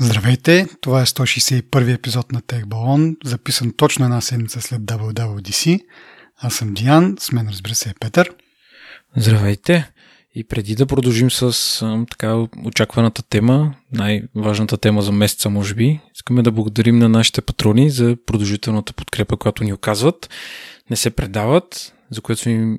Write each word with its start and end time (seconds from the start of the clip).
Здравейте, 0.00 0.66
това 0.80 1.00
е 1.00 1.06
161 1.06 1.94
епизод 1.94 2.32
на 2.32 2.42
Балон, 2.66 3.16
записан 3.24 3.72
точно 3.76 4.04
една 4.04 4.20
седмица 4.20 4.60
след 4.60 4.80
WWDC. 4.80 5.80
Аз 6.36 6.54
съм 6.54 6.74
Диан, 6.74 7.16
с 7.20 7.32
мен 7.32 7.48
разбира 7.48 7.74
се 7.74 7.88
е 7.90 7.94
Петър. 8.00 8.30
Здравейте! 9.16 9.90
И 10.34 10.44
преди 10.44 10.74
да 10.74 10.86
продължим 10.86 11.30
с 11.30 11.80
така 12.10 12.36
очакваната 12.64 13.22
тема, 13.22 13.74
най-важната 13.92 14.78
тема 14.78 15.02
за 15.02 15.12
месеца, 15.12 15.50
може 15.50 15.74
би, 15.74 16.00
искаме 16.14 16.42
да 16.42 16.52
благодарим 16.52 16.98
на 16.98 17.08
нашите 17.08 17.40
патрони 17.40 17.90
за 17.90 18.16
продължителната 18.26 18.92
подкрепа, 18.92 19.36
която 19.36 19.64
ни 19.64 19.72
оказват. 19.72 20.30
Не 20.90 20.96
се 20.96 21.10
предават, 21.10 21.94
за 22.10 22.20
което 22.20 22.50
им 22.50 22.78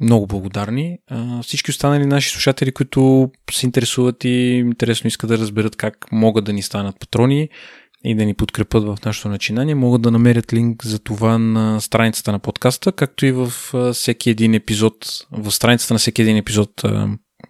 много 0.00 0.26
благодарни. 0.26 0.98
Всички 1.42 1.70
останали 1.70 2.06
наши 2.06 2.30
слушатели, 2.30 2.72
които 2.72 3.30
се 3.50 3.66
интересуват 3.66 4.24
и 4.24 4.28
интересно 4.66 5.08
искат 5.08 5.28
да 5.28 5.38
разберат 5.38 5.76
как 5.76 6.06
могат 6.12 6.44
да 6.44 6.52
ни 6.52 6.62
станат 6.62 7.00
патрони 7.00 7.48
и 8.04 8.14
да 8.14 8.24
ни 8.24 8.34
подкрепят 8.34 8.84
в 8.84 8.98
нашето 9.04 9.28
начинание, 9.28 9.74
могат 9.74 10.02
да 10.02 10.10
намерят 10.10 10.52
линк 10.52 10.84
за 10.84 10.98
това 10.98 11.38
на 11.38 11.80
страницата 11.80 12.32
на 12.32 12.38
подкаста, 12.38 12.92
както 12.92 13.26
и 13.26 13.32
в 13.32 13.52
всеки 13.92 14.30
един 14.30 14.54
епизод, 14.54 14.94
в 15.30 15.50
страницата 15.50 15.94
на 15.94 15.98
всеки 15.98 16.22
един 16.22 16.36
епизод 16.36 16.82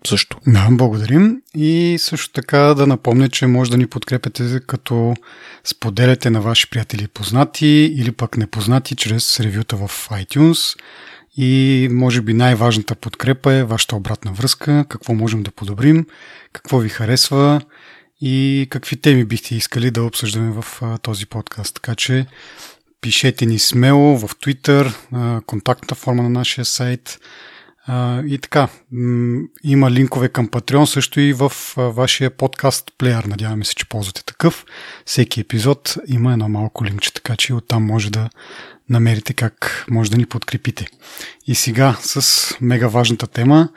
също. 0.07 0.39
Да, 0.47 0.69
благодарим. 0.71 1.43
И 1.55 1.97
също 2.01 2.33
така 2.33 2.59
да 2.59 2.87
напомня, 2.87 3.29
че 3.29 3.47
може 3.47 3.71
да 3.71 3.77
ни 3.77 3.87
подкрепяте 3.87 4.61
като 4.67 5.15
споделяте 5.65 6.31
на 6.31 6.41
ваши 6.41 6.71
приятели 6.71 7.05
и 7.05 7.09
познати 7.09 7.95
или 7.97 8.13
пък 8.13 8.37
непознати 8.37 8.97
чрез 8.97 9.41
ревюта 9.41 9.77
в 9.77 10.09
iTunes– 10.11 10.79
и 11.37 11.89
може 11.93 12.21
би 12.21 12.35
най-важната 12.35 12.95
подкрепа 12.95 13.53
е 13.53 13.65
вашата 13.65 13.97
обратна 13.97 14.33
връзка, 14.33 14.85
какво 14.89 15.15
можем 15.15 15.43
да 15.43 15.51
подобрим, 15.51 16.07
какво 16.53 16.79
ви 16.79 16.89
харесва 16.89 17.61
и 18.21 18.67
какви 18.71 18.97
теми 19.01 19.25
бихте 19.25 19.55
искали 19.55 19.91
да 19.91 20.03
обсъждаме 20.03 20.63
в 20.63 20.83
този 21.03 21.27
подкаст. 21.27 21.75
Така 21.75 21.95
че 21.95 22.27
пишете 23.01 23.47
ни 23.47 23.59
смело 23.59 24.19
в 24.19 24.29
Twitter, 24.29 24.93
контактната 25.47 25.95
форма 25.95 26.23
на 26.23 26.29
нашия 26.29 26.65
сайт 26.65 27.19
и 28.27 28.39
така. 28.43 28.69
Има 29.65 29.91
линкове 29.91 30.29
към 30.29 30.49
Patreon 30.49 30.85
също 30.85 31.21
и 31.21 31.33
в 31.33 31.53
вашия 31.77 32.31
подкаст 32.31 32.93
плеер. 32.99 33.25
Надяваме 33.25 33.65
се, 33.65 33.75
че 33.75 33.89
ползвате 33.89 34.25
такъв. 34.25 34.65
Всеки 35.05 35.41
епизод 35.41 35.97
има 36.09 36.33
едно 36.33 36.49
малко 36.49 36.85
линкче, 36.85 37.15
така 37.15 37.37
че 37.37 37.55
оттам 37.55 37.85
може 37.85 38.11
да 38.11 38.31
намерите 38.91 39.35
как 39.35 39.87
може 39.91 40.11
да 40.11 40.17
ни 40.17 40.27
подкрепите. 40.27 40.87
И 41.47 41.55
сега 41.55 41.97
с 42.01 42.55
мега 42.61 42.89
важната 42.89 43.27
тема 43.27 43.69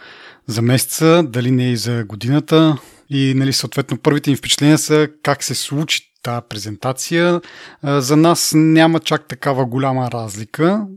за 0.48 0.62
месеца, 0.62 1.24
дали 1.24 1.52
не 1.52 1.72
и 1.72 1.78
за 1.78 2.04
годината. 2.04 2.78
И 3.10 3.34
нали, 3.36 3.54
съответно 3.54 3.98
първите 3.98 4.30
ни 4.30 4.36
впечатления 4.36 4.78
са 4.78 5.10
как 5.24 5.44
се 5.44 5.56
случи 5.56 6.06
тази 6.24 6.42
презентация. 6.50 7.42
За 7.84 8.18
нас 8.18 8.52
няма 8.56 9.00
чак 9.00 9.28
такава 9.28 9.66
голяма 9.66 10.12
разлика. 10.12 10.88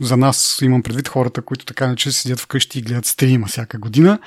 За 0.00 0.16
нас 0.16 0.58
имам 0.62 0.82
предвид 0.82 1.08
хората, 1.08 1.42
които 1.42 1.64
така 1.64 1.86
не 1.86 1.96
че 1.96 2.12
седят 2.12 2.40
вкъщи 2.40 2.78
и 2.78 2.82
гледат 2.82 3.06
стрима 3.06 3.46
всяка 3.46 3.78
година. 3.78 4.18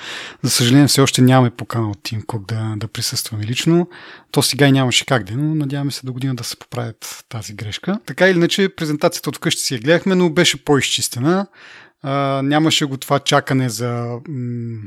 За 0.43 0.51
съжаление, 0.51 0.87
все 0.87 1.01
още 1.01 1.21
нямаме 1.21 1.49
покана 1.49 1.89
от 1.89 2.03
Тим 2.03 2.21
Кук 2.27 2.47
да, 2.47 2.73
да 2.77 2.87
присъстваме 2.87 3.43
лично. 3.43 3.89
То 4.31 4.41
сега 4.41 4.67
и 4.67 4.71
нямаше 4.71 5.05
как 5.05 5.23
да, 5.23 5.37
но 5.37 5.55
надяваме 5.55 5.91
се 5.91 6.05
до 6.05 6.13
година 6.13 6.35
да 6.35 6.43
се 6.43 6.59
поправят 6.59 7.25
тази 7.29 7.53
грешка. 7.53 7.99
Така 8.05 8.29
или 8.29 8.37
иначе, 8.37 8.69
презентацията 8.69 9.29
от 9.29 9.35
вкъщи 9.35 9.61
си 9.61 9.73
я 9.73 9.79
гледахме, 9.79 10.15
но 10.15 10.29
беше 10.29 10.65
по-изчистена. 10.65 11.47
Нямаше 12.43 12.85
го 12.85 12.97
това 12.97 13.19
чакане 13.19 13.69
за 13.69 14.19
м- 14.27 14.81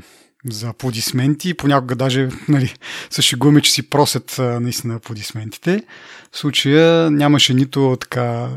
за 0.49 0.69
аплодисменти. 0.69 1.53
Понякога 1.53 1.95
даже 1.95 2.29
нали, 2.49 2.73
се 3.09 3.21
шегуваме, 3.21 3.61
че 3.61 3.71
си 3.71 3.89
просят 3.89 4.35
наистина 4.39 4.95
аплодисментите. 4.95 5.83
В 6.31 6.37
случая 6.37 7.11
нямаше 7.11 7.53
нито 7.53 7.97
така 8.01 8.49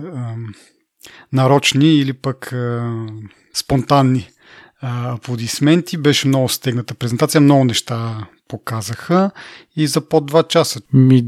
нарочни 1.33 1.95
или 1.95 2.13
пък 2.13 2.55
спонтанни 3.55 4.29
аплодисменти. 4.83 5.97
Беше 5.97 6.29
много 6.29 6.49
стегната 6.49 6.95
презентация, 6.95 7.41
много 7.41 7.65
неща 7.65 8.27
показаха 8.49 9.31
и 9.77 9.87
за 9.87 10.09
по 10.09 10.21
2 10.21 10.49
часа. 10.49 10.81
Ми, 10.93 11.25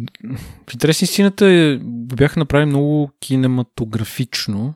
в 0.71 0.73
интерес 0.73 1.03
истината 1.03 1.47
е, 1.47 1.79
бяха 2.17 2.41
направили 2.41 2.67
много 2.67 3.11
кинематографично. 3.21 4.75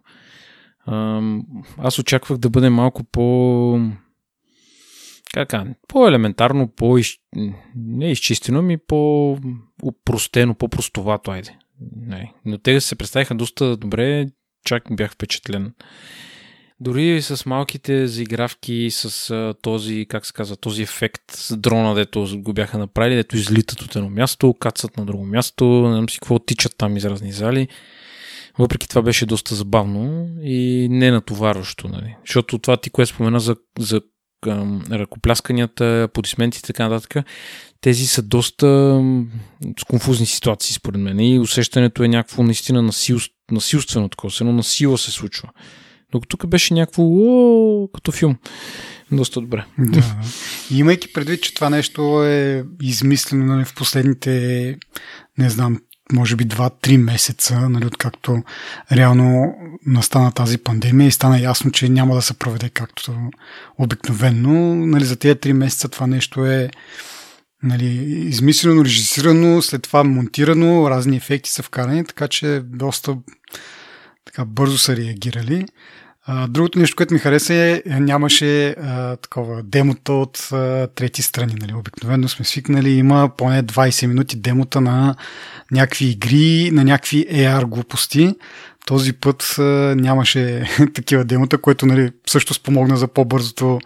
Аз 1.78 1.98
очаквах 1.98 2.38
да 2.38 2.50
бъде 2.50 2.70
малко 2.70 3.04
по 3.04 3.80
как 5.34 5.54
по-елементарно, 5.88 6.68
по 6.68 6.98
не 7.76 8.10
изчистено, 8.10 8.62
ми 8.62 8.78
по-упростено, 8.78 10.54
по-простовато, 10.54 11.30
айде. 11.30 11.56
Не. 11.96 12.32
Но 12.44 12.58
те 12.58 12.80
се 12.80 12.96
представиха 12.96 13.34
доста 13.34 13.76
добре, 13.76 14.26
чак 14.64 14.82
бях 14.90 15.12
впечатлен. 15.12 15.74
Дори 16.80 17.22
с 17.22 17.46
малките 17.46 18.06
заигравки, 18.06 18.88
с 18.90 19.30
а, 19.30 19.54
този, 19.62 20.06
как 20.08 20.26
се 20.26 20.32
казва, 20.32 20.56
този 20.56 20.82
ефект 20.82 21.22
с 21.30 21.56
дрона, 21.56 21.94
дето 21.94 22.26
го 22.36 22.52
бяха 22.52 22.78
направили, 22.78 23.14
дето 23.14 23.36
излитат 23.36 23.82
от 23.82 23.96
едно 23.96 24.10
място, 24.10 24.54
кацат 24.54 24.96
на 24.96 25.06
друго 25.06 25.24
място, 25.26 25.64
не 25.64 25.92
знам 25.92 26.08
си 26.08 26.18
какво 26.20 26.38
тичат 26.38 26.74
там 26.78 26.96
из 26.96 27.04
разни 27.04 27.32
зали. 27.32 27.68
Въпреки 28.58 28.88
това 28.88 29.02
беше 29.02 29.26
доста 29.26 29.54
забавно 29.54 30.28
и 30.42 30.88
не 30.90 31.10
натоварващо, 31.10 31.88
нали? 31.88 32.16
Защото 32.26 32.58
това 32.58 32.76
ти, 32.76 32.90
което 32.90 33.12
спомена 33.12 33.40
за, 33.40 33.56
за 33.78 34.00
ръкоплясканията, 34.46 36.02
аплодисментите 36.02 36.66
и 36.66 36.66
така 36.66 36.88
нататък, 36.88 37.24
тези 37.80 38.06
са 38.06 38.22
доста 38.22 39.00
конфузни 39.88 40.26
ситуации, 40.26 40.74
според 40.74 41.00
мен. 41.00 41.20
И 41.20 41.38
усещането 41.38 42.04
е 42.04 42.08
някакво 42.08 42.42
наистина 42.42 42.82
насил, 42.82 43.18
насилствено 43.50 44.08
такова, 44.08 44.32
едно 44.40 44.52
насила 44.52 44.98
се 44.98 45.10
случва. 45.10 45.48
Докато 46.12 46.36
тук 46.36 46.50
беше 46.50 46.74
някакво 46.74 47.02
о, 47.02 47.88
като 47.94 48.12
филм. 48.12 48.36
Доста 49.12 49.40
добре. 49.40 49.64
Да. 49.78 50.16
И 50.70 50.78
имайки 50.78 51.12
предвид, 51.12 51.42
че 51.42 51.54
това 51.54 51.70
нещо 51.70 52.24
е 52.24 52.64
измислено 52.82 53.44
нали, 53.44 53.64
в 53.64 53.74
последните, 53.74 54.76
не 55.38 55.50
знам, 55.50 55.80
може 56.12 56.36
би 56.36 56.46
2-3 56.46 56.96
месеца, 56.96 57.68
нали, 57.68 57.86
откакто 57.86 58.42
реално 58.92 59.54
настана 59.86 60.32
тази 60.32 60.58
пандемия 60.58 61.08
и 61.08 61.10
стана 61.12 61.40
ясно, 61.40 61.70
че 61.70 61.88
няма 61.88 62.14
да 62.14 62.22
се 62.22 62.34
проведе 62.34 62.68
както 62.68 63.16
обикновенно. 63.78 64.74
Нали, 64.86 65.04
за 65.04 65.16
тези 65.16 65.34
3 65.34 65.52
месеца 65.52 65.88
това 65.88 66.06
нещо 66.06 66.46
е 66.46 66.70
нали, 67.62 67.86
измислено, 68.28 68.84
режисирано, 68.84 69.62
след 69.62 69.82
това 69.82 70.04
монтирано, 70.04 70.90
разни 70.90 71.16
ефекти 71.16 71.50
са 71.50 71.62
вкарани, 71.62 72.04
така 72.04 72.28
че 72.28 72.60
доста 72.64 73.16
така 74.24 74.44
бързо 74.44 74.78
са 74.78 74.96
реагирали. 74.96 75.66
Другото 76.48 76.78
нещо, 76.78 76.96
което 76.96 77.14
ми 77.14 77.20
хареса 77.20 77.54
е, 77.54 77.82
е 77.86 78.00
нямаше 78.00 78.68
а, 78.68 79.16
такова 79.16 79.62
демота 79.62 80.12
от 80.12 80.48
а, 80.52 80.86
трети 80.94 81.22
страни. 81.22 81.54
Нали. 81.60 81.74
Обикновено 81.74 82.28
сме 82.28 82.44
свикнали, 82.44 82.90
има 82.90 83.30
поне 83.36 83.62
20 83.62 84.06
минути 84.06 84.36
демота 84.36 84.80
на 84.80 85.14
някакви 85.72 86.06
игри, 86.06 86.70
на 86.72 86.84
някакви 86.84 87.26
AR 87.30 87.64
глупости. 87.64 88.34
Този 88.86 89.12
път 89.12 89.54
нямаше 89.96 90.68
такива 90.94 91.24
демота, 91.24 91.58
което 91.58 91.86
нали, 91.86 92.10
също 92.28 92.54
спомогна 92.54 92.96
за 92.96 93.08
по-бързото 93.08 93.80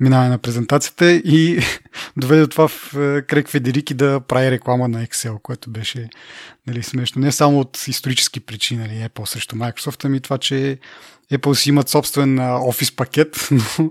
минаване 0.00 0.30
на 0.30 0.38
презентацията 0.38 1.12
и 1.12 1.62
доведе 2.16 2.40
до 2.40 2.48
това 2.48 2.68
в 2.68 2.90
Крек 3.26 3.48
Федерики 3.48 3.94
да 3.94 4.20
прави 4.20 4.50
реклама 4.50 4.88
на 4.88 5.06
Excel, 5.06 5.42
което 5.42 5.70
беше 5.70 6.08
нали, 6.66 6.82
смешно. 6.82 7.22
Не 7.22 7.32
само 7.32 7.60
от 7.60 7.84
исторически 7.88 8.40
причини, 8.40 8.80
нали, 8.80 9.08
Apple 9.08 9.24
срещу 9.24 9.56
Microsoft, 9.56 10.04
ами 10.04 10.20
това, 10.20 10.38
че 10.38 10.78
Apple 11.32 11.54
си 11.54 11.68
имат 11.68 11.88
собствен 11.88 12.38
офис 12.40 12.96
пакет, 12.96 13.48
но 13.50 13.90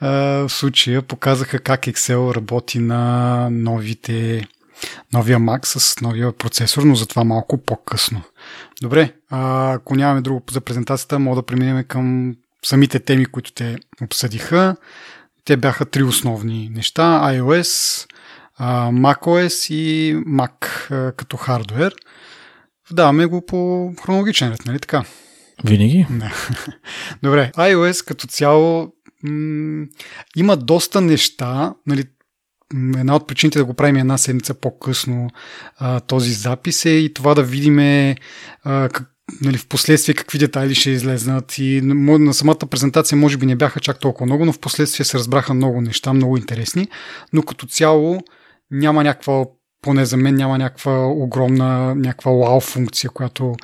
в 0.00 0.48
случая 0.48 1.02
показаха 1.02 1.58
как 1.58 1.80
Excel 1.80 2.34
работи 2.34 2.78
на 2.78 3.48
новите 3.50 4.46
новия 5.12 5.38
Mac 5.38 5.66
с 5.66 6.00
новия 6.00 6.32
процесор, 6.32 6.82
но 6.82 6.94
за 6.94 7.06
това 7.06 7.24
малко 7.24 7.58
по-късно. 7.58 8.22
Добре, 8.82 9.12
ако 9.30 9.94
нямаме 9.94 10.20
друго 10.20 10.42
за 10.50 10.60
презентацията, 10.60 11.18
мога 11.18 11.36
да 11.36 11.46
преминем 11.46 11.84
към 11.84 12.36
самите 12.64 12.98
теми, 12.98 13.26
които 13.26 13.52
те 13.52 13.76
обсъдиха. 14.02 14.76
Те 15.44 15.56
бяха 15.56 15.84
три 15.84 16.02
основни 16.02 16.70
неща. 16.74 17.20
iOS, 17.24 18.06
macOS 18.90 19.74
и 19.74 20.16
Mac 20.16 20.66
като 21.16 21.36
хардвер. 21.36 21.94
Вдаваме 22.90 23.26
го 23.26 23.46
по 23.46 23.92
хронологичен 24.02 24.50
ред, 24.52 24.66
нали 24.66 24.78
така? 24.78 25.04
Винаги? 25.64 26.06
Не. 26.10 26.32
Добре, 27.22 27.52
iOS 27.56 28.06
като 28.06 28.26
цяло 28.26 28.92
м- 29.22 29.86
има 30.36 30.56
доста 30.56 31.00
неща, 31.00 31.74
нали, 31.86 32.04
една 32.74 33.16
от 33.16 33.26
причините 33.26 33.58
да 33.58 33.64
го 33.64 33.74
правим 33.74 33.96
една 33.96 34.18
седмица 34.18 34.54
по-късно 34.54 35.30
а, 35.78 36.00
този 36.00 36.32
запис 36.32 36.84
е 36.84 36.90
и 36.90 37.14
това 37.14 37.34
да 37.34 37.42
видим 37.42 37.76
нали, 39.42 39.58
в 39.58 39.66
последствие 39.68 40.14
какви 40.14 40.38
детайли 40.38 40.74
ще 40.74 40.90
излезнат 40.90 41.58
и 41.58 41.80
на 41.82 42.34
самата 42.34 42.58
презентация 42.70 43.18
може 43.18 43.36
би 43.36 43.46
не 43.46 43.56
бяха 43.56 43.80
чак 43.80 44.00
толкова 44.00 44.26
много, 44.26 44.44
но 44.44 44.52
в 44.52 44.58
последствие 44.58 45.04
се 45.06 45.18
разбраха 45.18 45.54
много 45.54 45.80
неща, 45.80 46.12
много 46.12 46.36
интересни, 46.36 46.88
но 47.32 47.42
като 47.42 47.66
цяло 47.66 48.20
няма 48.70 49.04
някаква 49.04 49.44
поне 49.82 50.04
за 50.04 50.16
мен 50.16 50.34
няма 50.34 50.58
някаква 50.58 51.06
огромна, 51.06 51.94
някаква 51.94 52.32
вау 52.32 52.60
функция, 52.60 53.10
която 53.10 53.54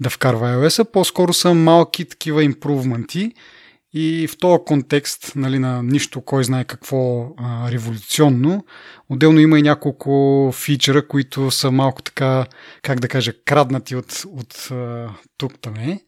да 0.00 0.10
вкарва 0.10 0.46
iOS-а. 0.46 0.84
По-скоро 0.84 1.32
са 1.32 1.54
малки 1.54 2.04
такива 2.04 2.44
импрувменти 2.44 3.32
и 3.92 4.26
в 4.26 4.38
този 4.38 4.58
контекст 4.66 5.32
нали, 5.36 5.58
на 5.58 5.82
нищо, 5.82 6.20
кой 6.20 6.44
знае 6.44 6.64
какво 6.64 7.28
а, 7.36 7.70
революционно, 7.70 8.64
отделно 9.08 9.40
има 9.40 9.58
и 9.58 9.62
няколко 9.62 10.52
фичера, 10.54 11.08
които 11.08 11.50
са 11.50 11.70
малко 11.70 12.02
така, 12.02 12.46
как 12.82 13.00
да 13.00 13.08
кажа, 13.08 13.32
краднати 13.44 13.96
от, 13.96 14.22
от 14.26 14.68
тук 15.38 15.52
там 15.60 15.74
е. 15.74 16.00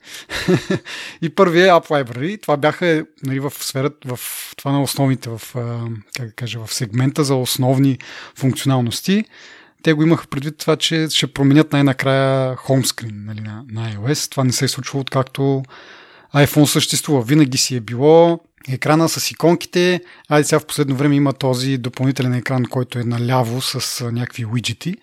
и 1.22 1.34
първият 1.34 1.68
е 1.68 1.70
App 1.70 1.88
Library. 1.88 2.42
Това 2.42 2.56
бяха 2.56 3.06
нали, 3.22 3.40
в 3.40 3.50
сферата, 3.50 4.16
в 4.16 4.20
това 4.56 4.72
на 4.72 4.82
основните, 4.82 5.30
в, 5.30 5.56
а, 5.56 5.86
как 6.16 6.26
да 6.26 6.32
кажа, 6.32 6.66
в 6.66 6.74
сегмента 6.74 7.24
за 7.24 7.34
основни 7.34 7.98
функционалности. 8.36 9.24
Те 9.82 9.92
го 9.92 10.02
имаха 10.02 10.26
предвид 10.26 10.58
това, 10.58 10.76
че 10.76 11.06
ще 11.10 11.32
променят 11.32 11.72
най-накрая 11.72 12.56
хомскрин 12.56 13.24
нали, 13.24 13.40
на, 13.40 13.64
на 13.70 13.92
iOS. 13.92 14.30
Това 14.30 14.44
не 14.44 14.52
се 14.52 14.64
е 14.64 14.68
случвало 14.68 15.00
откакто 15.00 15.62
iPhone 16.34 16.64
съществува. 16.64 17.22
Винаги 17.22 17.58
си 17.58 17.76
е 17.76 17.80
било 17.80 18.40
екрана 18.68 19.08
с 19.08 19.30
иконките. 19.30 20.00
Айде 20.28 20.44
сега 20.44 20.60
в 20.60 20.66
последно 20.66 20.96
време 20.96 21.16
има 21.16 21.32
този 21.32 21.78
допълнителен 21.78 22.34
екран, 22.34 22.64
който 22.64 22.98
е 22.98 23.04
наляво 23.04 23.60
с 23.62 24.04
някакви 24.10 24.46
уиджети, 24.46 24.94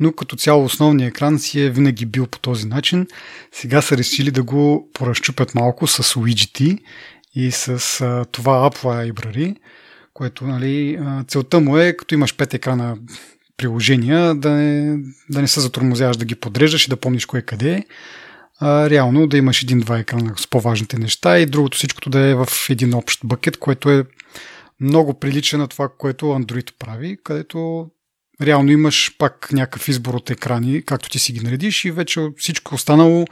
но 0.00 0.12
като 0.12 0.36
цяло 0.36 0.64
основният 0.64 1.10
екран 1.10 1.38
си 1.38 1.60
е 1.60 1.70
винаги 1.70 2.06
бил 2.06 2.26
по 2.26 2.38
този 2.38 2.66
начин. 2.66 3.06
Сега 3.52 3.82
са 3.82 3.96
решили 3.96 4.30
да 4.30 4.42
го 4.42 4.88
поразчупят 4.94 5.54
малко 5.54 5.86
с 5.86 6.16
уиджети 6.16 6.78
и 7.34 7.50
с 7.50 7.68
а, 8.00 8.24
това 8.32 8.70
App 8.70 8.82
Library, 8.82 9.56
което 10.14 10.46
нали, 10.46 10.98
целта 11.28 11.60
му 11.60 11.78
е, 11.78 11.92
като 11.92 12.14
имаш 12.14 12.36
пет 12.36 12.54
екрана 12.54 12.96
приложения, 13.56 14.34
да 14.34 14.50
не, 14.50 14.98
да 15.30 15.40
не 15.40 15.48
се 15.48 15.60
затормозяваш 15.60 16.16
да 16.16 16.24
ги 16.24 16.34
подреждаш 16.34 16.86
и 16.86 16.90
да 16.90 16.96
помниш 16.96 17.26
кое 17.26 17.42
къде 17.42 17.72
е 17.72 17.84
а, 18.60 18.90
реално 18.90 19.26
да 19.26 19.36
имаш 19.36 19.62
един-два 19.62 19.98
екрана 19.98 20.34
с 20.36 20.46
по-важните 20.46 20.98
неща 20.98 21.38
и 21.38 21.46
другото 21.46 21.76
всичкото 21.76 22.10
да 22.10 22.20
е 22.20 22.34
в 22.34 22.48
един 22.70 22.94
общ 22.94 23.20
бъкет, 23.24 23.56
което 23.56 23.90
е 23.90 24.04
много 24.80 25.20
прилича 25.20 25.58
на 25.58 25.68
това, 25.68 25.88
което 25.98 26.26
Android 26.26 26.72
прави, 26.78 27.18
където 27.24 27.86
реално 28.42 28.70
имаш 28.70 29.16
пак 29.18 29.52
някакъв 29.52 29.88
избор 29.88 30.14
от 30.14 30.30
екрани, 30.30 30.82
както 30.82 31.08
ти 31.08 31.18
си 31.18 31.32
ги 31.32 31.40
наредиш 31.40 31.84
и 31.84 31.90
вече 31.90 32.28
всичко 32.36 32.74
останало 32.74 33.24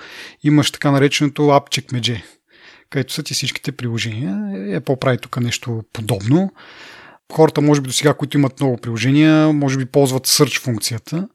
имаш 0.42 0.70
така 0.70 0.90
нареченото 0.90 1.42
App 1.42 1.80
Checkmage, 1.80 2.22
където 2.90 3.12
са 3.12 3.22
ти 3.22 3.34
всичките 3.34 3.72
приложения. 3.72 4.52
Е 4.76 4.80
по-прави 4.80 5.19
тук 5.19 5.40
нещо 5.40 5.82
подобно. 5.92 6.52
Хората, 7.32 7.60
може 7.60 7.80
би 7.80 7.86
до 7.86 7.92
сега, 7.92 8.14
които 8.14 8.36
имат 8.36 8.60
много 8.60 8.76
приложения, 8.76 9.52
може 9.52 9.78
би 9.78 9.86
ползват 9.86 10.26
Search 10.26 10.60
функцията, 10.60 11.28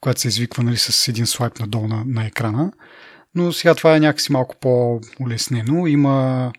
която 0.00 0.20
се 0.20 0.28
извиква 0.28 0.62
нали, 0.62 0.76
с 0.76 1.08
един 1.08 1.26
слайп 1.26 1.58
надолу 1.60 1.88
на, 1.88 2.02
на 2.06 2.26
екрана 2.26 2.72
но 3.38 3.52
сега 3.52 3.74
това 3.74 3.96
е 3.96 4.00
някакси 4.00 4.32
малко 4.32 4.56
по-улеснено. 4.60 5.86
Има 5.86 6.52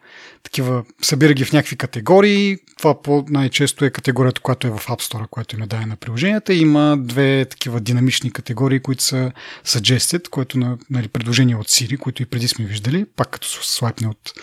такива, 0.44 0.84
събира 1.02 1.34
ги 1.34 1.46
в 1.46 1.54
някакви 1.54 1.76
категории. 1.76 2.58
Това 2.78 3.02
по- 3.02 3.26
най-често 3.30 3.86
е 3.86 3.90
категорията, 3.90 4.42
която 4.42 4.68
е 4.68 4.70
в 4.70 4.78
App 4.78 5.02
Store, 5.02 5.28
която 5.28 5.56
им 5.56 5.62
е 5.62 5.68
дадена 5.68 5.88
на 5.88 5.96
приложенията. 5.96 6.54
Има 6.54 6.98
две 7.00 7.46
такива 7.46 7.80
динамични 7.80 8.32
категории, 8.32 8.80
които 8.80 9.04
са 9.04 9.32
suggested, 9.66 10.30
което 10.30 10.58
на 10.58 10.78
нали, 10.90 11.08
предложение 11.08 11.56
от 11.56 11.68
Siri, 11.68 11.98
които 11.98 12.22
и 12.22 12.26
преди 12.26 12.48
сме 12.48 12.66
виждали, 12.66 13.06
пак 13.16 13.30
като 13.30 13.48
се 13.48 13.74
слайпне 13.74 14.08
от, 14.08 14.34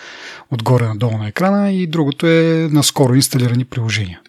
отгоре 0.50 0.86
надолу 0.86 1.18
на 1.18 1.28
екрана. 1.28 1.72
И 1.72 1.86
другото 1.86 2.26
е 2.26 2.68
наскоро 2.72 3.14
инсталирани 3.14 3.64
приложения. 3.64 4.20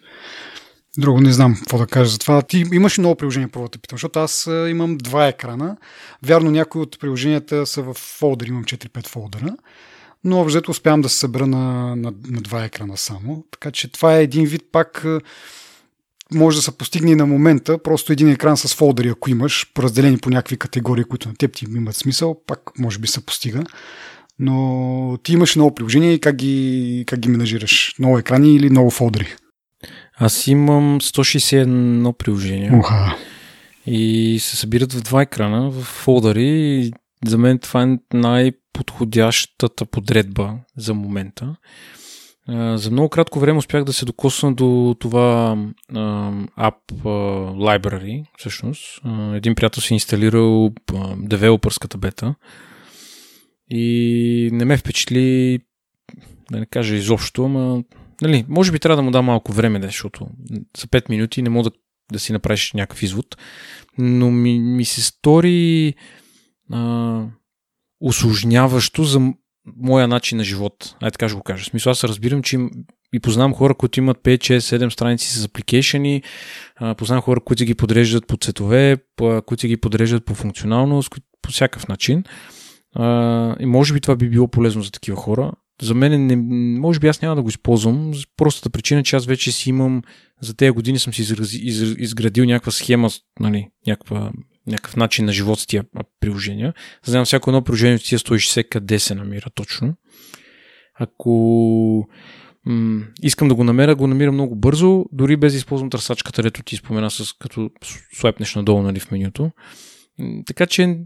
Друго 0.98 1.20
не 1.20 1.32
знам 1.32 1.54
какво 1.54 1.78
да 1.78 1.86
кажа 1.86 2.10
за 2.10 2.18
това. 2.18 2.42
Ти 2.42 2.64
имаш 2.72 2.98
много 2.98 3.14
приложения, 3.14 3.48
първо 3.48 3.68
да 3.68 3.78
питам, 3.78 3.96
защото 3.96 4.18
аз 4.18 4.46
имам 4.68 4.98
два 4.98 5.26
екрана. 5.26 5.76
Вярно, 6.22 6.50
някои 6.50 6.82
от 6.82 7.00
приложенията 7.00 7.66
са 7.66 7.82
в 7.82 7.94
фолдър, 7.94 8.46
имам 8.46 8.64
4-5 8.64 9.06
фолдъра, 9.06 9.56
но 10.24 10.40
общо 10.40 10.70
успявам 10.70 11.00
да 11.00 11.08
се 11.08 11.18
събера 11.18 11.46
на, 11.46 11.96
на, 11.96 12.12
на 12.28 12.40
два 12.40 12.64
екрана 12.64 12.96
само. 12.96 13.44
Така 13.50 13.70
че 13.70 13.92
това 13.92 14.16
е 14.16 14.22
един 14.22 14.46
вид 14.46 14.62
пак 14.72 15.06
може 16.34 16.56
да 16.56 16.62
се 16.62 16.78
постигне 16.78 17.10
и 17.10 17.16
на 17.16 17.26
момента, 17.26 17.78
просто 17.78 18.12
един 18.12 18.28
екран 18.28 18.56
с 18.56 18.74
фолдъри, 18.74 19.08
ако 19.08 19.30
имаш, 19.30 19.72
разделени 19.78 20.18
по 20.18 20.30
някакви 20.30 20.56
категории, 20.56 21.04
които 21.04 21.28
на 21.28 21.34
теб 21.34 21.54
ти 21.54 21.64
имат 21.64 21.96
смисъл, 21.96 22.40
пак 22.46 22.60
може 22.78 22.98
би 22.98 23.08
се 23.08 23.26
постига. 23.26 23.64
Но 24.38 25.18
ти 25.22 25.32
имаш 25.32 25.56
много 25.56 25.74
приложения 25.74 26.12
и 26.12 26.20
как 26.20 26.36
ги, 26.36 27.04
как 27.06 27.18
ги 27.18 27.28
менажираш? 27.28 27.94
Много 27.98 28.18
екрани 28.18 28.54
или 28.54 28.70
много 28.70 28.90
фолдъри? 28.90 29.36
Аз 30.20 30.46
имам 30.46 31.00
161 31.00 32.12
приложения. 32.12 32.78
Уха. 32.78 33.16
И 33.86 34.38
се 34.40 34.56
събират 34.56 34.92
в 34.92 35.02
два 35.02 35.22
екрана, 35.22 35.70
в 35.70 35.82
фолдъри. 35.82 36.90
За 37.26 37.38
мен 37.38 37.58
това 37.58 37.82
е 37.82 38.16
най-подходящата 38.16 39.86
подредба 39.86 40.54
за 40.76 40.94
момента. 40.94 41.56
За 42.74 42.90
много 42.90 43.08
кратко 43.08 43.40
време 43.40 43.58
успях 43.58 43.84
да 43.84 43.92
се 43.92 44.04
докосна 44.04 44.54
до 44.54 44.96
това 44.98 45.56
App 46.58 46.92
Library, 47.54 48.24
всъщност. 48.38 49.00
Един 49.34 49.54
приятел 49.54 49.82
си 49.82 49.94
инсталирал 49.94 50.70
девелопърската 51.16 51.98
бета 51.98 52.34
и 53.70 54.50
не 54.52 54.64
ме 54.64 54.76
впечатли, 54.76 55.58
да 56.50 56.60
не 56.60 56.66
кажа 56.66 56.94
изобщо, 56.94 57.44
ама 57.44 57.82
Нали, 58.22 58.44
може 58.48 58.72
би 58.72 58.78
трябва 58.78 58.96
да 58.96 59.02
му 59.02 59.10
дам 59.10 59.24
малко 59.24 59.52
време, 59.52 59.80
защото 59.82 60.26
за 60.76 60.86
5 60.86 61.10
минути 61.10 61.42
не 61.42 61.50
мога 61.50 61.70
да, 61.70 61.76
да 62.12 62.18
си 62.18 62.32
направиш 62.32 62.72
някакъв 62.72 63.02
извод. 63.02 63.36
Но 63.98 64.30
ми, 64.30 64.60
ми 64.60 64.84
се 64.84 65.02
стори 65.02 65.94
а, 66.72 67.24
усложняващо 68.00 69.04
за 69.04 69.32
моя 69.76 70.08
начин 70.08 70.38
на 70.38 70.44
живот. 70.44 70.96
Ай 71.00 71.10
така 71.10 71.28
ще 71.28 71.36
го 71.36 71.42
кажа. 71.42 71.64
В 71.64 71.66
смисъл, 71.66 71.90
аз 71.90 72.04
разбирам, 72.04 72.42
че 72.42 72.56
им, 72.56 72.70
и 73.12 73.20
познавам 73.20 73.54
хора, 73.54 73.74
които 73.74 74.00
имат 74.00 74.18
5, 74.18 74.38
6, 74.38 74.58
7 74.58 74.88
страници 74.88 75.28
с 75.28 75.44
апликейшени, 75.44 76.22
познавам 76.96 77.22
хора, 77.22 77.40
които 77.40 77.64
ги 77.64 77.74
подреждат 77.74 78.26
по 78.26 78.36
цветове, 78.36 78.96
които 79.46 79.66
ги 79.66 79.76
подреждат 79.76 80.24
по 80.24 80.34
функционалност, 80.34 81.10
по 81.42 81.50
всякакъв 81.50 81.88
начин. 81.88 82.24
И 83.60 83.66
може 83.66 83.94
би 83.94 84.00
това 84.00 84.16
би 84.16 84.28
било 84.28 84.48
полезно 84.48 84.82
за 84.82 84.90
такива 84.90 85.16
хора 85.16 85.52
за 85.82 85.94
мен 85.94 86.26
не, 86.26 86.36
може 86.80 87.00
би 87.00 87.08
аз 87.08 87.22
няма 87.22 87.36
да 87.36 87.42
го 87.42 87.48
използвам. 87.48 88.12
Простата 88.36 88.70
причина, 88.70 89.02
че 89.02 89.16
аз 89.16 89.26
вече 89.26 89.52
си 89.52 89.70
имам, 89.70 90.02
за 90.40 90.54
тези 90.54 90.70
години 90.70 90.98
съм 90.98 91.14
си 91.14 91.22
изрази, 91.22 91.58
из, 91.58 91.80
изградил 91.98 92.44
някаква 92.44 92.72
схема, 92.72 93.10
нали, 93.40 93.68
някаква, 93.86 94.32
някакъв 94.66 94.96
начин 94.96 95.24
на 95.24 95.32
живот 95.32 95.60
с 95.60 95.66
тия 95.66 95.84
приложения. 96.20 96.74
Знам 97.04 97.24
всяко 97.24 97.50
едно 97.50 97.64
приложение 97.64 97.96
от 97.96 98.04
тия 98.04 98.18
160 98.18 98.68
къде 98.68 98.98
се 98.98 99.14
намира 99.14 99.50
точно. 99.54 99.94
Ако 100.94 102.08
м- 102.66 103.04
искам 103.22 103.48
да 103.48 103.54
го 103.54 103.64
намеря, 103.64 103.94
го 103.94 104.06
намирам 104.06 104.34
много 104.34 104.56
бързо, 104.56 105.04
дори 105.12 105.36
без 105.36 105.52
да 105.52 105.56
използвам 105.56 105.90
търсачката, 105.90 106.42
дето 106.42 106.62
ти 106.62 106.76
спомена, 106.76 107.10
с, 107.10 107.32
като 107.32 107.70
слайпнеш 108.12 108.54
надолу 108.54 108.82
нали, 108.82 109.00
в 109.00 109.10
менюто. 109.10 109.50
Така 110.46 110.66
че 110.66 110.98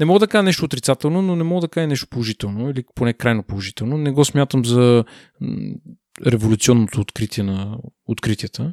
не 0.00 0.06
мога 0.06 0.20
да 0.20 0.26
кажа 0.26 0.42
нещо 0.42 0.64
отрицателно, 0.64 1.22
но 1.22 1.36
не 1.36 1.44
мога 1.44 1.60
да 1.60 1.68
кажа 1.68 1.86
нещо 1.86 2.08
положително 2.10 2.70
или 2.70 2.84
поне 2.94 3.12
крайно 3.12 3.42
положително. 3.42 3.98
Не 3.98 4.10
го 4.10 4.24
смятам 4.24 4.64
за 4.64 5.04
революционното 6.26 7.00
откритие 7.00 7.44
на 7.44 7.78
откритията. 8.06 8.72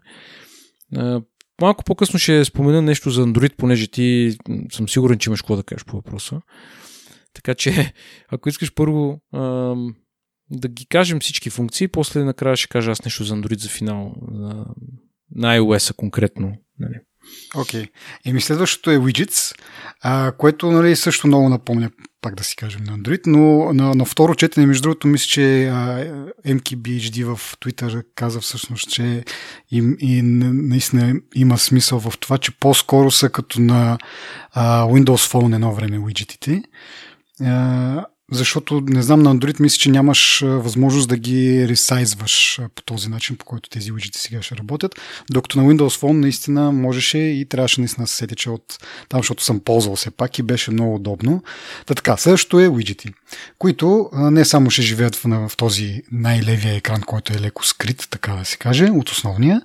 Малко 1.62 1.83
по-късно 1.83 2.19
ще 2.19 2.45
спомена 2.45 2.81
нещо 2.81 3.10
за 3.10 3.25
Android, 3.25 3.55
понеже 3.55 3.88
ти 3.88 4.38
съм 4.71 4.89
сигурен, 4.89 5.19
че 5.19 5.29
имаш 5.29 5.41
какво 5.41 5.55
да 5.55 5.63
кажеш 5.63 5.86
по 5.86 5.95
въпроса. 5.95 6.41
Така 7.33 7.55
че, 7.55 7.93
ако 8.29 8.50
искаш 8.50 8.74
първо 8.74 9.21
да 10.51 10.67
ги 10.67 10.86
кажем 10.86 11.19
всички 11.19 11.50
функции, 11.50 11.88
после 11.88 12.24
накрая 12.24 12.55
ще 12.55 12.67
кажа 12.67 12.91
аз 12.91 13.05
нещо 13.05 13.24
за 13.24 13.36
Android 13.36 13.60
за 13.60 13.69
финал 13.69 14.15
на, 15.31 15.57
iOS 15.57 15.95
конкретно. 15.95 16.57
Нали. 16.79 17.00
Окей. 17.56 17.84
Okay. 17.84 17.90
Еми 18.25 18.42
следващото 18.42 18.92
е 18.92 18.98
Widgets, 18.98 19.56
а, 20.01 20.32
което 20.32 20.72
нали, 20.72 20.96
също 20.96 21.28
много 21.28 21.50
напомня, 21.50 21.90
пак 22.22 22.36
да 22.36 22.44
си 22.44 22.56
кажем, 22.56 22.84
на 22.84 22.98
Android, 22.98 23.22
но 23.25 23.74
на, 23.74 23.96
на 23.96 24.06
второ 24.06 24.36
четене, 24.36 24.66
между 24.66 24.82
другото, 24.82 25.08
мисля, 25.08 25.28
че 25.28 25.68
а, 25.68 26.06
MKBHD 26.48 27.36
в 27.36 27.58
Twitter 27.58 28.04
каза 28.16 28.40
всъщност, 28.40 28.90
че 28.90 29.24
им, 29.72 29.96
и 30.00 30.22
наистина 30.22 31.16
има 31.36 31.58
смисъл 31.58 32.00
в 32.00 32.13
това, 32.20 32.38
че 32.38 32.51
по-скоро 32.51 33.12
са 33.12 33.30
като 33.30 33.62
на 33.62 33.98
а, 34.54 34.84
Windows 34.84 35.32
Phone 35.32 35.56
едно 35.56 35.74
време 35.74 36.00
уиджетите. 36.00 36.63
А, 37.42 38.06
защото 38.32 38.82
не 38.88 39.02
знам 39.02 39.24
на 39.24 39.36
Android 39.36 39.60
мисля, 39.60 39.78
че 39.78 39.92
нямаш 39.92 40.42
възможност 40.46 41.10
да 41.10 41.18
ги 41.18 41.68
ресайзваш 41.68 42.60
по 42.76 42.82
този 42.82 43.10
начин, 43.10 43.36
по 43.36 43.46
който 43.46 43.70
тези 43.70 43.92
уиджети 43.92 44.20
сега 44.20 44.42
ще 44.42 44.58
работят, 44.58 44.96
докато 45.30 45.62
на 45.62 45.66
Windows 45.66 46.02
Phone 46.02 46.12
наистина 46.12 46.72
можеше 46.72 47.18
и 47.18 47.46
трябваше 47.46 47.82
наистина 47.82 48.04
да 48.04 48.08
се 48.08 48.16
сети, 48.16 48.36
че 48.36 48.50
от 48.50 48.78
там, 49.10 49.20
защото 49.20 49.44
съм 49.44 49.60
ползвал 49.60 49.96
все 49.96 50.12
пак 50.12 50.40
и 50.40 50.44
беше 50.44 50.72
много 50.72 50.96
удобно. 50.96 51.44
Та 51.86 51.94
така, 51.94 52.18
следващото 52.18 52.60
е 52.60 52.68
уиджети, 52.68 53.10
които 53.58 54.10
не 54.14 54.46
само 54.46 54.70
ще 54.70 54.82
живеят 54.82 55.16
в, 55.16 55.50
в 55.50 55.58
този 55.58 56.02
най-левия 56.12 56.76
екран, 56.76 57.02
който 57.02 57.34
е 57.34 57.40
леко 57.40 57.66
скрит, 57.66 58.08
така 58.10 58.34
да 58.34 58.46
се 58.46 58.58
каже, 58.58 58.86
от 58.86 59.10
основния, 59.10 59.62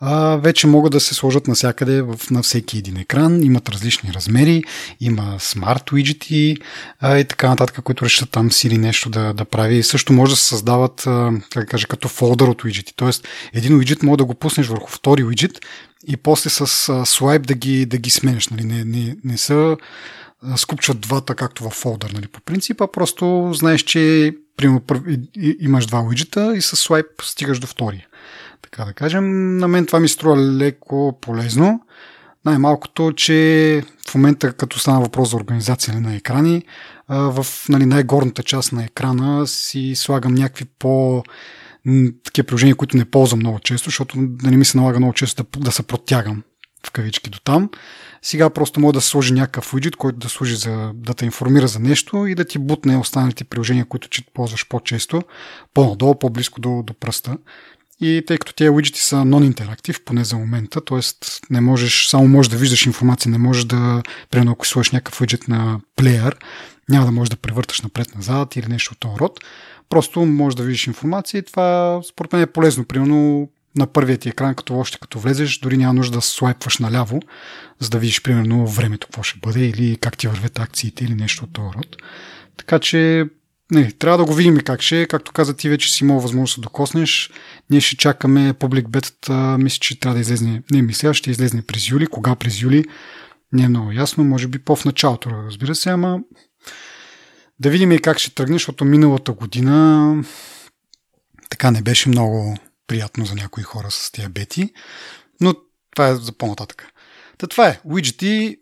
а 0.00 0.36
вече 0.36 0.66
могат 0.66 0.92
да 0.92 1.00
се 1.00 1.14
сложат 1.14 1.48
навсякъде 1.48 2.02
в, 2.02 2.20
на 2.30 2.42
всеки 2.42 2.78
един 2.78 2.96
екран, 2.96 3.42
имат 3.42 3.68
различни 3.68 4.12
размери, 4.14 4.62
има 5.00 5.36
смарт 5.38 5.92
уиджети 5.92 6.56
и 7.04 7.24
така 7.28 7.48
нататък, 7.48 7.84
които 7.84 8.05
решат 8.06 8.30
там 8.30 8.52
си 8.52 8.66
или 8.66 8.78
нещо 8.78 9.10
да, 9.10 9.32
да 9.32 9.44
прави. 9.44 9.82
Също 9.82 10.12
може 10.12 10.32
да 10.32 10.36
се 10.36 10.44
създават, 10.44 11.02
как 11.50 11.64
да 11.64 11.66
кажа, 11.66 11.86
като 11.86 12.08
фолдър 12.08 12.48
от 12.48 12.64
уиджети. 12.64 12.92
Тоест, 12.96 13.28
един 13.52 13.76
уиджет 13.76 14.02
може 14.02 14.18
да 14.18 14.24
го 14.24 14.34
пуснеш 14.34 14.66
върху 14.66 14.90
втори 14.90 15.24
уиджет 15.24 15.60
и 16.08 16.16
после 16.16 16.50
с 16.50 16.66
слайп 17.06 17.46
да 17.46 17.54
ги, 17.54 17.86
да 17.86 17.98
ги 17.98 18.10
сменеш. 18.10 18.48
Нали? 18.48 18.64
Не, 18.64 18.84
не, 18.84 19.16
не 19.24 19.38
са 19.38 19.76
скупчват 20.56 21.00
двата, 21.00 21.34
както 21.34 21.64
в 21.64 21.70
фолдър, 21.70 22.10
нали, 22.10 22.26
по 22.26 22.40
принцип, 22.40 22.80
а 22.80 22.92
просто 22.92 23.50
знаеш, 23.54 23.82
че 23.82 24.34
примерно, 24.56 24.82
имаш 25.60 25.86
два 25.86 26.00
уиджета 26.00 26.56
и 26.56 26.62
с 26.62 26.76
слайп 26.76 27.06
стигаш 27.22 27.58
до 27.58 27.66
втория. 27.66 28.06
Така 28.62 28.84
да 28.84 28.92
кажем, 28.92 29.56
на 29.56 29.68
мен 29.68 29.86
това 29.86 30.00
ми 30.00 30.08
струва 30.08 30.36
леко 30.36 31.18
полезно. 31.20 31.80
Най-малкото, 32.44 33.12
че 33.16 33.82
в 34.08 34.14
момента, 34.14 34.52
като 34.52 34.78
стана 34.78 35.00
въпрос 35.00 35.30
за 35.30 35.36
организация 35.36 35.94
нали, 35.94 36.04
на 36.04 36.16
екрани, 36.16 36.62
в 37.08 37.46
нали, 37.68 37.86
най-горната 37.86 38.42
част 38.42 38.72
на 38.72 38.84
екрана 38.84 39.46
си 39.46 39.92
слагам 39.96 40.34
някакви 40.34 40.64
по 40.78 41.22
такива 42.24 42.46
приложения, 42.46 42.74
които 42.74 42.96
не 42.96 43.04
ползвам 43.04 43.40
много 43.40 43.58
често, 43.58 43.84
защото 43.84 44.16
да 44.18 44.50
не 44.50 44.56
ми 44.56 44.64
се 44.64 44.78
налага 44.78 44.98
много 44.98 45.12
често 45.12 45.44
да, 45.52 45.60
да 45.60 45.72
се 45.72 45.82
протягам 45.82 46.42
в 46.86 46.90
кавички 46.90 47.30
до 47.30 47.38
там. 47.40 47.70
Сега 48.22 48.50
просто 48.50 48.80
мога 48.80 48.92
да 48.92 49.00
сложи 49.00 49.32
някакъв 49.32 49.74
уиджет, 49.74 49.96
който 49.96 50.18
да 50.18 50.28
служи 50.28 50.56
за 50.56 50.90
да 50.94 51.14
те 51.14 51.24
информира 51.24 51.68
за 51.68 51.78
нещо 51.78 52.26
и 52.26 52.34
да 52.34 52.44
ти 52.44 52.58
бутне 52.58 52.96
останалите 52.96 53.44
приложения, 53.44 53.84
които 53.84 54.08
че 54.08 54.22
ползваш 54.34 54.68
по-често, 54.68 55.22
по-надолу, 55.74 56.18
по-близко 56.18 56.60
до, 56.60 56.82
до 56.82 56.94
пръста. 56.94 57.36
И 58.00 58.22
тъй 58.26 58.38
като 58.38 58.54
тези 58.54 58.70
уиджети 58.70 59.00
са 59.00 59.16
non-interactive, 59.16 60.04
поне 60.04 60.24
за 60.24 60.36
момента, 60.36 60.84
т.е. 60.84 61.00
не 61.50 61.60
можеш, 61.60 62.06
само 62.06 62.28
можеш 62.28 62.50
да 62.50 62.56
виждаш 62.56 62.86
информация, 62.86 63.32
не 63.32 63.38
можеш 63.38 63.64
да, 63.64 64.02
примерно 64.30 64.52
ако 64.52 64.66
сложиш 64.66 64.92
някакъв 64.92 65.20
уиджет 65.20 65.48
на 65.48 65.80
плеер, 65.96 66.36
няма 66.88 67.06
да 67.06 67.12
можеш 67.12 67.30
да 67.30 67.36
превърташ 67.36 67.80
напред-назад 67.80 68.56
или 68.56 68.66
нещо 68.66 68.92
от 68.92 68.98
този 68.98 69.20
род. 69.20 69.40
Просто 69.88 70.24
можеш 70.24 70.56
да 70.56 70.62
видиш 70.62 70.86
информация 70.86 71.38
и 71.38 71.42
това 71.42 72.00
според 72.08 72.32
мен 72.32 72.42
е 72.42 72.46
полезно. 72.46 72.84
Примерно 72.84 73.48
на 73.76 73.86
първият 73.86 74.20
ти 74.20 74.28
екран, 74.28 74.54
като 74.54 74.78
още 74.78 74.98
като 74.98 75.18
влезеш, 75.18 75.58
дори 75.58 75.76
няма 75.76 75.94
нужда 75.94 76.18
да 76.18 76.22
слайпваш 76.22 76.78
наляво, 76.78 77.20
за 77.80 77.90
да 77.90 77.98
видиш 77.98 78.22
примерно 78.22 78.66
времето 78.66 79.06
какво 79.06 79.22
ще 79.22 79.38
бъде 79.38 79.66
или 79.66 79.96
как 79.96 80.18
ти 80.18 80.28
вървят 80.28 80.58
акциите 80.58 81.04
или 81.04 81.14
нещо 81.14 81.44
от 81.44 81.52
този 81.52 81.68
род. 81.76 81.96
Така 82.56 82.78
че 82.78 83.24
не, 83.70 83.92
трябва 83.92 84.18
да 84.18 84.24
го 84.24 84.34
видим 84.34 84.60
как 84.60 84.82
ще 84.82 85.02
е. 85.02 85.06
Както 85.06 85.32
каза 85.32 85.56
ти, 85.56 85.68
вече 85.68 85.92
си 85.92 86.04
имал 86.04 86.20
възможност 86.20 86.56
да 86.56 86.62
докоснеш. 86.62 87.30
Ние 87.70 87.80
ще 87.80 87.96
чакаме 87.96 88.52
публик 88.52 88.88
бетата. 88.88 89.58
Мисля, 89.58 89.78
че 89.80 90.00
трябва 90.00 90.14
да 90.14 90.20
излезне. 90.20 90.62
Не, 90.70 90.82
мисля, 90.82 91.14
ще 91.14 91.30
излезне 91.30 91.62
през 91.62 91.88
юли. 91.88 92.06
Кога 92.06 92.34
през 92.34 92.60
юли? 92.60 92.84
Не 93.52 93.62
е 93.62 93.68
много 93.68 93.92
ясно. 93.92 94.24
Може 94.24 94.48
би 94.48 94.58
по-в 94.58 94.84
началото, 94.84 95.30
разбира 95.30 95.74
се, 95.74 95.90
ама 95.90 96.18
да 97.60 97.70
видим 97.70 97.92
и 97.92 97.98
как 97.98 98.18
ще 98.18 98.34
тръгне, 98.34 98.54
защото 98.54 98.84
миналата 98.84 99.32
година 99.32 100.24
така 101.50 101.70
не 101.70 101.82
беше 101.82 102.08
много 102.08 102.56
приятно 102.86 103.24
за 103.24 103.34
някои 103.34 103.62
хора 103.62 103.90
с 103.90 104.12
тия 104.12 104.28
бети, 104.28 104.72
но 105.40 105.54
това 105.94 106.08
е 106.08 106.14
за 106.14 106.32
по-нататък. 106.32 106.86
Та 107.38 107.46
това 107.46 107.68
е. 107.68 107.80
Уиджети, 107.84 108.56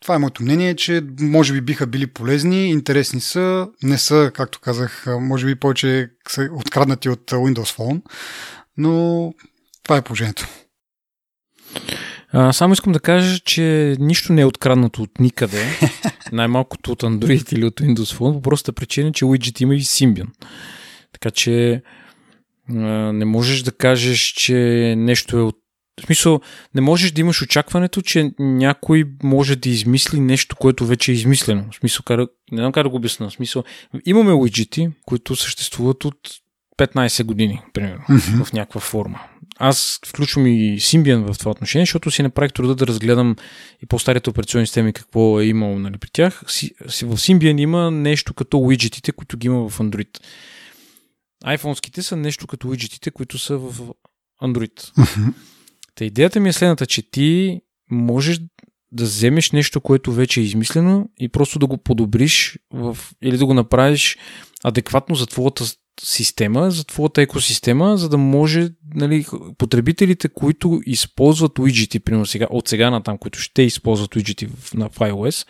това 0.00 0.14
е 0.14 0.18
моето 0.18 0.42
мнение, 0.42 0.76
че 0.76 1.02
може 1.20 1.52
би 1.52 1.60
биха 1.60 1.86
били 1.86 2.06
полезни, 2.06 2.70
интересни 2.70 3.20
са, 3.20 3.68
не 3.82 3.98
са, 3.98 4.30
както 4.34 4.60
казах, 4.60 5.04
може 5.20 5.46
би 5.46 5.54
повече 5.54 6.10
са 6.28 6.48
откраднати 6.52 7.08
от 7.08 7.30
Windows 7.30 7.76
Phone, 7.78 8.02
но 8.76 9.32
това 9.82 9.96
е 9.96 10.02
положението. 10.02 10.48
А, 12.32 12.52
само 12.52 12.72
искам 12.72 12.92
да 12.92 13.00
кажа, 13.00 13.38
че 13.38 13.96
нищо 13.98 14.32
не 14.32 14.40
е 14.40 14.46
откраднато 14.46 15.02
от 15.02 15.18
никъде, 15.18 15.78
най-малкото 16.32 16.92
от 16.92 17.02
Android 17.02 17.52
или 17.52 17.64
от 17.64 17.80
Windows 17.80 18.18
Phone, 18.18 18.32
по 18.32 18.42
простата 18.42 18.72
причина, 18.72 19.12
че 19.12 19.24
Widget 19.24 19.62
има 19.62 19.74
и 19.74 19.80
Symbian. 19.80 20.26
Така 21.12 21.30
че 21.30 21.82
не 22.68 23.24
можеш 23.24 23.62
да 23.62 23.72
кажеш, 23.72 24.20
че 24.20 24.54
нещо 24.96 25.38
е 25.38 25.42
от 25.42 25.56
в 26.00 26.06
смисъл, 26.06 26.40
не 26.74 26.80
можеш 26.80 27.12
да 27.12 27.20
имаш 27.20 27.42
очакването, 27.42 28.02
че 28.02 28.30
някой 28.38 29.04
може 29.22 29.56
да 29.56 29.68
измисли 29.68 30.20
нещо, 30.20 30.56
което 30.56 30.86
вече 30.86 31.12
е 31.12 31.14
измислено. 31.14 31.64
В 31.72 31.76
смисъл, 31.76 32.02
не 32.52 32.58
знам 32.58 32.72
как 32.72 32.82
да 32.82 32.88
го 32.88 32.96
обясна. 32.96 33.30
В 33.30 33.32
смисъл, 33.32 33.64
имаме 34.06 34.32
уиджети, 34.32 34.88
които 35.06 35.36
съществуват 35.36 36.04
от 36.04 36.16
15 36.78 37.24
години, 37.24 37.60
примерно, 37.72 38.04
mm-hmm. 38.08 38.44
в 38.44 38.52
някаква 38.52 38.80
форма. 38.80 39.20
Аз 39.58 40.00
включвам 40.06 40.46
и 40.46 40.80
Symbian 40.80 41.32
в 41.32 41.38
това 41.38 41.50
отношение, 41.50 41.82
защото 41.82 42.10
си 42.10 42.22
направих 42.22 42.52
труда 42.52 42.74
да 42.74 42.86
разгледам 42.86 43.36
и 43.82 43.86
по-старите 43.86 44.30
операционни 44.30 44.66
системи 44.66 44.92
какво 44.92 45.40
е 45.40 45.44
имало 45.44 45.78
нали, 45.78 45.98
при 45.98 46.10
тях. 46.12 46.42
В 46.46 47.16
Symbian 47.16 47.60
има 47.60 47.90
нещо 47.90 48.34
като 48.34 48.58
уиджетите, 48.58 49.12
които 49.12 49.36
ги 49.36 49.46
има 49.46 49.68
в 49.68 49.78
Android. 49.78 50.20
iPhone-ските 51.44 52.00
са 52.00 52.16
нещо 52.16 52.46
като 52.46 52.68
уиджетите, 52.68 53.10
които 53.10 53.38
са 53.38 53.58
в 53.58 53.74
Android. 54.42 54.80
Mm-hmm. 54.80 55.32
Та 55.94 56.04
идеята 56.04 56.40
ми 56.40 56.48
е 56.48 56.52
следната, 56.52 56.86
че 56.86 57.10
ти 57.10 57.60
можеш 57.90 58.40
да 58.92 59.04
вземеш 59.04 59.50
нещо, 59.52 59.80
което 59.80 60.12
вече 60.12 60.40
е 60.40 60.42
измислено 60.42 61.10
и 61.20 61.28
просто 61.28 61.58
да 61.58 61.66
го 61.66 61.78
подобриш 61.78 62.58
в, 62.72 62.98
или 63.22 63.38
да 63.38 63.46
го 63.46 63.54
направиш 63.54 64.18
адекватно 64.64 65.14
за 65.14 65.26
твоята 65.26 65.64
система, 66.00 66.70
за 66.70 66.84
твоята 66.84 67.22
екосистема, 67.22 67.96
за 67.96 68.08
да 68.08 68.18
може 68.18 68.68
нали, 68.94 69.26
потребителите, 69.58 70.28
които 70.28 70.80
използват 70.86 71.58
уиджети, 71.58 72.00
примерно 72.00 72.26
сега, 72.26 72.46
от 72.50 72.68
сега 72.68 72.90
на 72.90 73.02
там, 73.02 73.18
които 73.18 73.38
ще 73.38 73.62
използват 73.62 74.16
уиджети 74.16 74.48
на, 74.74 74.88
в 74.88 74.98
iOS, 74.98 75.46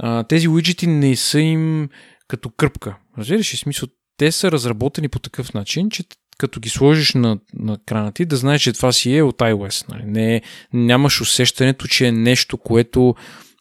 а, 0.00 0.24
тези 0.24 0.48
уиджети 0.48 0.86
не 0.86 1.16
са 1.16 1.40
им 1.40 1.88
като 2.28 2.50
кръпка. 2.50 2.96
Разбираш 3.18 3.52
ли 3.52 3.56
смисъл? 3.56 3.88
Те 4.16 4.32
са 4.32 4.52
разработени 4.52 5.08
по 5.08 5.18
такъв 5.18 5.54
начин, 5.54 5.90
че 5.90 6.04
като 6.38 6.60
ги 6.60 6.68
сложиш 6.68 7.14
на, 7.14 7.38
на 7.54 7.78
крана 7.86 8.12
ти, 8.12 8.24
да 8.24 8.36
знаеш, 8.36 8.62
че 8.62 8.72
това 8.72 8.92
си 8.92 9.16
е 9.16 9.22
от 9.22 9.38
iOS. 9.38 9.88
Нали? 9.88 10.02
Не, 10.06 10.42
нямаш 10.72 11.20
усещането, 11.20 11.88
че 11.88 12.06
е 12.06 12.12
нещо, 12.12 12.58
което 12.58 13.14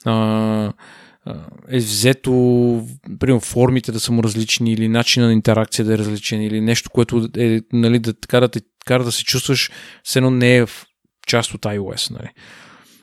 а, 0.05 0.73
е 1.69 1.77
взето, 1.77 2.31
примерно 3.19 3.39
формите 3.39 3.91
да 3.91 3.99
са 3.99 4.11
му 4.11 4.23
различни 4.23 4.73
или 4.73 4.87
начина 4.87 5.25
на 5.25 5.33
интеракция 5.33 5.85
да 5.85 5.93
е 5.93 5.97
различен 5.97 6.41
или 6.41 6.61
нещо, 6.61 6.89
което 6.89 7.29
е, 7.37 7.61
нали, 7.73 7.99
да 7.99 8.13
кара 8.27 8.47
да, 8.47 8.59
кара 8.85 9.03
да 9.03 9.11
се 9.11 9.23
чувстваш, 9.23 9.71
все 10.03 10.19
едно 10.19 10.31
не 10.31 10.55
е 10.55 10.65
в 10.65 10.85
част 11.27 11.53
от 11.53 11.61
iOS. 11.61 12.11
Нали. 12.11 12.29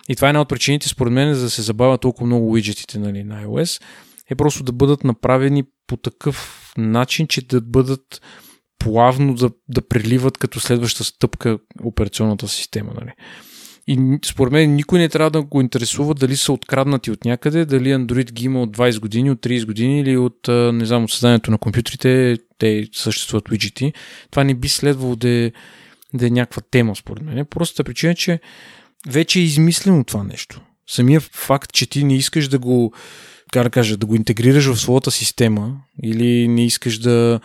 И 0.09 0.17
това 0.17 0.29
е 0.29 0.31
една 0.31 0.41
от 0.41 0.49
причините, 0.49 0.89
според 0.89 1.13
мен, 1.13 1.35
за 1.35 1.43
да 1.43 1.51
се 1.51 1.63
забавят 1.63 2.01
толкова 2.01 2.27
много 2.27 2.51
уиджетите 2.51 2.99
нали, 2.99 3.25
на 3.25 3.45
iOS, 3.45 3.83
е 4.31 4.35
просто 4.35 4.63
да 4.63 4.73
бъдат 4.73 5.05
направени 5.05 5.65
по 5.87 5.97
такъв 5.97 6.73
начин, 6.77 7.27
че 7.27 7.47
да 7.47 7.61
бъдат 7.61 8.21
плавно 8.79 9.35
да, 9.35 9.51
да 9.69 9.89
преливат 9.89 10.39
като 10.39 10.61
следваща 10.61 11.05
стъпка 11.05 11.59
операционната 11.85 12.49
система. 12.49 12.93
Нали. 13.01 13.13
И 13.87 14.19
според 14.25 14.53
мен 14.53 14.75
никой 14.75 14.99
не 14.99 15.09
трябва 15.09 15.31
да 15.31 15.43
го 15.43 15.61
интересува 15.61 16.15
дали 16.15 16.37
са 16.37 16.53
откраднати 16.53 17.11
от 17.11 17.25
някъде, 17.25 17.65
дали 17.65 17.89
Android 17.89 18.33
ги 18.33 18.45
има 18.45 18.63
от 18.63 18.77
20 18.77 19.01
години, 19.01 19.31
от 19.31 19.41
30 19.41 19.67
години 19.67 20.01
или 20.01 20.17
от, 20.17 20.49
не 20.49 20.85
знам, 20.85 21.05
от 21.05 21.11
създанието 21.11 21.51
на 21.51 21.59
компютрите, 21.59 22.39
те 22.59 22.89
съществуват 22.93 23.51
уиджети. 23.51 23.93
Това 24.31 24.45
не 24.45 24.55
би 24.55 24.69
следвало 24.69 25.17
да 25.17 25.29
е, 25.29 25.53
да 26.15 26.27
е 26.27 26.31
някаква 26.31 26.63
тема, 26.71 26.97
според 26.97 27.25
мен. 27.25 27.47
Простата 27.47 27.85
причина 27.85 28.13
е, 28.13 28.15
че 28.15 28.41
вече 29.09 29.39
е 29.39 29.43
измислено 29.43 30.05
това 30.05 30.25
нещо. 30.25 30.61
Самия 30.87 31.21
факт, 31.21 31.73
че 31.73 31.87
ти 31.87 32.05
не 32.05 32.17
искаш 32.17 32.49
да 32.49 32.59
го 32.59 32.93
да 33.53 33.71
кажа, 33.71 33.97
да 33.97 34.07
го 34.07 34.15
интегрираш 34.15 34.67
в 34.67 34.81
своята 34.81 35.11
система 35.11 35.77
или 36.03 36.49
не 36.49 36.67
искаш 36.67 36.99
да, 36.99 37.41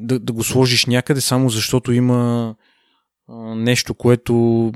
да, 0.00 0.18
да 0.18 0.32
го 0.32 0.44
сложиш 0.44 0.86
някъде 0.86 1.20
само 1.20 1.48
защото 1.48 1.92
има 1.92 2.54
а, 3.28 3.54
нещо, 3.54 3.94
което 3.94 4.72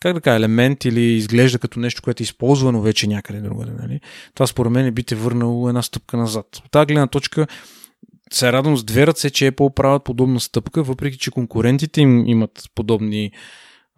как 0.00 0.14
да 0.14 0.20
кажа, 0.20 0.36
елемент 0.36 0.84
или 0.84 1.02
изглежда 1.02 1.58
като 1.58 1.80
нещо, 1.80 2.02
което 2.02 2.22
е 2.22 2.24
използвано 2.24 2.80
вече 2.80 3.06
някъде 3.06 3.40
другаде. 3.40 3.72
Нали? 3.72 4.00
Това 4.34 4.46
според 4.46 4.72
мен 4.72 4.94
би 4.94 5.02
те 5.02 5.14
върнало 5.14 5.68
една 5.68 5.82
стъпка 5.82 6.16
назад. 6.16 6.46
От 6.56 6.70
тази 6.70 6.86
гледна 6.86 7.06
точка 7.06 7.46
се 8.32 8.52
радвам 8.52 8.76
с 8.76 8.84
две 8.84 9.06
ръце, 9.06 9.30
че 9.30 9.52
Apple 9.52 9.74
правят 9.74 10.04
подобна 10.04 10.40
стъпка, 10.40 10.82
въпреки 10.82 11.18
че 11.18 11.30
конкурентите 11.30 12.00
им 12.00 12.26
имат 12.26 12.62
подобни 12.74 13.32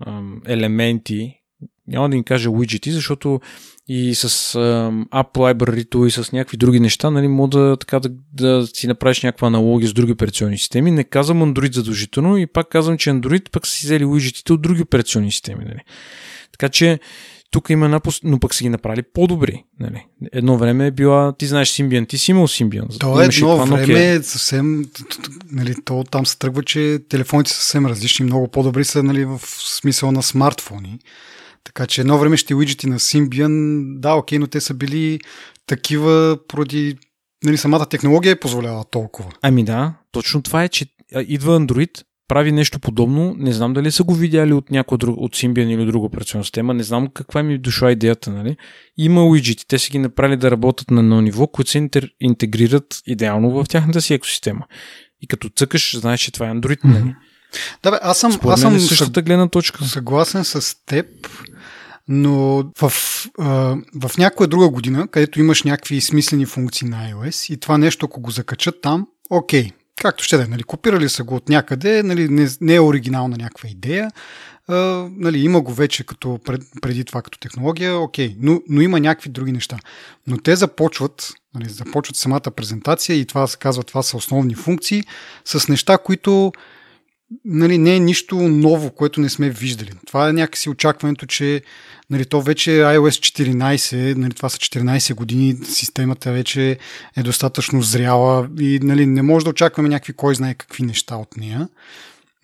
ам, 0.06 0.42
елементи 0.46 1.42
няма 1.86 2.10
да 2.10 2.16
им 2.16 2.24
кажа 2.24 2.48
widgeti, 2.48 2.90
защото 2.90 3.40
и 3.88 4.14
с 4.14 4.28
uh, 4.28 5.08
App 5.08 5.32
Library 5.32 6.06
и 6.06 6.10
с 6.10 6.32
някакви 6.32 6.56
други 6.56 6.80
неща, 6.80 7.10
нали, 7.10 7.28
мога 7.28 7.58
да, 7.58 7.76
така, 7.76 8.00
да, 8.00 8.10
да 8.32 8.66
си 8.66 8.86
направиш 8.86 9.22
някаква 9.22 9.46
аналогия 9.46 9.88
с 9.88 9.92
други 9.92 10.12
операционни 10.12 10.58
системи. 10.58 10.90
Не 10.90 11.04
казвам 11.04 11.54
Android 11.54 11.74
задължително 11.74 12.36
и 12.36 12.46
пак 12.46 12.68
казвам, 12.68 12.98
че 12.98 13.10
Android 13.10 13.50
пък 13.50 13.66
са 13.66 13.72
си 13.72 13.86
взели 13.86 14.04
widgetите 14.04 14.50
от 14.50 14.62
други 14.62 14.82
операционни 14.82 15.32
системи. 15.32 15.64
Нали. 15.64 15.80
Така 16.52 16.68
че 16.68 16.98
тук 17.50 17.70
има 17.70 17.84
една, 17.84 18.00
но 18.24 18.38
пък 18.38 18.54
са 18.54 18.64
ги 18.64 18.68
направили 18.68 19.02
по-добри. 19.14 19.64
Нали. 19.80 20.06
Едно 20.32 20.58
време 20.58 20.86
е 20.86 20.90
била, 20.90 21.32
ти 21.38 21.46
знаеш 21.46 21.68
Symbian, 21.68 22.08
ти 22.08 22.18
си 22.18 22.30
имал 22.30 22.48
Symbian. 22.48 23.00
То 23.00 23.22
е 23.22 23.24
едно 23.24 23.66
време 23.66 24.12
е 24.12 24.22
съвсем, 24.22 24.84
нали, 25.50 25.74
то 25.84 26.04
там 26.10 26.26
се 26.26 26.38
тръгва, 26.38 26.62
че 26.62 26.98
телефоните 27.08 27.50
са 27.50 27.56
съвсем 27.56 27.86
различни, 27.86 28.24
много 28.24 28.48
по-добри 28.48 28.84
са 28.84 29.02
нали, 29.02 29.24
в 29.24 29.40
смисъл 29.80 30.12
на 30.12 30.22
смартфони. 30.22 30.98
Така 31.64 31.86
че 31.86 32.00
едно 32.00 32.18
време 32.18 32.36
ще 32.36 32.54
уиджети 32.54 32.86
на 32.86 32.98
Symbian, 32.98 33.84
да, 34.00 34.14
окей, 34.14 34.38
но 34.38 34.46
те 34.46 34.60
са 34.60 34.74
били 34.74 35.18
такива 35.66 36.38
поради 36.48 36.96
нали, 37.44 37.56
самата 37.56 37.86
технология 37.86 38.32
е 38.32 38.40
позволява 38.40 38.84
толкова. 38.84 39.30
Ами 39.42 39.64
да, 39.64 39.94
точно 40.12 40.42
това 40.42 40.64
е, 40.64 40.68
че 40.68 40.86
идва 41.28 41.60
Android, 41.60 42.02
прави 42.28 42.52
нещо 42.52 42.78
подобно. 42.78 43.34
Не 43.38 43.52
знам 43.52 43.72
дали 43.72 43.90
са 43.90 44.04
го 44.04 44.14
видяли 44.14 44.52
от 44.52 44.70
някой 44.70 44.98
друг, 44.98 45.16
от 45.18 45.36
Symbian 45.36 45.74
или 45.74 45.86
друга 45.86 46.06
операционна 46.06 46.44
система. 46.44 46.74
Не 46.74 46.82
знам 46.82 47.08
каква 47.14 47.42
ми 47.42 47.58
дошла 47.58 47.92
идеята, 47.92 48.30
нали? 48.30 48.56
Има 48.96 49.26
уиджети. 49.26 49.68
Те 49.68 49.78
са 49.78 49.90
ги 49.90 49.98
направили 49.98 50.36
да 50.36 50.50
работят 50.50 50.90
на 50.90 51.00
едно 51.00 51.20
ниво, 51.20 51.46
които 51.46 51.70
се 51.70 51.88
интегрират 52.20 53.02
идеално 53.06 53.50
в 53.50 53.64
тяхната 53.68 54.00
си 54.00 54.14
екосистема. 54.14 54.66
И 55.20 55.26
като 55.26 55.48
цъкаш, 55.48 55.96
знаеш, 55.98 56.20
че 56.20 56.32
това 56.32 56.48
е 56.48 56.52
Android, 56.52 56.84
нали? 56.84 57.14
Да, 57.82 57.90
бе, 57.90 57.98
аз 58.02 58.18
съм, 58.18 58.32
Според 58.32 58.54
аз 58.54 58.60
съм 58.60 58.74
е 58.74 58.80
същата 58.80 59.22
гледна 59.22 59.48
точка. 59.48 59.84
Съгласен 59.84 60.44
с 60.44 60.76
теб, 60.86 61.06
но 62.08 62.64
в, 62.80 62.92
а, 63.38 63.76
в 64.00 64.18
някоя 64.18 64.48
друга 64.48 64.68
година, 64.68 65.08
където 65.08 65.40
имаш 65.40 65.62
някакви 65.62 66.00
смислени 66.00 66.46
функции 66.46 66.88
на 66.88 66.96
iOS 66.96 67.54
и 67.54 67.56
това 67.56 67.78
нещо, 67.78 68.06
ако 68.06 68.20
го 68.20 68.30
закачат 68.30 68.80
там, 68.82 69.06
окей, 69.30 69.70
както 70.02 70.24
ще 70.24 70.36
да 70.36 70.42
е, 70.42 70.46
нали, 70.46 70.62
копирали 70.62 71.08
са 71.08 71.24
го 71.24 71.34
от 71.34 71.48
някъде, 71.48 72.02
нали, 72.02 72.28
не, 72.28 72.48
не 72.60 72.74
е 72.74 72.80
оригинална 72.80 73.36
някаква 73.36 73.68
идея, 73.68 74.10
а, 74.68 74.74
нали, 75.16 75.38
има 75.38 75.60
го 75.60 75.74
вече 75.74 76.04
като 76.04 76.38
пред, 76.44 76.62
преди 76.80 77.04
това 77.04 77.22
като 77.22 77.38
технология, 77.38 77.98
окей, 77.98 78.36
но, 78.40 78.60
но 78.68 78.80
има 78.80 79.00
някакви 79.00 79.30
други 79.30 79.52
неща. 79.52 79.78
Но 80.26 80.36
те 80.36 80.56
започват, 80.56 81.32
нали, 81.54 81.68
започват 81.68 82.16
самата 82.16 82.50
презентация 82.56 83.16
и 83.16 83.26
това 83.26 83.46
се 83.46 83.56
казва, 83.56 83.82
това 83.82 84.02
са 84.02 84.16
основни 84.16 84.54
функции, 84.54 85.04
с 85.44 85.68
неща, 85.68 85.98
които 85.98 86.52
нали, 87.44 87.78
не 87.78 87.96
е 87.96 87.98
нищо 87.98 88.36
ново, 88.36 88.90
което 88.90 89.20
не 89.20 89.28
сме 89.28 89.50
виждали. 89.50 89.90
Това 90.06 90.28
е 90.28 90.32
някакси 90.32 90.70
очакването, 90.70 91.26
че 91.26 91.62
нали, 92.10 92.24
то 92.24 92.40
вече 92.40 92.70
iOS 92.70 93.42
14, 93.54 94.14
нали, 94.14 94.32
това 94.32 94.48
са 94.48 94.58
14 94.58 95.14
години, 95.14 95.56
системата 95.64 96.32
вече 96.32 96.78
е 97.16 97.22
достатъчно 97.22 97.82
зряла 97.82 98.48
и 98.60 98.78
нали, 98.82 99.06
не 99.06 99.22
може 99.22 99.44
да 99.44 99.50
очакваме 99.50 99.88
някакви 99.88 100.12
кой 100.12 100.34
знае 100.34 100.54
какви 100.54 100.82
неща 100.82 101.16
от 101.16 101.36
нея. 101.36 101.68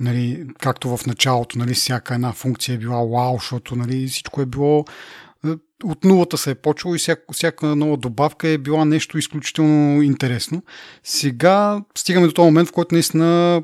Нали, 0.00 0.44
както 0.60 0.96
в 0.96 1.06
началото, 1.06 1.58
нали, 1.58 1.74
всяка 1.74 2.14
една 2.14 2.32
функция 2.32 2.74
е 2.74 2.78
била 2.78 3.04
вау, 3.04 3.38
защото 3.40 3.76
нали, 3.76 4.06
всичко 4.06 4.40
е 4.40 4.46
било 4.46 4.84
е, 5.46 5.48
от 5.84 6.04
нулата 6.04 6.38
се 6.38 6.50
е 6.50 6.54
почвало 6.54 6.94
и 6.94 6.98
всяка, 6.98 7.22
всяка 7.32 7.76
нова 7.76 7.96
добавка 7.96 8.48
е 8.48 8.58
била 8.58 8.84
нещо 8.84 9.18
изключително 9.18 10.02
интересно. 10.02 10.62
Сега 11.04 11.82
стигаме 11.94 12.26
до 12.26 12.32
този 12.32 12.46
момент, 12.46 12.68
в 12.68 12.72
който 12.72 12.94
наистина 12.94 13.62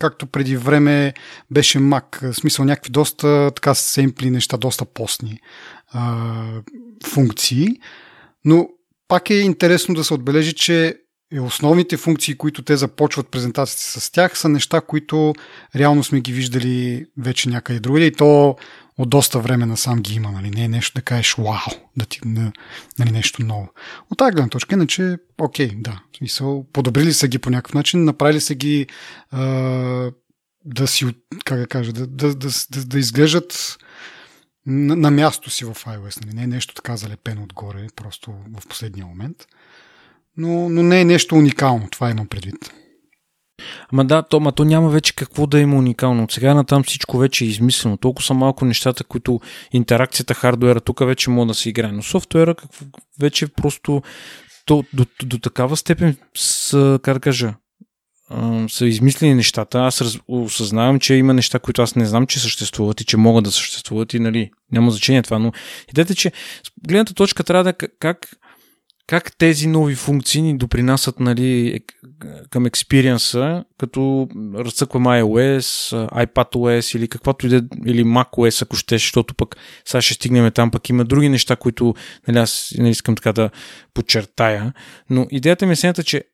както 0.00 0.26
преди 0.26 0.56
време 0.56 1.14
беше 1.50 1.78
Mac. 1.78 2.32
В 2.32 2.36
смисъл 2.36 2.64
някакви 2.64 2.90
доста 2.90 3.50
така 3.54 3.74
семпли 3.74 4.30
неща, 4.30 4.56
доста 4.56 4.84
постни 4.84 5.40
а, 5.92 6.34
функции. 7.06 7.68
Но 8.44 8.68
пак 9.08 9.30
е 9.30 9.34
интересно 9.34 9.94
да 9.94 10.04
се 10.04 10.14
отбележи, 10.14 10.52
че 10.52 10.98
основните 11.40 11.96
функции, 11.96 12.34
които 12.34 12.62
те 12.62 12.76
започват 12.76 13.28
презентациите 13.28 14.00
с 14.00 14.12
тях, 14.12 14.38
са 14.38 14.48
неща, 14.48 14.80
които 14.80 15.34
реално 15.76 16.04
сме 16.04 16.20
ги 16.20 16.32
виждали 16.32 17.06
вече 17.18 17.48
някъде 17.48 17.80
другаде 17.80 18.06
и 18.06 18.12
то 18.12 18.56
от 18.98 19.10
доста 19.10 19.40
време 19.40 19.66
насам 19.66 20.02
ги 20.02 20.14
има. 20.14 20.30
Нали? 20.32 20.50
Не 20.50 20.64
е 20.64 20.68
нещо 20.68 20.94
да 20.94 21.02
кажеш 21.02 21.34
вау, 21.34 21.88
да 21.96 22.06
ти 22.06 22.20
на, 22.24 22.52
нали, 22.98 23.10
нещо 23.10 23.42
ново. 23.42 23.68
От 24.10 24.18
тази 24.18 24.32
гледна 24.32 24.48
точка, 24.48 24.74
иначе, 24.74 25.18
окей, 25.38 25.70
да. 25.74 26.02
Смисъл, 26.18 26.66
подобрили 26.72 27.12
са 27.12 27.28
ги 27.28 27.38
по 27.38 27.50
някакъв 27.50 27.74
начин, 27.74 28.04
направили 28.04 28.40
са 28.40 28.54
ги 28.54 28.86
а, 29.30 29.40
да 30.64 30.86
си, 30.86 31.06
как 31.44 31.58
да 31.58 31.66
кажа, 31.66 31.92
да, 31.92 32.06
да, 32.06 32.34
да, 32.34 32.48
да, 32.70 32.84
да 32.84 32.98
изглеждат 32.98 33.78
на, 34.66 34.96
на 34.96 35.10
място 35.10 35.50
си 35.50 35.64
в 35.64 35.74
iOS. 35.74 36.24
Нали? 36.24 36.36
Не 36.36 36.42
е 36.42 36.46
нещо 36.46 36.74
така 36.74 36.96
залепено 36.96 37.42
отгоре, 37.42 37.86
просто 37.96 38.34
в 38.60 38.68
последния 38.68 39.06
момент. 39.06 39.46
Но, 40.36 40.68
но 40.68 40.82
не 40.82 41.00
е 41.00 41.04
нещо 41.04 41.34
уникално, 41.34 41.88
това 41.90 42.10
имам 42.10 42.26
предвид. 42.26 42.72
Ама 43.92 44.04
да, 44.04 44.22
то, 44.22 44.40
ма 44.40 44.52
то 44.52 44.64
няма 44.64 44.88
вече 44.88 45.14
какво 45.14 45.46
да 45.46 45.60
има 45.60 45.76
уникално. 45.76 46.24
От 46.24 46.32
сега 46.32 46.54
натам 46.54 46.82
всичко 46.82 47.18
вече 47.18 47.44
е 47.44 47.48
измислено. 47.48 47.96
Толкова 47.96 48.26
са 48.26 48.34
малко 48.34 48.64
нещата, 48.64 49.04
които 49.04 49.40
интеракцията 49.72 50.34
хардуера 50.34 50.80
тук 50.80 50.98
вече 51.06 51.30
може 51.30 51.48
да 51.48 51.54
се 51.54 51.68
играе. 51.68 51.92
Но 51.92 52.02
софтуера 52.02 52.54
какво, 52.54 52.84
вече 53.20 53.46
просто 53.46 54.02
то, 54.66 54.84
до, 54.92 55.06
до, 55.20 55.26
до 55.26 55.38
такава 55.38 55.76
степен 55.76 56.16
са, 56.34 56.98
как 57.02 57.14
да 57.14 57.20
кажа, 57.20 57.54
са 58.68 58.86
измислени 58.86 59.34
нещата. 59.34 59.78
Аз 59.78 60.00
раз, 60.00 60.18
осъзнавам, 60.28 61.00
че 61.00 61.14
има 61.14 61.34
неща, 61.34 61.58
които 61.58 61.82
аз 61.82 61.96
не 61.96 62.06
знам, 62.06 62.26
че 62.26 62.40
съществуват 62.40 63.00
и 63.00 63.04
че 63.04 63.16
могат 63.16 63.44
да 63.44 63.52
съществуват 63.52 64.14
и 64.14 64.18
нали, 64.18 64.50
няма 64.72 64.90
значение 64.90 65.22
това, 65.22 65.38
но 65.38 65.52
идете, 65.90 66.14
че 66.14 66.32
гледната 66.88 67.14
точка 67.14 67.44
трябва 67.44 67.64
да 67.64 67.72
как 67.72 68.28
как 69.12 69.36
тези 69.36 69.66
нови 69.66 69.94
функции 69.94 70.42
ни 70.42 70.58
допринасят 70.58 71.20
нали, 71.20 71.80
към 72.50 72.66
експириенса, 72.66 73.64
като 73.78 74.28
разцъквам 74.54 75.04
iOS, 75.04 75.92
iPadOS 76.26 76.96
или 76.96 77.08
каквато 77.08 77.46
иде, 77.46 77.62
или 77.86 78.04
macOS, 78.04 78.62
ако 78.62 78.76
ще, 78.76 78.94
защото 78.94 79.34
пък 79.34 79.56
сега 79.84 80.02
ще 80.02 80.14
стигнем 80.14 80.50
там, 80.50 80.70
пък 80.70 80.88
има 80.88 81.04
други 81.04 81.28
неща, 81.28 81.56
които 81.56 81.94
нали, 82.28 82.38
аз 82.38 82.74
не 82.78 82.90
искам 82.90 83.14
така 83.14 83.32
да 83.32 83.50
подчертая. 83.94 84.72
Но 85.10 85.26
идеята 85.30 85.66
ми 85.66 85.72
е 85.72 85.76
следната, 85.76 86.04
че 86.04 86.24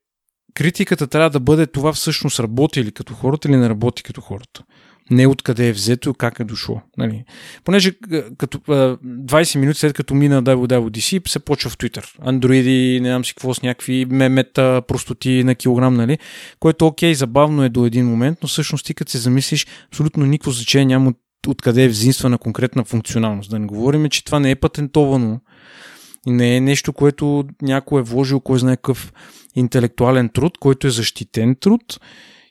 критиката 0.54 1.06
трябва 1.06 1.30
да 1.30 1.40
бъде 1.40 1.66
това 1.66 1.92
всъщност 1.92 2.40
работи 2.40 2.84
ли 2.84 2.92
като 2.92 3.14
хората 3.14 3.48
или 3.48 3.56
не 3.56 3.68
работи 3.68 4.02
като 4.02 4.20
хората 4.20 4.64
не 5.10 5.26
откъде 5.26 5.68
е 5.68 5.72
взето, 5.72 6.14
как 6.14 6.40
е 6.40 6.44
дошло. 6.44 6.80
Нали. 6.98 7.24
Понеже 7.64 7.92
като 8.38 8.58
20 8.58 9.58
минути 9.58 9.78
след 9.78 9.92
като 9.92 10.14
мина 10.14 10.42
WWDC 10.42 11.28
се 11.28 11.38
почва 11.38 11.70
в 11.70 11.78
Twitter. 11.78 12.14
Андроиди, 12.20 13.00
не 13.02 13.08
знам 13.08 13.24
си 13.24 13.34
какво 13.34 13.54
с 13.54 13.62
някакви 13.62 14.06
мемета, 14.10 14.82
простоти 14.88 15.44
на 15.44 15.54
килограм, 15.54 15.94
нали? 15.94 16.18
Което 16.60 16.86
окей, 16.86 17.14
забавно 17.14 17.64
е 17.64 17.68
до 17.68 17.86
един 17.86 18.06
момент, 18.06 18.38
но 18.42 18.48
всъщност 18.48 18.86
ти 18.86 18.94
като 18.94 19.10
се 19.10 19.18
замислиш, 19.18 19.66
абсолютно 19.88 20.26
никакво 20.26 20.50
значение 20.50 20.86
няма 20.86 21.12
откъде 21.46 21.84
е 21.84 21.88
взинствана 21.88 22.38
конкретна 22.38 22.84
функционалност. 22.84 23.50
Да 23.50 23.58
не 23.58 23.66
говорим, 23.66 24.08
че 24.08 24.24
това 24.24 24.40
не 24.40 24.50
е 24.50 24.56
патентовано 24.56 25.40
и 26.26 26.30
не 26.30 26.56
е 26.56 26.60
нещо, 26.60 26.92
което 26.92 27.44
някой 27.62 28.00
е 28.00 28.04
вложил, 28.04 28.40
кой 28.40 28.58
знае 28.58 28.76
какъв 28.76 29.12
интелектуален 29.56 30.28
труд, 30.28 30.58
който 30.58 30.86
е 30.86 30.90
защитен 30.90 31.56
труд 31.60 32.00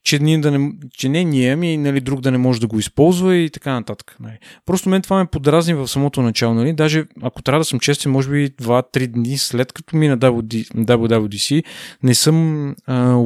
че, 0.03 0.19
ние 0.19 0.37
да 0.37 0.51
не, 0.51 0.71
че 0.97 1.09
не 1.09 1.23
ние, 1.23 1.53
ами 1.53 1.77
нали, 1.77 2.01
друг 2.01 2.21
да 2.21 2.31
не 2.31 2.37
може 2.37 2.61
да 2.61 2.67
го 2.67 2.79
използва 2.79 3.35
и 3.35 3.49
така 3.49 3.73
нататък. 3.73 4.15
Нали. 4.19 4.37
Просто 4.65 4.89
мен 4.89 5.01
това 5.01 5.17
ме 5.17 5.25
подразни 5.25 5.73
в 5.73 5.87
самото 5.87 6.21
начало. 6.21 6.53
Нали. 6.53 6.73
Даже 6.73 7.05
ако 7.21 7.41
трябва 7.41 7.59
да 7.59 7.65
съм 7.65 7.79
честен, 7.79 8.11
може 8.11 8.29
би 8.29 8.49
2-3 8.49 9.07
дни 9.07 9.37
след 9.37 9.73
като 9.73 9.95
мина 9.95 10.17
WWDC, 10.17 11.63
не 12.03 12.15
съм 12.15 12.69
а, 12.85 13.23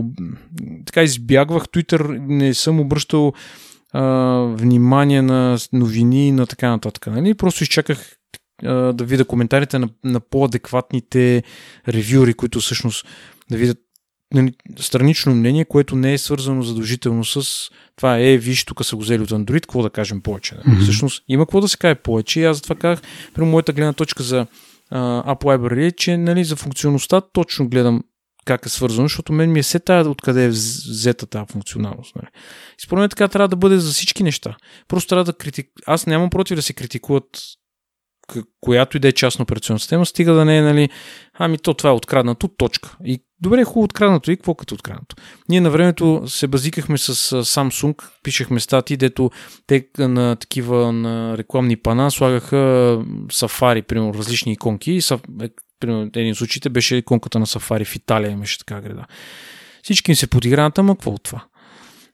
така 0.85 1.03
избягвах 1.03 1.63
Twitter, 1.63 2.19
не 2.19 2.53
съм 2.53 2.79
обръщал 2.79 3.33
а, 3.93 4.03
внимание 4.39 5.21
на 5.21 5.57
новини 5.73 6.27
и 6.27 6.31
на 6.31 6.47
така 6.47 6.69
нататък. 6.69 7.07
Нали. 7.07 7.33
Просто 7.33 7.63
изчаках 7.63 8.17
да 8.63 9.03
видя 9.03 9.25
коментарите 9.25 9.79
на, 9.79 9.89
на 10.03 10.19
по-адекватните 10.19 11.43
ревюри, 11.87 12.33
които 12.33 12.59
всъщност 12.59 13.07
да 13.51 13.57
видят 13.57 13.77
нали, 14.33 14.53
странично 14.79 15.35
мнение, 15.35 15.65
което 15.65 15.95
не 15.95 16.13
е 16.13 16.17
свързано 16.17 16.63
задължително 16.63 17.25
с 17.25 17.69
това 17.95 18.19
е, 18.19 18.37
виж, 18.37 18.65
тук 18.65 18.85
са 18.85 18.95
го 18.95 19.01
взели 19.01 19.23
от 19.23 19.29
Android, 19.29 19.61
какво 19.61 19.83
да 19.83 19.89
кажем 19.89 20.21
повече. 20.21 20.55
Mm-hmm. 20.55 20.81
Всъщност 20.81 21.23
има 21.27 21.45
какво 21.45 21.61
да 21.61 21.67
се 21.67 21.77
каже 21.77 21.95
повече 21.95 22.39
и 22.39 22.45
аз 22.45 22.57
затова 22.57 22.75
казах, 22.75 23.01
при 23.33 23.43
моята 23.43 23.73
гледна 23.73 23.93
точка 23.93 24.23
за 24.23 24.45
uh, 24.91 25.25
App 25.25 25.43
Library 25.43 25.87
е, 25.87 25.91
че 25.91 26.17
нали, 26.17 26.43
за 26.43 26.55
функционалността 26.55 27.21
точно 27.21 27.69
гледам 27.69 28.03
как 28.45 28.65
е 28.65 28.69
свързано, 28.69 29.05
защото 29.07 29.33
мен 29.33 29.51
ми 29.51 29.59
е 29.59 29.63
се 29.63 29.79
тая 29.79 30.09
откъде 30.09 30.45
е 30.45 30.49
взета 30.49 31.25
тази 31.25 31.51
функционалност. 31.51 32.15
Нали. 32.15 32.27
И 32.79 32.83
според 32.83 32.99
мен 32.99 33.09
така 33.09 33.27
трябва 33.27 33.47
да 33.47 33.55
бъде 33.55 33.77
за 33.77 33.91
всички 33.91 34.23
неща. 34.23 34.57
Просто 34.87 35.09
трябва 35.09 35.23
да 35.23 35.33
критик... 35.33 35.67
Аз 35.85 36.07
нямам 36.07 36.29
против 36.29 36.55
да 36.55 36.61
се 36.61 36.73
критикуват 36.73 37.27
която 38.61 38.97
и 38.97 38.99
да 38.99 39.07
е 39.07 39.11
частна 39.11 39.43
операционна 39.43 39.79
система, 39.79 40.05
стига 40.05 40.33
да 40.33 40.45
не 40.45 40.57
е, 40.57 40.61
нали, 40.61 40.89
ами 41.33 41.57
то 41.57 41.73
това 41.73 41.89
е 41.89 41.93
откраднато, 41.93 42.47
точка. 42.47 42.97
И 43.05 43.23
добре, 43.41 43.63
хубаво 43.63 43.83
откраднато 43.83 44.31
и 44.31 44.37
какво 44.37 44.55
като 44.55 44.75
откраднато. 44.75 45.15
Ние 45.49 45.61
на 45.61 45.69
времето 45.69 46.23
се 46.27 46.47
базикахме 46.47 46.97
с 46.97 47.15
Samsung, 47.43 48.03
пишехме 48.23 48.59
статии, 48.59 48.97
дето 48.97 49.31
те 49.67 49.87
на 49.97 50.35
такива 50.35 50.91
на 50.91 51.37
рекламни 51.37 51.77
пана 51.77 52.11
слагаха 52.11 52.55
Safari, 53.27 53.81
примерно, 53.81 54.13
различни 54.13 54.51
иконки. 54.51 54.99
Е, 55.41 55.49
примерно, 55.79 56.09
един 56.15 56.31
от 56.31 56.37
случаите 56.37 56.69
беше 56.69 56.95
иконката 56.95 57.39
на 57.39 57.45
Safari 57.45 57.85
в 57.85 57.95
Италия, 57.95 58.31
имаше 58.31 58.57
така 58.57 58.81
града. 58.81 59.05
Всички 59.83 60.11
им 60.11 60.15
се 60.15 60.27
подиграват, 60.27 60.77
ама 60.77 60.95
какво 60.95 61.11
от 61.11 61.23
това? 61.23 61.43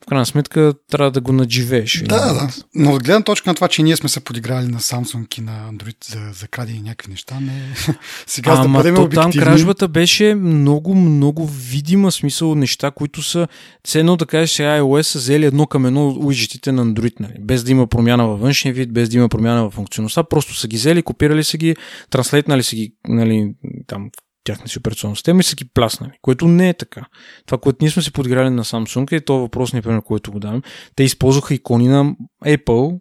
Крайна 0.10 0.26
сметка 0.26 0.74
трябва 0.92 1.12
да 1.12 1.22
го 1.22 1.32
надживееш. 1.32 2.04
Да, 2.06 2.34
да. 2.34 2.50
Но 2.76 2.94
от 2.94 3.04
гледна 3.04 3.24
точка 3.24 3.50
на 3.50 3.56
това, 3.56 3.68
че 3.68 3.84
ние 3.84 3.96
сме 3.96 4.10
се 4.10 4.20
подиграли 4.20 4.68
на 4.68 4.80
Samsung 4.80 5.40
и 5.40 5.42
на 5.42 5.72
Android 5.72 6.06
за, 6.06 6.20
за 6.34 6.48
крадени 6.48 6.82
някакви 6.82 7.12
неща, 7.12 7.40
не... 7.40 7.74
Сега 8.28 8.52
Ама 8.52 8.62
да 8.64 8.70
бъдем 8.70 8.96
то 8.96 9.04
обективни. 9.04 9.32
там 9.34 9.44
кражбата 9.44 9.88
беше 9.88 10.36
много, 10.36 10.96
много 10.96 11.48
видима 11.48 12.12
смисъл 12.12 12.56
неща, 12.56 12.92
които 12.92 13.24
са 13.24 13.48
ценно 13.84 14.18
да 14.18 14.26
кажеш 14.26 14.52
сега 14.52 14.80
iOS 14.80 15.02
са 15.02 15.20
взели 15.20 15.46
едно 15.46 15.68
към 15.68 15.86
едно 15.86 16.10
уиджетите 16.10 16.72
на 16.72 16.86
Android, 16.86 17.20
нали? 17.20 17.34
без 17.40 17.64
да 17.64 17.72
има 17.72 17.88
промяна 17.88 18.28
във 18.28 18.40
външния 18.40 18.74
вид, 18.74 18.94
без 18.94 19.10
да 19.10 19.18
има 19.18 19.30
промяна 19.30 19.64
във 19.64 19.74
функционалността, 19.74 20.24
просто 20.24 20.56
са 20.56 20.68
ги 20.68 20.78
взели, 20.78 21.04
копирали 21.04 21.44
са 21.44 21.58
ги, 21.58 21.76
транслейтнали 22.10 22.64
са 22.64 22.76
ги 22.76 22.94
нали, 23.08 23.54
там 23.88 24.10
тяхна 24.48 24.68
си 24.68 24.80
операционна 24.80 25.16
система 25.16 25.40
и 25.40 25.44
са 25.44 25.56
ги 25.56 25.66
пласнали, 25.74 26.12
което 26.22 26.48
не 26.48 26.70
е 26.70 26.74
така. 26.74 27.06
Това, 27.46 27.58
което 27.58 27.78
ние 27.82 27.92
сме 27.92 28.02
си 28.02 28.12
подиграли 28.12 28.50
на 28.50 28.64
Samsung 28.64 29.12
е 29.12 29.22
то 29.22 29.40
въпрос, 29.40 29.74
например, 29.74 30.02
който 30.02 30.32
го 30.32 30.40
давам. 30.40 30.62
Те 30.96 31.04
използваха 31.04 31.54
икони 31.54 31.88
на 31.88 32.16
Apple 32.46 33.00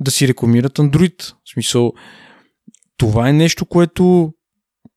да 0.00 0.10
си 0.10 0.28
рекламират 0.28 0.78
Android. 0.78 1.22
В 1.22 1.52
смисъл, 1.52 1.92
това 2.96 3.28
е 3.28 3.32
нещо, 3.32 3.66
което 3.66 4.32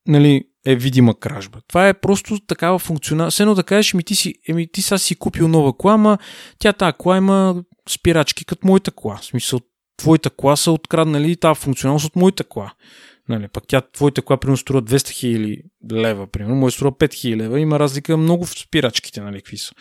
нали, 0.07 0.43
е 0.65 0.75
видима 0.75 1.19
кражба. 1.19 1.59
Това 1.67 1.87
е 1.87 1.93
просто 1.93 2.39
такава 2.47 2.79
функционална. 2.79 3.31
Все 3.31 3.43
едно 3.43 3.55
да 3.55 3.63
кажеш, 3.63 3.93
ми 3.93 4.03
ти, 4.03 4.15
си, 4.15 4.33
еми, 4.47 4.71
ти 4.71 4.81
сега 4.81 4.97
си 4.97 5.15
купил 5.15 5.47
нова 5.47 5.77
кола, 5.77 5.93
ама 5.93 6.17
тя 6.59 6.73
тази 6.73 6.93
кола 6.97 7.17
има 7.17 7.63
спирачки 7.89 8.45
като 8.45 8.67
моята 8.67 8.91
кола. 8.91 9.17
В 9.17 9.25
смисъл, 9.25 9.59
твоята 9.97 10.29
кола 10.29 10.55
са 10.55 10.71
откраднали 10.71 11.35
тази 11.35 11.59
функционалност 11.59 12.05
от 12.05 12.15
моята 12.15 12.43
кола. 12.43 12.73
Нали, 13.29 13.47
пък 13.47 13.63
тя, 13.67 13.81
твоята 13.81 14.21
кола, 14.21 14.37
примерно, 14.37 14.57
струва 14.57 14.81
200 14.81 15.09
хиляди 15.09 15.63
лева, 15.91 16.27
примерно, 16.27 16.55
може 16.55 16.75
струва 16.75 16.91
5 16.91 17.13
хиляди 17.13 17.43
лева. 17.43 17.59
Има 17.59 17.79
разлика 17.79 18.17
много 18.17 18.45
в 18.45 18.59
спирачките, 18.59 19.21
нали, 19.21 19.37
какви 19.37 19.57
са. 19.57 19.71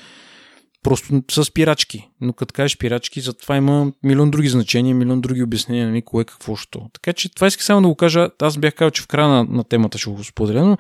Просто 0.83 1.23
са 1.31 1.45
спирачки. 1.45 2.09
Но 2.21 2.33
като 2.33 2.53
кажеш 2.53 2.77
спирачки, 2.77 3.21
затова 3.21 3.57
има 3.57 3.93
милион 4.03 4.31
други 4.31 4.49
значения, 4.49 4.95
милион 4.95 5.21
други 5.21 5.43
обяснения, 5.43 5.89
нали, 5.89 6.03
кое 6.03 6.25
какво 6.25 6.57
що. 6.57 6.89
Така 6.93 7.13
че 7.13 7.35
това 7.35 7.47
исках 7.47 7.65
само 7.65 7.83
да 7.83 7.89
го 7.89 7.95
кажа. 7.95 8.31
Аз 8.43 8.57
бях 8.57 8.75
казал, 8.75 8.91
че 8.91 9.03
в 9.03 9.07
края 9.07 9.29
на, 9.29 9.45
на 9.45 9.65
темата 9.65 9.99
ще 9.99 10.11
го 10.11 10.25
споделя, 10.25 10.65
но, 10.65 10.77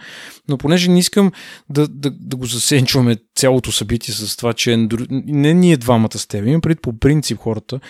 но 0.48 0.58
понеже 0.58 0.90
не 0.90 0.98
искам 0.98 1.32
да, 1.70 1.88
да, 1.88 2.10
да 2.10 2.36
го 2.36 2.46
засенчваме 2.46 3.16
цялото 3.34 3.72
събитие 3.72 4.14
с 4.14 4.36
това, 4.36 4.52
че 4.52 4.76
не 5.10 5.54
ние 5.54 5.76
двамата 5.76 6.18
с 6.18 6.26
теб, 6.26 6.46
имам 6.46 6.60
пред 6.60 6.82
по 6.82 6.98
принцип 6.98 7.38
хората, 7.38 7.80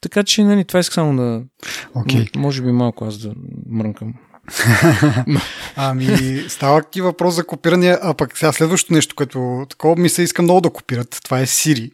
така 0.00 0.22
че, 0.22 0.44
нали, 0.44 0.64
това 0.64 0.80
искам 0.80 0.94
само 0.94 1.16
да... 1.16 1.42
Okay. 1.96 2.36
Може 2.36 2.62
би 2.62 2.72
малко 2.72 3.04
аз 3.04 3.18
да 3.18 3.32
мрънкам. 3.70 4.14
ами, 5.76 6.42
става 6.48 6.82
ти 6.82 7.00
въпрос 7.00 7.34
за 7.34 7.46
копиране, 7.46 7.98
а 8.02 8.14
пък 8.14 8.38
сега 8.38 8.52
следващото 8.52 8.94
нещо, 8.94 9.14
което 9.14 9.66
такова 9.70 9.96
ми 9.96 10.08
се 10.08 10.22
иска 10.22 10.42
много 10.42 10.60
да 10.60 10.70
копират, 10.70 11.20
това 11.24 11.40
е 11.40 11.46
Siri. 11.46 11.90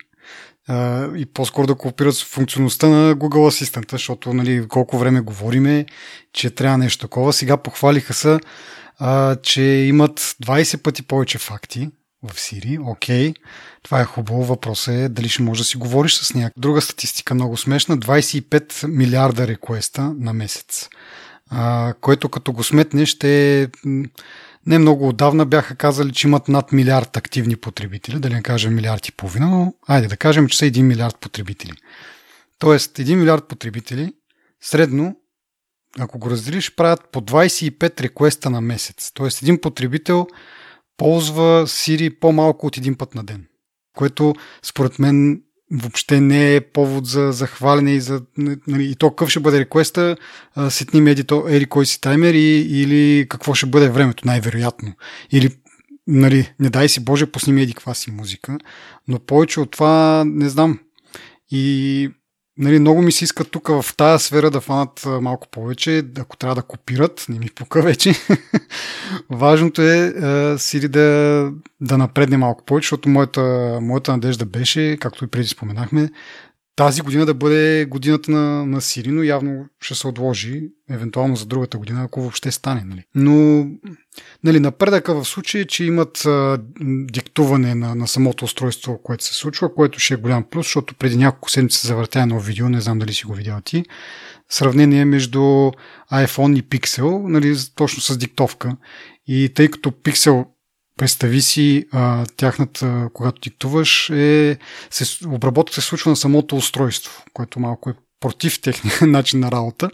Uh, 0.70 1.16
и 1.16 1.26
по-скоро 1.26 1.66
да 1.66 1.74
копират 1.74 2.16
функционалността 2.16 2.88
на 2.88 3.16
Google 3.16 3.50
Assistant, 3.50 3.92
защото 3.92 4.34
нали, 4.34 4.68
колко 4.68 4.98
време 4.98 5.20
говориме, 5.20 5.86
че 6.32 6.50
трябва 6.50 6.78
нещо 6.78 7.06
такова. 7.06 7.32
Сега 7.32 7.56
похвалиха 7.56 8.14
се, 8.14 8.38
uh, 9.00 9.42
че 9.42 9.62
имат 9.62 10.20
20 10.20 10.82
пъти 10.82 11.02
повече 11.02 11.38
факти 11.38 11.90
в 12.24 12.36
Siri. 12.36 12.90
Окей. 12.90 13.30
Okay. 13.30 13.36
Това 13.82 14.00
е 14.00 14.04
хубаво. 14.04 14.44
Въпросът 14.44 14.94
е 14.94 15.08
дали 15.08 15.28
ще 15.28 15.42
можеш 15.42 15.60
да 15.60 15.68
си 15.68 15.76
говориш 15.76 16.14
с 16.14 16.34
някаква. 16.34 16.60
Друга 16.60 16.80
статистика, 16.80 17.34
много 17.34 17.56
смешна. 17.56 17.98
25 17.98 18.86
милиарда 18.86 19.46
реквеста 19.46 20.14
на 20.18 20.32
месец. 20.32 20.88
А, 21.50 21.94
което 22.00 22.28
като 22.28 22.52
го 22.52 22.64
сметнеш, 22.64 23.08
ще 23.08 23.68
не 24.66 24.78
много 24.78 25.08
отдавна 25.08 25.46
бяха 25.46 25.76
казали, 25.76 26.12
че 26.12 26.26
имат 26.26 26.48
над 26.48 26.72
милиард 26.72 27.16
активни 27.16 27.56
потребители, 27.56 28.18
да 28.18 28.30
не 28.30 28.42
кажем 28.42 28.74
милиард 28.74 29.08
и 29.08 29.12
половина, 29.12 29.46
но 29.46 29.74
айде 29.88 30.08
да 30.08 30.16
кажем, 30.16 30.48
че 30.48 30.58
са 30.58 30.64
1 30.64 30.82
милиард 30.82 31.16
потребители. 31.20 31.72
Тоест, 32.58 32.96
1 32.98 33.14
милиард 33.14 33.48
потребители 33.48 34.12
средно, 34.60 35.16
ако 35.98 36.18
го 36.18 36.30
разделиш, 36.30 36.74
правят 36.74 37.00
по 37.12 37.20
25 37.20 38.00
реквеста 38.00 38.50
на 38.50 38.60
месец. 38.60 39.10
Тоест, 39.14 39.42
един 39.42 39.60
потребител 39.60 40.26
ползва 40.96 41.66
Siri 41.66 42.18
по-малко 42.20 42.66
от 42.66 42.76
един 42.76 42.94
път 42.94 43.14
на 43.14 43.24
ден 43.24 43.46
което 43.94 44.34
според 44.62 44.98
мен 44.98 45.42
въобще 45.72 46.20
не 46.20 46.56
е 46.56 46.60
повод 46.60 47.06
за 47.06 47.32
захваляне 47.32 47.92
и 47.92 48.00
за... 48.00 48.22
Нали, 48.66 48.90
и 48.90 48.94
то 48.94 49.10
какъв 49.10 49.30
ще 49.30 49.40
бъде 49.40 49.60
реквеста, 49.60 50.16
сетни 50.68 51.00
ми 51.00 51.10
еди, 51.10 51.24
еди 51.48 51.66
кой 51.66 51.86
си 51.86 52.00
таймер 52.00 52.34
и, 52.34 52.80
или 52.82 53.26
какво 53.28 53.54
ще 53.54 53.66
бъде 53.66 53.88
времето, 53.88 54.26
най-вероятно. 54.26 54.92
Или 55.32 55.50
нали, 56.06 56.52
не 56.60 56.70
дай 56.70 56.88
си 56.88 57.04
Боже, 57.04 57.26
пусни 57.26 57.52
ми 57.52 57.62
еди 57.62 57.74
каква 57.74 57.94
си 57.94 58.10
музика, 58.10 58.58
но 59.08 59.18
повече 59.18 59.60
от 59.60 59.70
това 59.70 60.24
не 60.26 60.48
знам. 60.48 60.78
И 61.50 62.10
Нали, 62.58 62.78
много 62.78 63.02
ми 63.02 63.12
се 63.12 63.24
иска 63.24 63.44
тук 63.44 63.68
в 63.68 63.84
тази 63.96 64.24
сфера 64.24 64.50
да 64.50 64.60
фанат 64.60 65.06
малко 65.20 65.48
повече, 65.48 66.02
ако 66.18 66.36
трябва 66.36 66.54
да 66.54 66.62
копират, 66.62 67.26
не 67.28 67.38
ми 67.38 67.50
пука 67.54 67.82
вече. 67.82 68.12
Важното 69.30 69.82
е 69.82 70.14
Сири 70.58 70.88
да, 70.88 71.50
да 71.80 71.98
напредне 71.98 72.36
малко 72.36 72.64
повече, 72.64 72.84
защото 72.84 73.08
моята, 73.08 73.78
моята 73.82 74.12
надежда 74.12 74.44
беше, 74.44 74.96
както 75.00 75.24
и 75.24 75.28
преди 75.28 75.48
споменахме, 75.48 76.10
тази 76.76 77.02
година 77.02 77.26
да 77.26 77.34
бъде 77.34 77.86
годината 77.90 78.30
на, 78.30 78.66
на 78.66 78.80
Сири, 78.80 79.10
но 79.10 79.22
явно 79.22 79.66
ще 79.80 79.94
се 79.94 80.06
отложи, 80.06 80.62
евентуално 80.90 81.36
за 81.36 81.46
другата 81.46 81.78
година, 81.78 82.02
ако 82.04 82.20
въобще 82.20 82.50
стане. 82.50 82.82
Нали. 82.84 83.02
Но 83.14 83.66
нали, 84.44 84.60
напредъка 84.60 85.14
в 85.14 85.24
случай, 85.24 85.64
че 85.64 85.84
имат 85.84 86.24
а, 86.26 86.58
диктуване 87.10 87.74
на, 87.74 87.94
на 87.94 88.08
самото 88.08 88.44
устройство, 88.44 89.00
което 89.02 89.24
се 89.24 89.34
случва, 89.34 89.74
което 89.74 89.98
ще 89.98 90.14
е 90.14 90.16
голям 90.16 90.44
плюс, 90.50 90.66
защото 90.66 90.94
преди 90.94 91.16
няколко 91.16 91.50
седмици 91.50 91.78
се 91.78 91.86
завъртя 91.86 92.20
едно 92.20 92.40
видео, 92.40 92.68
не 92.68 92.80
знам 92.80 92.98
дали 92.98 93.14
си 93.14 93.24
го 93.24 93.34
видял 93.34 93.60
ти, 93.64 93.84
сравнение 94.48 95.04
между 95.04 95.40
iPhone 96.12 96.58
и 96.58 96.62
Pixel, 96.62 97.28
нали, 97.28 97.56
точно 97.74 98.02
с 98.02 98.18
диктовка. 98.18 98.76
И 99.26 99.52
тъй 99.54 99.68
като 99.68 99.90
Pixel 99.90 100.46
представи 100.96 101.42
си 101.42 101.86
а, 101.92 102.26
тяхната, 102.36 103.08
когато 103.12 103.40
диктуваш, 103.40 104.10
е, 104.10 104.58
се, 104.90 105.26
обработка 105.28 105.74
се 105.74 105.80
случва 105.80 106.10
на 106.10 106.16
самото 106.16 106.56
устройство, 106.56 107.24
което 107.32 107.60
малко 107.60 107.90
е 107.90 107.94
против 108.20 108.60
техния 108.60 108.94
начин 109.06 109.40
на 109.40 109.50
работа, 109.50 109.90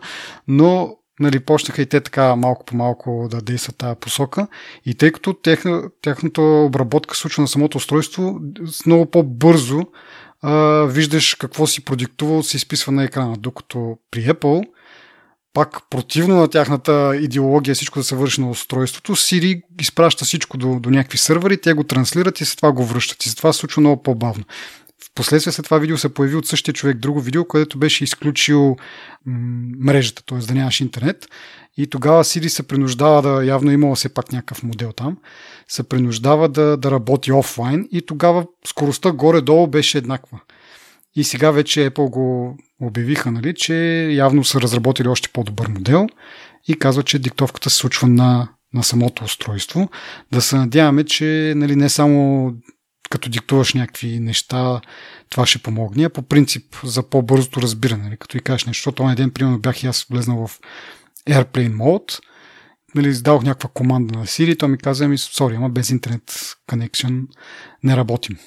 но 0.48 0.96
нали, 1.20 1.40
почнаха 1.40 1.82
и 1.82 1.86
те 1.86 2.00
така 2.00 2.36
малко 2.36 2.64
по 2.64 2.76
малко 2.76 3.28
да 3.30 3.40
действат 3.40 3.76
тази 3.76 4.00
посока. 4.00 4.46
И 4.86 4.94
тъй 4.94 5.12
като 5.12 5.32
техна, 5.32 5.82
тяхната 6.02 6.42
обработка 6.42 7.16
случва 7.16 7.40
на 7.40 7.48
самото 7.48 7.78
устройство, 7.78 8.40
много 8.86 9.06
по-бързо 9.06 9.82
а, 10.42 10.84
виждаш 10.84 11.34
какво 11.34 11.66
си 11.66 11.84
продиктувал, 11.84 12.42
се 12.42 12.56
изписва 12.56 12.92
на 12.92 13.04
екрана. 13.04 13.36
Докато 13.38 13.98
при 14.10 14.20
Apple 14.20 14.64
пак 15.52 15.78
противно 15.90 16.36
на 16.36 16.48
тяхната 16.48 17.16
идеология 17.20 17.74
всичко 17.74 17.98
да 17.98 18.04
се 18.04 18.16
върши 18.16 18.40
на 18.40 18.50
устройството, 18.50 19.16
Siri 19.16 19.62
изпраща 19.80 20.24
всичко 20.24 20.56
до, 20.56 20.80
до 20.80 20.90
някакви 20.90 21.18
сървъри, 21.18 21.60
те 21.60 21.72
го 21.72 21.84
транслират 21.84 22.40
и 22.40 22.44
след 22.44 22.56
това 22.56 22.72
го 22.72 22.84
връщат. 22.84 23.26
И 23.26 23.28
затова 23.28 23.52
се 23.52 23.58
случва 23.58 23.80
много 23.80 24.02
по-бавно. 24.02 24.44
Впоследствие 25.10 25.52
след 25.52 25.64
това 25.64 25.78
видео 25.78 25.98
се 25.98 26.14
появи 26.14 26.36
от 26.36 26.46
същия 26.46 26.74
човек 26.74 26.98
друго 26.98 27.20
видео, 27.20 27.44
където 27.44 27.78
беше 27.78 28.04
изключил 28.04 28.76
мрежата, 29.80 30.22
т.е. 30.26 30.38
да 30.38 30.54
нямаш 30.54 30.80
интернет. 30.80 31.28
И 31.76 31.86
тогава 31.86 32.24
Siri 32.24 32.48
се 32.48 32.62
принуждава 32.62 33.22
да, 33.22 33.44
явно 33.44 33.70
имало 33.70 33.94
все 33.94 34.08
пак 34.08 34.32
някакъв 34.32 34.62
модел 34.62 34.92
там, 34.92 35.18
се 35.68 35.82
принуждава 35.82 36.48
да, 36.48 36.76
да 36.76 36.90
работи 36.90 37.32
офлайн 37.32 37.88
и 37.92 38.06
тогава 38.06 38.46
скоростта 38.66 39.12
горе-долу 39.12 39.66
беше 39.66 39.98
еднаква. 39.98 40.40
И 41.14 41.24
сега 41.24 41.50
вече 41.50 41.90
Apple 41.90 42.10
го 42.10 42.56
обявиха, 42.80 43.30
нали, 43.30 43.54
че 43.54 43.74
явно 44.12 44.44
са 44.44 44.60
разработили 44.60 45.08
още 45.08 45.28
по-добър 45.28 45.68
модел 45.68 46.06
и 46.68 46.78
казват, 46.78 47.06
че 47.06 47.18
диктовката 47.18 47.70
се 47.70 47.76
случва 47.76 48.08
на, 48.08 48.48
на 48.74 48.82
самото 48.82 49.24
устройство. 49.24 49.90
Да 50.32 50.40
се 50.40 50.56
надяваме, 50.56 51.04
че 51.04 51.52
нали, 51.56 51.76
не 51.76 51.88
само 51.88 52.52
като 53.10 53.30
диктуваш 53.30 53.74
някакви 53.74 54.20
неща, 54.20 54.80
това 55.30 55.46
ще 55.46 55.58
помогне, 55.58 56.04
а 56.04 56.10
по 56.10 56.22
принцип 56.22 56.76
за 56.84 57.02
по-бързото 57.02 57.62
разбиране. 57.62 58.02
Нали, 58.02 58.16
като 58.16 58.36
и 58.36 58.40
кажеш 58.40 58.66
нещо, 58.66 58.92
този 58.92 59.16
ден, 59.16 59.30
примерно, 59.30 59.58
бях 59.58 59.82
и 59.82 59.86
аз 59.86 60.06
влезнал 60.10 60.46
в 60.46 60.58
Airplane 61.28 61.74
Mode, 61.74 62.20
нали, 62.94 63.08
издавах 63.08 63.42
някаква 63.42 63.70
команда 63.74 64.18
на 64.18 64.26
Siri, 64.26 64.58
то 64.58 64.68
ми 64.68 64.78
каза, 64.78 65.08
ми, 65.08 65.18
сори, 65.18 65.54
ама 65.54 65.68
без 65.68 65.90
интернет 65.90 66.56
connection 66.70 67.26
не 67.82 67.96
работим. 67.96 68.38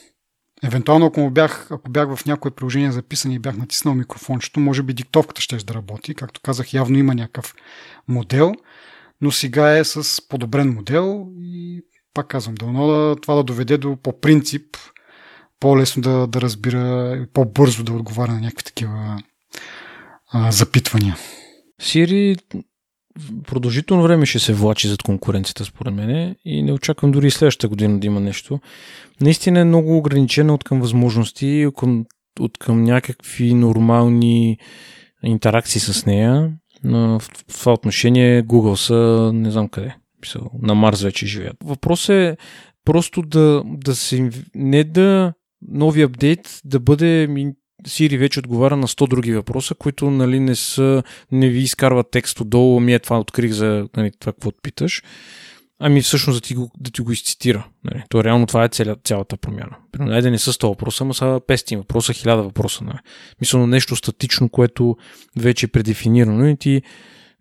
Евентуално, 0.64 1.06
ако, 1.06 1.30
бях, 1.30 1.72
ако 1.72 1.92
бях 1.92 2.16
в 2.16 2.26
някое 2.26 2.52
приложение 2.52 2.92
записани 2.92 3.36
и 3.36 3.40
бях 3.40 3.58
натиснал 3.58 3.96
микрофончето, 3.96 4.60
може 4.60 4.84
би 4.84 4.94
диктовката 4.94 5.42
ще 5.42 5.58
да 5.58 5.74
работи. 5.74 6.16
Както 6.16 6.42
казах, 6.42 6.74
явно 6.74 6.98
има 6.98 7.16
някакъв 7.16 7.56
модел, 8.08 8.54
но 9.22 9.32
сега 9.32 9.78
е 9.78 9.84
с 9.84 10.28
подобрен 10.28 10.74
модел 10.74 11.28
и 11.40 11.82
пак 12.14 12.28
казвам, 12.28 12.56
дано 12.56 12.88
да, 12.88 13.16
това 13.22 13.36
да 13.36 13.44
доведе 13.44 13.78
до 13.78 13.96
по 13.96 14.20
принцип 14.20 14.78
по-лесно 15.60 16.02
да, 16.02 16.28
да 16.28 16.42
разбира, 16.42 17.26
по-бързо 17.34 17.84
да 17.84 17.94
отговаря 17.94 18.32
на 18.32 18.40
някакви 18.40 18.64
такива 18.64 19.24
а, 20.32 20.52
запитвания. 20.52 21.18
Сири 21.82 22.36
продължително 23.48 24.04
време 24.04 24.26
ще 24.26 24.40
се 24.40 24.54
влачи 24.54 24.88
зад 24.88 25.04
конкуренцията, 25.04 25.66
според 25.66 25.94
мен, 25.94 26.36
и 26.46 26.64
не 26.64 26.74
очаквам 26.74 27.12
дори 27.12 27.28
и 27.28 27.32
следващата 27.32 27.68
година 27.68 28.00
да 28.00 28.08
има 28.08 28.20
нещо. 28.20 28.60
Наистина 29.22 29.60
е 29.60 29.66
много 29.66 29.98
ограничена 29.98 30.54
от 30.54 30.64
към 30.64 30.82
възможности, 30.82 31.66
от 31.68 31.76
към, 31.76 32.06
от 32.40 32.58
към 32.58 32.84
някакви 32.84 33.54
нормални 33.54 34.58
интеракции 35.24 35.82
с 35.82 36.06
нея. 36.06 36.52
В 36.84 37.22
това 37.48 37.74
отношение 37.74 38.44
Google 38.44 38.76
са 38.76 39.32
не 39.34 39.52
знам 39.52 39.68
къде. 39.68 39.96
На 40.62 40.76
Марс 40.76 41.02
вече 41.02 41.28
живеят. 41.28 41.58
Въпрос 41.64 42.10
е 42.10 42.38
просто 42.86 43.22
да, 43.22 43.64
да 43.66 43.96
се... 43.96 44.30
Не 44.56 44.84
да 44.84 45.34
нови 45.68 46.02
апдейт 46.02 46.62
да 46.66 46.80
бъде 46.80 47.28
Siri 47.88 48.18
вече 48.18 48.40
отговаря 48.40 48.78
на 48.78 48.88
100 48.88 49.10
други 49.10 49.34
въпроса, 49.34 49.76
които 49.76 50.12
нали, 50.12 50.40
не, 50.40 50.56
са, 50.56 51.04
не 51.32 51.50
ви 51.50 51.60
изкарват 51.60 52.12
текст 52.12 52.40
отдолу, 52.40 52.80
ми 52.80 52.94
е 52.94 53.00
това 53.00 53.20
открих 53.20 53.52
за 53.52 53.88
нали, 53.98 54.12
това, 54.20 54.34
какво 54.34 54.52
питаш. 54.52 55.04
Ами 55.80 56.02
всъщност 56.02 56.42
да 56.42 56.48
ти 56.48 56.56
го, 56.56 56.72
да 56.80 56.92
ти 56.92 57.02
го 57.02 57.12
изцитира. 57.12 57.68
Нали. 57.84 58.04
То 58.10 58.24
реално 58.24 58.46
това 58.46 58.64
е 58.64 58.70
цялата, 58.70 59.02
цялата 59.04 59.38
промяна. 59.38 59.76
Примерно, 59.92 60.22
да 60.22 60.32
не 60.32 60.40
са 60.40 60.54
100 60.54 60.68
въпроса, 60.68 61.04
ама 61.04 61.14
са 61.14 61.26
500 61.26 61.78
въпроса, 61.78 62.14
1000 62.14 62.42
въпроса. 62.42 62.84
Нали. 62.84 62.98
Мисля, 63.42 63.68
нещо 63.68 63.96
статично, 63.96 64.50
което 64.50 64.98
вече 65.38 65.66
е 65.66 65.70
предефинирано 65.70 66.48
и 66.48 66.58
ти 66.58 66.82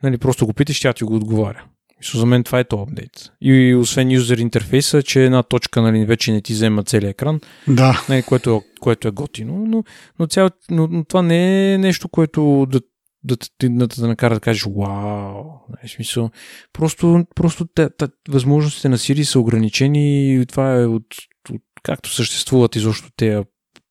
нали, 0.03 0.19
просто 0.19 0.47
го 0.47 0.53
питаш, 0.53 0.81
тя 0.81 0.93
ти 0.93 1.05
го 1.05 1.15
отговаря. 1.15 1.65
Мисля, 2.03 2.21
за 2.21 2.27
мен 2.27 2.45
това 2.45 2.61
е 2.61 2.65
то 2.65 2.83
апдейт. 2.83 3.33
И 3.41 3.75
освен 3.75 4.11
юзер 4.11 4.39
интерфейса, 4.39 5.03
че 5.03 5.25
една 5.25 5.43
точка 5.43 5.83
нали, 5.83 6.05
вече 6.05 6.33
не 6.33 6.43
ти 6.43 6.53
взема 6.53 6.85
целият 6.85 7.11
екран, 7.11 7.41
да. 7.69 8.05
нали, 8.09 8.23
което, 8.23 8.51
е, 8.57 8.61
което 8.81 9.09
е 9.09 9.11
готино, 9.11 9.67
но, 9.67 9.85
но, 10.19 10.27
цял, 10.27 10.51
но, 10.71 10.89
но 10.91 11.05
това 11.05 11.23
не 11.23 11.73
е 11.75 11.79
нещо, 11.79 12.09
което 12.09 12.67
да, 12.71 12.81
да, 13.25 13.37
да, 13.61 13.69
да, 13.69 13.87
да 13.87 14.09
накара 14.09 14.35
да 14.35 14.41
кажеш 14.41 14.63
вау. 14.63 15.45
Нали, 15.69 15.89
смисъл, 15.89 16.31
просто, 16.73 17.25
просто 17.35 17.67
те, 17.75 17.89
те, 17.99 18.07
възможностите 18.29 18.89
на 18.89 18.99
Siri 18.99 19.23
са 19.23 19.41
ограничени 19.41 20.35
и 20.35 20.47
това 20.47 20.81
е 20.81 20.87
от, 20.87 21.07
от 21.51 21.63
както 21.83 22.15
съществуват 22.15 22.77
изобщо 22.77 23.09
тези 23.17 23.45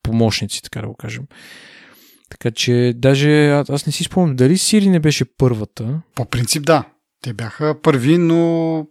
помощници, 0.03 0.61
така 0.61 0.81
да 0.81 0.87
го 0.87 0.95
кажем. 0.95 1.23
Така 2.29 2.51
че 2.51 2.93
даже 2.95 3.49
аз 3.49 3.85
не 3.85 3.91
си 3.91 4.03
спомням 4.03 4.35
дали 4.35 4.57
Siri 4.57 4.89
не 4.89 4.99
беше 4.99 5.25
първата. 5.37 6.01
По 6.15 6.25
принцип 6.25 6.65
да. 6.65 6.85
Те 7.21 7.33
бяха 7.33 7.75
първи, 7.81 8.17
но 8.17 8.85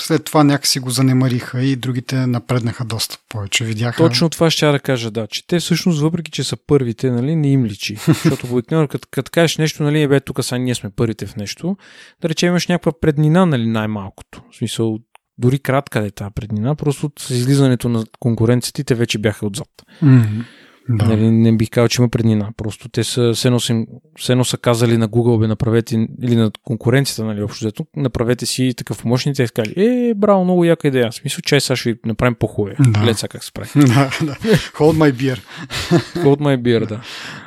след 0.00 0.24
това 0.24 0.44
някакси 0.44 0.78
го 0.80 0.90
занемариха 0.90 1.62
и 1.62 1.76
другите 1.76 2.26
напреднаха 2.26 2.84
доста 2.84 3.18
повече. 3.28 3.64
Видяха. 3.64 4.02
Точно 4.02 4.30
това 4.30 4.50
ще 4.50 4.66
да 4.66 4.80
кажа, 4.80 5.10
да. 5.10 5.26
Че 5.26 5.46
те 5.46 5.58
всъщност, 5.58 6.00
въпреки 6.00 6.30
че 6.30 6.44
са 6.44 6.56
първите, 6.66 7.10
нали, 7.10 7.36
не 7.36 7.48
им 7.48 7.64
личи. 7.64 7.96
Защото 8.06 8.46
обикновено, 8.52 8.88
като, 8.88 9.08
като 9.10 9.30
кажеш 9.30 9.58
нещо, 9.58 9.82
нали, 9.82 10.02
е 10.02 10.08
бе, 10.08 10.20
тук 10.20 10.44
сега 10.44 10.58
ние 10.58 10.74
сме 10.74 10.90
първите 10.90 11.26
в 11.26 11.36
нещо, 11.36 11.76
да 12.22 12.28
речем 12.28 12.48
имаш 12.48 12.66
някаква 12.66 12.92
преднина, 13.00 13.46
нали, 13.46 13.66
най-малкото. 13.66 14.42
В 14.52 14.56
смисъл, 14.56 14.98
дори 15.38 15.58
кратка 15.58 16.06
е 16.06 16.10
тази 16.10 16.34
преднина, 16.34 16.74
просто 16.74 17.10
с 17.18 17.30
излизането 17.30 17.88
на 17.88 18.04
конкуренцията 18.18 18.84
те 18.84 18.94
вече 18.94 19.18
бяха 19.18 19.46
отзад. 19.46 19.68
Mm-hmm. 20.02 20.44
Да. 20.88 21.04
Нали, 21.04 21.30
не 21.30 21.56
бих 21.56 21.70
казал, 21.70 21.88
че 21.88 22.02
има 22.02 22.08
преднина. 22.08 22.48
Просто 22.56 22.88
те 22.88 23.04
са, 23.04 23.32
все 23.34 23.48
едно, 23.48 23.60
са, 23.60 23.84
все 24.18 24.32
едно 24.32 24.44
са 24.44 24.58
казали 24.58 24.96
на 24.96 25.08
Google, 25.08 25.40
бе, 25.40 25.46
направете, 25.46 26.08
или 26.22 26.36
на 26.36 26.50
конкуренцията, 26.64 27.24
нали, 27.24 27.42
общо 27.42 27.64
взето, 27.64 27.86
направете 27.96 28.46
си 28.46 28.74
такъв 28.76 29.02
помощник, 29.02 29.36
те 29.36 29.46
сказали, 29.46 29.74
е, 29.76 30.14
браво, 30.14 30.44
много 30.44 30.64
яка 30.64 30.88
идея. 30.88 31.06
Аз 31.06 31.24
мисля, 31.24 31.42
че 31.42 31.60
сега 31.60 31.76
ще 31.76 31.92
ви 31.92 31.98
направим 32.06 32.34
по-хубаво. 32.34 32.76
Да. 32.80 33.00
Глед 33.00 33.18
сега 33.18 33.28
как 33.28 33.44
се 33.44 33.52
прави. 33.52 33.70
да, 33.76 34.10
да. 34.22 34.34
Hold 34.34 34.96
my 34.96 35.12
beer. 35.12 35.38
Hold 36.16 36.40
my 36.40 36.62
beer, 36.62 36.86
да. 36.86 37.00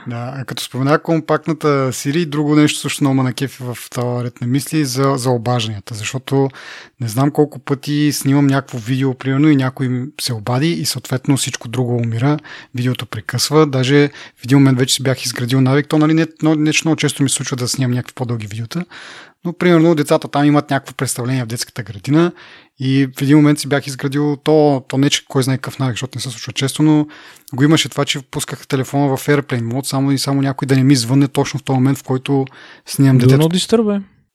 Да, 0.07 0.43
като 0.47 0.63
спомена 0.63 0.99
компактната 0.99 1.67
Siri, 1.67 2.25
друго 2.25 2.55
нещо 2.55 2.79
също 2.79 3.03
много 3.03 3.23
на 3.23 3.33
кефи 3.33 3.63
в 3.63 3.77
това 3.91 4.23
ред 4.23 4.41
на 4.41 4.47
мисли 4.47 4.85
за, 4.85 5.13
за 5.17 5.29
обажданията, 5.29 5.95
защото 5.95 6.49
не 7.01 7.07
знам 7.07 7.31
колко 7.31 7.59
пъти 7.59 8.11
снимам 8.13 8.47
някакво 8.47 8.77
видео, 8.77 9.13
примерно, 9.13 9.49
и 9.49 9.55
някой 9.55 10.05
се 10.21 10.33
обади 10.33 10.71
и 10.71 10.85
съответно 10.85 11.37
всичко 11.37 11.67
друго 11.67 11.95
умира, 11.95 12.39
видеото 12.75 13.05
прекъсва. 13.29 13.67
Даже 13.67 14.09
в 14.35 14.43
един 14.43 14.57
момент 14.57 14.79
вече 14.79 14.93
си 14.93 15.03
бях 15.03 15.25
изградил 15.25 15.61
навик. 15.61 15.87
То, 15.87 15.97
нали, 15.97 16.13
не, 16.13 16.27
не, 16.43 16.55
не 16.55 16.71
много 16.85 16.95
често 16.95 17.23
ми 17.23 17.29
се 17.29 17.35
случва 17.35 17.57
да 17.57 17.67
снимам 17.67 17.91
някакви 17.91 18.13
по-дълги 18.15 18.47
видеота, 18.47 18.85
но 19.45 19.53
примерно 19.53 19.95
децата 19.95 20.27
там 20.27 20.45
имат 20.45 20.69
някакво 20.69 20.93
представление 20.93 21.43
в 21.43 21.47
детската 21.47 21.83
градина 21.83 22.31
и 22.79 23.07
в 23.17 23.21
един 23.21 23.37
момент 23.37 23.59
си 23.59 23.69
бях 23.69 23.87
изградил 23.87 24.37
то, 24.43 24.83
то 24.87 24.97
не 24.97 25.09
че 25.09 25.25
кой 25.27 25.43
знае 25.43 25.57
какъв 25.57 25.79
навик, 25.79 25.93
защото 25.93 26.17
не 26.17 26.21
се 26.21 26.29
случва 26.29 26.53
често, 26.53 26.83
но 26.83 27.07
го 27.53 27.63
имаше 27.63 27.89
това, 27.89 28.05
че 28.05 28.21
пусках 28.21 28.67
телефона 28.67 29.17
в 29.17 29.27
Airplane 29.27 29.61
мод, 29.61 29.85
само 29.85 30.11
и 30.11 30.17
само 30.17 30.41
някой 30.41 30.65
да 30.65 30.75
не 30.75 30.83
ми 30.83 30.95
звънне 30.95 31.27
точно 31.27 31.59
в 31.59 31.63
този 31.63 31.75
момент, 31.75 31.97
в 31.97 32.03
който 32.03 32.45
снимам 32.85 33.17
детето. 33.17 33.49
До 33.49 33.59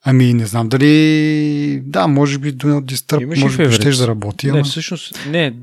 Ами, 0.06 0.34
не 0.34 0.46
знам 0.46 0.68
дали... 0.68 1.82
Да, 1.84 2.06
може 2.06 2.38
би 2.38 2.52
до 2.52 2.66
Disturb, 2.66 3.40
може 3.40 3.68
би 3.68 3.72
ще 3.72 3.90
да 3.90 4.06
работи. 4.06 4.46
Не, 4.46 4.52
ама... 4.52 4.64
всъщност, 4.64 5.26
не, 5.28 5.54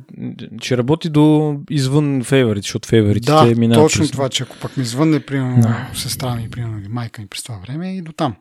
ще 0.61 0.77
работи 0.77 1.09
до 1.09 1.55
извън 1.69 2.23
фейворите, 2.23 2.65
защото 2.65 2.89
фейворите 2.89 3.31
да, 3.31 3.45
минават. 3.57 3.85
точно 3.85 4.07
това, 4.07 4.29
че 4.29 4.43
ако 4.43 4.57
пък 4.57 4.77
ми 4.77 4.85
звънне, 4.85 5.19
примерно, 5.19 5.63
no. 5.63 5.93
сестра 5.97 6.35
ми, 6.35 6.49
примерно, 6.49 6.79
или 6.79 6.87
майка 6.87 7.21
ми 7.21 7.27
през 7.27 7.43
това 7.43 7.57
време 7.67 7.97
и 7.97 8.01
до 8.01 8.11
там. 8.11 8.35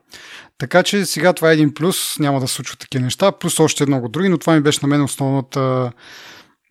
Така 0.59 0.83
че 0.83 1.05
сега 1.05 1.33
това 1.33 1.51
е 1.51 1.55
един 1.55 1.75
плюс, 1.75 2.19
няма 2.19 2.41
да 2.41 2.49
се 2.49 2.55
случват 2.55 2.79
такива 2.79 3.05
неща, 3.05 3.33
плюс 3.33 3.61
още 3.61 3.87
много 3.87 4.09
други, 4.09 4.29
но 4.29 4.39
това 4.39 4.55
ми 4.55 4.61
беше 4.61 4.79
на 4.83 4.89
мен 4.89 5.03
основната 5.03 5.93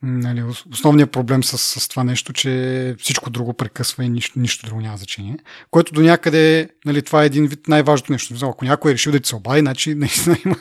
Нали, 0.04 0.44
основният 0.72 1.12
проблем 1.12 1.44
с, 1.44 1.58
с 1.58 1.88
това 1.88 2.04
нещо, 2.04 2.34
че 2.34 2.96
всичко 3.00 3.30
друго 3.30 3.54
прекъсва 3.54 4.04
и 4.04 4.10
нищо, 4.10 4.40
нищо 4.40 4.66
друго 4.66 4.82
няма 4.82 4.98
значение. 4.98 5.38
Което 5.72 5.94
до 5.94 6.02
някъде, 6.02 6.70
нали, 6.86 7.02
това 7.02 7.24
е 7.24 7.26
един 7.26 7.48
вид 7.48 7.68
най-важното 7.68 8.12
нещо. 8.12 8.36
Ако 8.42 8.66
някой 8.66 8.92
е 8.92 8.94
решил 8.94 9.12
да 9.12 9.20
ти 9.20 9.30
се 9.30 9.36
обади, 9.36 9.60
значи 9.60 9.96
наистина 9.96 10.38
има 10.46 10.56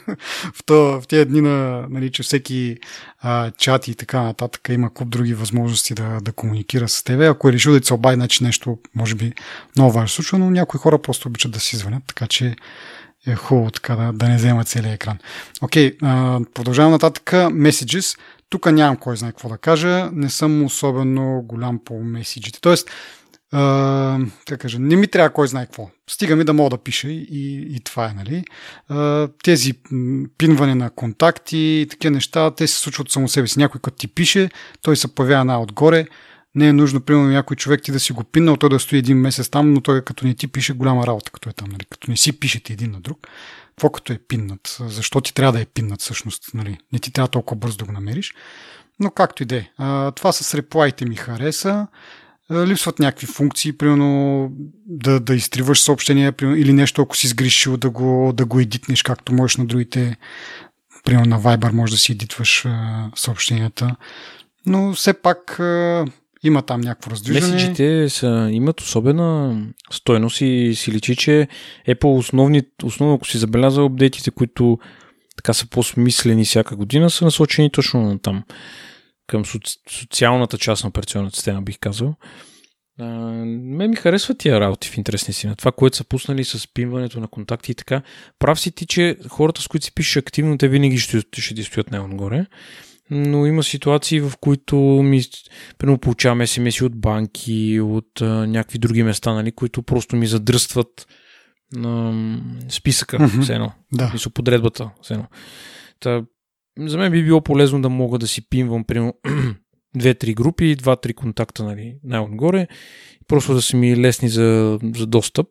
в, 0.54 0.64
то, 0.66 0.74
в 0.74 1.02
тези 1.08 1.24
дни 1.24 1.40
на, 1.40 1.86
нали, 1.90 2.12
че 2.12 2.22
всеки 2.22 2.76
а, 3.20 3.50
чат 3.50 3.88
и 3.88 3.94
така 3.94 4.22
нататък 4.22 4.68
има 4.70 4.94
куп 4.94 5.08
други 5.08 5.34
възможности 5.34 5.94
да, 5.94 6.20
да 6.20 6.32
комуникира 6.32 6.88
с 6.88 7.02
тебе. 7.02 7.26
Ако 7.26 7.48
е 7.48 7.52
решил 7.52 7.72
да 7.72 7.80
ти 7.80 7.86
се 7.86 7.94
обади, 7.94 8.14
значи 8.14 8.44
нещо, 8.44 8.78
може 8.94 9.14
би, 9.14 9.32
много 9.76 9.92
важно 9.92 10.08
случва, 10.08 10.38
но 10.38 10.50
някои 10.50 10.80
хора 10.80 11.02
просто 11.02 11.28
обичат 11.28 11.52
да 11.52 11.60
си 11.60 11.76
звънят, 11.76 12.02
така 12.06 12.26
че 12.26 12.56
е 13.26 13.34
хубаво 13.34 13.70
така 13.70 13.96
да, 13.96 14.12
да 14.12 14.28
не 14.28 14.36
взема 14.36 14.64
целият 14.64 14.94
екран. 14.94 15.18
Окей, 15.62 15.96
okay, 15.96 16.52
продължавам 16.54 16.92
нататък. 16.92 17.30
Messages. 17.32 18.18
Тук 18.50 18.72
нямам 18.72 18.96
кой 18.96 19.16
знае 19.16 19.32
какво 19.32 19.48
да 19.48 19.58
кажа. 19.58 20.10
Не 20.12 20.30
съм 20.30 20.64
особено 20.64 21.42
голям 21.42 21.80
по 21.84 22.00
меседжите. 22.00 22.60
Тоест, 22.60 22.90
Uh, 23.54 24.56
кажа, 24.56 24.78
не 24.78 24.96
ми 24.96 25.08
трябва 25.08 25.30
кой 25.30 25.48
знае 25.48 25.66
какво. 25.66 25.90
Стига 26.10 26.36
ми 26.36 26.44
да 26.44 26.52
мога 26.52 26.70
да 26.70 26.78
пиша 26.78 27.08
и, 27.08 27.74
и 27.76 27.80
това 27.80 28.06
е, 28.06 28.12
нали? 28.12 28.44
Uh, 28.90 29.32
тези 29.44 29.72
пинване 30.38 30.74
на 30.74 30.90
контакти 30.90 31.58
и 31.58 31.86
такива 31.90 32.10
неща, 32.10 32.50
те 32.50 32.66
се 32.66 32.80
случват 32.80 33.10
само 33.10 33.28
себе 33.28 33.48
си. 33.48 33.58
Някой 33.58 33.80
като 33.80 33.96
ти 33.96 34.08
пише, 34.08 34.50
той 34.82 34.96
се 34.96 35.14
появява 35.14 35.44
най-отгоре. 35.44 36.06
Не 36.54 36.68
е 36.68 36.72
нужно, 36.72 37.00
примерно, 37.00 37.28
някой 37.28 37.56
човек 37.56 37.82
ти 37.82 37.92
да 37.92 38.00
си 38.00 38.12
го 38.12 38.24
пиннал, 38.24 38.56
той 38.56 38.70
да 38.70 38.78
стои 38.78 38.98
един 38.98 39.18
месец 39.18 39.48
там, 39.48 39.72
но 39.72 39.80
той 39.80 40.04
като 40.04 40.26
не 40.26 40.34
ти 40.34 40.48
пише 40.48 40.72
голяма 40.72 41.06
работа, 41.06 41.30
като 41.30 41.48
е 41.48 41.52
там, 41.52 41.68
нали? 41.70 41.84
Като 41.90 42.10
не 42.10 42.16
си 42.16 42.40
пишете 42.40 42.72
един 42.72 42.90
на 42.90 43.00
друг. 43.00 43.26
Какво 43.78 43.90
като 43.90 44.12
е 44.12 44.18
пиннат? 44.18 44.78
Защо 44.80 45.20
ти 45.20 45.34
трябва 45.34 45.52
да 45.52 45.60
е 45.60 45.66
пиннат 45.66 46.00
всъщност? 46.00 46.54
Нали? 46.54 46.78
Не 46.92 46.98
ти 46.98 47.12
трябва 47.12 47.28
толкова 47.28 47.58
бързо 47.58 47.76
да 47.76 47.84
го 47.84 47.92
намериш. 47.92 48.34
Но 49.00 49.10
както 49.10 49.42
и 49.42 49.46
да 49.46 49.56
е. 49.56 49.68
Това 50.14 50.32
с 50.32 50.54
реплайте 50.54 51.04
ми 51.04 51.16
хареса. 51.16 51.86
Липсват 52.52 52.98
някакви 52.98 53.26
функции, 53.26 53.72
примерно 53.72 54.48
да, 54.86 55.20
да 55.20 55.34
изтриваш 55.34 55.80
съобщения 55.80 56.32
примерно, 56.32 56.58
или 56.58 56.72
нещо, 56.72 57.02
ако 57.02 57.16
си 57.16 57.28
сгрешил 57.28 57.76
да 57.76 57.90
го, 57.90 58.32
да 58.34 58.44
го 58.44 58.60
едитнеш, 58.60 59.02
както 59.02 59.32
можеш 59.32 59.56
на 59.56 59.66
другите. 59.66 60.16
Примерно 61.04 61.36
на 61.36 61.40
Viber 61.40 61.72
може 61.72 61.92
да 61.92 61.98
си 61.98 62.12
едитваш 62.12 62.66
съобщенията. 63.16 63.96
Но 64.66 64.92
все 64.92 65.12
пак 65.12 65.60
има 66.42 66.62
там 66.62 66.80
някакво 66.80 67.10
раздвижване. 67.10 67.54
Меседжите 67.54 68.08
са, 68.08 68.48
имат 68.52 68.80
особена 68.80 69.62
стойност 69.90 70.40
и 70.40 70.74
си 70.74 70.92
личи, 70.92 71.16
че 71.16 71.48
Apple 71.88 72.18
основни, 72.18 72.62
основно 72.84 73.14
ако 73.14 73.26
си 73.26 73.38
забелязал 73.38 73.86
апдейтите, 73.86 74.30
които 74.30 74.78
така 75.36 75.52
са 75.52 75.66
по-смислени 75.66 76.44
всяка 76.44 76.76
година, 76.76 77.10
са 77.10 77.24
насочени 77.24 77.70
точно 77.70 78.02
на 78.02 78.18
там. 78.18 78.44
Към 79.26 79.46
соци, 79.46 79.76
социалната 79.90 80.58
част 80.58 80.84
на 80.84 80.88
операционната 80.88 81.36
система, 81.36 81.62
бих 81.62 81.78
казал. 81.78 82.14
А, 83.00 83.04
ме 83.44 83.88
ми 83.88 83.96
харесва 83.96 84.34
тия 84.34 84.60
работи 84.60 84.88
в 84.88 84.96
интересни 84.96 85.34
си. 85.34 85.46
На 85.46 85.56
това, 85.56 85.72
което 85.72 85.96
са 85.96 86.04
пуснали 86.04 86.44
с 86.44 86.68
пинването 86.74 87.20
на 87.20 87.28
контакти 87.28 87.72
и 87.72 87.74
така. 87.74 88.02
Прав 88.38 88.60
си 88.60 88.72
ти, 88.72 88.86
че 88.86 89.16
хората, 89.28 89.62
с 89.62 89.68
които 89.68 89.86
си 89.86 89.94
пишеш 89.94 90.16
активно, 90.16 90.58
те 90.58 90.68
винаги 90.68 90.98
ще, 90.98 91.22
ще 91.38 91.54
ти 91.54 91.64
стоят 91.64 91.90
най-отгоре 91.90 92.46
но 93.10 93.46
има 93.46 93.62
ситуации, 93.62 94.20
в 94.20 94.32
които 94.40 94.76
ми, 94.78 95.22
примерно, 95.78 95.98
получаваме 95.98 96.46
смс 96.46 96.82
от 96.82 97.00
банки, 97.00 97.80
от 97.80 98.20
а, 98.20 98.46
някакви 98.46 98.78
други 98.78 99.02
места, 99.02 99.34
нали, 99.34 99.52
които 99.52 99.82
просто 99.82 100.16
ми 100.16 100.26
задръстват 100.26 101.06
на 101.72 102.14
списъка, 102.68 103.18
mm-hmm. 103.18 103.42
все 103.42 103.54
едно. 103.54 103.72
Да. 103.92 104.10
Мисля, 104.12 104.30
подредбата, 104.30 104.90
все 105.02 105.14
едно. 105.14 105.26
Та, 106.00 106.22
за 106.78 106.98
мен 106.98 107.12
би 107.12 107.24
било 107.24 107.40
полезно 107.40 107.82
да 107.82 107.88
мога 107.88 108.18
да 108.18 108.28
си 108.28 108.48
пинвам 108.48 108.84
примерно 108.84 109.14
две-три 109.96 110.34
групи, 110.34 110.76
два-три 110.76 111.14
контакта 111.14 111.64
нали, 111.64 111.96
най-отгоре, 112.04 112.66
просто 113.28 113.54
да 113.54 113.62
са 113.62 113.76
ми 113.76 113.96
лесни 113.96 114.28
за, 114.28 114.78
за 114.96 115.06
достъп. 115.06 115.48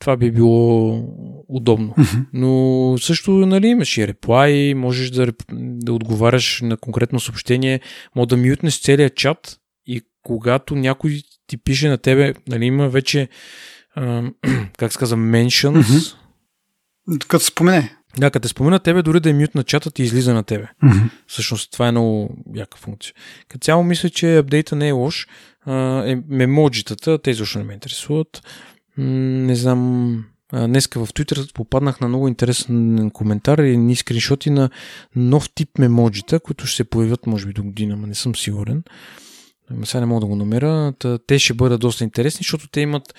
Това 0.00 0.16
би 0.16 0.30
било 0.30 0.98
удобно. 1.48 1.94
Но 2.32 2.96
също 2.98 3.30
нали, 3.30 3.66
имаш 3.66 3.98
и 3.98 4.08
реплай, 4.08 4.74
можеш 4.74 5.10
да, 5.10 5.32
да 5.52 5.92
отговаряш 5.92 6.60
на 6.62 6.76
конкретно 6.76 7.20
съобщение, 7.20 7.80
може 8.16 8.28
да 8.28 8.36
мютнеш 8.36 8.80
целият 8.80 9.16
чат 9.16 9.58
и 9.86 10.02
когато 10.22 10.74
някой 10.74 11.22
ти 11.46 11.56
пише 11.56 11.88
на 11.88 11.98
тебе, 11.98 12.34
нали, 12.48 12.64
има 12.64 12.88
вече, 12.88 13.28
ам, 13.96 14.34
как 14.78 14.92
се 14.92 14.98
казва, 14.98 15.16
mentions. 15.16 16.14
Като 17.28 17.44
спомене. 17.44 17.96
Да, 18.18 18.30
като 18.30 18.42
те 18.42 18.48
спомена 18.48 18.78
тебе, 18.78 19.02
дори 19.02 19.20
да 19.20 19.30
е 19.30 19.32
мют 19.32 19.54
на 19.54 19.64
чата, 19.64 19.90
ти 19.90 20.02
излиза 20.02 20.34
на 20.34 20.42
тебе. 20.42 20.66
Всъщност 21.26 21.72
това 21.72 21.88
е 21.88 21.90
много 21.90 22.36
яка 22.54 22.78
функция. 22.78 23.14
Като 23.48 23.64
цяло 23.64 23.84
мисля, 23.84 24.10
че 24.10 24.38
апдейта 24.38 24.76
не 24.76 24.88
е 24.88 24.92
лош. 24.92 25.26
А, 25.66 26.04
е, 26.06 26.18
мемоджитата, 26.28 27.18
те 27.18 27.32
защо 27.32 27.58
не 27.58 27.64
ме 27.64 27.74
интересуват. 27.74 28.42
Не 28.98 29.56
знам. 29.56 30.24
Днеска 30.52 31.04
в 31.04 31.08
Twitter 31.08 31.54
попаднах 31.54 32.00
на 32.00 32.08
много 32.08 32.28
интересен 32.28 33.10
коментар 33.10 33.58
и 33.58 33.76
ни 33.76 33.96
скриншоти 33.96 34.50
на 34.50 34.70
нов 35.16 35.50
тип 35.54 35.78
мемоджита, 35.78 36.40
които 36.40 36.66
ще 36.66 36.76
се 36.76 36.84
появят 36.84 37.26
може 37.26 37.46
би 37.46 37.52
до 37.52 37.62
година, 37.62 37.96
но 37.96 38.06
не 38.06 38.14
съм 38.14 38.36
сигурен. 38.36 38.82
Сега 39.84 40.00
не 40.00 40.06
мога 40.06 40.20
да 40.20 40.26
го 40.26 40.36
намеря. 40.36 40.92
Те 41.26 41.38
ще 41.38 41.54
бъдат 41.54 41.80
доста 41.80 42.04
интересни, 42.04 42.38
защото 42.38 42.68
те 42.68 42.80
имат 42.80 43.14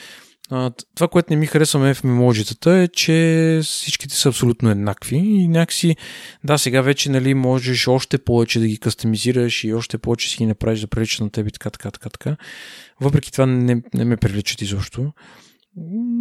това, 0.95 1.07
което 1.07 1.33
не 1.33 1.35
ми 1.35 1.45
харесва 1.45 1.93
в 1.93 2.03
мемоджитата 2.03 2.71
е, 2.71 2.87
че 2.87 3.59
всичките 3.63 4.15
са 4.15 4.29
абсолютно 4.29 4.69
еднакви 4.69 5.17
и 5.17 5.47
някакси 5.47 5.95
да, 6.43 6.57
сега 6.57 6.81
вече 6.81 7.09
нали, 7.09 7.33
можеш 7.33 7.87
още 7.87 8.17
повече 8.17 8.59
да 8.59 8.67
ги 8.67 8.77
кастомизираш 8.77 9.63
и 9.63 9.73
още 9.73 9.97
повече 9.97 10.29
си 10.29 10.37
ги 10.37 10.45
направиш 10.45 10.81
да 10.81 10.87
приличат 10.87 11.21
на 11.21 11.29
теб 11.29 11.47
и 11.47 11.51
така, 11.51 11.69
така, 11.69 11.91
така, 11.91 12.09
така. 12.09 12.37
Въпреки 13.01 13.31
това 13.31 13.45
не, 13.45 13.81
не 13.93 14.05
ме 14.05 14.17
привличат 14.17 14.61
изобщо. 14.61 15.11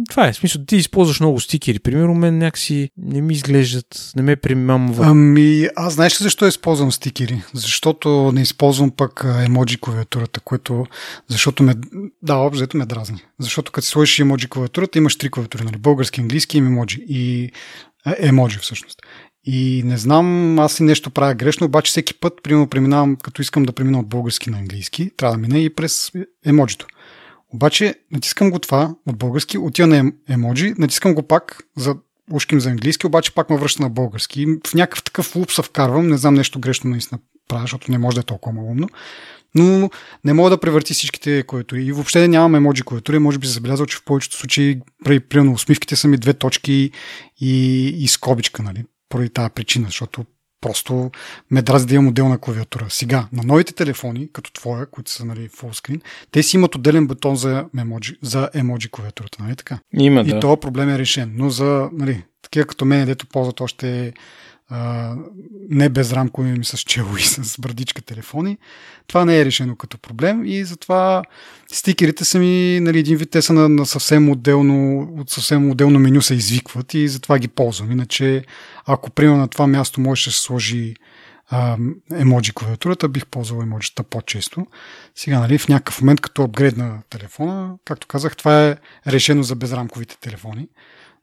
Това 0.09 0.27
е, 0.27 0.33
смисъл, 0.33 0.65
ти 0.65 0.75
използваш 0.75 1.19
много 1.19 1.39
стикери. 1.39 1.79
Примерно, 1.79 2.13
мен 2.13 2.37
някакси 2.37 2.89
не 2.97 3.21
ми 3.21 3.33
изглеждат, 3.33 4.11
не 4.15 4.21
ме 4.21 4.35
примамват. 4.35 5.07
Ами, 5.07 5.67
аз 5.75 5.93
знаеш 5.93 6.21
ли 6.21 6.23
защо 6.23 6.47
използвам 6.47 6.91
стикери? 6.91 7.43
Защото 7.53 8.31
не 8.35 8.41
използвам 8.41 8.91
пък 8.91 9.25
емоджи 9.45 9.77
клавиатурата, 9.81 10.39
което... 10.39 10.85
Защото 11.27 11.63
ме... 11.63 11.73
Да, 12.21 12.35
общо 12.35 12.77
ме 12.77 12.85
дразни. 12.85 13.23
Защото 13.39 13.71
като 13.71 13.85
си 13.85 13.91
сложиш 13.91 14.19
емоджи 14.19 14.47
клавиатурата, 14.47 14.97
имаш 14.97 15.15
три 15.15 15.29
клавиатури, 15.29 15.63
нали? 15.63 15.77
Български, 15.77 16.21
английски 16.21 16.57
и 16.57 16.59
емоджи. 16.59 17.05
И... 17.07 17.51
Емоджи, 18.17 18.57
всъщност. 18.57 18.99
И 19.43 19.83
не 19.85 19.97
знам, 19.97 20.59
аз 20.59 20.73
си 20.73 20.83
нещо 20.83 21.09
правя 21.09 21.33
грешно, 21.33 21.65
обаче 21.65 21.89
всеки 21.89 22.13
път, 22.13 22.33
примерно, 22.43 22.67
преминавам, 22.67 23.15
като 23.15 23.41
искам 23.41 23.63
да 23.63 23.71
премина 23.71 23.99
от 23.99 24.09
български 24.09 24.49
на 24.49 24.57
английски, 24.57 25.11
трябва 25.17 25.35
да 25.35 25.41
мина 25.41 25.59
и 25.59 25.69
през 25.69 26.11
емоджито. 26.45 26.87
Обаче, 27.53 27.95
натискам 28.11 28.51
го 28.51 28.59
това 28.59 28.95
от 29.07 29.17
български, 29.17 29.57
отива 29.57 29.87
на 29.87 29.97
ем- 29.97 30.13
емоджи, 30.29 30.73
натискам 30.77 31.13
го 31.13 31.23
пак 31.23 31.63
за 31.77 31.95
ушким 32.31 32.59
за 32.59 32.69
английски, 32.69 33.07
обаче 33.07 33.33
пак 33.33 33.49
ме 33.49 33.57
връща 33.57 33.83
на 33.83 33.89
български. 33.89 34.45
В 34.67 34.73
някакъв 34.73 35.03
такъв 35.03 35.35
луп 35.35 35.51
се 35.51 35.61
вкарвам, 35.61 36.07
не 36.07 36.17
знам 36.17 36.33
нещо 36.33 36.59
грешно 36.59 36.89
наистина 36.89 37.19
правя, 37.47 37.63
защото 37.63 37.91
не 37.91 37.97
може 37.97 38.15
да 38.15 38.21
е 38.21 38.23
толкова 38.23 38.55
малумно. 38.55 38.87
Но 39.55 39.89
не 40.25 40.33
мога 40.33 40.49
да 40.49 40.59
превърти 40.59 40.93
всичките 40.93 41.43
клавиатури. 41.47 41.83
И 41.83 41.91
въобще 41.91 42.27
нямам 42.27 42.55
емоджи 42.55 42.83
клавиатури. 42.83 43.19
Може 43.19 43.39
би 43.39 43.47
се 43.47 43.53
забелязал, 43.53 43.85
че 43.85 43.97
в 43.97 44.03
повечето 44.03 44.37
случаи, 44.37 44.81
при, 45.05 45.19
примерно 45.19 45.53
усмивките 45.53 45.95
са 45.95 46.07
ми 46.07 46.17
две 46.17 46.33
точки 46.33 46.91
и, 47.41 47.85
и 47.87 48.07
скобичка, 48.07 48.63
нали? 48.63 48.85
Поради 49.09 49.29
тази 49.29 49.49
причина, 49.49 49.85
защото 49.85 50.25
просто 50.61 51.11
ме 51.51 51.61
дразни 51.61 51.87
да 51.87 51.95
имам 51.95 52.07
отделна 52.07 52.37
клавиатура. 52.37 52.85
Сега, 52.89 53.27
на 53.33 53.43
новите 53.43 53.73
телефони, 53.73 54.29
като 54.33 54.53
твоя, 54.53 54.85
които 54.85 55.11
са 55.11 55.25
нали, 55.25 55.47
фулскрин, 55.47 56.01
те 56.31 56.43
си 56.43 56.57
имат 56.57 56.75
отделен 56.75 57.07
бутон 57.07 57.35
за 57.35 57.65
емоджи, 57.77 58.17
за 58.21 58.49
емоджи 58.53 58.89
клавиатурата, 58.91 59.43
нали 59.43 59.55
така? 59.55 59.79
Има, 59.93 60.21
И 60.21 60.23
да. 60.23 60.39
този 60.39 60.59
проблем 60.59 60.89
е 60.89 60.99
решен. 60.99 61.33
Но 61.35 61.49
за 61.49 61.89
нали, 61.93 62.23
такива 62.41 62.65
като 62.65 62.85
мен, 62.85 63.05
дето 63.05 63.27
ползват 63.27 63.61
още 63.61 64.13
не 65.69 65.89
безрамкови 65.89 66.51
ми 66.51 66.65
с 66.65 66.77
чело 66.77 67.17
и 67.17 67.21
с 67.21 67.61
брадичка 67.61 68.01
телефони, 68.01 68.57
това 69.07 69.25
не 69.25 69.39
е 69.39 69.45
решено 69.45 69.75
като 69.75 69.97
проблем 69.97 70.45
и 70.45 70.63
затова 70.63 71.23
стикерите 71.71 72.25
са 72.25 72.39
ми, 72.39 72.79
нали, 72.81 72.99
един 72.99 73.17
вид, 73.17 73.31
те 73.31 73.41
са 73.41 73.53
на, 73.53 73.69
на 73.69 73.85
съвсем 73.85 74.29
отделно, 74.29 75.01
от 75.17 75.29
съвсем 75.29 75.71
отделно 75.71 75.99
меню 75.99 76.21
се 76.21 76.33
извикват 76.33 76.93
и 76.93 77.07
затова 77.07 77.39
ги 77.39 77.47
ползвам. 77.47 77.91
Иначе, 77.91 78.45
ако 78.85 79.09
примерно 79.09 79.37
на 79.37 79.47
това 79.47 79.67
място 79.67 80.01
можеше 80.01 80.29
да 80.29 80.33
се 80.33 80.41
сложи 80.41 80.95
емоджи 82.13 82.51
клавиатурата, 82.53 83.09
бих 83.09 83.25
ползвал 83.25 83.61
емоджите 83.61 84.03
по-често. 84.03 84.67
Сега, 85.15 85.39
нали, 85.39 85.57
в 85.57 85.67
някакъв 85.67 86.01
момент, 86.01 86.21
като 86.21 86.43
апгрейд 86.43 86.77
на 86.77 87.01
телефона, 87.09 87.75
както 87.85 88.07
казах, 88.07 88.37
това 88.37 88.67
е 88.67 88.77
решено 89.07 89.43
за 89.43 89.55
безрамковите 89.55 90.17
телефони, 90.17 90.67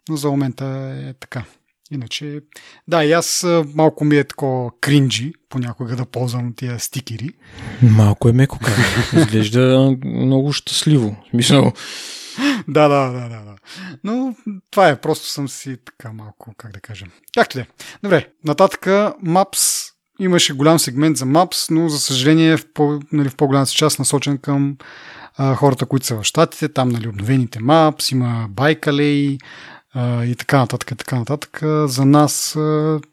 но 0.08 0.16
за 0.16 0.30
момента 0.30 0.64
е 1.08 1.12
така. 1.12 1.44
Иначе, 1.90 2.40
да, 2.88 3.04
и 3.04 3.12
аз 3.12 3.46
малко 3.74 4.04
ми 4.04 4.16
е 4.16 4.24
такова 4.24 4.70
кринджи 4.80 5.32
понякога 5.48 5.96
да 5.96 6.04
ползвам 6.04 6.52
тия 6.56 6.80
стикери. 6.80 7.30
Малко 7.82 8.28
е 8.28 8.32
меко 8.32 8.58
казано. 8.58 9.22
Изглежда 9.22 9.96
много 10.04 10.52
щастливо. 10.52 11.16
Смисъл, 11.30 11.72
да, 12.68 12.88
да, 12.88 13.10
да, 13.10 13.20
да, 13.20 13.44
да. 13.44 13.56
Но 14.04 14.34
това 14.70 14.88
е, 14.88 15.00
просто 15.00 15.26
съм 15.26 15.48
си 15.48 15.76
така 15.84 16.12
малко, 16.12 16.54
как 16.56 16.72
да 16.72 16.80
кажем. 16.80 17.08
Както 17.34 17.58
де. 17.58 17.66
Добре, 18.02 18.28
нататък 18.44 18.86
Maps 19.24 19.92
имаше 20.20 20.52
голям 20.52 20.78
сегмент 20.78 21.16
за 21.16 21.24
Maps, 21.24 21.70
но 21.70 21.88
за 21.88 21.98
съжаление 21.98 22.56
в, 22.56 22.72
по, 22.74 23.00
нали, 23.12 23.28
в 23.28 23.36
по-голямата 23.36 23.70
си 23.70 23.76
част 23.76 23.98
насочен 23.98 24.38
към 24.38 24.76
а, 25.36 25.54
хората, 25.54 25.86
които 25.86 26.06
са 26.06 26.16
в 26.16 26.24
Штатите, 26.24 26.68
там 26.68 26.88
нали, 26.88 27.08
обновените 27.08 27.58
Maps, 27.58 28.12
има 28.12 28.46
байкалей 28.50 29.38
и 30.26 30.34
така 30.38 30.58
нататък, 30.58 30.90
и 30.90 30.94
така 30.94 31.18
нататък. 31.18 31.60
За 31.86 32.04
нас 32.04 32.52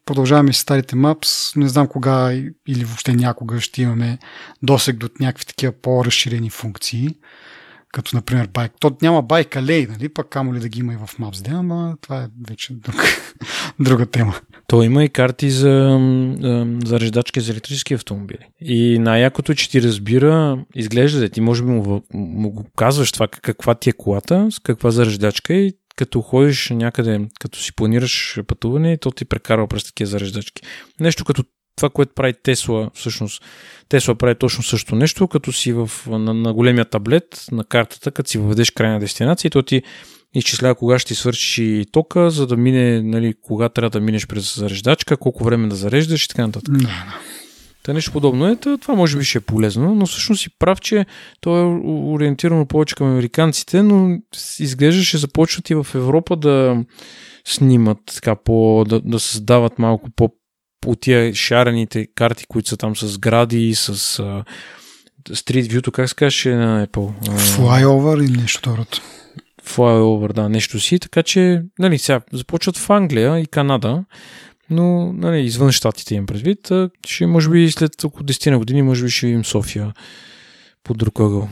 продължаваме 0.05 0.53
с 0.53 0.57
старите 0.57 0.95
Maps, 0.95 1.57
не 1.57 1.67
знам 1.67 1.87
кога 1.87 2.33
или 2.67 2.83
въобще 2.83 3.13
някога 3.13 3.61
ще 3.61 3.81
имаме 3.81 4.17
досег 4.63 4.97
до 4.97 5.09
някакви 5.19 5.45
такива 5.45 5.73
по-разширени 5.81 6.49
функции 6.49 7.15
като 7.95 8.15
например 8.15 8.47
байк. 8.53 8.71
То 8.79 8.97
няма 9.01 9.21
байк 9.21 9.55
алей, 9.55 9.87
нали? 9.89 10.09
Пък 10.09 10.29
камо 10.29 10.53
ли 10.53 10.59
да 10.59 10.69
ги 10.69 10.79
има 10.79 10.93
и 10.93 10.97
в 10.97 11.09
Maps, 11.19 11.49
да, 11.49 11.55
ама 11.55 11.97
това 12.01 12.23
е 12.23 12.27
вече 12.49 12.73
друг, 12.73 12.95
друга 13.79 14.05
тема. 14.05 14.35
То 14.67 14.83
има 14.83 15.03
и 15.03 15.09
карти 15.09 15.49
за 15.49 15.99
зареждачки 16.85 17.39
за 17.39 17.51
електрически 17.51 17.93
автомобили. 17.93 18.47
И 18.61 18.99
най-якото, 18.99 19.51
е, 19.51 19.55
че 19.55 19.69
ти 19.69 19.81
разбира, 19.81 20.63
изглежда, 20.75 21.19
да 21.19 21.29
ти 21.29 21.41
може 21.41 21.63
би 21.63 21.69
му, 21.69 22.01
му 22.13 22.65
казваш 22.75 23.11
това, 23.11 23.27
каква 23.27 23.75
ти 23.75 23.89
е 23.89 23.93
колата, 23.93 24.47
с 24.51 24.59
каква 24.59 24.91
зареждачка 24.91 25.53
и 25.53 25.73
като 25.95 26.21
ходиш 26.21 26.69
някъде, 26.69 27.21
като 27.39 27.59
си 27.59 27.75
планираш 27.75 28.39
пътуване, 28.47 28.97
то 28.97 29.11
ти 29.11 29.25
прекарва 29.25 29.67
през 29.67 29.83
такива 29.83 30.09
зареждачки. 30.09 30.61
Нещо 30.99 31.25
като 31.25 31.43
това, 31.75 31.89
което 31.89 32.13
прави 32.15 32.33
Тесла, 32.43 32.91
всъщност, 32.93 33.43
Тесла 33.89 34.15
прави 34.15 34.35
точно 34.35 34.63
също 34.63 34.95
нещо, 34.95 35.27
като 35.27 35.51
си 35.51 35.73
в, 35.73 35.89
на, 36.07 36.33
на 36.33 36.53
големия 36.53 36.85
таблет, 36.85 37.45
на 37.51 37.63
картата, 37.63 38.11
като 38.11 38.29
си 38.29 38.37
въведеш 38.37 38.71
крайна 38.71 38.99
дестинация 38.99 39.51
то 39.51 39.61
ти 39.61 39.81
изчислява 40.33 40.75
кога 40.75 40.99
ще 40.99 41.07
ти 41.07 41.15
свърши 41.15 41.85
тока, 41.91 42.29
за 42.29 42.47
да 42.47 42.57
мине, 42.57 43.01
нали, 43.01 43.33
кога 43.41 43.69
трябва 43.69 43.89
да 43.89 43.99
минеш 43.99 44.27
през 44.27 44.55
зареждачка, 44.55 45.17
колко 45.17 45.43
време 45.43 45.67
да 45.67 45.75
зареждаш 45.75 46.25
и 46.25 46.27
така 46.27 46.47
нататък. 46.47 46.77
Да, 46.77 47.19
Та 47.85 47.93
нещо 47.93 48.11
подобно 48.11 48.47
е, 48.47 48.55
това 48.55 48.95
може 48.95 49.17
би 49.17 49.23
ще 49.23 49.37
е 49.37 49.41
полезно, 49.41 49.95
но 49.95 50.05
всъщност 50.05 50.41
си 50.41 50.49
прав, 50.59 50.81
че 50.81 51.05
то 51.41 51.57
е 51.57 51.63
ориентирано 52.13 52.65
повече 52.65 52.95
към 52.95 53.07
американците, 53.11 53.83
но 53.83 54.17
с- 54.35 54.59
изглежда 54.59 55.03
ще 55.03 55.17
започнат 55.17 55.69
и 55.69 55.75
в 55.75 55.87
Европа 55.95 56.35
да 56.35 56.83
снимат 57.47 57.97
така 58.15 58.35
по, 58.35 58.85
да, 58.89 58.99
да 58.99 59.19
създават 59.19 59.79
малко 59.79 60.09
по 60.15 60.29
от 60.85 60.99
тия 61.01 61.35
шарените 61.35 62.07
карти, 62.15 62.45
които 62.47 62.69
са 62.69 62.77
там 62.77 62.95
с 62.95 63.07
сгради, 63.07 63.75
с 63.75 63.89
а, 64.19 64.43
Street 65.29 65.63
View, 65.71 65.91
как 65.91 66.09
се 66.09 66.15
казваше 66.15 66.55
на 66.55 66.87
Apple? 66.87 67.29
Flyover 67.29 68.25
или 68.25 68.41
нещо 68.41 68.59
второ. 68.59 68.85
flyover, 69.65 70.33
да, 70.33 70.49
нещо 70.49 70.79
си, 70.79 70.99
така 70.99 71.23
че, 71.23 71.61
нали, 71.79 71.97
сега 71.99 72.21
започват 72.33 72.77
в 72.77 72.89
Англия 72.89 73.39
и 73.39 73.45
Канада, 73.45 74.03
но, 74.69 75.13
нали, 75.13 75.41
извън 75.41 75.71
щатите 75.71 76.15
им 76.15 76.25
предвид, 76.25 76.71
ще, 77.05 77.25
може 77.25 77.49
би, 77.49 77.71
след 77.71 78.03
около 78.03 78.23
10 78.23 78.49
на 78.49 78.57
години, 78.57 78.81
може 78.81 79.03
би 79.03 79.09
ще 79.09 79.25
видим 79.25 79.45
София 79.45 79.93
по 80.83 80.93
друг 80.93 81.19
ъгъл. 81.19 81.49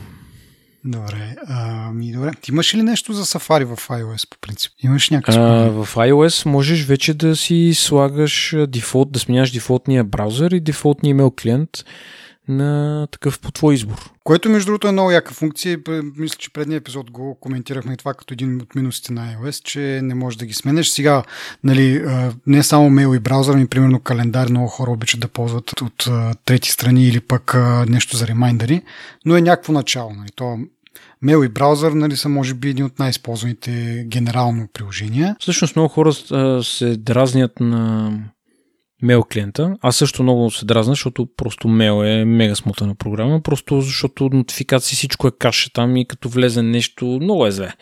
Добре. 0.84 1.36
Ами, 1.48 2.12
добре. 2.12 2.30
Ти 2.40 2.50
имаш 2.50 2.74
ли 2.74 2.82
нещо 2.82 3.12
за 3.12 3.24
Safari 3.24 3.64
в 3.64 3.88
iOS 3.88 4.30
по 4.30 4.38
принцип? 4.40 4.72
Имаш 4.82 5.10
някакъв 5.10 5.36
А, 5.36 5.70
в 5.70 5.94
iOS 5.94 6.46
можеш 6.46 6.84
вече 6.84 7.14
да 7.14 7.36
си 7.36 7.72
слагаш 7.74 8.54
дефолт, 8.68 9.12
да 9.12 9.18
сменяш 9.18 9.50
дефолтния 9.50 10.04
браузър 10.04 10.50
и 10.50 10.60
дефолтния 10.60 11.10
имейл 11.10 11.32
клиент 11.42 11.70
на 12.48 13.06
такъв 13.10 13.40
по 13.40 13.52
твой 13.52 13.74
избор. 13.74 14.10
Което, 14.24 14.50
между 14.50 14.66
другото, 14.66 14.88
е 14.88 14.92
много 14.92 15.10
яка 15.10 15.34
функция. 15.34 15.78
Мисля, 16.16 16.36
че 16.38 16.52
предния 16.52 16.76
епизод 16.76 17.10
го 17.10 17.34
коментирахме 17.40 17.96
това 17.96 18.14
като 18.14 18.34
един 18.34 18.60
от 18.60 18.74
минусите 18.74 19.12
на 19.12 19.34
iOS, 19.34 19.62
че 19.62 20.00
не 20.02 20.14
можеш 20.14 20.36
да 20.36 20.46
ги 20.46 20.54
сменеш. 20.54 20.88
Сега, 20.88 21.22
нали, 21.64 22.04
не 22.46 22.62
само 22.62 22.90
мейл 22.90 23.14
и 23.14 23.18
браузър, 23.18 23.56
ми, 23.56 23.66
примерно 23.66 24.00
календар, 24.00 24.48
много 24.48 24.66
хора 24.66 24.90
обичат 24.90 25.20
да 25.20 25.28
ползват 25.28 25.80
от 25.80 26.08
трети 26.44 26.70
страни 26.70 27.08
или 27.08 27.20
пък 27.20 27.54
нещо 27.88 28.16
за 28.16 28.26
ремайндъри, 28.26 28.82
но 29.24 29.36
е 29.36 29.40
някакво 29.40 29.72
начало. 29.72 30.10
Нали. 30.10 30.28
То 30.34 30.58
Мейл 31.22 31.44
и 31.44 31.48
браузър 31.48 31.92
нали, 31.92 32.16
са 32.16 32.28
може 32.28 32.54
би 32.54 32.68
един 32.68 32.84
от 32.84 32.98
най-използваните 32.98 34.04
генерално 34.08 34.68
приложения. 34.72 35.36
Всъщност 35.40 35.76
много 35.76 35.88
хора 35.88 36.12
се 36.62 36.96
дразнят 36.96 37.60
на 37.60 38.12
мейл 39.04 39.22
клиента. 39.22 39.76
Аз 39.82 39.96
също 39.96 40.22
много 40.22 40.50
се 40.50 40.64
дразна, 40.64 40.92
защото 40.92 41.28
просто 41.36 41.68
мейл 41.68 42.04
е 42.04 42.24
мега 42.24 42.54
смутана 42.54 42.94
програма, 42.94 43.40
просто 43.42 43.80
защото 43.80 44.28
нотификации 44.32 44.96
всичко 44.96 45.28
е 45.28 45.32
каша 45.38 45.70
там 45.72 45.96
и 45.96 46.08
като 46.08 46.28
влезе 46.28 46.62
нещо 46.62 47.06
много 47.06 47.46
е 47.46 47.50
зле. 47.50 47.72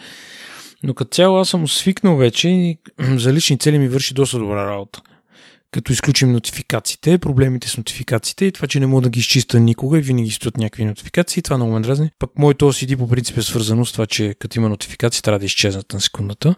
Но 0.83 0.95
като 0.95 1.15
цяло 1.15 1.39
аз 1.39 1.49
съм 1.49 1.69
свикнал 1.69 2.17
вече 2.17 2.49
и 2.49 2.79
за 3.01 3.33
лични 3.33 3.59
цели 3.59 3.79
ми 3.79 3.89
върши 3.89 4.15
доста 4.15 4.39
добра 4.39 4.67
работа. 4.67 5.01
Като 5.71 5.93
изключим 5.93 6.33
нотификациите, 6.33 7.19
проблемите 7.19 7.69
с 7.69 7.77
нотификациите 7.77 8.45
и 8.45 8.53
това, 8.53 8.69
че 8.69 8.81
не 8.81 8.87
мога 8.87 9.03
да 9.03 9.11
ги 9.11 9.21
изчиста 9.21 9.61
никога 9.61 9.99
и 9.99 10.03
винаги 10.03 10.31
стоят 10.31 10.57
някакви 10.57 10.85
нотификации, 10.85 11.43
това 11.43 11.57
много 11.57 11.73
ме 11.73 11.81
дразни. 11.81 12.11
Пък 12.19 12.31
моето 12.39 12.73
OCD 12.73 12.97
по 12.97 13.09
принцип 13.09 13.39
е 13.39 13.43
свързано 13.43 13.87
с 13.87 13.93
това, 13.93 14.07
че 14.07 14.35
като 14.39 14.59
има 14.59 14.69
нотификации, 14.69 15.23
трябва 15.23 15.39
да 15.39 15.47
изчезнат 15.47 15.93
на 15.93 16.01
секундата. 16.01 16.55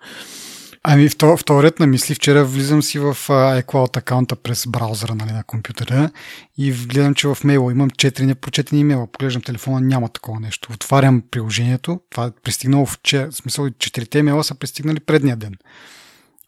Ами, 0.86 1.08
в 1.08 1.16
този 1.18 1.62
ред 1.62 1.80
на 1.80 1.86
мисли, 1.86 2.14
вчера 2.14 2.44
влизам 2.44 2.82
си 2.82 2.98
в 2.98 3.16
iCloud 3.28 3.96
акаунта 3.96 4.36
през 4.36 4.66
браузъра 4.66 5.14
нали, 5.14 5.32
на 5.32 5.44
компютъра 5.44 6.10
и 6.58 6.72
гледам, 6.72 7.14
че 7.14 7.28
в 7.28 7.38
мейла 7.44 7.72
имам 7.72 7.90
4 7.90 8.22
непрочетени 8.22 8.80
имейла. 8.80 9.06
Поглеждам 9.06 9.42
телефона, 9.42 9.80
няма 9.80 10.08
такова 10.08 10.40
нещо. 10.40 10.72
Отварям 10.74 11.22
приложението, 11.30 12.00
това 12.10 12.26
е 12.26 12.30
пристигнало 12.42 12.86
в, 12.86 12.98
че, 13.02 13.26
в 13.26 13.32
смисъл, 13.32 13.70
четирите 13.70 14.18
имейла 14.18 14.44
са 14.44 14.54
пристигнали 14.54 15.00
предния 15.00 15.36
ден. 15.36 15.54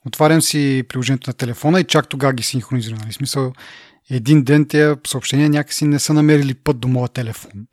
Отварям 0.06 0.42
си 0.42 0.84
приложението 0.88 1.30
на 1.30 1.34
телефона 1.34 1.80
и 1.80 1.84
чак 1.84 2.08
тогава 2.08 2.32
ги 2.32 2.42
синхронизирам. 2.42 2.98
Нали? 2.98 3.12
Смисъл, 3.12 3.52
един 4.10 4.44
ден 4.44 4.66
тези 4.68 4.94
съобщения 5.06 5.50
някакси 5.50 5.84
не 5.84 5.98
са 5.98 6.14
намерили 6.14 6.54
път 6.54 6.78
до 6.78 6.88
моя 6.88 7.08
телефон 7.08 7.66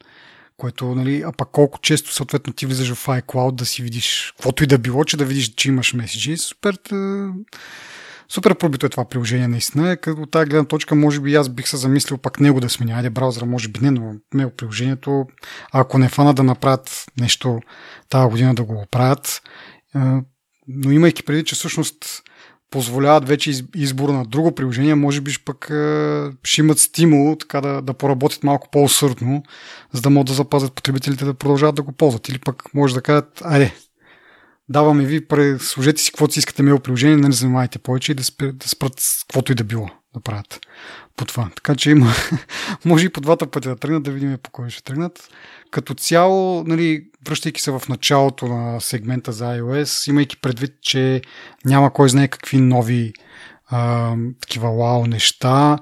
което, 0.57 0.95
нали, 0.95 1.23
а 1.25 1.31
пак 1.31 1.49
колко 1.51 1.79
често 1.79 2.13
съответно 2.13 2.53
ти 2.53 2.65
влизаш 2.65 2.93
в 2.93 3.07
iCloud 3.07 3.51
да 3.51 3.65
си 3.65 3.81
видиш 3.81 4.33
каквото 4.35 4.63
и 4.63 4.67
да 4.67 4.77
било, 4.77 5.03
че 5.03 5.17
да 5.17 5.25
видиш, 5.25 5.53
че 5.53 5.67
имаш 5.67 5.93
меседжи. 5.93 6.37
Супер, 6.37 6.77
супер 8.29 8.55
пробито 8.55 8.85
е 8.85 8.89
това 8.89 9.09
приложение 9.09 9.47
наистина. 9.47 9.97
Като 9.97 10.21
от 10.21 10.31
тази 10.31 10.49
гледна 10.49 10.65
точка, 10.65 10.95
може 10.95 11.19
би 11.19 11.35
аз 11.35 11.49
бих 11.49 11.67
се 11.67 11.77
замислил 11.77 12.17
пак 12.17 12.39
него 12.39 12.59
да 12.59 12.69
сменя. 12.69 12.93
Айде, 12.93 13.09
браузъра 13.09 13.45
може 13.45 13.67
би 13.67 13.79
не, 13.79 13.91
но 13.91 14.13
него 14.33 14.51
приложението, 14.57 15.25
ако 15.71 15.97
не 15.97 16.09
фана 16.09 16.33
да 16.33 16.43
направят 16.43 17.05
нещо 17.19 17.59
тази 18.09 18.29
година 18.29 18.55
да 18.55 18.63
го 18.63 18.81
оправят, 18.81 19.41
но 20.67 20.91
имайки 20.91 21.23
преди, 21.23 21.43
че 21.43 21.55
всъщност 21.55 22.23
позволяват 22.73 23.27
вече 23.27 23.65
избор 23.75 24.09
на 24.09 24.25
друго 24.25 24.55
приложение, 24.55 24.95
може 24.95 25.21
би 25.21 25.31
пък 25.45 25.69
е, 25.69 26.23
ще 26.43 26.61
имат 26.61 26.79
стимул 26.79 27.35
така 27.35 27.61
да, 27.61 27.81
да 27.81 27.93
поработят 27.93 28.43
малко 28.43 28.67
по-усърдно, 28.71 29.43
за 29.91 30.01
да 30.01 30.09
могат 30.09 30.27
да 30.27 30.33
запазят 30.33 30.73
потребителите 30.73 31.25
да 31.25 31.33
продължават 31.33 31.75
да 31.75 31.81
го 31.81 31.91
ползват. 31.91 32.29
Или 32.29 32.39
пък 32.39 32.73
може 32.73 32.93
да 32.93 33.01
кажат, 33.01 33.41
айде, 33.43 33.73
даваме 34.69 35.05
ви, 35.05 35.25
служете 35.59 36.01
си 36.01 36.11
каквото 36.11 36.33
си 36.33 36.39
искате 36.39 36.63
мейл 36.63 36.79
приложение, 36.79 37.17
не 37.17 37.31
занимавайте 37.31 37.79
повече 37.79 38.11
и 38.11 38.15
да, 38.15 38.23
спр, 38.23 38.51
да 38.53 38.69
спрат 38.69 38.93
каквото 39.27 39.51
и 39.51 39.55
да 39.55 39.63
било 39.63 39.89
да 40.13 40.19
правят 40.19 40.59
по 41.17 41.25
това. 41.25 41.49
Така 41.55 41.75
че 41.75 41.91
има, 41.91 42.13
може 42.85 43.05
и 43.05 43.09
по 43.09 43.21
двата 43.21 43.47
пътя 43.47 43.69
да 43.69 43.75
тръгнат, 43.75 44.03
да 44.03 44.11
видим 44.11 44.37
по 44.43 44.51
кой 44.51 44.69
ще 44.69 44.83
тръгнат. 44.83 45.29
Като 45.73 45.93
цяло, 45.93 46.63
нали, 46.63 47.05
връщайки 47.27 47.61
се 47.61 47.71
в 47.71 47.81
началото 47.89 48.47
на 48.47 48.81
сегмента 48.81 49.31
за 49.31 49.45
iOS, 49.45 50.09
имайки 50.09 50.37
предвид, 50.37 50.71
че 50.81 51.21
няма 51.65 51.93
кой 51.93 52.09
знае 52.09 52.27
какви 52.27 52.57
нови 52.57 53.13
а, 53.67 54.15
такива 54.41 54.71
вау 54.71 55.05
неща, 55.05 55.77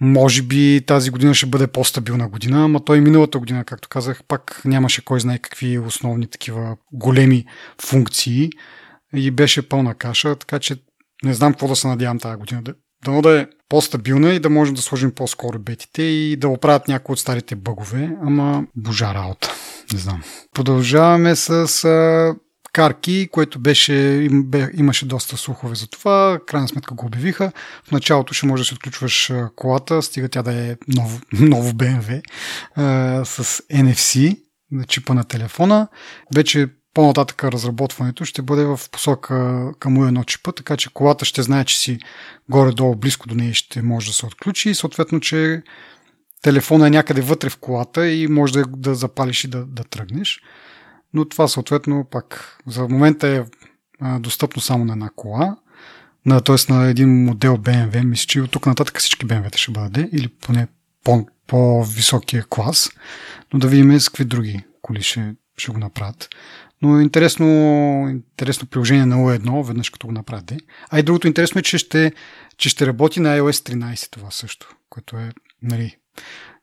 може 0.00 0.42
би 0.42 0.80
тази 0.86 1.10
година 1.10 1.34
ще 1.34 1.46
бъде 1.46 1.66
по-стабилна 1.66 2.28
година, 2.28 2.64
ама 2.64 2.84
той 2.84 3.00
миналата 3.00 3.38
година, 3.38 3.64
както 3.64 3.88
казах, 3.88 4.22
пак 4.28 4.62
нямаше 4.64 5.04
кой 5.04 5.20
знае 5.20 5.38
какви 5.38 5.78
основни 5.78 6.26
такива 6.26 6.76
големи 6.92 7.44
функции 7.82 8.50
и 9.14 9.30
беше 9.30 9.68
пълна 9.68 9.94
каша, 9.94 10.36
така 10.36 10.58
че 10.58 10.76
не 11.24 11.34
знам 11.34 11.52
какво 11.52 11.68
да 11.68 11.76
се 11.76 11.88
надявам 11.88 12.18
тази 12.18 12.36
година. 12.36 12.62
Дано 13.04 13.22
да 13.22 13.40
е 13.40 13.46
по-стабилна 13.68 14.30
и 14.34 14.40
да 14.40 14.50
можем 14.50 14.74
да 14.74 14.82
сложим 14.82 15.10
по-скоро 15.10 15.58
бетите 15.58 16.02
и 16.02 16.36
да 16.36 16.48
оправят 16.48 16.88
някои 16.88 17.12
от 17.12 17.18
старите 17.18 17.56
бъгове, 17.56 18.16
ама 18.22 18.64
божа 18.76 19.14
работа. 19.14 19.50
Не 19.92 19.98
знам. 19.98 20.22
Продължаваме 20.54 21.36
с 21.36 21.84
а, 21.84 22.34
карки, 22.72 23.28
което 23.32 23.58
беше, 23.58 23.94
им, 24.30 24.44
бе, 24.44 24.68
имаше 24.76 25.06
доста 25.06 25.36
слухове 25.36 25.74
за 25.74 25.86
това. 25.86 26.38
Крайна 26.46 26.68
сметка 26.68 26.94
го 26.94 27.06
обявиха. 27.06 27.52
В 27.84 27.90
началото 27.90 28.34
ще 28.34 28.46
можеш 28.46 28.66
да 28.66 28.68
се 28.68 28.74
отключваш 28.74 29.32
колата, 29.56 30.02
стига 30.02 30.28
тя 30.28 30.42
да 30.42 30.52
е 30.52 30.76
ново, 30.88 31.20
ново 31.32 31.70
BMW 31.70 32.22
а, 32.74 33.24
с 33.24 33.62
NFC 33.72 34.40
на 34.70 34.84
чипа 34.84 35.14
на 35.14 35.24
телефона. 35.24 35.88
Вече 36.34 36.68
по-нататък 36.94 37.44
разработването 37.44 38.24
ще 38.24 38.42
бъде 38.42 38.64
в 38.64 38.80
посока 38.92 39.64
към 39.78 40.06
едно 40.06 40.24
чипа, 40.24 40.52
така 40.52 40.76
че 40.76 40.92
колата 40.92 41.24
ще 41.24 41.42
знае, 41.42 41.64
че 41.64 41.78
си 41.78 41.98
горе-долу 42.48 42.96
близко 42.96 43.28
до 43.28 43.34
нея 43.34 43.54
ще 43.54 43.82
може 43.82 44.06
да 44.06 44.12
се 44.12 44.26
отключи 44.26 44.70
и 44.70 44.74
съответно, 44.74 45.20
че 45.20 45.62
телефона 46.42 46.86
е 46.86 46.90
някъде 46.90 47.20
вътре 47.20 47.50
в 47.50 47.58
колата 47.58 48.10
и 48.10 48.28
може 48.28 48.52
да, 48.52 48.64
да 48.66 48.94
запалиш 48.94 49.44
и 49.44 49.48
да, 49.48 49.66
да 49.66 49.84
тръгнеш. 49.84 50.40
Но 51.14 51.28
това 51.28 51.48
съответно 51.48 52.06
пак 52.10 52.58
за 52.66 52.88
момента 52.88 53.28
е 53.28 53.44
достъпно 54.18 54.62
само 54.62 54.84
на 54.84 54.92
една 54.92 55.10
кола, 55.16 55.56
на, 56.26 56.40
т.е. 56.40 56.72
на 56.72 56.86
един 56.86 57.24
модел 57.24 57.56
BMW. 57.56 58.04
Мисля, 58.04 58.26
че 58.26 58.40
от 58.40 58.50
тук 58.50 58.66
нататък 58.66 58.98
всички 58.98 59.26
BMW 59.26 59.56
ще 59.56 59.72
бъде 59.72 60.08
или 60.12 60.28
поне 60.28 60.68
по, 61.04 61.26
по-високия 61.46 62.44
клас, 62.50 62.90
но 63.52 63.58
да 63.58 63.68
видим 63.68 64.00
с 64.00 64.08
какви 64.08 64.24
други 64.24 64.64
коли 64.82 65.02
ще, 65.02 65.34
ще 65.56 65.72
го 65.72 65.78
направят. 65.78 66.28
Но 66.82 66.98
е 66.98 67.02
интересно, 67.02 67.46
интересно 68.10 68.68
приложение 68.68 69.06
на 69.06 69.16
O1, 69.16 69.66
веднъж 69.66 69.90
като 69.90 70.06
го 70.06 70.12
направите. 70.12 70.58
А 70.90 70.98
и 70.98 71.02
другото 71.02 71.26
интересно 71.26 71.58
е, 71.58 71.62
че 71.62 71.78
ще, 71.78 72.12
че 72.56 72.68
ще 72.68 72.86
работи 72.86 73.20
на 73.20 73.38
iOS 73.38 73.74
13 73.74 74.10
това 74.10 74.30
също, 74.30 74.74
което 74.90 75.16
е, 75.16 75.32
нали, 75.62 75.96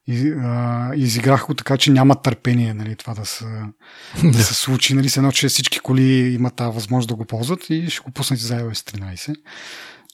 и, 0.08 0.30
а, 0.30 0.92
изиграх 0.96 1.46
го 1.46 1.54
така, 1.54 1.78
че 1.78 1.92
няма 1.92 2.22
търпение 2.22 2.74
нали, 2.74 2.96
това 2.96 3.14
да 3.14 3.26
се, 3.26 3.46
да 4.24 4.44
се 4.44 4.54
случи. 4.54 4.94
Нали, 4.94 5.10
се 5.10 5.20
едно, 5.20 5.32
че 5.32 5.48
всички 5.48 5.80
коли 5.80 6.04
имат 6.34 6.56
тази 6.56 6.76
възможност 6.76 7.10
да 7.10 7.16
го 7.16 7.26
ползват 7.26 7.70
и 7.70 7.90
ще 7.90 8.02
го 8.02 8.12
пуснат 8.12 8.40
за 8.40 8.56
iOS 8.56 8.98
13. 8.98 9.36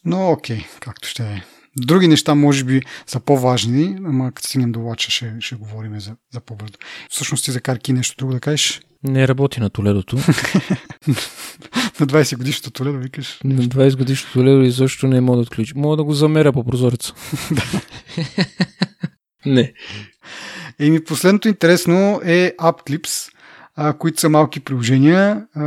Но 0.05 0.31
окей, 0.31 0.65
както 0.79 1.07
ще 1.07 1.23
е. 1.23 1.43
Други 1.77 2.07
неща 2.07 2.35
може 2.35 2.63
би 2.63 2.81
са 3.07 3.19
по-важни, 3.19 3.97
ама 4.05 4.31
като 4.31 4.47
стигнем 4.47 4.71
до 4.71 4.79
лача 4.79 5.11
ще, 5.11 5.33
ще 5.39 5.55
говорим 5.55 5.99
за, 5.99 6.15
за 6.33 6.39
по-бързо. 6.39 6.73
Всъщност 7.09 7.45
ти 7.45 7.51
за 7.51 7.61
карки 7.61 7.93
нещо 7.93 8.15
друго 8.17 8.33
да 8.33 8.39
кажеш? 8.39 8.81
Не 9.03 9.27
работи 9.27 9.59
на 9.59 9.69
Толедото. 9.69 10.15
на 11.99 12.07
20 12.07 12.37
годишното 12.37 12.71
Толедо 12.71 12.97
викаш? 12.97 13.39
На 13.43 13.63
20 13.63 13.97
годишното 13.97 14.33
Толедо 14.33 14.61
и 14.61 14.71
защо 14.71 15.07
не 15.07 15.21
мога 15.21 15.37
да 15.37 15.41
отключи. 15.41 15.73
Мога 15.75 15.97
да 15.97 16.03
го 16.03 16.13
замеря 16.13 16.53
по 16.53 16.63
прозореца. 16.63 17.13
не. 19.45 19.73
Еми, 20.79 21.03
последното 21.03 21.47
интересно 21.47 22.21
е 22.23 22.53
AppClips 22.59 23.32
а, 23.75 23.93
които 23.93 24.19
са 24.19 24.29
малки 24.29 24.59
приложения 24.59 25.45
а, 25.55 25.61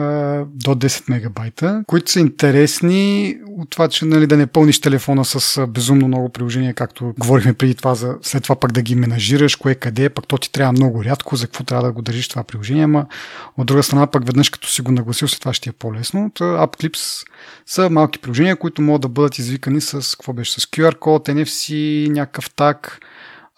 до 0.55 0.75
10 0.75 1.11
мегабайта, 1.11 1.85
които 1.87 2.11
са 2.11 2.21
интересни 2.21 3.37
от 3.49 3.71
това, 3.71 3.89
че 3.89 4.05
нали, 4.05 4.27
да 4.27 4.37
не 4.37 4.47
пълниш 4.47 4.81
телефона 4.81 5.25
с 5.25 5.67
безумно 5.67 6.09
много 6.09 6.29
приложения, 6.29 6.75
както 6.75 7.15
говорихме 7.19 7.55
преди 7.55 7.75
това, 7.75 7.95
за 7.95 8.17
след 8.23 8.43
това 8.43 8.57
пък 8.57 8.73
да 8.73 8.83
ги 8.83 8.95
менажираш, 8.95 9.57
кое 9.57 9.75
къде, 9.75 10.09
пък 10.09 10.27
то 10.27 10.39
ти 10.39 10.53
трябва 10.53 10.73
много 10.73 11.05
рядко, 11.05 11.37
за 11.37 11.47
какво 11.47 11.65
трябва 11.65 11.85
да 11.85 11.93
го 11.93 12.03
държиш 12.03 12.29
това 12.29 12.45
приложение, 12.45 12.85
ама 12.85 13.07
от 13.57 13.67
друга 13.67 13.83
страна 13.83 14.07
пък 14.07 14.27
веднъж 14.27 14.51
като 14.51 14.69
си 14.69 14.83
го 14.83 14.93
нагласил, 14.93 15.29
след 15.29 15.41
това 15.41 15.53
ще 15.53 15.71
е 15.71 15.73
по-лесно. 15.73 16.31
AppClips 16.35 17.27
са 17.67 17.91
малки 17.91 18.19
приложения, 18.19 18.57
които 18.57 18.83
могат 18.83 19.03
да 19.03 19.09
бъдат 19.09 19.39
извикани 19.39 19.81
с, 19.81 20.17
какво 20.17 20.33
беше, 20.33 20.61
с 20.61 20.65
QR 20.65 20.99
код, 20.99 21.29
NFC, 21.29 22.09
някакъв 22.09 22.51
так, 22.51 22.99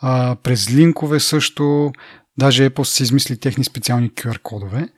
а, 0.00 0.36
през 0.42 0.70
линкове 0.70 1.20
също, 1.20 1.92
Даже 2.38 2.70
Apple 2.70 2.82
са 2.82 3.02
измисли 3.02 3.36
техни 3.36 3.64
специални 3.64 4.10
QR 4.10 4.38
кодове, 4.38 4.88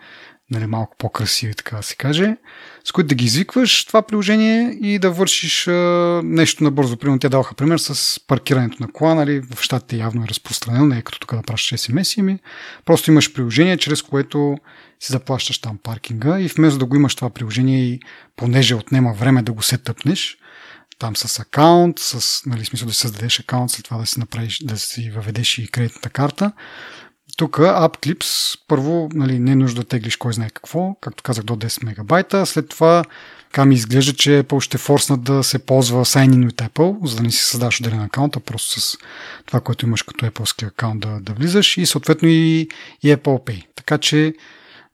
нали, 0.50 0.66
малко 0.66 0.96
по-красиви, 0.98 1.54
така 1.54 1.76
да 1.76 1.82
се 1.82 1.96
каже, 1.96 2.36
с 2.84 2.92
които 2.92 3.08
да 3.08 3.14
ги 3.14 3.24
извикваш 3.24 3.84
това 3.84 4.02
приложение 4.02 4.78
и 4.82 4.98
да 4.98 5.10
вършиш 5.10 5.68
а, 5.68 6.20
нещо 6.24 6.64
набързо. 6.64 6.96
Примерно 6.96 7.18
те 7.18 7.28
даваха 7.28 7.54
пример 7.54 7.78
с 7.78 8.20
паркирането 8.26 8.76
на 8.80 8.92
кола, 8.92 9.14
нали, 9.14 9.40
в 9.40 9.62
щатите 9.62 9.96
явно 9.96 10.24
е 10.24 10.28
разпространено, 10.28 10.86
не 10.86 10.98
е 10.98 11.02
като 11.02 11.20
тук 11.20 11.34
да 11.34 11.42
пращаш 11.42 11.80
SMS, 11.80 12.22
ми 12.22 12.38
просто 12.84 13.10
имаш 13.10 13.32
приложение, 13.32 13.76
чрез 13.76 14.02
което 14.02 14.58
си 15.00 15.12
заплащаш 15.12 15.58
там 15.58 15.78
паркинга 15.82 16.40
и 16.40 16.48
вместо 16.48 16.78
да 16.78 16.86
го 16.86 16.96
имаш 16.96 17.14
това 17.14 17.30
приложение 17.30 17.84
и 17.84 18.00
понеже 18.36 18.74
отнема 18.74 19.12
време 19.12 19.42
да 19.42 19.52
го 19.52 19.62
се 19.62 19.78
тъпнеш, 19.78 20.38
там 20.98 21.16
с 21.16 21.38
акаунт, 21.38 21.98
с, 21.98 22.46
нали, 22.46 22.64
смисъл 22.64 22.88
да 22.88 22.94
си 22.94 23.00
създадеш 23.00 23.40
акаунт, 23.40 23.70
след 23.70 23.84
това 23.84 23.98
да 23.98 24.06
си 24.06 24.18
направиш, 24.18 24.58
да 24.64 24.78
си 24.78 25.10
въведеш 25.10 25.58
и 25.58 25.68
кредитната 25.68 26.10
карта. 26.10 26.52
Тук 27.40 27.56
AppClips, 27.58 28.58
първо, 28.68 29.08
нали, 29.14 29.38
не 29.38 29.52
е 29.52 29.56
нужда 29.56 29.80
да 29.80 29.88
теглиш 29.88 30.16
кой 30.16 30.32
знае 30.32 30.50
какво, 30.50 30.94
както 31.00 31.22
казах 31.22 31.44
до 31.44 31.56
10 31.56 31.84
мегабайта, 31.84 32.46
след 32.46 32.68
това 32.68 33.04
така 33.44 33.64
ми 33.64 33.74
изглежда, 33.74 34.12
че 34.12 34.42
Apple 34.42 34.60
ще 34.60 34.78
форснат 34.78 35.22
да 35.22 35.44
се 35.44 35.58
ползва 35.58 36.04
sign-in 36.04 36.48
от 36.48 36.56
Apple, 36.56 37.06
за 37.06 37.16
да 37.16 37.22
не 37.22 37.30
си 37.30 37.44
създаш 37.44 37.80
отделен 37.80 38.00
акаунт, 38.00 38.36
а 38.36 38.40
просто 38.40 38.80
с 38.80 38.98
това, 39.46 39.60
което 39.60 39.86
имаш 39.86 40.02
като 40.02 40.26
Apple 40.26 40.66
акаунт 40.66 41.00
да, 41.00 41.20
да 41.20 41.32
влизаш 41.32 41.76
и 41.76 41.86
съответно 41.86 42.28
и, 42.28 42.68
и 43.02 43.08
Apple 43.08 43.46
Pay. 43.46 43.64
Така 43.74 43.98
че 43.98 44.34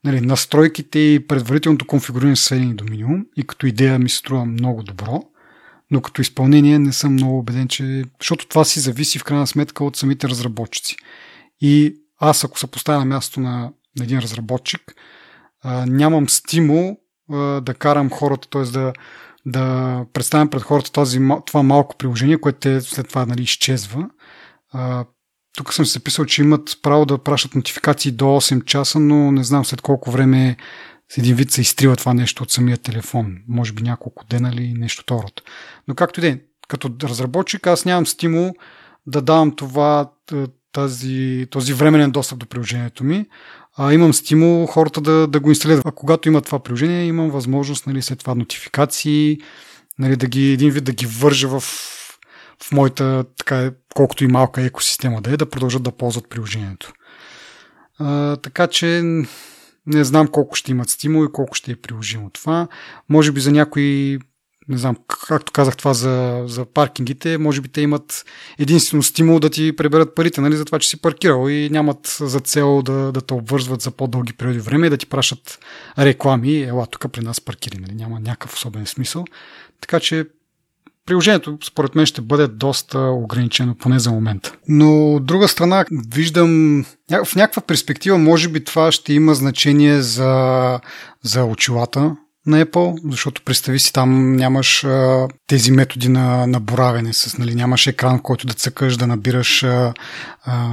нали, 0.04 0.20
настройките 0.20 0.98
и 0.98 1.26
предварителното 1.28 1.86
конфигуриране 1.86 2.36
са 2.36 2.42
сведени 2.42 2.74
до 2.74 2.84
минимум 2.84 3.26
и 3.36 3.42
като 3.42 3.66
идея 3.66 3.98
ми 3.98 4.08
се 4.08 4.16
струва 4.16 4.44
много 4.44 4.82
добро, 4.82 5.22
но 5.90 6.00
като 6.00 6.20
изпълнение 6.20 6.78
не 6.78 6.92
съм 6.92 7.12
много 7.12 7.38
убеден, 7.38 7.68
че... 7.68 8.04
Защото 8.20 8.46
това 8.46 8.64
си 8.64 8.80
зависи 8.80 9.18
в 9.18 9.24
крайна 9.24 9.46
сметка 9.46 9.84
от 9.84 9.96
самите 9.96 10.28
разработчици. 10.28 10.96
И 11.60 11.96
аз 12.18 12.44
ако 12.44 12.58
се 12.58 12.66
поставя 12.66 12.98
на 12.98 13.04
място 13.04 13.40
на, 13.40 13.72
един 14.00 14.18
разработчик, 14.18 14.94
а, 15.62 15.86
нямам 15.86 16.28
стимул 16.28 16.96
а, 17.32 17.36
да 17.60 17.74
карам 17.74 18.10
хората, 18.10 18.48
т.е. 18.48 18.62
да, 18.62 18.92
да 19.46 20.04
представям 20.12 20.50
пред 20.50 20.62
хората 20.62 20.92
този, 20.92 21.20
това 21.46 21.62
малко 21.62 21.96
приложение, 21.96 22.40
което 22.40 22.58
те 22.58 22.80
след 22.80 23.08
това 23.08 23.26
нали, 23.26 23.42
изчезва. 23.42 24.10
А, 24.72 25.04
тук 25.56 25.74
съм 25.74 25.86
се 25.86 25.92
записал, 25.92 26.24
че 26.24 26.42
имат 26.42 26.78
право 26.82 27.06
да 27.06 27.18
пращат 27.18 27.54
нотификации 27.54 28.12
до 28.12 28.24
8 28.24 28.64
часа, 28.64 29.00
но 29.00 29.32
не 29.32 29.44
знам 29.44 29.64
след 29.64 29.80
колко 29.80 30.10
време 30.10 30.56
с 31.08 31.18
един 31.18 31.36
вид 31.36 31.50
се 31.50 31.60
изтрива 31.60 31.96
това 31.96 32.14
нещо 32.14 32.42
от 32.42 32.50
самия 32.50 32.78
телефон. 32.78 33.36
Може 33.48 33.72
би 33.72 33.82
няколко 33.82 34.24
дена 34.24 34.50
или 34.54 34.74
нещо 34.76 35.02
второто. 35.02 35.42
Но 35.88 35.94
както 35.94 36.20
и 36.20 36.22
да 36.22 36.28
е, 36.28 36.38
като 36.68 36.90
разработчик 37.02 37.66
аз 37.66 37.84
нямам 37.84 38.06
стимул 38.06 38.54
да 39.06 39.22
давам 39.22 39.56
това, 39.56 40.10
тази, 40.76 41.46
този 41.50 41.72
временен 41.72 42.10
достъп 42.10 42.38
до 42.38 42.46
приложението 42.46 43.04
ми, 43.04 43.26
а 43.78 43.92
имам 43.92 44.14
стимул 44.14 44.66
хората 44.66 45.00
да, 45.00 45.26
да 45.26 45.40
го 45.40 45.48
инсталират. 45.48 45.86
А 45.86 45.92
когато 45.92 46.28
имат 46.28 46.44
това 46.44 46.58
приложение, 46.58 47.06
имам 47.06 47.30
възможност 47.30 47.86
нали, 47.86 48.02
след 48.02 48.18
това 48.18 48.34
нотификации, 48.34 49.38
нали, 49.98 50.16
да 50.16 50.26
ги, 50.26 50.52
един 50.52 50.70
вид 50.70 50.84
да 50.84 50.92
ги 50.92 51.06
вържа 51.06 51.48
в, 51.48 51.60
в 52.62 52.72
моята, 52.72 53.24
така, 53.38 53.70
колкото 53.94 54.24
и 54.24 54.26
малка 54.26 54.62
екосистема 54.62 55.20
да 55.22 55.32
е, 55.32 55.36
да 55.36 55.50
продължат 55.50 55.82
да 55.82 55.92
ползват 55.92 56.28
приложението. 56.28 56.92
А, 57.98 58.36
така 58.36 58.66
че 58.66 59.02
не 59.86 60.04
знам 60.04 60.28
колко 60.28 60.54
ще 60.54 60.70
имат 60.70 60.90
стимул 60.90 61.24
и 61.24 61.32
колко 61.32 61.54
ще 61.54 61.72
е 61.72 61.76
приложимо 61.76 62.30
това. 62.30 62.68
Може 63.08 63.32
би 63.32 63.40
за 63.40 63.52
някои 63.52 64.18
не 64.68 64.78
знам, 64.78 64.96
както 65.28 65.52
казах 65.52 65.76
това 65.76 65.94
за, 65.94 66.44
за 66.46 66.64
паркингите, 66.64 67.38
може 67.38 67.60
би 67.60 67.68
те 67.68 67.80
имат 67.80 68.24
единствено 68.58 69.02
стимул 69.02 69.38
да 69.38 69.50
ти 69.50 69.76
преберат 69.76 70.14
парите, 70.14 70.40
нали, 70.40 70.56
за 70.56 70.64
това, 70.64 70.78
че 70.78 70.88
си 70.88 71.00
паркирал 71.00 71.48
и 71.48 71.70
нямат 71.70 72.16
за 72.20 72.40
цел 72.40 72.82
да, 72.82 73.12
да 73.12 73.20
те 73.20 73.34
обвързват 73.34 73.80
за 73.82 73.90
по-дълги 73.90 74.32
периоди 74.32 74.58
време 74.58 74.86
и 74.86 74.90
да 74.90 74.96
ти 74.96 75.06
пращат 75.06 75.58
реклами, 75.98 76.62
ела 76.62 76.86
тук 76.86 77.12
при 77.12 77.20
нас 77.20 77.40
паркири, 77.40 77.78
нали, 77.78 77.94
няма 77.94 78.20
някакъв 78.20 78.54
особен 78.54 78.86
смисъл. 78.86 79.24
Така 79.80 80.00
че 80.00 80.26
приложението, 81.06 81.58
според 81.64 81.94
мен, 81.94 82.06
ще 82.06 82.20
бъде 82.20 82.46
доста 82.46 82.98
ограничено, 83.00 83.74
поне 83.74 83.98
за 83.98 84.10
момента. 84.10 84.52
Но 84.68 85.14
от 85.14 85.26
друга 85.26 85.48
страна, 85.48 85.84
виждам 86.14 86.84
в 87.24 87.36
някаква 87.36 87.62
перспектива, 87.62 88.18
може 88.18 88.48
би 88.48 88.64
това 88.64 88.92
ще 88.92 89.12
има 89.12 89.34
значение 89.34 90.00
за, 90.00 90.80
за 91.22 91.44
очилата, 91.44 92.16
на 92.46 92.66
Apple, 92.66 93.10
защото 93.10 93.42
представи 93.42 93.78
си 93.78 93.92
там 93.92 94.36
нямаш 94.36 94.84
а, 94.84 95.28
тези 95.46 95.70
методи 95.70 96.08
на, 96.08 96.46
на 96.46 96.60
боравене, 96.60 97.12
с, 97.12 97.38
нали, 97.38 97.54
нямаш 97.54 97.86
екран, 97.86 98.22
който 98.22 98.46
да 98.46 98.54
цъкаш, 98.54 98.96
да 98.96 99.06
набираш 99.06 99.62
а, 99.62 99.94
а, 100.44 100.68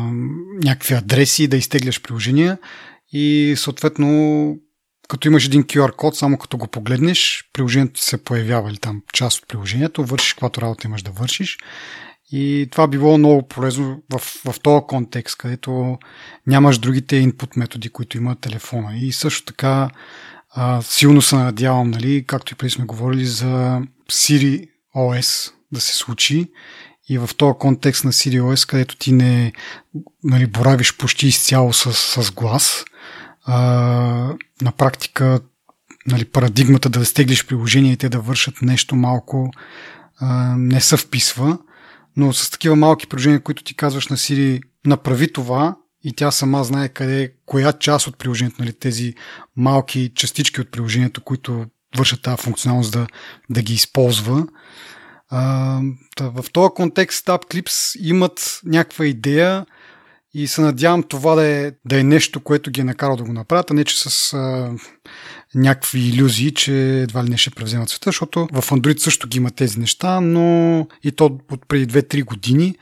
някакви 0.63 0.93
адреси, 0.93 1.47
да 1.47 1.57
изтегляш 1.57 2.01
приложения 2.01 2.57
и 3.11 3.55
съответно 3.57 4.57
като 5.07 5.27
имаш 5.27 5.45
един 5.45 5.63
QR 5.63 5.95
код, 5.95 6.15
само 6.15 6.37
като 6.37 6.57
го 6.57 6.67
погледнеш, 6.67 7.49
приложението 7.53 7.93
ти 7.93 8.01
се 8.01 8.23
появява 8.23 8.69
или 8.69 8.77
там 8.77 9.01
част 9.13 9.41
от 9.41 9.47
приложението, 9.47 10.05
вършиш 10.05 10.33
каквато 10.33 10.61
работа 10.61 10.87
имаш 10.87 11.01
да 11.01 11.11
вършиш. 11.11 11.57
И 12.31 12.67
това 12.71 12.87
би 12.87 12.97
било 12.97 13.17
много 13.17 13.47
полезно 13.47 14.01
в, 14.13 14.19
в 14.19 14.59
този 14.63 14.83
контекст, 14.87 15.37
където 15.37 15.97
нямаш 16.47 16.77
другите 16.77 17.15
input 17.15 17.57
методи, 17.57 17.89
които 17.89 18.17
има 18.17 18.35
телефона. 18.35 18.97
И 18.97 19.11
също 19.11 19.45
така 19.45 19.89
а, 20.55 20.81
силно 20.81 21.21
се 21.21 21.35
надявам, 21.35 21.91
нали, 21.91 22.25
както 22.27 22.53
и 22.53 22.55
преди 22.55 22.69
сме 22.69 22.85
говорили 22.85 23.25
за 23.25 23.81
Siri 24.11 24.69
OS 24.95 25.51
да 25.71 25.81
се 25.81 25.95
случи. 25.95 26.51
И 27.09 27.17
в 27.17 27.29
този 27.37 27.57
контекст 27.59 28.05
на 28.05 28.11
Siri 28.11 28.41
OS, 28.41 28.69
където 28.69 28.97
ти 28.97 29.11
не 29.11 29.53
нали, 30.23 30.47
боравиш 30.47 30.97
почти 30.97 31.27
изцяло 31.27 31.73
с, 31.73 31.93
с 31.93 32.31
глас, 32.31 32.85
а, 33.45 33.55
на 34.61 34.71
практика 34.77 35.39
нали, 36.07 36.25
парадигмата 36.25 36.89
да 36.89 37.05
стеглиш 37.05 37.45
приложение 37.45 37.91
и 37.91 37.97
те 37.97 38.09
да 38.09 38.19
вършат 38.19 38.61
нещо 38.61 38.95
малко 38.95 39.51
а, 40.19 40.55
не 40.57 40.81
се 40.81 40.97
вписва, 40.97 41.57
но 42.17 42.33
с 42.33 42.49
такива 42.49 42.75
малки 42.75 43.07
приложения, 43.07 43.39
които 43.39 43.63
ти 43.63 43.75
казваш 43.75 44.07
на 44.07 44.17
Siri, 44.17 44.61
направи 44.85 45.33
това 45.33 45.75
и 46.03 46.13
тя 46.13 46.31
сама 46.31 46.63
знае 46.63 46.89
къде, 46.89 47.33
коя 47.45 47.73
част 47.73 48.07
от 48.07 48.17
приложението, 48.17 48.61
нали, 48.61 48.73
тези 48.73 49.13
малки 49.55 50.11
частички 50.15 50.61
от 50.61 50.71
приложението, 50.71 51.21
които 51.21 51.65
вършат 51.97 52.21
тази 52.21 52.41
функционалност 52.41 52.91
да, 52.91 53.07
да 53.49 53.61
ги 53.61 53.73
използва. 53.73 54.47
А, 55.29 55.79
в 56.19 56.45
този 56.53 56.69
контекст 56.75 57.25
AppClips 57.25 57.99
имат 57.99 58.61
някаква 58.65 59.05
идея 59.05 59.65
и 60.33 60.47
се 60.47 60.61
надявам 60.61 61.03
това 61.03 61.35
да 61.35 61.43
е, 61.43 61.71
да 61.85 61.99
е 61.99 62.03
нещо, 62.03 62.39
което 62.39 62.71
ги 62.71 62.81
е 62.81 62.83
накарало 62.83 63.17
да 63.17 63.23
го 63.23 63.33
направят, 63.33 63.71
а 63.71 63.73
не 63.73 63.85
че 63.85 64.09
с 64.09 64.33
а, 64.33 64.71
някакви 65.55 65.99
иллюзии, 65.99 66.53
че 66.53 67.01
едва 67.01 67.23
ли 67.23 67.29
не 67.29 67.37
ще 67.37 67.49
превземат 67.49 67.89
света, 67.89 68.07
защото 68.07 68.47
в 68.51 68.61
Android 68.61 68.97
също 68.97 69.27
ги 69.27 69.37
има 69.37 69.51
тези 69.51 69.79
неща, 69.79 70.21
но 70.21 70.87
и 71.03 71.11
то 71.11 71.25
от 71.51 71.67
преди 71.67 71.93
2-3 71.93 72.23
години, 72.23 72.75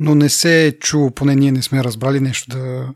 но 0.00 0.14
не 0.14 0.28
се 0.28 0.66
е 0.66 0.72
чуло, 0.72 1.10
поне 1.10 1.34
ние 1.34 1.52
не 1.52 1.62
сме 1.62 1.84
разбрали 1.84 2.20
нещо 2.20 2.48
да, 2.50 2.88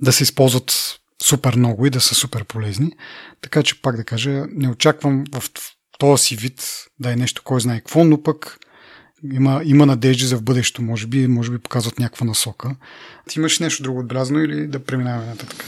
да 0.00 0.12
се 0.12 0.22
използват 0.22 0.98
супер 1.22 1.56
много 1.56 1.86
и 1.86 1.90
да 1.90 2.00
са 2.00 2.14
супер 2.14 2.44
полезни. 2.44 2.92
Така 3.40 3.62
че 3.62 3.82
пак 3.82 3.96
да 3.96 4.04
кажа, 4.04 4.44
не 4.50 4.68
очаквам 4.68 5.24
в 5.34 5.42
този 5.98 6.22
си 6.22 6.36
вид 6.36 6.86
да 7.00 7.12
е 7.12 7.16
нещо 7.16 7.42
кой 7.44 7.60
знае 7.60 7.78
какво, 7.78 8.04
но 8.04 8.22
пък 8.22 8.58
има, 9.32 9.60
има 9.64 9.86
надежди 9.86 10.24
за 10.24 10.36
в 10.36 10.42
бъдещето, 10.42 10.82
може 10.82 11.06
би, 11.06 11.26
може 11.26 11.50
би 11.50 11.58
показват 11.58 11.98
някаква 11.98 12.26
насока. 12.26 12.76
Ти 13.28 13.38
имаш 13.38 13.58
нещо 13.58 13.82
друго 13.82 13.98
отбелязано 13.98 14.40
или 14.40 14.66
да 14.66 14.78
преминаваме 14.78 15.26
нататък? 15.26 15.64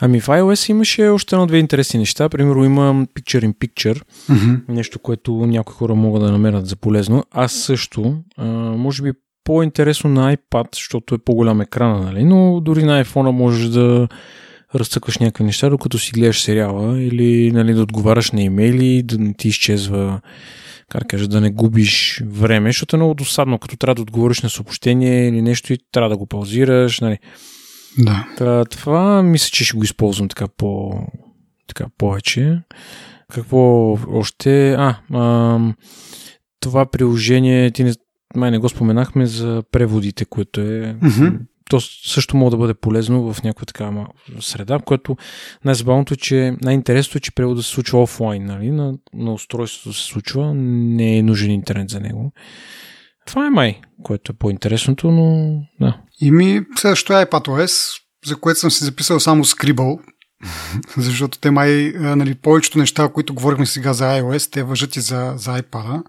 Ами 0.00 0.20
в 0.20 0.26
iOS 0.26 0.70
имаше 0.70 1.08
още 1.08 1.34
едно-две 1.34 1.58
интересни 1.58 1.98
неща. 1.98 2.28
Примерно 2.28 2.64
има 2.64 3.06
Picture 3.06 3.44
in 3.44 3.54
Picture, 3.54 4.02
mm-hmm. 4.30 4.60
нещо, 4.68 4.98
което 4.98 5.32
някои 5.32 5.74
хора 5.74 5.94
могат 5.94 6.22
да 6.22 6.32
намерят 6.32 6.66
за 6.66 6.76
полезно. 6.76 7.24
Аз 7.30 7.52
също, 7.52 8.22
а, 8.36 8.46
може 8.76 9.02
би 9.02 9.12
по-интересно 9.48 10.10
на 10.10 10.36
iPad, 10.36 10.74
защото 10.74 11.14
е 11.14 11.18
по-голям 11.18 11.60
екрана, 11.60 12.00
нали? 12.00 12.24
но 12.24 12.60
дори 12.60 12.82
на 12.84 13.04
iPhone 13.04 13.30
можеш 13.30 13.68
да 13.68 14.08
разцъкваш 14.74 15.18
някакви 15.18 15.44
неща, 15.44 15.68
докато 15.68 15.98
си 15.98 16.12
гледаш 16.12 16.40
сериала 16.40 17.02
или 17.02 17.52
нали, 17.52 17.74
да 17.74 17.82
отговаряш 17.82 18.30
на 18.30 18.42
имейли, 18.42 19.02
да 19.02 19.18
не 19.18 19.34
ти 19.34 19.48
изчезва 19.48 20.20
как 20.90 21.08
кажа, 21.08 21.28
да 21.28 21.40
не 21.40 21.50
губиш 21.50 22.22
време, 22.26 22.68
защото 22.68 22.96
е 22.96 22.98
много 22.98 23.14
досадно, 23.14 23.58
като 23.58 23.76
трябва 23.76 23.94
да 23.94 24.02
отговориш 24.02 24.42
на 24.42 24.50
съобщение 24.50 25.28
или 25.28 25.42
нещо 25.42 25.72
и 25.72 25.78
трябва 25.92 26.10
да 26.10 26.16
го 26.16 26.26
паузираш. 26.26 27.00
Нали. 27.00 27.18
Да. 27.98 28.26
Та, 28.38 28.64
това 28.64 29.22
мисля, 29.22 29.50
че 29.52 29.64
ще 29.64 29.76
го 29.76 29.84
използвам 29.84 30.28
така, 30.28 30.48
по, 30.48 30.92
така 31.66 31.86
повече. 31.98 32.60
Какво 33.32 33.92
още? 34.08 34.72
А, 34.72 34.96
а 35.14 35.58
това 36.60 36.86
приложение, 36.86 37.70
ти 37.70 37.84
не, 37.84 37.92
май 38.36 38.50
не 38.50 38.58
го 38.58 38.68
споменахме 38.68 39.26
за 39.26 39.62
преводите, 39.72 40.24
което 40.24 40.60
е 40.60 40.96
mm-hmm 41.02 41.38
то 41.68 41.80
също 41.80 42.36
може 42.36 42.50
да 42.50 42.56
бъде 42.56 42.74
полезно 42.74 43.32
в 43.32 43.42
някаква 43.42 43.66
такава 43.66 44.06
среда, 44.40 44.78
което 44.78 45.16
най-забавното 45.64 46.14
е, 46.14 46.16
че 46.16 46.56
най-интересното 46.62 47.18
е, 47.18 47.20
че 47.20 47.34
преводът 47.34 47.64
се 47.64 47.70
случва 47.70 48.02
офлайн, 48.02 48.44
нали? 48.44 48.70
на, 48.70 48.94
на 49.14 49.32
устройството 49.32 49.98
се 49.98 50.04
случва, 50.04 50.54
не 50.54 51.18
е 51.18 51.22
нужен 51.22 51.50
интернет 51.50 51.90
за 51.90 52.00
него. 52.00 52.32
Това 53.26 53.46
е 53.46 53.50
май, 53.50 53.80
което 54.02 54.32
е 54.32 54.38
по-интересното, 54.38 55.10
но 55.10 55.58
да. 55.80 55.96
И 56.20 56.30
ми 56.30 56.62
следващото 56.76 57.18
е 57.18 57.26
iPadOS, 57.26 58.00
за 58.26 58.36
което 58.36 58.60
съм 58.60 58.70
си 58.70 58.84
записал 58.84 59.20
само 59.20 59.44
Scribble, 59.44 59.98
защото 60.96 61.38
те 61.38 61.50
май, 61.50 61.92
нали, 61.96 62.34
повечето 62.34 62.78
неща, 62.78 63.08
които 63.08 63.34
говорихме 63.34 63.66
сега 63.66 63.92
за 63.92 64.04
iOS, 64.04 64.52
те 64.52 64.62
въжат 64.62 64.96
и 64.96 65.00
за, 65.00 65.32
за 65.36 65.62
iPad. 65.62 66.02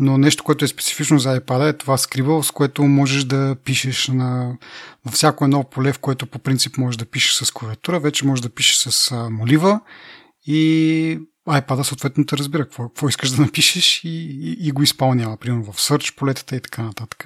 Но 0.00 0.18
нещо, 0.18 0.44
което 0.44 0.64
е 0.64 0.68
специфично 0.68 1.18
за 1.18 1.40
iPad 1.40 1.70
е 1.70 1.78
това 1.78 1.96
Scribble, 1.96 2.42
с 2.42 2.50
което 2.50 2.84
можеш 2.84 3.24
да 3.24 3.56
пишеш 3.64 4.08
на, 4.08 4.56
във 5.04 5.14
всяко 5.14 5.44
едно 5.44 5.64
поле, 5.64 5.92
в 5.92 5.98
което 5.98 6.26
по 6.26 6.38
принцип 6.38 6.78
можеш 6.78 6.96
да 6.96 7.06
пишеш 7.06 7.32
с 7.32 7.50
клавиатура, 7.50 8.00
вече 8.00 8.26
можеш 8.26 8.42
да 8.42 8.48
пишеш 8.48 8.76
с 8.76 9.14
молива 9.30 9.80
и 10.46 11.18
iPad 11.48 11.82
съответно 11.82 12.26
те 12.26 12.36
разбира 12.36 12.64
какво, 12.64 12.88
какво 12.88 13.08
искаш 13.08 13.30
да 13.30 13.42
напишеш 13.42 14.04
и, 14.04 14.08
и, 14.08 14.68
и 14.68 14.70
го 14.70 14.82
изпълнява, 14.82 15.36
примерно 15.36 15.72
в 15.72 15.76
Search 15.76 16.16
полетата 16.16 16.56
и 16.56 16.60
така 16.60 16.82
нататък. 16.82 17.24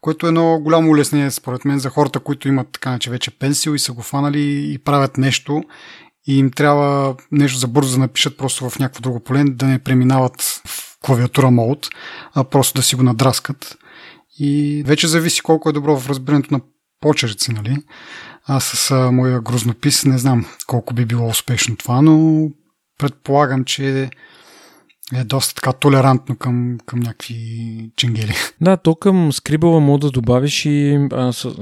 Което 0.00 0.26
е 0.26 0.28
едно 0.28 0.60
голямо 0.60 0.90
улеснение, 0.90 1.30
според 1.30 1.64
мен, 1.64 1.78
за 1.78 1.90
хората, 1.90 2.20
които 2.20 2.48
имат 2.48 2.68
така 2.72 2.98
че 2.98 3.10
вече 3.10 3.30
пенсил 3.30 3.70
и 3.70 3.78
са 3.78 3.92
го 3.92 4.02
фанали 4.02 4.72
и 4.72 4.78
правят 4.78 5.18
нещо 5.18 5.62
и 6.26 6.38
им 6.38 6.50
трябва 6.50 7.16
нещо 7.32 7.58
за 7.58 7.68
бързо 7.68 7.92
да 7.92 7.98
напишат 7.98 8.36
просто 8.36 8.70
в 8.70 8.78
някакво 8.78 9.00
друго 9.00 9.20
поле, 9.20 9.44
да 9.44 9.66
не 9.66 9.78
преминават 9.78 10.42
в 10.66 10.91
клавиатура 11.02 11.50
мод, 11.50 11.88
а 12.34 12.44
просто 12.44 12.78
да 12.78 12.82
си 12.82 12.96
го 12.96 13.02
надраскат. 13.02 13.78
И 14.38 14.82
вече 14.86 15.08
зависи 15.08 15.40
колко 15.40 15.68
е 15.68 15.72
добро 15.72 15.96
в 15.96 16.08
разбирането 16.08 16.54
на 16.54 16.60
почерци, 17.00 17.52
нали? 17.52 17.76
Аз 18.46 18.64
с 18.64 19.10
моя 19.12 19.40
грознопис 19.40 20.04
не 20.04 20.18
знам 20.18 20.46
колко 20.66 20.94
би 20.94 21.04
било 21.04 21.28
успешно 21.28 21.76
това, 21.76 22.02
но 22.02 22.48
предполагам, 22.98 23.64
че 23.64 24.10
е 25.14 25.24
доста 25.24 25.54
така 25.54 25.72
толерантно 25.72 26.36
към, 26.36 26.78
към 26.86 27.00
някакви 27.00 27.90
ченгели. 27.96 28.34
Да, 28.60 28.76
то 28.76 28.94
към 28.94 29.32
скрибала 29.32 29.80
мога 29.80 29.98
да 29.98 30.10
добавиш 30.10 30.66
и 30.66 31.08
а, 31.12 31.32
с, 31.32 31.44
а, 31.44 31.52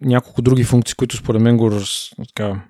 няколко 0.00 0.42
други 0.42 0.64
функции, 0.64 0.94
които 0.94 1.16
според 1.16 1.42
мен 1.42 1.56
го 1.56 1.70
раз, 1.70 2.10
така, 2.28 2.60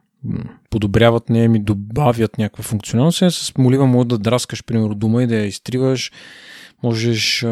подобряват, 0.71 1.31
не 1.31 1.49
ми 1.49 1.63
добавят 1.63 2.39
някаква 2.39 2.65
функционалност. 2.65 3.23
Е, 3.23 3.31
с 3.31 3.53
молива 3.59 3.87
мога 3.87 4.05
да 4.05 4.19
драскаш, 4.19 4.65
примерно, 4.65 4.95
дума 4.95 5.23
и 5.23 5.27
да 5.27 5.37
я 5.37 5.47
изтриваш. 5.47 6.13
Можеш 6.83 7.43
а, 7.43 7.49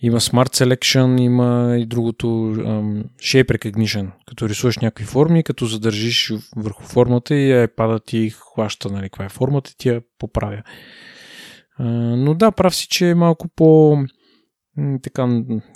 има 0.00 0.20
Smart 0.20 0.64
Selection, 0.64 1.20
има 1.20 1.76
и 1.78 1.86
другото 1.86 2.26
um, 2.26 3.04
Shape 3.18 3.58
Recognition, 3.58 4.10
като 4.26 4.48
рисуваш 4.48 4.78
някакви 4.78 5.04
форми, 5.04 5.42
като 5.42 5.66
задържиш 5.66 6.32
върху 6.56 6.82
формата 6.82 7.34
и 7.34 7.52
iPad 7.52 8.04
ти 8.06 8.30
хваща 8.30 8.90
нали, 8.90 9.02
каква 9.02 9.24
е 9.24 9.28
формата 9.28 9.76
ти 9.78 9.88
я 9.88 10.00
поправя. 10.18 10.62
Uh, 11.80 12.14
но 12.14 12.34
да, 12.34 12.52
прав 12.52 12.76
си, 12.76 12.88
че 12.88 13.10
е 13.10 13.14
малко 13.14 13.48
по... 13.48 13.98
Така, 15.02 15.26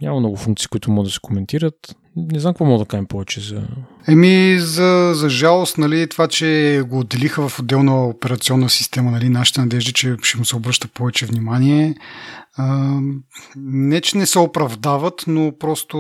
няма 0.03 0.21
много 0.21 0.37
функции, 0.37 0.69
които 0.69 0.91
могат 0.91 1.07
да 1.07 1.13
се 1.13 1.19
коментират. 1.23 1.97
Не 2.17 2.41
знам 2.41 2.55
какво 2.55 2.65
мога 2.65 2.85
да 2.85 2.89
кажем 2.89 3.07
повече 3.07 3.41
за... 3.41 3.63
Еми, 4.09 4.57
за, 4.59 5.13
за 5.15 5.29
жалост, 5.29 5.79
нали, 5.79 6.09
това, 6.09 6.29
че 6.29 6.83
го 6.87 6.99
отделиха 6.99 7.49
в 7.49 7.59
отделна 7.59 8.07
операционна 8.07 8.69
система, 8.69 9.11
нали, 9.11 9.29
нашите 9.29 9.61
надежди, 9.61 9.93
че 9.93 10.17
ще 10.23 10.39
му 10.39 10.45
се 10.45 10.57
обръща 10.57 10.89
повече 10.89 11.27
внимание. 11.27 11.95
А, 12.57 12.99
не, 13.57 14.01
че 14.01 14.19
не 14.19 14.27
се 14.27 14.39
оправдават, 14.39 15.25
но 15.27 15.53
просто 15.59 15.99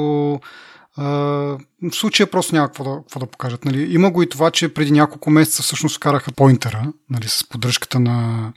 а, 0.96 1.04
в 1.04 1.58
случая 1.92 2.30
просто 2.30 2.54
няма 2.54 2.68
какво 2.68 2.84
да, 2.84 2.96
какво 3.00 3.20
да 3.20 3.26
покажат. 3.26 3.64
Нали. 3.64 3.94
Има 3.94 4.10
го 4.10 4.22
и 4.22 4.28
това, 4.28 4.50
че 4.50 4.74
преди 4.74 4.90
няколко 4.90 5.30
месеца 5.30 5.62
всъщност 5.62 5.98
караха 5.98 6.32
поинтера 6.32 6.92
нали, 7.10 7.28
с 7.28 7.48
поддръжката 7.48 8.00
на, 8.00 8.52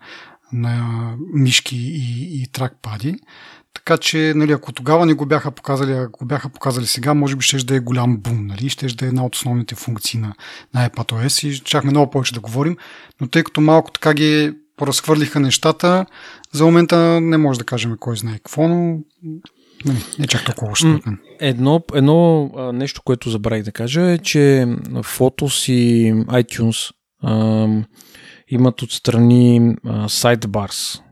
на 0.53 1.15
мишки 1.33 1.77
и, 1.77 2.41
и 2.41 2.47
тракпади. 2.47 3.15
Така 3.73 3.97
че, 3.97 4.33
нали, 4.35 4.51
ако 4.51 4.71
тогава 4.71 5.05
не 5.05 5.13
го 5.13 5.25
бяха 5.25 5.51
показали, 5.51 5.91
ако 5.91 6.19
го 6.19 6.25
бяха 6.25 6.49
показали 6.49 6.85
сега, 6.85 7.13
може 7.13 7.35
би 7.35 7.43
ще 7.43 7.57
да 7.57 7.75
е 7.75 7.79
голям 7.79 8.17
бум, 8.17 8.47
нали? 8.47 8.69
ще 8.69 8.87
да 8.87 9.05
е 9.05 9.07
една 9.07 9.25
от 9.25 9.35
основните 9.35 9.75
функции 9.75 10.19
на, 10.19 10.33
на 10.73 10.89
iPadOS 10.89 11.47
и 11.47 11.59
чакаме 11.59 11.91
много 11.91 12.11
повече 12.11 12.33
да 12.33 12.39
говорим, 12.39 12.77
но 13.21 13.27
тъй 13.27 13.43
като 13.43 13.61
малко 13.61 13.91
така 13.91 14.13
ги 14.13 14.53
поразхвърлиха 14.77 15.39
нещата, 15.39 16.05
за 16.51 16.65
момента 16.65 17.21
не 17.21 17.37
може 17.37 17.59
да 17.59 17.65
кажем 17.65 17.97
кой 17.99 18.17
знае 18.17 18.35
какво, 18.35 18.67
но 18.67 18.99
не, 19.85 19.95
не 20.19 20.27
чак 20.27 20.45
толкова 20.45 20.69
лошо. 20.69 20.99
Едно, 21.39 21.81
едно 21.93 22.51
а, 22.57 22.73
нещо, 22.73 23.01
което 23.05 23.29
забравих 23.29 23.63
да 23.63 23.71
кажа 23.71 24.01
е, 24.01 24.17
че 24.17 24.65
Photos 24.89 25.71
и 25.71 26.13
iTunes 26.13 26.93
а, 27.23 27.67
имат 28.47 28.81
отстрани 28.81 29.75
а, 29.85 30.07
sidebars 30.07 31.02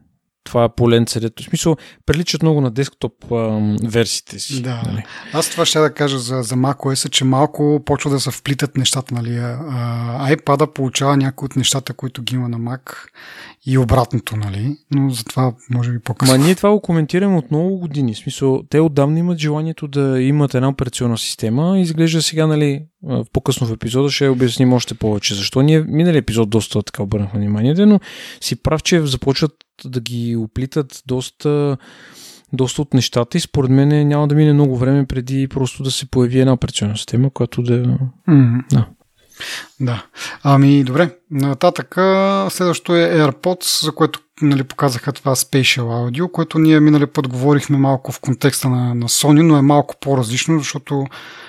това 0.43 0.69
поленце, 0.69 1.19
дето 1.19 1.43
в 1.43 1.45
смисъл 1.45 1.75
приличат 2.05 2.41
много 2.41 2.61
на 2.61 2.71
десктоп 2.71 3.31
а, 3.31 3.59
версиите 3.83 4.39
си. 4.39 4.61
Да. 4.61 4.81
Нали? 4.85 5.03
Аз 5.33 5.49
това 5.49 5.65
ще 5.65 5.79
да 5.79 5.93
кажа 5.93 6.19
за, 6.19 6.41
за 6.41 6.55
macOS, 6.55 7.09
че 7.09 7.25
малко 7.25 7.81
почва 7.85 8.09
да 8.11 8.19
се 8.19 8.31
вплитат 8.31 8.77
нещата. 8.77 9.13
Нали? 9.13 9.37
А, 9.37 10.35
iPad 10.35 10.73
получава 10.73 11.17
някои 11.17 11.45
от 11.45 11.55
нещата, 11.55 11.93
които 11.93 12.21
ги 12.21 12.35
има 12.35 12.49
на 12.49 12.59
Mac 12.59 12.95
и 13.65 13.77
обратното, 13.77 14.37
нали? 14.37 14.77
Но 14.91 15.09
затова 15.09 15.53
може 15.69 15.91
би 15.91 15.99
по-късно. 15.99 16.37
Ма 16.37 16.43
ние 16.43 16.55
това 16.55 16.71
го 16.71 16.81
коментираме 16.81 17.37
от 17.37 17.51
много 17.51 17.77
години. 17.77 18.13
В 18.13 18.17
смисъл, 18.17 18.63
те 18.69 18.79
отдавна 18.79 19.19
имат 19.19 19.39
желанието 19.39 19.87
да 19.87 20.21
имат 20.21 20.55
една 20.55 20.69
операционна 20.69 21.17
система 21.17 21.79
изглежда 21.79 22.21
сега, 22.21 22.47
нали, 22.47 22.85
по-късно 23.33 23.67
в 23.67 23.71
епизода 23.71 24.09
ще 24.09 24.27
обясним 24.27 24.73
още 24.73 24.93
повече. 24.93 25.35
Защо 25.35 25.61
ние 25.61 25.83
минали 25.87 26.17
епизод 26.17 26.49
доста 26.49 26.83
така 26.83 27.03
обърнахме 27.03 27.39
вниманието, 27.39 27.85
но 27.85 27.99
си 28.41 28.55
прав, 28.55 28.83
че 28.83 29.05
започват 29.05 29.51
да 29.89 29.99
ги 29.99 30.35
оплитат 30.35 31.03
доста 31.07 31.77
доста 32.53 32.81
от 32.81 32.93
нещата 32.93 33.37
и 33.37 33.41
според 33.41 33.71
мен 33.71 34.07
няма 34.07 34.27
да 34.27 34.35
мине 34.35 34.53
много 34.53 34.77
време 34.77 35.05
преди 35.05 35.47
просто 35.47 35.83
да 35.83 35.91
се 35.91 36.05
появи 36.05 36.39
една 36.39 36.53
операционна 36.53 36.97
система, 36.97 37.29
която 37.29 37.63
да... 37.63 37.83
Mm-hmm. 38.29 38.63
да. 38.73 38.87
Да. 39.79 40.05
Ами, 40.43 40.83
добре. 40.83 41.15
Нататък 41.31 41.95
следващото 42.53 42.95
е 42.95 42.99
AirPods, 42.99 43.85
за 43.85 43.91
което 43.91 44.19
нали, 44.41 44.63
показаха 44.63 45.11
това 45.11 45.35
Spatial 45.35 45.81
Audio, 45.81 46.31
което 46.31 46.59
ние 46.59 46.79
минали 46.79 47.07
път 47.07 47.27
говорихме 47.27 47.77
малко 47.77 48.11
в 48.11 48.19
контекста 48.19 48.69
на, 48.69 48.95
на 48.95 49.09
Sony, 49.09 49.41
но 49.41 49.57
е 49.57 49.61
малко 49.61 49.95
по-различно, 50.01 50.59
защото 50.59 51.05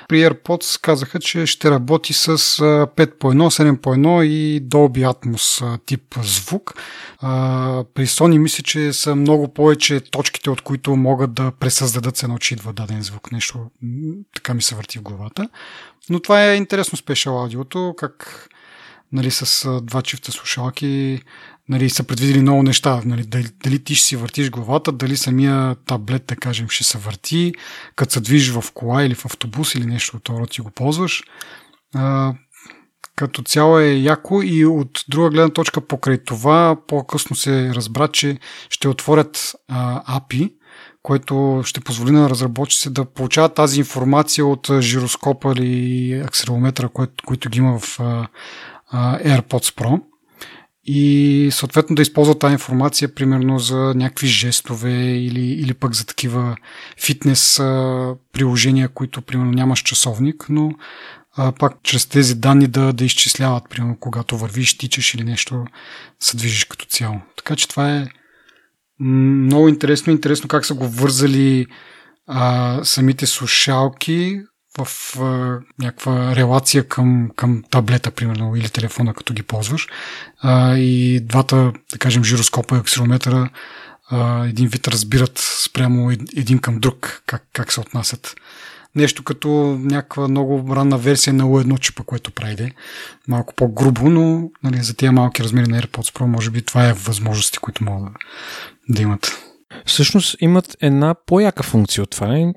при 0.08 0.16
AirPods 0.16 0.80
казаха, 0.80 1.20
че 1.20 1.46
ще 1.46 1.70
работи 1.70 2.12
с 2.12 2.28
5 2.28 3.18
по 3.18 3.32
1, 3.32 3.36
7 3.36 3.76
по 3.76 3.90
1 3.90 4.24
и 4.24 4.62
Dolby 4.68 5.12
Atmos 5.12 5.78
тип 5.86 6.02
звук. 6.22 6.74
При 7.94 8.06
Sony 8.06 8.38
мисля, 8.38 8.62
че 8.62 8.92
са 8.92 9.16
много 9.16 9.54
повече 9.54 10.00
точките, 10.00 10.50
от 10.50 10.60
които 10.60 10.96
могат 10.96 11.32
да 11.32 11.50
пресъздадат 11.50 12.16
се 12.16 12.26
едно, 12.26 12.38
идва 12.50 12.72
даден 12.72 13.02
звук. 13.02 13.32
Нещо 13.32 13.58
така 14.34 14.54
ми 14.54 14.62
се 14.62 14.74
върти 14.74 14.98
в 14.98 15.02
главата. 15.02 15.48
Но 16.10 16.20
това 16.20 16.44
е 16.44 16.56
интересно 16.56 16.98
спешъл 16.98 17.42
аудиото, 17.42 17.94
как 17.98 18.48
нали, 19.12 19.30
с 19.30 19.80
два 19.82 20.02
чифта 20.02 20.32
слушалки 20.32 21.22
нали, 21.68 21.90
са 21.90 22.04
предвидели 22.04 22.40
много 22.40 22.62
неща. 22.62 23.02
Нали, 23.04 23.22
дали, 23.22 23.48
дали 23.64 23.84
ти 23.84 23.94
ще 23.94 24.06
си 24.06 24.16
въртиш 24.16 24.50
главата, 24.50 24.92
дали 24.92 25.16
самия 25.16 25.74
таблет, 25.74 26.26
да 26.26 26.36
кажем, 26.36 26.68
ще 26.68 26.84
се 26.84 26.98
върти, 26.98 27.52
като 27.96 28.12
се 28.12 28.20
движиш 28.20 28.50
в 28.50 28.64
кола 28.74 29.04
или 29.04 29.14
в 29.14 29.26
автобус 29.26 29.74
или 29.74 29.86
нещо 29.86 30.16
от 30.16 30.24
това 30.24 30.46
ти 30.46 30.60
го 30.60 30.70
ползваш. 30.70 31.22
А, 31.94 32.34
като 33.16 33.42
цяло 33.42 33.78
е 33.78 33.92
яко 33.92 34.42
и 34.42 34.64
от 34.64 35.04
друга 35.08 35.30
гледна 35.30 35.50
точка 35.50 35.80
покрай 35.80 36.18
това 36.24 36.76
по-късно 36.88 37.36
се 37.36 37.74
разбра, 37.74 38.08
че 38.08 38.38
ще 38.70 38.88
отворят 38.88 39.54
а, 39.68 40.20
API, 40.20 40.52
което 41.02 41.62
ще 41.64 41.80
позволи 41.80 42.10
на 42.10 42.30
разработчиците 42.30 42.90
да 42.90 43.04
получават 43.04 43.54
тази 43.54 43.78
информация 43.78 44.46
от 44.46 44.70
жироскопа 44.80 45.52
или 45.56 46.12
акселерометра, 46.26 46.88
които 47.26 47.50
ги 47.50 47.58
има 47.58 47.78
в 47.78 47.98
AirPods 48.94 49.74
Pro 49.74 50.00
и 50.84 51.48
съответно 51.52 51.96
да 51.96 52.02
използват 52.02 52.38
тази 52.38 52.52
информация 52.52 53.14
примерно 53.14 53.58
за 53.58 53.92
някакви 53.96 54.26
жестове 54.26 54.92
или, 54.92 55.44
или 55.44 55.74
пък 55.74 55.94
за 55.94 56.06
такива 56.06 56.56
фитнес 57.00 57.56
приложения, 58.32 58.88
които 58.88 59.22
примерно 59.22 59.50
нямаш 59.50 59.82
часовник, 59.82 60.46
но 60.48 60.72
а, 61.36 61.52
пак 61.52 61.72
чрез 61.82 62.06
тези 62.06 62.34
данни 62.34 62.66
да, 62.66 62.92
да 62.92 63.04
изчисляват, 63.04 63.68
примерно 63.70 63.96
когато 64.00 64.38
вървиш, 64.38 64.78
тичаш 64.78 65.14
или 65.14 65.24
нещо, 65.24 65.64
се 66.20 66.36
движиш 66.36 66.64
като 66.64 66.86
цяло. 66.86 67.20
Така 67.36 67.56
че 67.56 67.68
това 67.68 67.96
е 67.96 68.06
много 69.02 69.68
интересно. 69.68 70.12
Интересно 70.12 70.48
как 70.48 70.66
са 70.66 70.74
го 70.74 70.88
вързали 70.88 71.66
а, 72.26 72.80
самите 72.84 73.26
слушалки 73.26 74.40
в 74.78 74.88
а, 75.20 75.60
някаква 75.78 76.36
релация 76.36 76.88
към, 76.88 77.30
към 77.36 77.62
таблета, 77.70 78.10
примерно, 78.10 78.56
или 78.56 78.68
телефона, 78.68 79.14
като 79.14 79.34
ги 79.34 79.42
ползваш. 79.42 79.88
А, 80.40 80.76
и 80.76 81.20
двата, 81.20 81.72
да 81.92 81.98
кажем, 81.98 82.24
жироскопа 82.24 82.76
и 82.76 82.78
аксирометъра 82.78 83.50
а, 84.10 84.46
един 84.46 84.68
вид 84.68 84.88
разбират 84.88 85.38
спрямо 85.64 86.10
един 86.36 86.58
към 86.58 86.80
друг 86.80 87.22
как, 87.26 87.46
как 87.52 87.72
се 87.72 87.80
отнасят. 87.80 88.34
Нещо 88.94 89.22
като 89.24 89.48
някаква 89.82 90.28
много 90.28 90.76
ранна 90.76 90.98
версия 90.98 91.32
на 91.32 91.44
U1 91.44 91.78
чипа, 91.78 92.02
което 92.02 92.30
прави. 92.30 92.72
Малко 93.28 93.54
по-грубо, 93.54 94.10
но 94.10 94.50
нали, 94.62 94.82
за 94.82 94.94
тези 94.94 95.10
малки 95.10 95.44
размери 95.44 95.70
на 95.70 95.82
AirPods 95.82 96.18
Pro 96.18 96.24
може 96.24 96.50
би 96.50 96.62
това 96.62 96.88
е 96.88 96.92
възможности, 96.92 97.58
които 97.58 97.84
могат 97.84 98.12
да, 98.12 98.18
да 98.88 99.02
имат. 99.02 99.32
Всъщност 99.86 100.36
имат 100.40 100.76
една 100.80 101.14
по-яка 101.26 101.62
функция 101.62 102.02
от 102.02 102.10
това. 102.10 102.52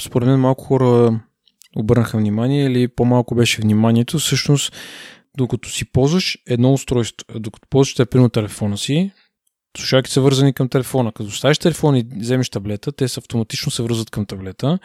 Според 0.00 0.28
мен 0.28 0.40
малко 0.40 0.64
хора 0.64 1.20
обърнаха 1.76 2.18
внимание 2.18 2.64
или 2.64 2.88
по-малко 2.88 3.34
беше 3.34 3.62
вниманието. 3.62 4.18
Всъщност, 4.18 4.76
докато 5.36 5.68
си 5.68 5.84
ползваш 5.84 6.38
едно 6.46 6.72
устройство, 6.72 7.26
докато 7.38 7.68
ползваш, 7.70 8.08
примерно 8.08 8.28
телефона 8.28 8.78
си, 8.78 9.12
слушалки 9.76 10.10
са 10.10 10.20
вързани 10.20 10.52
към 10.52 10.68
телефона. 10.68 11.12
Като 11.12 11.28
оставиш 11.28 11.58
телефон 11.58 11.96
и 11.96 12.06
вземеш 12.16 12.50
таблета, 12.50 12.92
те 12.92 13.08
са 13.08 13.20
автоматично 13.20 13.72
се 13.72 13.82
връзват 13.82 14.10
към 14.10 14.26
таблета. 14.26 14.78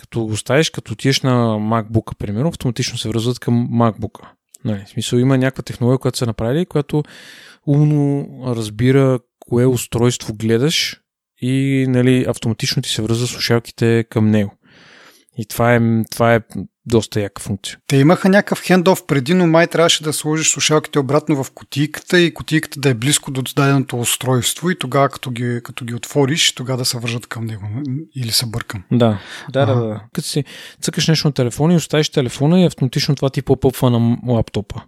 Като 0.00 0.20
го 0.20 0.32
оставиш, 0.32 0.70
като 0.70 0.92
отидеш 0.92 1.20
на 1.20 1.56
MacBook, 1.58 2.16
примерно, 2.18 2.48
автоматично 2.48 2.98
се 2.98 3.08
връзват 3.08 3.38
към 3.38 3.68
MacBook. 3.68 4.18
Нали, 4.64 4.84
в 4.86 4.88
смисъл 4.88 5.18
има 5.18 5.38
някаква 5.38 5.62
технология, 5.62 5.98
която 5.98 6.18
са 6.18 6.26
направили, 6.26 6.66
която 6.66 7.02
умно 7.66 8.28
разбира 8.46 9.18
кое 9.50 9.66
устройство 9.66 10.34
гледаш 10.34 11.00
и 11.42 11.84
нали, 11.88 12.24
автоматично 12.28 12.82
ти 12.82 12.88
се 12.88 13.02
връзва 13.02 13.26
слушалките 13.26 14.04
към 14.10 14.30
него. 14.30 14.54
И 15.38 15.46
това 15.46 15.74
е, 15.74 15.80
това 16.10 16.34
е 16.34 16.40
доста 16.86 17.20
яка 17.20 17.42
функция. 17.42 17.78
Те 17.86 17.96
имаха 17.96 18.28
някакъв 18.28 18.62
хендов 18.62 19.06
преди, 19.06 19.34
но 19.34 19.46
май 19.46 19.66
трябваше 19.66 20.02
да 20.02 20.12
сложиш 20.12 20.50
слушалките 20.50 20.98
обратно 20.98 21.44
в 21.44 21.50
кутийката 21.50 22.20
и 22.20 22.34
кутийката 22.34 22.80
да 22.80 22.88
е 22.88 22.94
близко 22.94 23.30
до 23.30 23.42
даденото 23.56 24.00
устройство 24.00 24.70
и 24.70 24.78
тогава 24.78 25.08
като 25.08 25.30
ги, 25.30 25.60
като 25.64 25.84
ги 25.84 25.94
отвориш, 25.94 26.52
тогава 26.52 26.78
да 26.78 26.84
се 26.84 26.98
вържат 26.98 27.26
към 27.26 27.46
него. 27.46 27.66
Или 28.16 28.30
се 28.30 28.46
бъркам. 28.46 28.82
Да, 28.92 29.18
да, 29.52 29.66
да, 29.66 29.74
да. 29.74 30.00
Като 30.12 30.28
си 30.28 30.44
цъкаш 30.80 31.08
нещо 31.08 31.28
на 31.28 31.32
телефона 31.32 31.74
и 31.74 31.76
оставиш 31.76 32.08
телефона 32.08 32.60
и 32.60 32.66
автоматично 32.66 33.14
това 33.14 33.30
ти 33.30 33.42
попъпва 33.42 33.90
на 33.90 34.16
лаптопа. 34.26 34.82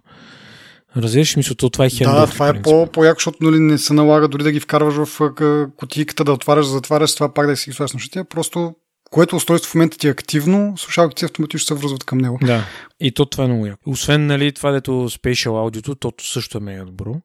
Разбираш 0.97 1.35
мисълта, 1.35 1.69
това 1.69 1.85
е 1.85 1.89
хендов. 1.89 2.15
Да, 2.15 2.27
това 2.27 2.49
е 2.49 2.61
по, 2.61 2.87
по-яко, 2.87 3.19
защото 3.19 3.37
нали, 3.41 3.59
не 3.59 3.77
се 3.77 3.93
налага 3.93 4.27
дори 4.27 4.43
да 4.43 4.51
ги 4.51 4.59
вкарваш 4.59 4.95
в 4.95 5.31
кутийката, 5.77 6.23
да 6.23 6.33
отваряш, 6.33 6.65
да 6.65 6.71
затваряш, 6.71 7.13
това 7.13 7.33
пак 7.33 7.47
да 7.47 7.57
си 7.57 7.69
ги 7.69 7.75
слагаш 7.75 7.93
на 7.93 7.99
щития. 7.99 8.25
Просто 8.25 8.75
което 9.11 9.35
устройство 9.35 9.71
в 9.71 9.75
момента 9.75 9.97
ти 9.97 10.07
е 10.07 10.11
активно, 10.11 10.73
слушалките 10.77 11.25
автоматично 11.25 11.67
се 11.67 11.81
връзват 11.81 12.03
към 12.03 12.17
него. 12.17 12.39
Да, 12.41 12.65
и 12.99 13.11
то 13.11 13.25
това 13.25 13.43
е 13.43 13.47
много 13.47 13.65
яко. 13.65 13.89
Освен 13.91 14.27
нали, 14.27 14.51
това, 14.51 14.71
дето 14.71 14.91
Spatial 14.91 15.47
Audio, 15.47 15.99
то 15.99 16.13
също 16.21 16.57
е 16.57 16.61
мега 16.61 16.85
добро. 16.85 17.15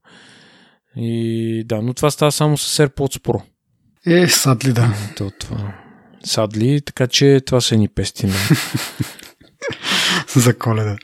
И 0.97 1.65
да, 1.67 1.83
но 1.83 1.95
това 1.95 2.11
става 2.11 2.33
само 2.33 2.59
с 2.59 2.87
AirPods 2.87 3.19
Pro. 3.19 3.43
Е, 4.07 4.29
садли, 4.29 4.73
да. 4.73 4.95
То, 5.17 5.31
това. 5.41 5.75
Садли, 6.25 6.81
така 6.81 7.07
че 7.07 7.41
това 7.47 7.61
са 7.61 7.77
ни 7.77 7.89
пести. 7.89 8.27
За 10.37 10.59
коледа, 10.59 10.97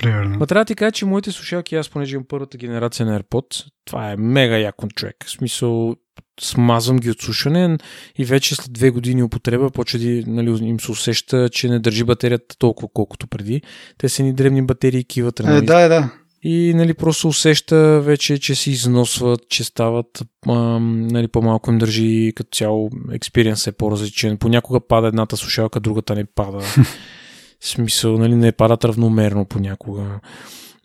примерно. 0.00 0.38
Ма 0.38 0.46
трябва 0.46 0.64
да 0.64 0.68
ти 0.68 0.74
кажа, 0.74 0.92
че 0.92 1.06
моите 1.06 1.32
слушалки, 1.32 1.76
аз 1.76 1.88
понеже 1.88 2.14
имам 2.14 2.26
първата 2.28 2.58
генерация 2.58 3.06
на 3.06 3.20
AirPods, 3.20 3.64
това 3.84 4.10
е 4.10 4.16
мега 4.16 4.56
якон 4.56 4.90
човек. 4.90 5.16
В 5.26 5.30
смисъл, 5.30 5.96
смазвам 6.40 6.98
ги 6.98 7.10
от 7.10 7.20
слушане 7.20 7.78
и 8.18 8.24
вече 8.24 8.54
след 8.54 8.72
две 8.72 8.90
години 8.90 9.22
употреба 9.22 9.70
почва 9.70 9.98
да 9.98 10.22
нали, 10.26 10.64
им 10.64 10.80
се 10.80 10.92
усеща, 10.92 11.48
че 11.48 11.68
не 11.68 11.78
държи 11.78 12.04
батерията 12.04 12.58
толкова 12.58 12.88
колкото 12.94 13.26
преди. 13.26 13.62
Те 13.98 14.08
са 14.08 14.22
ни 14.22 14.32
древни 14.32 14.62
батерии, 14.62 15.04
киват. 15.04 15.38
Нали? 15.38 15.58
Е, 15.58 15.60
да, 15.60 15.80
е, 15.80 15.88
да. 15.88 16.10
И 16.42 16.74
нали, 16.74 16.94
просто 16.94 17.28
усеща 17.28 18.00
вече, 18.00 18.38
че 18.38 18.54
се 18.54 18.70
износват, 18.70 19.40
че 19.48 19.64
стават 19.64 20.22
а, 20.48 20.52
нали, 20.80 21.28
по-малко 21.28 21.70
им 21.70 21.78
държи 21.78 22.32
като 22.36 22.50
цяло 22.52 22.90
експириенс 23.12 23.66
е 23.66 23.72
по-различен. 23.72 24.36
Понякога 24.36 24.80
пада 24.80 25.08
едната 25.08 25.36
слушалка, 25.36 25.80
другата 25.80 26.14
не 26.14 26.24
пада. 26.24 26.58
смисъл, 27.60 28.18
нали, 28.18 28.34
не 28.34 28.52
падат 28.52 28.84
равномерно 28.84 29.44
понякога 29.44 30.20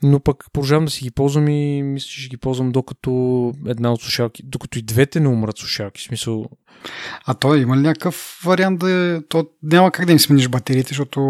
но 0.03 0.19
пък 0.19 0.45
продължавам 0.53 0.85
да 0.85 0.91
си 0.91 1.03
ги 1.03 1.11
ползвам 1.11 1.47
и 1.47 1.83
мисля, 1.83 2.07
че 2.07 2.21
ще 2.21 2.29
ги 2.29 2.37
ползвам 2.37 2.71
докато 2.71 3.53
една 3.67 3.93
от 3.93 4.01
слушалки, 4.01 4.43
докато 4.45 4.79
и 4.79 4.81
двете 4.81 5.19
не 5.19 5.27
умрат 5.27 5.57
слушалки. 5.57 6.01
Смисъл... 6.01 6.45
А 7.25 7.33
то 7.33 7.55
има 7.55 7.77
ли 7.77 7.81
някакъв 7.81 8.41
вариант 8.45 8.79
да 8.79 8.91
е, 8.91 9.21
то 9.29 9.47
няма 9.63 9.91
как 9.91 10.05
да 10.05 10.11
им 10.11 10.19
смениш 10.19 10.47
батериите, 10.47 10.87
защото 10.87 11.21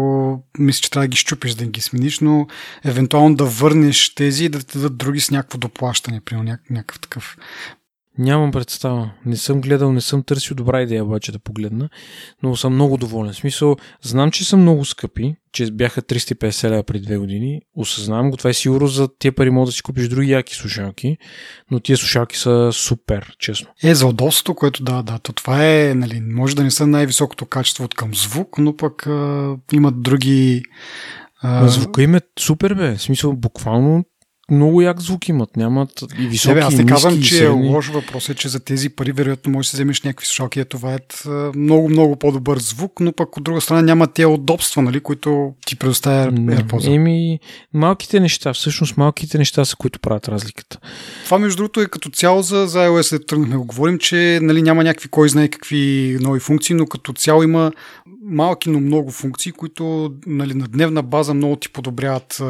мисля, 0.58 0.80
че 0.80 0.90
трябва 0.90 1.04
да 1.04 1.08
ги 1.08 1.16
щупиш 1.16 1.54
да 1.54 1.66
ги 1.66 1.80
смениш, 1.80 2.20
но 2.20 2.46
евентуално 2.84 3.36
да 3.36 3.44
върнеш 3.44 4.14
тези 4.14 4.44
и 4.44 4.48
да 4.48 4.58
ти 4.58 4.78
дадат 4.78 4.96
други 4.96 5.20
с 5.20 5.30
някакво 5.30 5.58
доплащане, 5.58 6.20
примерно 6.20 6.56
някакъв 6.70 7.00
такъв 7.00 7.36
Нямам 8.18 8.50
представа. 8.50 9.10
Не 9.26 9.36
съм 9.36 9.60
гледал, 9.60 9.92
не 9.92 10.00
съм 10.00 10.22
търсил 10.22 10.56
добра 10.56 10.82
идея 10.82 11.04
обаче 11.04 11.32
да 11.32 11.38
погледна, 11.38 11.88
но 12.42 12.56
съм 12.56 12.74
много 12.74 12.96
доволен. 12.96 13.32
В 13.32 13.36
смисъл, 13.36 13.76
знам, 14.02 14.30
че 14.30 14.44
са 14.44 14.56
много 14.56 14.84
скъпи, 14.84 15.36
че 15.52 15.70
бяха 15.70 16.02
350 16.02 16.70
лева 16.70 16.82
преди 16.82 17.04
две 17.04 17.16
години. 17.16 17.60
Осъзнавам 17.76 18.30
го. 18.30 18.36
Това 18.36 18.50
е 18.50 18.54
сигурно 18.54 18.86
за 18.86 19.08
тия 19.18 19.32
пари 19.32 19.50
мога 19.50 19.66
да 19.66 19.72
си 19.72 19.82
купиш 19.82 20.08
други 20.08 20.30
яки 20.30 20.54
слушалки, 20.54 21.16
но 21.70 21.80
тия 21.80 21.96
слушалки 21.96 22.38
са 22.38 22.70
супер, 22.72 23.36
честно. 23.38 23.68
Е, 23.82 23.94
за 23.94 24.06
удобството, 24.06 24.54
което 24.54 24.84
да, 24.84 25.02
да, 25.02 25.18
то 25.18 25.32
това 25.32 25.66
е, 25.66 25.94
нали, 25.94 26.20
може 26.20 26.56
да 26.56 26.64
не 26.64 26.70
са 26.70 26.86
най-високото 26.86 27.46
качество 27.46 27.84
от 27.84 27.94
към 27.94 28.14
звук, 28.14 28.58
но 28.58 28.76
пък 28.76 29.06
а, 29.06 29.56
имат 29.72 30.02
други 30.02 30.62
а... 31.46 31.68
Звука 31.68 32.02
им 32.02 32.14
е 32.14 32.20
супер, 32.38 32.74
бе. 32.74 32.96
В 32.96 33.02
смисъл, 33.02 33.32
буквално 33.32 34.04
много 34.50 34.82
як 34.82 35.00
звук 35.00 35.28
имат. 35.28 35.56
Нямат 35.56 36.04
и 36.18 36.28
високи, 36.28 36.54
не, 36.54 36.60
бе, 36.60 36.60
аз 36.60 36.74
не 36.74 36.86
казвам, 36.86 37.14
ниски, 37.14 37.36
че 37.36 37.44
е 37.44 37.48
лош 37.48 37.88
въпрос 37.88 38.28
е, 38.28 38.34
че 38.34 38.48
за 38.48 38.60
тези 38.60 38.88
пари 38.88 39.12
вероятно 39.12 39.52
можеш 39.52 39.66
да 39.66 39.70
си 39.70 39.76
вземеш 39.76 40.02
някакви 40.02 40.26
слушалки. 40.26 40.60
Ето 40.60 40.76
това 40.76 40.94
е 40.94 40.98
много, 41.56 41.88
много 41.88 42.16
по-добър 42.16 42.58
звук, 42.58 43.00
но 43.00 43.12
пък 43.12 43.36
от 43.36 43.44
друга 43.44 43.60
страна 43.60 43.82
няма 43.82 44.06
тези 44.06 44.26
удобства, 44.26 44.82
нали, 44.82 45.00
които 45.00 45.54
ти 45.66 45.76
предоставя 45.76 46.32
AirPods. 46.32 46.94
Еми, 46.94 47.38
малките 47.74 48.20
неща, 48.20 48.52
всъщност 48.52 48.96
малките 48.96 49.38
неща 49.38 49.64
са, 49.64 49.76
които 49.76 50.00
правят 50.00 50.28
разликата. 50.28 50.78
Това, 51.24 51.38
между 51.38 51.56
другото, 51.56 51.80
е 51.80 51.86
като 51.86 52.10
цяло 52.10 52.42
за, 52.42 52.66
за 52.66 52.78
iOS, 52.78 53.18
да 53.18 53.26
тръгнахме 53.26 53.56
го 53.56 53.64
говорим, 53.64 53.98
че 53.98 54.38
нали, 54.42 54.62
няма 54.62 54.84
някакви 54.84 55.08
кой 55.08 55.28
знае 55.28 55.48
какви 55.48 56.16
нови 56.20 56.40
функции, 56.40 56.74
но 56.74 56.86
като 56.86 57.12
цяло 57.12 57.42
има 57.42 57.72
малки, 58.24 58.70
но 58.70 58.80
много 58.80 59.10
функции, 59.10 59.52
които 59.52 60.14
нали, 60.26 60.54
на 60.54 60.68
дневна 60.68 61.02
база 61.02 61.34
много 61.34 61.56
ти 61.56 61.68
подобряват 61.68 62.42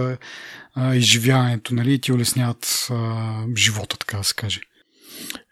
а, 0.74 0.94
изживяването 0.94 1.74
нали, 1.74 1.94
и 1.94 1.98
ти 1.98 2.12
улесняват 2.12 2.88
а, 2.90 3.34
живота, 3.56 3.98
така 3.98 4.16
да 4.18 4.24
се 4.24 4.34
каже. 4.34 4.60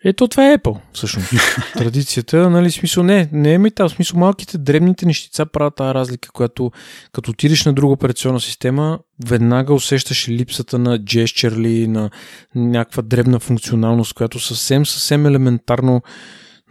Ето 0.04 0.28
това 0.28 0.52
е 0.52 0.58
Apple, 0.58 0.78
всъщност. 0.92 1.30
Традицията, 1.74 2.50
нали, 2.50 2.70
смисъл 2.70 3.02
не, 3.02 3.28
не 3.32 3.54
е 3.54 3.58
метал, 3.58 3.88
смисъл 3.88 4.18
малките 4.18 4.58
дребните 4.58 5.06
нещица 5.06 5.46
правят 5.46 5.74
тази 5.76 5.94
разлика, 5.94 6.28
която 6.32 6.70
като 7.12 7.30
отидеш 7.30 7.64
на 7.64 7.72
друга 7.72 7.92
операционна 7.92 8.40
система, 8.40 8.98
веднага 9.26 9.74
усещаш 9.74 10.28
липсата 10.28 10.78
на 10.78 10.98
gesture 10.98 11.86
на 11.86 12.10
някаква 12.54 13.02
дребна 13.02 13.40
функционалност, 13.40 14.14
която 14.14 14.40
съвсем, 14.40 14.86
съвсем 14.86 15.26
елементарно 15.26 16.02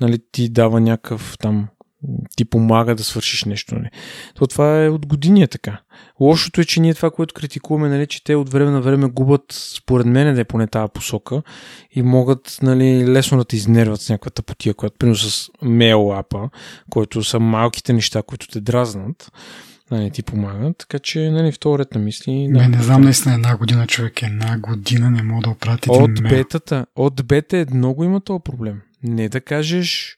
нали, 0.01 0.19
ти 0.31 0.49
дава 0.49 0.81
някакъв 0.81 1.35
там 1.39 1.67
ти 2.35 2.45
помага 2.45 2.95
да 2.95 3.03
свършиш 3.03 3.43
нещо. 3.43 3.75
Нали. 3.75 3.89
То 4.35 4.47
това 4.47 4.83
е 4.83 4.89
от 4.89 5.05
години 5.05 5.43
е 5.43 5.47
така. 5.47 5.81
Лошото 6.19 6.61
е, 6.61 6.65
че 6.65 6.79
ние 6.79 6.93
това, 6.93 7.11
което 7.11 7.33
критикуваме, 7.33 7.89
нали, 7.89 8.07
че 8.07 8.23
те 8.23 8.35
от 8.35 8.49
време 8.49 8.71
на 8.71 8.81
време 8.81 9.09
губят, 9.09 9.45
според 9.49 10.05
мен, 10.07 10.35
да 10.35 10.41
е 10.41 10.45
поне 10.45 10.67
тази 10.67 10.91
посока 10.93 11.41
и 11.91 12.01
могат 12.01 12.57
нали, 12.61 13.07
лесно 13.07 13.37
да 13.37 13.45
те 13.45 13.55
изнерват 13.55 14.01
с 14.01 14.09
някаква 14.09 14.31
тъпотия, 14.31 14.73
която 14.73 14.97
примерно 14.97 15.17
с 15.17 15.49
мейл 15.61 16.13
апа, 16.17 16.49
който 16.89 17.23
са 17.23 17.39
малките 17.39 17.93
неща, 17.93 18.21
които 18.21 18.47
те 18.47 18.61
дразнат 18.61 19.31
нали, 19.91 20.11
ти 20.11 20.23
помагат. 20.23 20.77
Така 20.77 20.99
че, 20.99 21.31
нали, 21.31 21.51
вторият 21.51 21.87
ред 21.87 21.95
на 21.95 22.01
мисли... 22.01 22.47
Да, 22.51 22.67
не 22.67 22.83
знам 22.83 23.01
наистина 23.01 23.35
една 23.35 23.57
година, 23.57 23.87
човек. 23.87 24.23
Една 24.23 24.57
година 24.57 25.11
не 25.11 25.23
мога 25.23 25.41
да 25.41 25.49
оправя 25.49 25.77
един 25.83 26.03
От 26.03 26.23
бетата, 26.23 26.85
от 26.95 27.25
бета 27.25 27.65
много 27.73 28.03
има 28.03 28.21
този 28.21 28.39
проблем. 28.43 28.81
Не 29.03 29.29
да 29.29 29.41
кажеш 29.41 30.17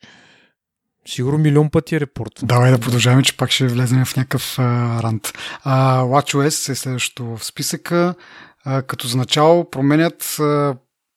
Сигурно 1.08 1.38
милион 1.38 1.70
пъти 1.70 1.96
е 1.96 2.00
репорт. 2.00 2.32
Давай 2.44 2.72
да 2.72 2.80
продължаваме, 2.80 3.24
че 3.24 3.38
пак 3.38 3.52
ще 3.52 3.68
влезем 3.68 4.06
в 4.06 4.16
някакъв 4.16 4.60
а, 4.60 5.04
рант. 5.04 5.34
А, 5.64 6.02
WatchOS 6.02 6.72
е 6.72 6.76
следващото 6.76 7.38
в 7.38 7.46
списъка. 7.46 8.16
А, 8.66 8.82
като 8.82 9.08
за 9.08 9.18
начало 9.18 9.70
променят 9.70 10.24
а, 10.40 10.76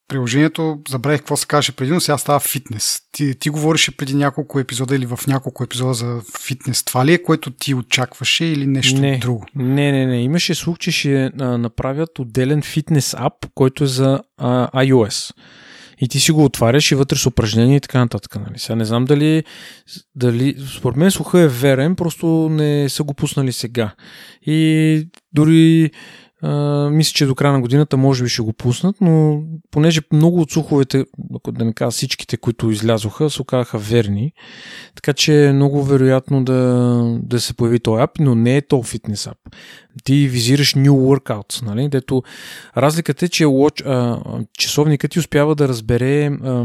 приложението, 0.08 0.78
забравих 0.88 1.20
какво 1.20 1.36
се 1.36 1.46
каже 1.46 1.72
преди, 1.72 1.92
но 1.92 2.00
сега 2.00 2.18
става 2.18 2.40
фитнес. 2.40 3.00
Ти, 3.12 3.34
ти 3.38 3.50
говореше 3.50 3.96
преди 3.96 4.14
няколко 4.14 4.60
епизода 4.60 4.96
или 4.96 5.06
в 5.06 5.20
няколко 5.26 5.64
епизода 5.64 5.94
за 5.94 6.20
фитнес. 6.40 6.84
Това 6.84 7.06
ли 7.06 7.12
е, 7.12 7.22
което 7.22 7.50
ти 7.50 7.74
очакваше 7.74 8.44
или 8.44 8.66
нещо 8.66 9.00
не, 9.00 9.18
друго? 9.18 9.46
Не, 9.54 9.92
не, 9.92 10.06
не. 10.06 10.22
Имаше 10.22 10.54
слух, 10.54 10.78
че 10.78 10.90
ще 10.90 11.30
а, 11.40 11.58
направят 11.58 12.18
отделен 12.18 12.62
фитнес 12.62 13.14
ап, 13.18 13.46
който 13.54 13.84
е 13.84 13.86
за 13.86 14.20
а, 14.38 14.84
iOS 14.84 15.34
и 15.98 16.08
ти 16.08 16.20
си 16.20 16.32
го 16.32 16.44
отваряш 16.44 16.92
и 16.92 16.94
вътре 16.94 17.16
с 17.16 17.26
упражнения 17.26 17.76
и 17.76 17.80
така 17.80 17.98
нататък. 17.98 18.36
Нали? 18.36 18.58
Сега 18.58 18.76
не 18.76 18.84
знам 18.84 19.04
дали, 19.04 19.44
дали 20.14 20.56
според 20.78 20.96
мен 20.96 21.10
слуха 21.10 21.40
е 21.40 21.48
верен, 21.48 21.96
просто 21.96 22.26
не 22.50 22.88
са 22.88 23.02
го 23.02 23.14
пуснали 23.14 23.52
сега. 23.52 23.94
И 24.46 25.08
дори 25.32 25.90
а, 26.42 26.90
мисля, 26.90 27.12
че 27.12 27.26
до 27.26 27.34
края 27.34 27.52
на 27.52 27.60
годината 27.60 27.96
може 27.96 28.22
би 28.22 28.28
ще 28.28 28.42
го 28.42 28.52
пуснат, 28.52 28.96
но 29.00 29.42
понеже 29.70 30.00
много 30.12 30.40
от 30.40 30.50
слуховете, 30.50 31.04
да 31.48 31.64
не 31.64 31.72
кажа 31.72 31.90
всичките, 31.90 32.36
които 32.36 32.70
излязоха, 32.70 33.30
се 33.30 33.42
оказаха 33.42 33.78
верни, 33.78 34.32
така 34.94 35.12
че 35.12 35.46
е 35.46 35.52
много 35.52 35.84
вероятно 35.84 36.44
да, 36.44 37.02
да 37.22 37.40
се 37.40 37.54
появи 37.54 37.80
този 37.80 38.02
ап, 38.02 38.10
но 38.20 38.34
не 38.34 38.56
е 38.56 38.62
то 38.62 38.82
фитнес 38.82 39.26
ап. 39.26 39.38
Ти 40.04 40.28
визираш 40.28 40.74
New 40.74 40.90
Workouts, 40.90 41.62
нали? 41.62 41.88
дето 41.88 42.22
разликата 42.76 43.24
е, 43.24 43.28
че 43.28 43.44
watch, 43.44 43.86
а, 43.86 44.20
часовникът 44.58 45.10
ти 45.10 45.18
успява 45.18 45.54
да 45.54 45.68
разбере 45.68 46.26
а, 46.26 46.64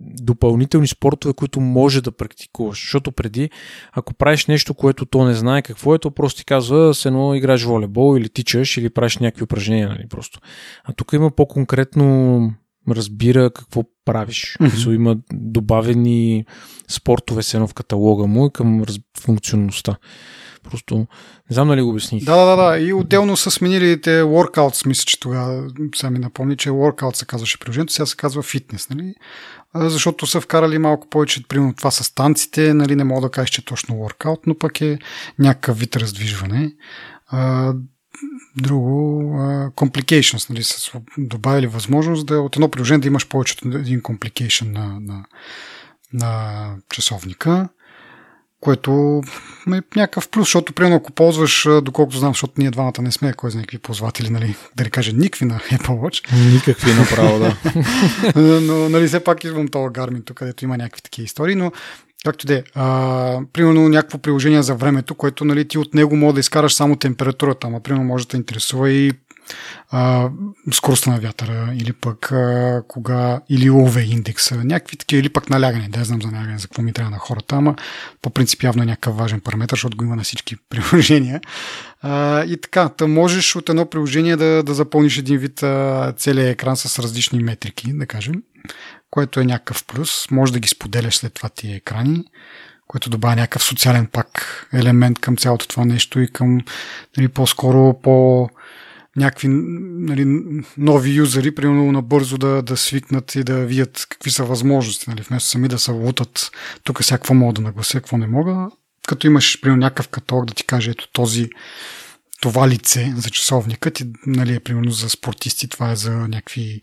допълнителни 0.00 0.88
спортове, 0.88 1.34
които 1.34 1.60
може 1.60 2.02
да 2.02 2.12
практикуваш. 2.12 2.80
Защото 2.80 3.12
преди, 3.12 3.50
ако 3.92 4.14
правиш 4.14 4.46
нещо, 4.46 4.74
което 4.74 5.06
то 5.06 5.24
не 5.24 5.34
знае 5.34 5.62
какво 5.62 5.94
е, 5.94 5.98
то 5.98 6.10
просто 6.10 6.38
ти 6.38 6.44
казва, 6.44 6.94
с 6.94 7.06
едно 7.06 7.34
играеш 7.34 7.64
волейбол 7.64 8.18
или 8.18 8.28
тичаш 8.28 8.76
или 8.76 8.90
правиш 8.90 9.18
някакви 9.18 9.44
упражнения. 9.44 9.88
Нали? 9.88 10.08
Просто. 10.08 10.40
А 10.84 10.92
тук 10.92 11.12
има 11.12 11.30
по-конкретно 11.30 12.54
разбира 12.88 13.50
какво 13.50 13.84
правиш. 14.04 14.56
Mm-hmm. 14.60 14.94
Има 14.94 15.16
добавени 15.32 16.44
спортове 16.88 17.42
с 17.42 17.54
едно 17.54 17.66
в 17.66 17.74
каталога 17.74 18.26
му 18.26 18.46
и 18.46 18.50
към 18.52 18.84
функционалността. 19.20 19.96
Просто 20.70 20.96
не 21.50 21.54
знам 21.54 21.68
дали 21.68 21.82
го 21.82 21.90
обясних. 21.90 22.24
Да, 22.24 22.44
да, 22.44 22.56
да. 22.56 22.78
И 22.78 22.92
отделно 22.92 23.36
са 23.36 23.50
сменили 23.50 24.00
те 24.00 24.22
workouts, 24.22 24.86
мисля, 24.86 25.04
че 25.04 25.20
тогава 25.20 25.70
сега 25.94 26.10
ми 26.10 26.18
напомни, 26.18 26.56
че 26.56 26.70
workout 26.70 27.16
се 27.16 27.26
казваше 27.26 27.58
приложението, 27.58 27.92
сега 27.92 28.06
се 28.06 28.16
казва 28.16 28.42
фитнес, 28.42 28.90
нали? 28.90 29.14
Защото 29.74 30.26
са 30.26 30.40
вкарали 30.40 30.78
малко 30.78 31.08
повече, 31.08 31.48
примерно 31.48 31.74
това 31.74 31.90
с 31.90 32.14
танците, 32.14 32.74
нали, 32.74 32.96
не 32.96 33.04
мога 33.04 33.20
да 33.20 33.30
кажа, 33.30 33.48
че 33.48 33.60
е 33.60 33.64
точно 33.64 33.94
workout, 33.94 34.38
но 34.46 34.58
пък 34.58 34.80
е 34.80 34.98
някакъв 35.38 35.78
вид 35.78 35.96
раздвижване. 35.96 36.72
Друго, 38.56 39.22
complications, 39.76 40.50
нали, 40.50 40.62
са 40.62 41.00
добавили 41.18 41.66
възможност 41.66 42.26
да 42.26 42.40
от 42.40 42.56
едно 42.56 42.68
приложение 42.68 43.00
да 43.00 43.08
имаш 43.08 43.28
повече 43.28 43.54
от 43.54 43.74
един 43.74 44.02
complication 44.02 44.72
на, 44.72 45.00
на, 45.00 45.24
на 46.12 46.74
часовника 46.90 47.68
което 48.66 49.22
е 49.72 49.80
някакъв 49.96 50.28
плюс, 50.28 50.46
защото 50.46 50.72
примерно 50.72 50.96
ако 50.96 51.12
ползваш, 51.12 51.68
доколкото 51.82 52.18
знам, 52.18 52.30
защото 52.30 52.52
ние 52.58 52.70
двамата 52.70 53.02
не 53.02 53.12
сме 53.12 53.32
кой 53.32 53.50
за 53.50 53.58
някакви 53.58 53.78
ползватели, 53.78 54.30
нали, 54.30 54.56
да 54.76 54.84
не 54.84 54.90
кажа 54.90 55.12
никакви 55.12 55.44
на 55.44 55.58
Apple 55.72 55.88
Watch. 55.88 56.52
Никакви 56.52 56.94
направо, 56.94 57.38
да. 57.38 57.56
но, 58.60 58.88
нали, 58.88 59.06
все 59.06 59.24
пак 59.24 59.44
идвам 59.44 59.68
това 59.68 59.90
Garmin, 59.90 60.24
тук, 60.24 60.36
където 60.36 60.64
има 60.64 60.76
някакви 60.76 61.02
такива 61.02 61.24
истории, 61.24 61.54
но 61.54 61.72
Както 62.24 62.46
де, 62.46 62.64
а, 62.74 63.40
примерно 63.52 63.88
някакво 63.88 64.18
приложение 64.18 64.62
за 64.62 64.74
времето, 64.74 65.14
което 65.14 65.44
нали, 65.44 65.68
ти 65.68 65.78
от 65.78 65.94
него 65.94 66.16
може 66.16 66.34
да 66.34 66.40
изкараш 66.40 66.74
само 66.74 66.96
температурата, 66.96 67.66
ама 67.66 67.80
примерно 67.80 68.04
може 68.04 68.24
да 68.24 68.30
те 68.30 68.36
интересува 68.36 68.90
и 68.90 69.12
а, 69.90 70.30
скоростта 70.72 71.10
на 71.10 71.20
вятъра 71.20 71.72
или 71.74 71.92
пък 71.92 72.32
а, 72.32 72.82
кога 72.88 73.40
или 73.48 73.70
UV 73.70 74.04
индекса, 74.04 74.54
някакви 74.64 74.96
такива 74.96 75.20
или 75.20 75.28
пък 75.28 75.50
налягане, 75.50 75.88
да 75.88 76.04
знам 76.04 76.22
за 76.22 76.30
налягане, 76.30 76.58
за 76.58 76.68
какво 76.68 76.82
ми 76.82 76.92
трябва 76.92 77.10
на 77.10 77.18
хората, 77.18 77.56
ама 77.56 77.74
по 78.22 78.30
принцип 78.30 78.62
явно 78.62 78.82
е 78.82 78.86
някакъв 78.86 79.16
важен 79.16 79.40
параметр, 79.40 79.72
защото 79.72 79.96
го 79.96 80.04
има 80.04 80.16
на 80.16 80.22
всички 80.22 80.56
приложения. 80.68 81.40
А, 82.02 82.44
и 82.44 82.60
така, 82.60 82.90
да 82.98 83.08
можеш 83.08 83.56
от 83.56 83.68
едно 83.68 83.90
приложение 83.90 84.36
да, 84.36 84.62
да 84.62 84.74
запълниш 84.74 85.18
един 85.18 85.38
вид 85.38 85.62
а, 85.62 86.12
целият 86.16 86.52
екран 86.54 86.76
с 86.76 86.98
различни 86.98 87.42
метрики, 87.42 87.92
да 87.92 88.06
кажем, 88.06 88.42
което 89.10 89.40
е 89.40 89.44
някакъв 89.44 89.84
плюс. 89.84 90.30
Може 90.30 90.52
да 90.52 90.60
ги 90.60 90.68
споделяш 90.68 91.16
след 91.16 91.34
това 91.34 91.48
тия 91.48 91.76
екрани 91.76 92.24
което 92.86 93.10
добавя 93.10 93.36
някакъв 93.36 93.64
социален 93.64 94.06
пак 94.06 94.68
елемент 94.72 95.18
към 95.18 95.36
цялото 95.36 95.68
това 95.68 95.84
нещо 95.84 96.20
и 96.20 96.28
към 96.28 96.60
нали, 97.16 97.28
по-скоро 97.28 98.00
по 98.02 98.48
някакви 99.16 99.48
нали, 99.48 100.24
нови 100.78 101.10
юзери, 101.10 101.54
примерно 101.54 101.92
набързо 101.92 102.38
да, 102.38 102.62
да 102.62 102.76
свикнат 102.76 103.34
и 103.34 103.44
да 103.44 103.66
видят 103.66 104.06
какви 104.08 104.30
са 104.30 104.44
възможности, 104.44 105.10
нали, 105.10 105.22
вместо 105.22 105.48
сами 105.48 105.68
да 105.68 105.78
се 105.78 105.90
лутат 105.90 106.50
тук 106.84 107.04
сега 107.04 107.18
какво 107.18 107.34
мога 107.34 107.52
да 107.52 107.62
наглася, 107.62 108.00
какво 108.00 108.18
не 108.18 108.26
мога. 108.26 108.68
Като 109.08 109.26
имаш, 109.26 109.60
примерно, 109.60 109.80
някакъв 109.80 110.08
каталог 110.08 110.44
да 110.44 110.54
ти 110.54 110.64
каже, 110.64 110.90
ето 110.90 111.08
този 111.12 111.50
това 112.40 112.68
лице 112.68 113.14
за 113.16 113.30
часовника 113.30 113.90
ти, 113.90 114.04
нали, 114.26 114.54
е 114.54 114.60
примерно 114.60 114.90
за 114.90 115.10
спортисти, 115.10 115.68
това 115.68 115.92
е 115.92 115.96
за 115.96 116.10
някакви 116.10 116.80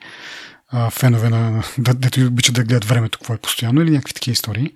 а, 0.68 0.90
фенове 0.90 1.30
на, 1.30 1.64
да, 1.78 1.94
дето 1.94 2.28
обичат 2.28 2.56
да 2.56 2.64
гледат 2.64 2.86
времето, 2.86 3.20
какво 3.20 3.34
е 3.34 3.38
постоянно 3.38 3.82
или 3.82 3.92
някакви 3.92 4.14
такива 4.14 4.34
истории. 4.34 4.74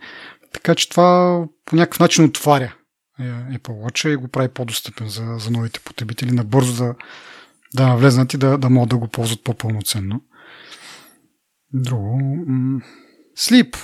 Така 0.53 0.75
че 0.75 0.89
това 0.89 1.43
по 1.65 1.75
някакъв 1.75 1.99
начин 1.99 2.25
отваря 2.25 2.75
е, 3.19 3.23
Apple 3.23 3.59
Watch 3.59 4.09
и 4.09 4.15
го 4.15 4.27
прави 4.27 4.47
по-достъпен 4.47 5.09
за, 5.09 5.35
за 5.39 5.51
новите 5.51 5.79
потребители, 5.79 6.31
набързо 6.31 6.83
да, 6.83 6.95
да 7.75 7.95
влезнат 7.95 8.33
и 8.33 8.37
да, 8.37 8.57
да 8.57 8.69
могат 8.69 8.89
да 8.89 8.97
го 8.97 9.07
ползват 9.07 9.43
по-пълноценно. 9.43 10.21
Друго. 11.73 12.21
Слип. 13.35 13.75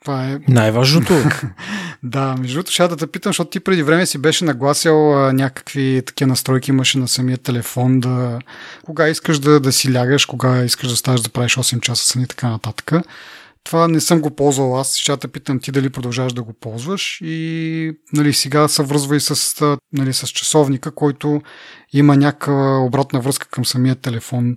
Това 0.00 0.30
е. 0.30 0.38
Най-важното. 0.48 1.14
да, 2.02 2.36
между 2.38 2.54
другото, 2.54 2.72
ще 2.72 2.88
да 2.88 2.96
те 2.96 3.06
питам, 3.06 3.30
защото 3.30 3.50
ти 3.50 3.60
преди 3.60 3.82
време 3.82 4.06
си 4.06 4.18
беше 4.18 4.44
нагласял 4.44 5.26
а, 5.26 5.32
някакви 5.32 6.02
такива 6.06 6.28
настройки 6.28 6.70
имаше 6.70 6.98
на 6.98 7.08
самия 7.08 7.38
телефон, 7.38 8.00
да 8.00 8.38
кога 8.84 9.08
искаш 9.08 9.38
да, 9.38 9.60
да 9.60 9.72
си 9.72 9.94
лягаш, 9.94 10.26
кога 10.26 10.64
искаш 10.64 10.88
да 10.88 10.96
ставаш 10.96 11.20
да 11.20 11.28
правиш 11.28 11.56
8 11.56 11.80
часа 11.80 12.06
сън 12.06 12.22
и 12.22 12.26
така 12.26 12.48
нататък. 12.48 12.92
Това 13.64 13.88
не 13.88 14.00
съм 14.00 14.20
го 14.20 14.30
ползвал 14.30 14.80
аз. 14.80 14.96
Ще 14.96 15.16
те 15.16 15.28
питам 15.28 15.60
ти 15.60 15.72
дали 15.72 15.90
продължаваш 15.90 16.32
да 16.32 16.42
го 16.42 16.52
ползваш 16.52 17.18
и 17.24 17.92
нали, 18.12 18.32
сега 18.32 18.68
се 18.68 18.82
връзва 18.82 19.16
и 19.16 19.20
с, 19.20 19.76
нали, 19.92 20.12
с 20.12 20.28
часовника, 20.28 20.94
който 20.94 21.42
има 21.92 22.16
някаква 22.16 22.78
обратна 22.78 23.20
връзка 23.20 23.48
към 23.48 23.64
самия 23.64 23.94
телефон, 23.94 24.56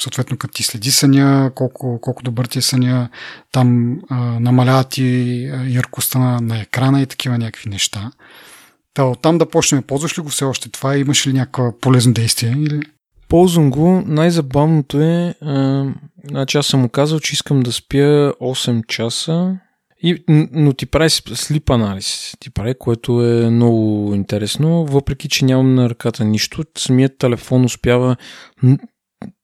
съответно 0.00 0.36
като 0.36 0.54
ти 0.54 0.62
следи 0.62 0.90
съня, 0.90 1.50
колко, 1.54 2.00
колко 2.00 2.22
добър 2.22 2.46
ти 2.46 2.58
е 2.58 2.62
съня, 2.62 3.08
там 3.52 3.98
а, 4.10 4.16
намалява 4.40 4.84
ти 4.84 5.04
яркостта 5.66 6.18
на, 6.18 6.40
на 6.40 6.60
екрана 6.60 7.02
и 7.02 7.06
такива 7.06 7.38
някакви 7.38 7.70
неща. 7.70 8.10
Та, 8.94 9.04
оттам 9.04 9.38
да 9.38 9.50
почнем, 9.50 9.82
ползваш 9.82 10.18
ли 10.18 10.22
го 10.22 10.28
все 10.28 10.44
още 10.44 10.70
това? 10.70 10.96
Имаш 10.96 11.26
ли 11.26 11.32
някаква 11.32 11.72
полезно 11.80 12.12
действие? 12.12 12.50
Или? 12.58 12.80
Ползвам 13.28 13.70
го. 13.70 14.02
Най-забавното 14.06 15.00
е, 15.00 15.34
а, 15.40 15.84
значи 16.24 16.58
аз 16.58 16.66
съм 16.66 16.80
му 16.80 16.88
казал, 16.88 17.20
че 17.20 17.32
искам 17.32 17.60
да 17.60 17.72
спя 17.72 18.32
8 18.40 18.86
часа, 18.86 19.58
и, 20.02 20.24
но 20.52 20.72
ти 20.72 20.86
прави 20.86 21.10
слип 21.10 21.70
анализ. 21.70 22.36
Ти 22.40 22.50
прави, 22.50 22.74
което 22.78 23.24
е 23.26 23.50
много 23.50 24.12
интересно, 24.14 24.84
въпреки 24.84 25.28
че 25.28 25.44
нямам 25.44 25.74
на 25.74 25.90
ръката 25.90 26.24
нищо. 26.24 26.64
Самият 26.78 27.18
телефон 27.18 27.64
успява 27.64 28.16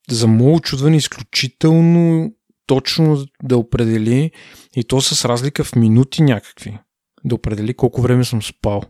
за 0.09 0.27
мое 0.27 0.53
очудване 0.53 0.97
изключително 0.97 2.31
точно 2.67 3.25
да 3.43 3.57
определи 3.57 4.31
и 4.75 4.83
то 4.83 5.01
с 5.01 5.25
разлика 5.25 5.63
в 5.63 5.75
минути 5.75 6.21
някакви. 6.21 6.77
Да 7.25 7.35
определи 7.35 7.73
колко 7.73 8.01
време 8.01 8.23
съм 8.23 8.41
спал. 8.41 8.81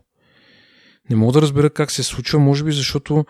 Не 1.10 1.16
мога 1.16 1.32
да 1.32 1.42
разбера 1.42 1.70
как 1.70 1.90
се 1.90 2.02
случва, 2.02 2.38
може 2.38 2.64
би 2.64 2.72
защото 2.72 3.24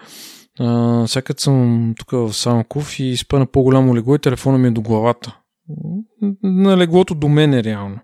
а, 0.58 1.06
всякът 1.06 1.40
съм 1.40 1.94
тук 1.98 2.10
в 2.10 2.32
Самков 2.32 3.00
и 3.00 3.16
спа 3.16 3.38
на 3.38 3.46
по-голямо 3.46 3.96
легло 3.96 4.14
и 4.14 4.18
телефона 4.18 4.58
ми 4.58 4.68
е 4.68 4.70
до 4.70 4.82
главата. 4.82 5.38
На 6.42 6.76
леглото 6.76 7.14
до 7.14 7.28
мен 7.28 7.54
е 7.54 7.64
реално. 7.64 7.98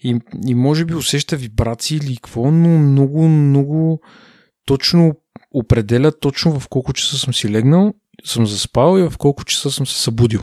И, 0.00 0.20
и 0.46 0.54
може 0.54 0.84
би 0.84 0.94
усеща 0.94 1.36
вибрации 1.36 1.96
или 1.96 2.16
какво, 2.16 2.50
но 2.50 2.78
много, 2.78 3.28
много 3.28 4.00
точно 4.66 5.14
определя 5.54 6.12
точно 6.18 6.60
в 6.60 6.68
колко 6.68 6.92
часа 6.92 7.18
съм 7.18 7.34
си 7.34 7.50
легнал, 7.50 7.94
съм 8.24 8.46
заспал 8.46 8.98
и 8.98 9.02
в 9.10 9.18
колко 9.18 9.44
часа 9.44 9.70
съм 9.70 9.86
се 9.86 10.02
събудил 10.02 10.40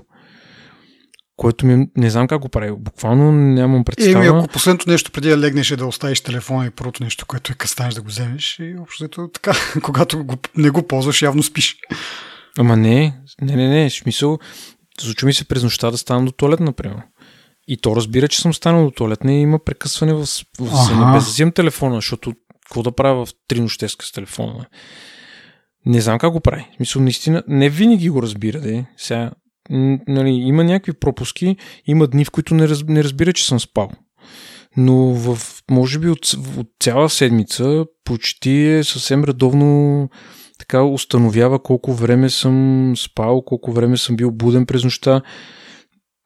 което 1.38 1.66
ми 1.66 1.88
не 1.98 2.10
знам 2.10 2.28
как 2.28 2.42
го 2.42 2.50
прави. 2.50 2.72
Буквално 2.72 3.32
нямам 3.32 3.84
представа. 3.84 4.26
Еми, 4.26 4.38
ако 4.38 4.48
последното 4.48 4.90
нещо 4.90 5.12
преди 5.12 5.30
да 5.30 5.38
легнеш 5.38 5.72
е 5.72 5.76
да 5.76 5.86
оставиш 5.86 6.22
телефона 6.22 6.66
и 6.66 6.70
първото 6.70 7.04
нещо, 7.04 7.26
което 7.26 7.52
е 7.52 7.56
къстанеш 7.56 7.94
да 7.94 8.02
го 8.02 8.08
вземеш 8.08 8.60
и 8.60 8.76
общо 8.82 9.28
така, 9.28 9.54
когато 9.84 10.24
го, 10.24 10.36
не 10.58 10.70
го 10.70 10.88
ползваш, 10.88 11.22
явно 11.22 11.44
спиш. 11.44 11.78
Ама 12.58 12.78
не, 12.78 13.20
не, 13.42 13.56
не, 13.56 13.68
не, 13.68 13.90
смисъл, 13.90 14.40
случва 15.00 15.26
ми 15.26 15.34
се 15.34 15.46
през 15.46 15.64
нощта 15.64 15.92
да 15.92 15.98
ставам 15.98 16.26
до 16.26 16.32
туалет, 16.32 16.60
например. 16.60 17.02
И 17.68 17.78
то 17.78 17.96
разбира, 17.96 18.28
че 18.28 18.42
съм 18.42 18.54
станал 18.54 18.86
до 18.86 18.92
туалет, 18.92 19.24
не 19.24 19.42
има 19.42 19.60
прекъсване 19.60 20.14
в, 20.14 20.22
в 20.22 20.88
съня, 20.88 21.14
без 21.14 21.36
да 21.36 21.52
телефона, 21.52 21.96
защото 21.96 22.34
какво 22.64 22.84
да 22.84 22.92
правя 22.92 23.26
в 23.26 23.30
три 23.48 23.60
нощеска 23.62 24.06
с 24.06 24.12
телефона? 24.12 24.66
Не 25.86 26.02
знам 26.02 26.20
как 26.20 26.32
го 26.32 26.40
прави. 26.40 26.68
В 26.74 26.76
смисъл, 26.76 27.02
наистина, 27.02 27.44
не 27.48 27.70
винаги 27.70 28.10
го 28.10 28.22
разбира, 28.22 28.60
де. 28.60 28.86
Сега, 28.98 29.32
нали, 30.07 30.30
има 30.30 30.63
някакви 30.63 30.93
пропуски, 30.93 31.55
има 31.86 32.07
дни, 32.07 32.26
в 32.26 32.32
които 32.32 32.55
не, 32.55 32.68
раз, 32.68 32.84
не 32.88 33.03
разбира, 33.03 33.34
че 33.34 33.47
съм 33.47 33.59
спал. 33.59 33.89
Но 34.78 34.95
в, 35.13 35.39
може 35.72 35.99
би 35.99 36.09
от, 36.09 36.34
от 36.57 36.68
цяла 36.80 37.09
седмица 37.09 37.86
почти 38.03 38.65
е 38.65 38.84
съвсем 38.84 39.24
редовно 39.24 40.09
така 40.59 40.84
установява 40.84 41.63
колко 41.63 41.93
време 41.93 42.30
съм 42.30 42.93
спал, 42.97 43.41
колко 43.41 43.72
време 43.72 43.97
съм 43.97 44.15
бил 44.15 44.32
буден 44.32 44.65
през 44.65 44.84
нощта. 44.84 45.22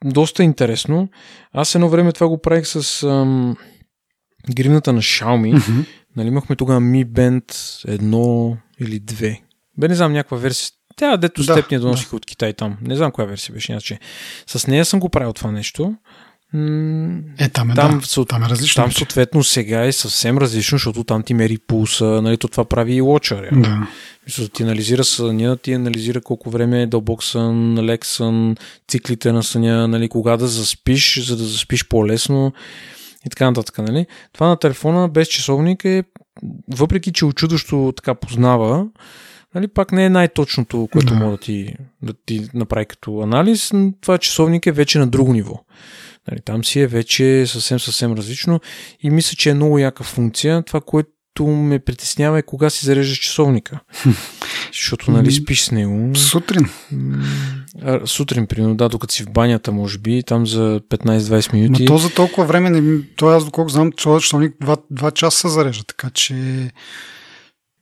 Доста 0.05 0.43
интересно. 0.43 1.09
Аз 1.53 1.75
едно 1.75 1.89
време 1.89 2.11
това 2.11 2.27
го 2.27 2.41
правих 2.41 2.67
с 2.67 3.03
ам, 3.03 3.55
гривната 4.55 4.93
на 4.93 5.01
Xiaomi. 5.01 5.57
Mm-hmm. 5.57 5.85
Нали, 6.15 6.27
имахме 6.27 6.55
тогава 6.55 6.81
Mi 6.81 7.05
Band 7.05 7.51
1 7.51 8.57
или 8.79 9.01
2. 9.01 9.39
Бе, 9.77 9.87
не 9.87 9.95
знам, 9.95 10.13
някаква 10.13 10.37
версия 10.37 10.71
тя, 10.95 11.17
дето 11.17 11.43
да, 11.43 11.53
степния 11.53 11.81
доносих 11.81 12.09
да. 12.09 12.15
от 12.15 12.25
Китай 12.25 12.53
там. 12.53 12.77
Не 12.81 12.95
знам 12.95 13.11
коя 13.11 13.27
версия 13.27 13.53
беше, 13.53 13.71
иначе. 13.71 13.99
С 14.47 14.67
нея 14.67 14.85
съм 14.85 14.99
го 14.99 15.09
правил 15.09 15.33
това 15.33 15.51
нещо. 15.51 15.95
Е, 16.53 17.49
там 17.49 17.71
е, 17.71 17.73
там, 17.75 17.99
да, 17.99 18.07
съ... 18.07 18.25
там 18.25 18.43
е 18.43 18.49
различно. 18.49 18.83
Там 18.83 18.91
съответно 18.91 19.43
сега 19.43 19.85
е 19.85 19.91
съвсем 19.91 20.37
различно, 20.37 20.77
защото 20.77 21.03
там 21.03 21.23
ти 21.23 21.33
мери 21.33 21.57
пулса, 21.57 22.05
нали, 22.05 22.37
то 22.37 22.47
това 22.47 22.65
прави 22.65 22.93
и 22.93 23.01
лоча. 23.01 23.41
Да. 23.51 23.87
Мисля, 24.25 24.47
ти 24.47 24.63
анализира 24.63 25.03
съня, 25.03 25.57
ти 25.57 25.73
анализира 25.73 26.21
колко 26.21 26.49
време 26.49 26.81
е 26.81 26.87
дълбок 26.87 27.23
сън, 27.23 27.85
лек 27.85 28.05
сън, 28.05 28.55
циклите 28.87 29.31
на 29.31 29.43
съня, 29.43 29.87
нали, 29.87 30.09
кога 30.09 30.37
да 30.37 30.47
заспиш, 30.47 31.27
за 31.27 31.37
да 31.37 31.43
заспиш 31.43 31.87
по-лесно 31.87 32.53
и 33.25 33.29
така 33.29 33.45
нататък. 33.45 33.77
Нали. 33.77 34.05
Това 34.33 34.47
на 34.47 34.57
телефона 34.57 35.09
без 35.09 35.27
часовник 35.27 35.85
е, 35.85 36.03
въпреки 36.67 37.13
че 37.13 37.25
очудващо 37.25 37.93
така 37.95 38.15
познава, 38.15 38.85
нали, 39.55 39.67
пак 39.67 39.91
не 39.91 40.05
е 40.05 40.09
най-точното, 40.09 40.89
което 40.91 41.07
Да. 41.07 41.19
може 41.19 41.31
да 41.31 41.37
ти, 41.37 41.75
да 42.01 42.13
ти 42.25 42.47
направи 42.53 42.85
като 42.85 43.19
анализ, 43.19 43.73
но 43.73 43.93
това 44.01 44.17
часовник 44.17 44.65
е 44.65 44.71
вече 44.71 44.99
на 44.99 45.07
друго 45.07 45.33
ниво. 45.33 45.59
Нали, 46.31 46.39
там 46.45 46.63
си 46.63 46.79
е 46.79 46.87
вече 46.87 47.43
съвсем, 47.47 47.79
съвсем 47.79 48.13
различно 48.13 48.59
и 48.99 49.09
мисля, 49.09 49.35
че 49.35 49.49
е 49.49 49.53
много 49.53 49.79
яка 49.79 50.03
функция. 50.03 50.63
Това, 50.63 50.81
което 50.81 51.11
ме 51.47 51.79
притеснява 51.79 52.39
е 52.39 52.43
кога 52.43 52.69
си 52.69 52.85
зареждаш 52.85 53.17
часовника. 53.17 53.79
Защото, 54.73 55.11
нали, 55.11 55.31
спиш 55.31 55.61
с 55.61 55.71
него. 55.71 56.15
Сутрин. 56.15 56.69
А, 57.81 58.07
Сутрин, 58.07 58.47
примерно, 58.47 58.75
да, 58.75 58.89
докато 58.89 59.13
си 59.13 59.23
в 59.23 59.31
банята, 59.31 59.71
може 59.71 59.97
би, 59.97 60.23
там 60.23 60.47
за 60.47 60.81
15-20 60.89 61.53
Ма 61.53 61.59
минути. 61.59 61.85
то 61.85 61.97
за 61.97 62.13
толкова 62.13 62.45
време, 62.47 62.69
не, 62.69 63.01
то 63.15 63.27
аз 63.27 63.45
доколко 63.45 63.69
знам, 63.69 63.91
този 63.91 64.23
часовник 64.23 64.55
2, 64.63 64.79
2 64.93 65.13
часа 65.13 65.37
се 65.37 65.47
зарежда, 65.49 65.83
така 65.83 66.09
че 66.09 66.33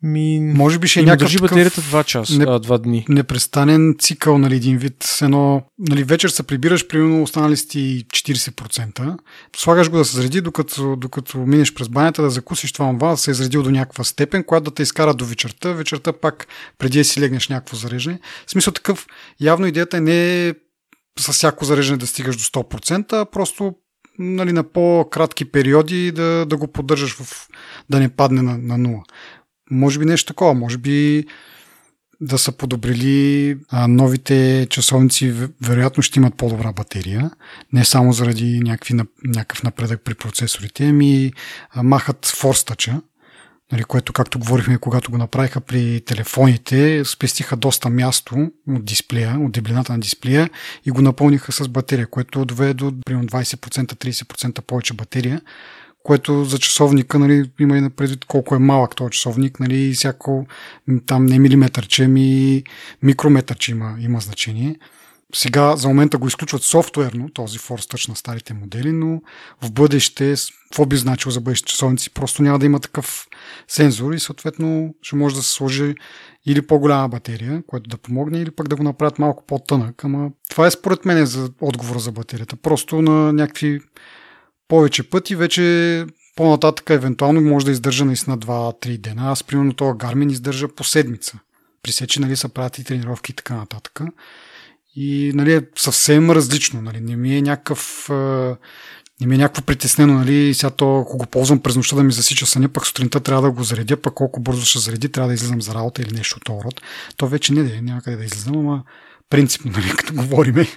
Ми, 0.03 0.39
може 0.39 0.79
би 0.79 0.87
ще 0.87 0.99
е 0.99 1.03
някакъв 1.03 1.19
държи 1.19 1.37
батерията 1.37 1.81
2 1.81 2.03
часа, 2.03 2.37
не- 2.37 2.45
а, 2.47 2.59
2 2.59 2.77
дни. 2.77 3.05
непрестанен 3.09 3.95
цикъл, 3.99 4.37
нали, 4.37 4.55
един 4.55 4.77
вид. 4.77 5.17
Едно, 5.21 5.63
нали, 5.79 6.03
вечер 6.03 6.29
се 6.29 6.43
прибираш, 6.43 6.87
примерно 6.87 7.23
останали 7.23 7.57
си 7.57 7.67
ти 7.67 8.05
40%. 8.13 9.17
Слагаш 9.55 9.89
го 9.89 9.97
да 9.97 10.05
се 10.05 10.15
зареди, 10.15 10.41
докато, 10.41 10.95
докато 10.95 11.37
минеш 11.37 11.73
през 11.73 11.89
банята, 11.89 12.21
да 12.21 12.29
закусиш 12.29 12.71
това, 12.73 12.93
това, 12.93 13.09
да 13.11 13.17
се 13.17 13.31
е 13.31 13.33
заредил 13.33 13.63
до 13.63 13.71
някаква 13.71 14.03
степен, 14.03 14.43
която 14.43 14.63
да 14.63 14.71
те 14.71 14.83
изкара 14.83 15.13
до 15.13 15.25
вечерта. 15.25 15.71
Вечерта 15.71 16.13
пак, 16.13 16.47
преди 16.77 16.97
да 16.97 17.03
си 17.05 17.21
легнеш 17.21 17.47
някакво 17.47 17.77
зареждане. 17.77 18.19
В 18.47 18.51
смисъл 18.51 18.73
такъв, 18.73 19.07
явно 19.41 19.67
идеята 19.67 20.01
не 20.01 20.47
е 20.47 20.53
с 21.19 21.33
всяко 21.33 21.65
зареждане 21.65 21.97
да 21.97 22.07
стигаш 22.07 22.35
до 22.35 22.43
100%, 22.43 23.13
а 23.13 23.25
просто 23.25 23.73
нали, 24.19 24.51
на 24.51 24.63
по-кратки 24.63 25.45
периоди 25.45 26.11
да, 26.11 26.45
да 26.45 26.57
го 26.57 26.67
поддържаш 26.67 27.13
в, 27.13 27.47
да 27.89 27.99
не 27.99 28.09
падне 28.09 28.41
на, 28.41 28.57
на 28.57 28.77
нула. 28.77 29.03
Може 29.71 29.99
би 29.99 30.05
нещо 30.05 30.33
такова, 30.33 30.53
може 30.53 30.77
би 30.77 31.25
да 32.21 32.37
са 32.37 32.51
подобрили 32.51 33.57
а, 33.69 33.87
новите 33.87 34.67
часовници, 34.69 35.33
вероятно 35.61 36.03
ще 36.03 36.19
имат 36.19 36.35
по-добра 36.35 36.71
батерия, 36.71 37.31
не 37.73 37.85
само 37.85 38.13
заради 38.13 38.59
някакви, 38.59 38.93
някакъв 39.23 39.63
напредък 39.63 40.01
при 40.03 40.13
процесорите, 40.13 40.85
ами 40.85 41.33
а, 41.71 41.83
махат 41.83 42.25
форстъча, 42.25 43.01
нали, 43.71 43.83
което, 43.83 44.13
както 44.13 44.39
говорихме, 44.39 44.77
когато 44.77 45.11
го 45.11 45.17
направиха 45.17 45.61
при 45.61 46.01
телефоните, 46.01 47.05
спестиха 47.05 47.55
доста 47.55 47.89
място 47.89 48.51
от 48.67 48.85
дисплея, 48.85 49.39
от 49.39 49.51
дебелината 49.51 49.93
на 49.93 49.99
дисплея 49.99 50.49
и 50.85 50.91
го 50.91 51.01
напълниха 51.01 51.51
с 51.51 51.67
батерия, 51.67 52.07
което 52.07 52.45
доведе 52.45 52.73
до 52.73 52.93
примерно 53.05 53.27
20%, 53.27 53.93
30% 53.93 54.61
повече 54.61 54.93
батерия, 54.93 55.41
което 56.03 56.45
за 56.45 56.59
часовника 56.59 57.19
нали, 57.19 57.51
има 57.59 57.77
и 57.77 57.89
предвид 57.89 58.25
колко 58.25 58.55
е 58.55 58.59
малък 58.59 58.95
този 58.95 59.09
часовник, 59.09 59.59
нали, 59.59 59.77
и 59.77 59.93
всяко 59.93 60.47
там 61.05 61.25
не 61.25 61.39
милиметърче, 61.39 62.07
ми 62.07 62.63
микрометърче 63.03 63.71
има, 63.71 63.95
има 63.99 64.19
значение. 64.19 64.75
Сега 65.35 65.75
за 65.75 65.87
момента 65.87 66.17
го 66.17 66.27
изключват 66.27 66.63
софтуерно, 66.63 67.29
този 67.29 67.59
Force 67.59 67.93
Touch 67.93 68.09
на 68.09 68.15
старите 68.15 68.53
модели, 68.53 68.91
но 68.91 69.21
в 69.61 69.71
бъдеще, 69.71 70.35
какво 70.63 70.85
би 70.85 70.97
значило 70.97 71.31
за 71.31 71.41
бъдещите 71.41 71.71
часовници, 71.71 72.09
просто 72.09 72.43
няма 72.43 72.59
да 72.59 72.65
има 72.65 72.79
такъв 72.79 73.27
сензор 73.67 74.13
и 74.13 74.19
съответно 74.19 74.95
ще 75.01 75.15
може 75.15 75.35
да 75.35 75.43
се 75.43 75.51
сложи 75.51 75.95
или 76.45 76.61
по-голяма 76.61 77.09
батерия, 77.09 77.63
което 77.67 77.89
да 77.89 77.97
помогне, 77.97 78.39
или 78.39 78.51
пък 78.51 78.67
да 78.67 78.75
го 78.75 78.83
направят 78.83 79.19
малко 79.19 79.43
по-тънък. 79.47 80.03
Ама 80.03 80.29
това 80.49 80.67
е 80.67 80.71
според 80.71 81.05
мен 81.05 81.25
за 81.25 81.49
отговора 81.61 81.99
за 81.99 82.11
батерията. 82.11 82.55
Просто 82.55 83.01
на 83.01 83.33
някакви 83.33 83.79
повече 84.69 85.09
пъти 85.09 85.35
вече 85.35 86.05
по-нататък 86.35 86.89
евентуално 86.89 87.41
може 87.41 87.65
да 87.65 87.71
издържа 87.71 88.05
наистина 88.05 88.37
2-3 88.37 88.97
дена. 88.97 89.31
Аз 89.31 89.43
примерно 89.43 89.73
това 89.73 89.93
Garmin 89.93 90.31
издържа 90.31 90.67
по 90.67 90.83
седмица. 90.83 91.39
При 91.83 91.91
сечи 91.91 92.19
нали, 92.19 92.35
са 92.35 92.49
правят 92.49 92.77
и 92.77 92.83
тренировки 92.83 93.31
и 93.31 93.35
така 93.35 93.55
нататък. 93.55 94.01
И 94.95 95.31
нали, 95.35 95.53
е 95.53 95.61
съвсем 95.75 96.31
различно. 96.31 96.81
Нали. 96.81 97.01
Не 97.01 97.15
ми 97.15 97.35
е 97.35 97.41
някакъв 97.41 98.09
не 99.21 99.27
ми 99.27 99.35
е 99.35 99.37
някакво 99.37 99.61
притеснено, 99.61 100.13
нали, 100.13 100.53
сега 100.53 100.69
то, 100.69 100.99
ако 100.99 101.17
го 101.17 101.25
ползвам 101.25 101.59
през 101.59 101.75
нощта 101.75 101.95
да 101.95 102.03
ми 102.03 102.11
засича 102.11 102.45
съня, 102.45 102.69
пък 102.69 102.87
сутринта 102.87 103.19
трябва 103.19 103.41
да 103.41 103.51
го 103.51 103.63
заредя, 103.63 103.97
пък 103.97 104.13
колко 104.13 104.39
бързо 104.39 104.65
ще 104.65 104.79
зареди, 104.79 105.09
трябва 105.09 105.27
да 105.27 105.33
излизам 105.33 105.61
за 105.61 105.73
работа 105.73 106.01
или 106.01 106.11
нещо 106.11 106.39
от 106.41 106.63
род. 106.65 106.81
То 107.17 107.27
вече 107.27 107.53
не 107.53 107.63
да 107.63 107.81
няма 107.81 108.01
къде 108.01 108.17
да 108.17 108.25
излизам, 108.25 108.57
ама 108.57 108.83
принципно, 109.29 109.71
нали, 109.71 109.89
като 109.97 110.13
говориме. 110.13 110.67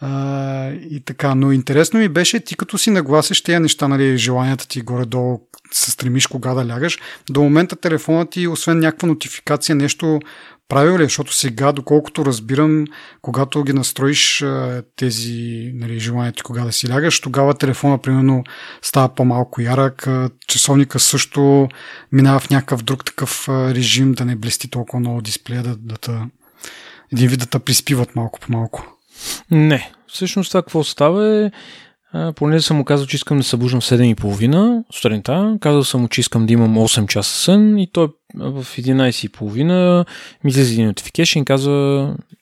А, 0.00 0.70
и 0.70 1.00
така, 1.00 1.34
но 1.34 1.52
интересно 1.52 2.00
ми 2.00 2.08
беше, 2.08 2.40
ти 2.40 2.56
като 2.56 2.78
си 2.78 2.90
нагласиш 2.90 3.42
тези 3.42 3.58
неща, 3.58 3.88
нали, 3.88 4.16
желанията 4.16 4.68
ти 4.68 4.80
горе-долу 4.80 5.40
се 5.72 5.90
стремиш 5.90 6.26
кога 6.26 6.54
да 6.54 6.68
лягаш, 6.68 6.98
до 7.30 7.42
момента 7.42 7.76
телефонът 7.76 8.30
ти, 8.30 8.46
освен 8.48 8.78
някаква 8.78 9.08
нотификация, 9.08 9.74
нещо 9.76 10.20
правил 10.68 10.98
ли? 10.98 11.02
е? 11.02 11.04
Защото 11.04 11.34
сега, 11.34 11.72
доколкото 11.72 12.24
разбирам, 12.24 12.84
когато 13.22 13.64
ги 13.64 13.72
настроиш 13.72 14.44
тези 14.96 15.70
нали, 15.74 15.98
желания 15.98 16.32
ти 16.32 16.42
кога 16.42 16.64
да 16.64 16.72
си 16.72 16.90
лягаш, 16.90 17.20
тогава 17.20 17.54
телефона, 17.54 17.98
примерно, 17.98 18.44
става 18.82 19.14
по-малко 19.14 19.60
ярък, 19.60 20.08
часовника 20.46 21.00
също 21.00 21.68
минава 22.12 22.40
в 22.40 22.50
някакъв 22.50 22.82
друг 22.82 23.04
такъв 23.04 23.48
режим, 23.48 24.12
да 24.12 24.24
не 24.24 24.36
блести 24.36 24.70
толкова 24.70 25.00
много 25.00 25.20
дисплея, 25.20 25.62
да, 25.62 25.76
да 25.76 26.26
един 27.12 27.28
вид 27.28 27.50
да 27.50 27.60
приспиват 27.60 28.16
малко 28.16 28.40
по 28.40 28.52
малко. 28.52 28.99
Не. 29.50 29.90
Всъщност 30.06 30.50
това 30.50 30.62
какво 30.62 30.84
става 30.84 31.44
е, 31.44 31.50
а, 32.12 32.32
понеже 32.32 32.64
съм 32.64 32.76
му 32.76 32.84
казал, 32.84 33.06
че 33.06 33.16
искам 33.16 33.38
да 33.38 33.44
се 33.44 33.50
събуждам 33.50 33.80
в 33.80 33.84
7.30 33.84 34.84
сутринта, 34.94 35.56
казал 35.60 35.84
съм 35.84 36.00
му, 36.00 36.08
че 36.08 36.20
искам 36.20 36.46
да 36.46 36.52
имам 36.52 36.76
8 36.76 37.06
часа 37.06 37.30
сън 37.30 37.78
и 37.78 37.92
той 37.92 38.08
в 38.34 38.64
11.30 38.64 40.06
ми 40.44 40.50
излезе 40.50 40.72
един 40.72 40.92
notification 40.92 41.42
и 41.42 41.44
каза 41.44 41.70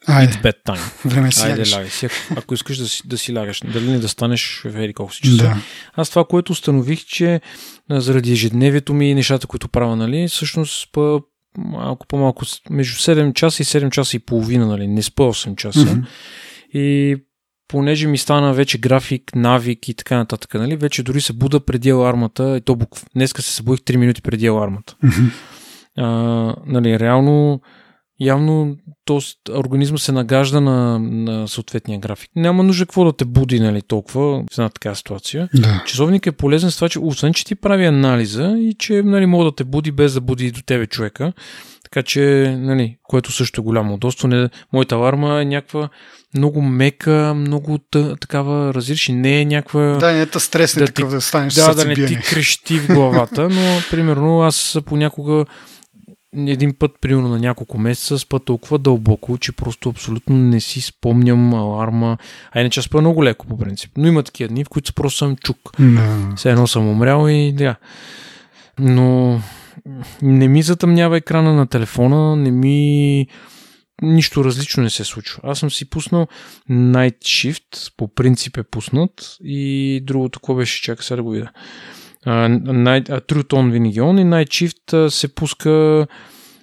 Айде, 0.07 0.33
It's 0.33 0.43
bedtime. 0.43 0.81
време 1.09 1.33
си 1.33 1.47
Айде, 1.47 1.71
лягай 1.73 1.91
си. 1.91 2.09
Ако, 2.37 2.55
искаш 2.55 2.77
да 2.77 2.89
си, 2.89 3.03
да 3.07 3.19
си 3.19 3.35
лягаш, 3.35 3.61
дали 3.73 3.91
не 3.91 3.99
да 3.99 4.09
станеш 4.09 4.63
в 4.65 4.83
еди 4.83 4.95
колко 4.95 5.15
си 5.15 5.23
часа. 5.23 5.37
Да. 5.37 5.57
Аз 5.95 6.11
това, 6.11 6.25
което 6.25 6.53
установих, 6.53 7.05
че 7.05 7.41
заради 7.91 8.33
ежедневието 8.33 8.95
ми 8.95 9.11
и 9.11 9.15
нещата, 9.15 9.47
които 9.47 9.69
правя, 9.69 9.97
нали, 9.97 10.29
всъщност 10.29 10.89
па, 10.93 11.21
малко 11.59 12.07
по-малко, 12.07 12.45
между 12.71 12.97
7 12.97 13.35
часа 13.35 13.63
и 13.63 13.67
7 13.67 13.91
часа 13.91 14.17
и 14.17 14.21
половина, 14.21 14.67
нали, 14.67 14.87
не 14.87 15.03
спа 15.03 15.23
8 15.23 15.57
часа. 15.57 15.85
Мгм. 15.85 16.01
И 16.75 17.17
понеже 17.69 18.09
ми 18.09 18.19
стана 18.19 18.53
вече 18.53 18.79
график, 18.79 19.35
навик 19.35 19.89
и 19.89 19.95
така 19.95 20.17
нататък, 20.17 20.55
нали, 20.55 20.77
вече 20.77 21.03
дори 21.03 21.21
се 21.21 21.33
буда 21.33 21.61
преди 21.61 21.91
алармата, 21.91 22.57
и 22.57 22.61
то 22.61 22.77
букв... 22.77 23.05
днеска 23.15 23.43
се 23.43 23.53
събудих 23.55 23.81
3 23.81 23.97
минути 23.97 24.23
преди 24.23 24.47
алармата. 24.47 24.97
А, 26.01 26.07
нали, 26.67 26.99
реално, 26.99 27.61
явно 28.21 28.77
то, 29.05 29.21
организма 29.51 29.99
се 29.99 30.13
нагажда 30.13 30.61
на, 30.61 30.99
на 30.99 31.49
съответния 31.49 31.99
график. 31.99 32.31
Няма 32.37 32.63
нужда 32.63 32.87
какво 32.87 33.05
да 33.05 33.17
те 33.17 33.25
буди 33.25 33.61
нали, 33.61 33.83
толкова 33.83 34.21
в 34.21 34.59
една 34.59 34.69
такава 34.69 34.97
ситуация. 34.97 35.49
Да. 35.55 35.83
Часовник 35.87 36.27
е 36.27 36.33
полезен 36.33 36.71
с 36.71 36.75
това, 36.75 36.89
че 36.89 36.99
освен, 36.99 37.35
че 37.35 37.45
ти 37.45 37.55
прави 37.55 37.85
анализа 37.85 38.57
и 38.59 38.75
че 38.79 39.03
нали, 39.03 39.27
мога 39.27 39.45
да 39.45 39.55
те 39.55 39.65
буди 39.65 39.93
без 39.93 40.15
да 40.15 40.21
буди 40.21 40.51
до 40.51 40.63
тебе 40.63 40.87
човека. 40.87 41.33
Така 41.93 42.03
че, 42.03 42.55
нали, 42.59 42.97
което 43.03 43.33
също 43.33 43.61
е 43.61 43.65
голямо 43.65 43.95
удобство. 43.95 44.29
Не, 44.29 44.49
моята 44.73 44.95
аларма 44.95 45.43
е 45.43 45.45
някаква 45.45 45.89
много 46.37 46.63
мека, 46.63 47.35
много 47.37 47.79
тъ, 47.79 48.17
такава, 48.21 48.75
разреши, 48.75 49.13
не 49.13 49.41
е 49.41 49.45
някаква... 49.45 49.81
Да, 49.81 50.13
не 50.13 50.21
е 50.21 50.27
та 50.27 50.41
стрес, 50.41 50.77
не 50.77 50.81
Да 50.81 50.87
такъв 50.87 51.09
ти- 51.09 51.15
да 51.15 51.21
станеш 51.21 51.55
Да, 51.55 51.75
да, 51.75 51.85
не 51.85 51.95
ти 51.95 52.17
крещи 52.17 52.79
в 52.79 52.87
главата, 52.87 53.49
но 53.49 53.81
примерно 53.91 54.43
аз 54.43 54.79
понякога 54.87 55.45
един 56.37 56.75
път, 56.75 56.91
примерно 57.01 57.29
на 57.29 57.39
няколко 57.39 57.79
месеца, 57.79 58.19
спа 58.19 58.39
толкова 58.39 58.79
дълбоко, 58.79 59.39
че 59.39 59.53
просто 59.53 59.89
абсолютно 59.89 60.37
не 60.37 60.61
си 60.61 60.81
спомням 60.81 61.55
аларма. 61.55 62.17
А 62.53 62.61
иначе 62.61 62.83
спа 62.83 63.01
много 63.01 63.25
леко 63.25 63.47
по 63.47 63.59
принцип. 63.59 63.91
Но 63.97 64.09
има 64.09 64.23
такива 64.23 64.49
дни, 64.49 64.65
в 64.65 64.69
които 64.69 64.95
просто 64.95 65.19
съм 65.19 65.37
чук. 65.37 65.59
Да. 65.79 66.33
Все 66.37 66.51
едно 66.51 66.67
съм 66.67 66.89
умрял 66.89 67.29
и 67.29 67.53
да. 67.53 67.77
Но 68.79 69.41
не 70.23 70.49
ми 70.49 70.63
затъмнява 70.63 71.17
екрана 71.17 71.55
на 71.55 71.67
телефона, 71.67 72.37
не 72.37 72.51
ми 72.51 73.27
нищо 74.03 74.45
различно 74.45 74.83
не 74.83 74.91
се 74.91 75.05
случва. 75.05 75.41
Аз 75.45 75.59
съм 75.59 75.71
си 75.71 75.91
пуснал 75.91 76.27
Night 76.71 77.19
Shift, 77.19 77.93
по 77.97 78.15
принцип 78.15 78.57
е 78.57 78.63
пуснат 78.63 79.37
и 79.45 80.01
другото, 80.05 80.41
какво 80.41 80.55
беше, 80.55 80.83
чакай 80.83 81.05
сега 81.05 81.17
да 81.17 81.23
го 81.23 81.31
видя. 81.31 81.51
Uh, 82.27 82.63
Night, 82.63 83.09
uh, 83.09 83.33
True 83.33 83.43
Tone 83.43 83.71
винаги 83.71 83.99
е 83.99 84.03
on 84.03 84.21
и 84.21 84.25
Night 84.25 84.49
Shift 84.49 84.93
uh, 84.93 85.09
се 85.09 85.35
пуска 85.35 86.07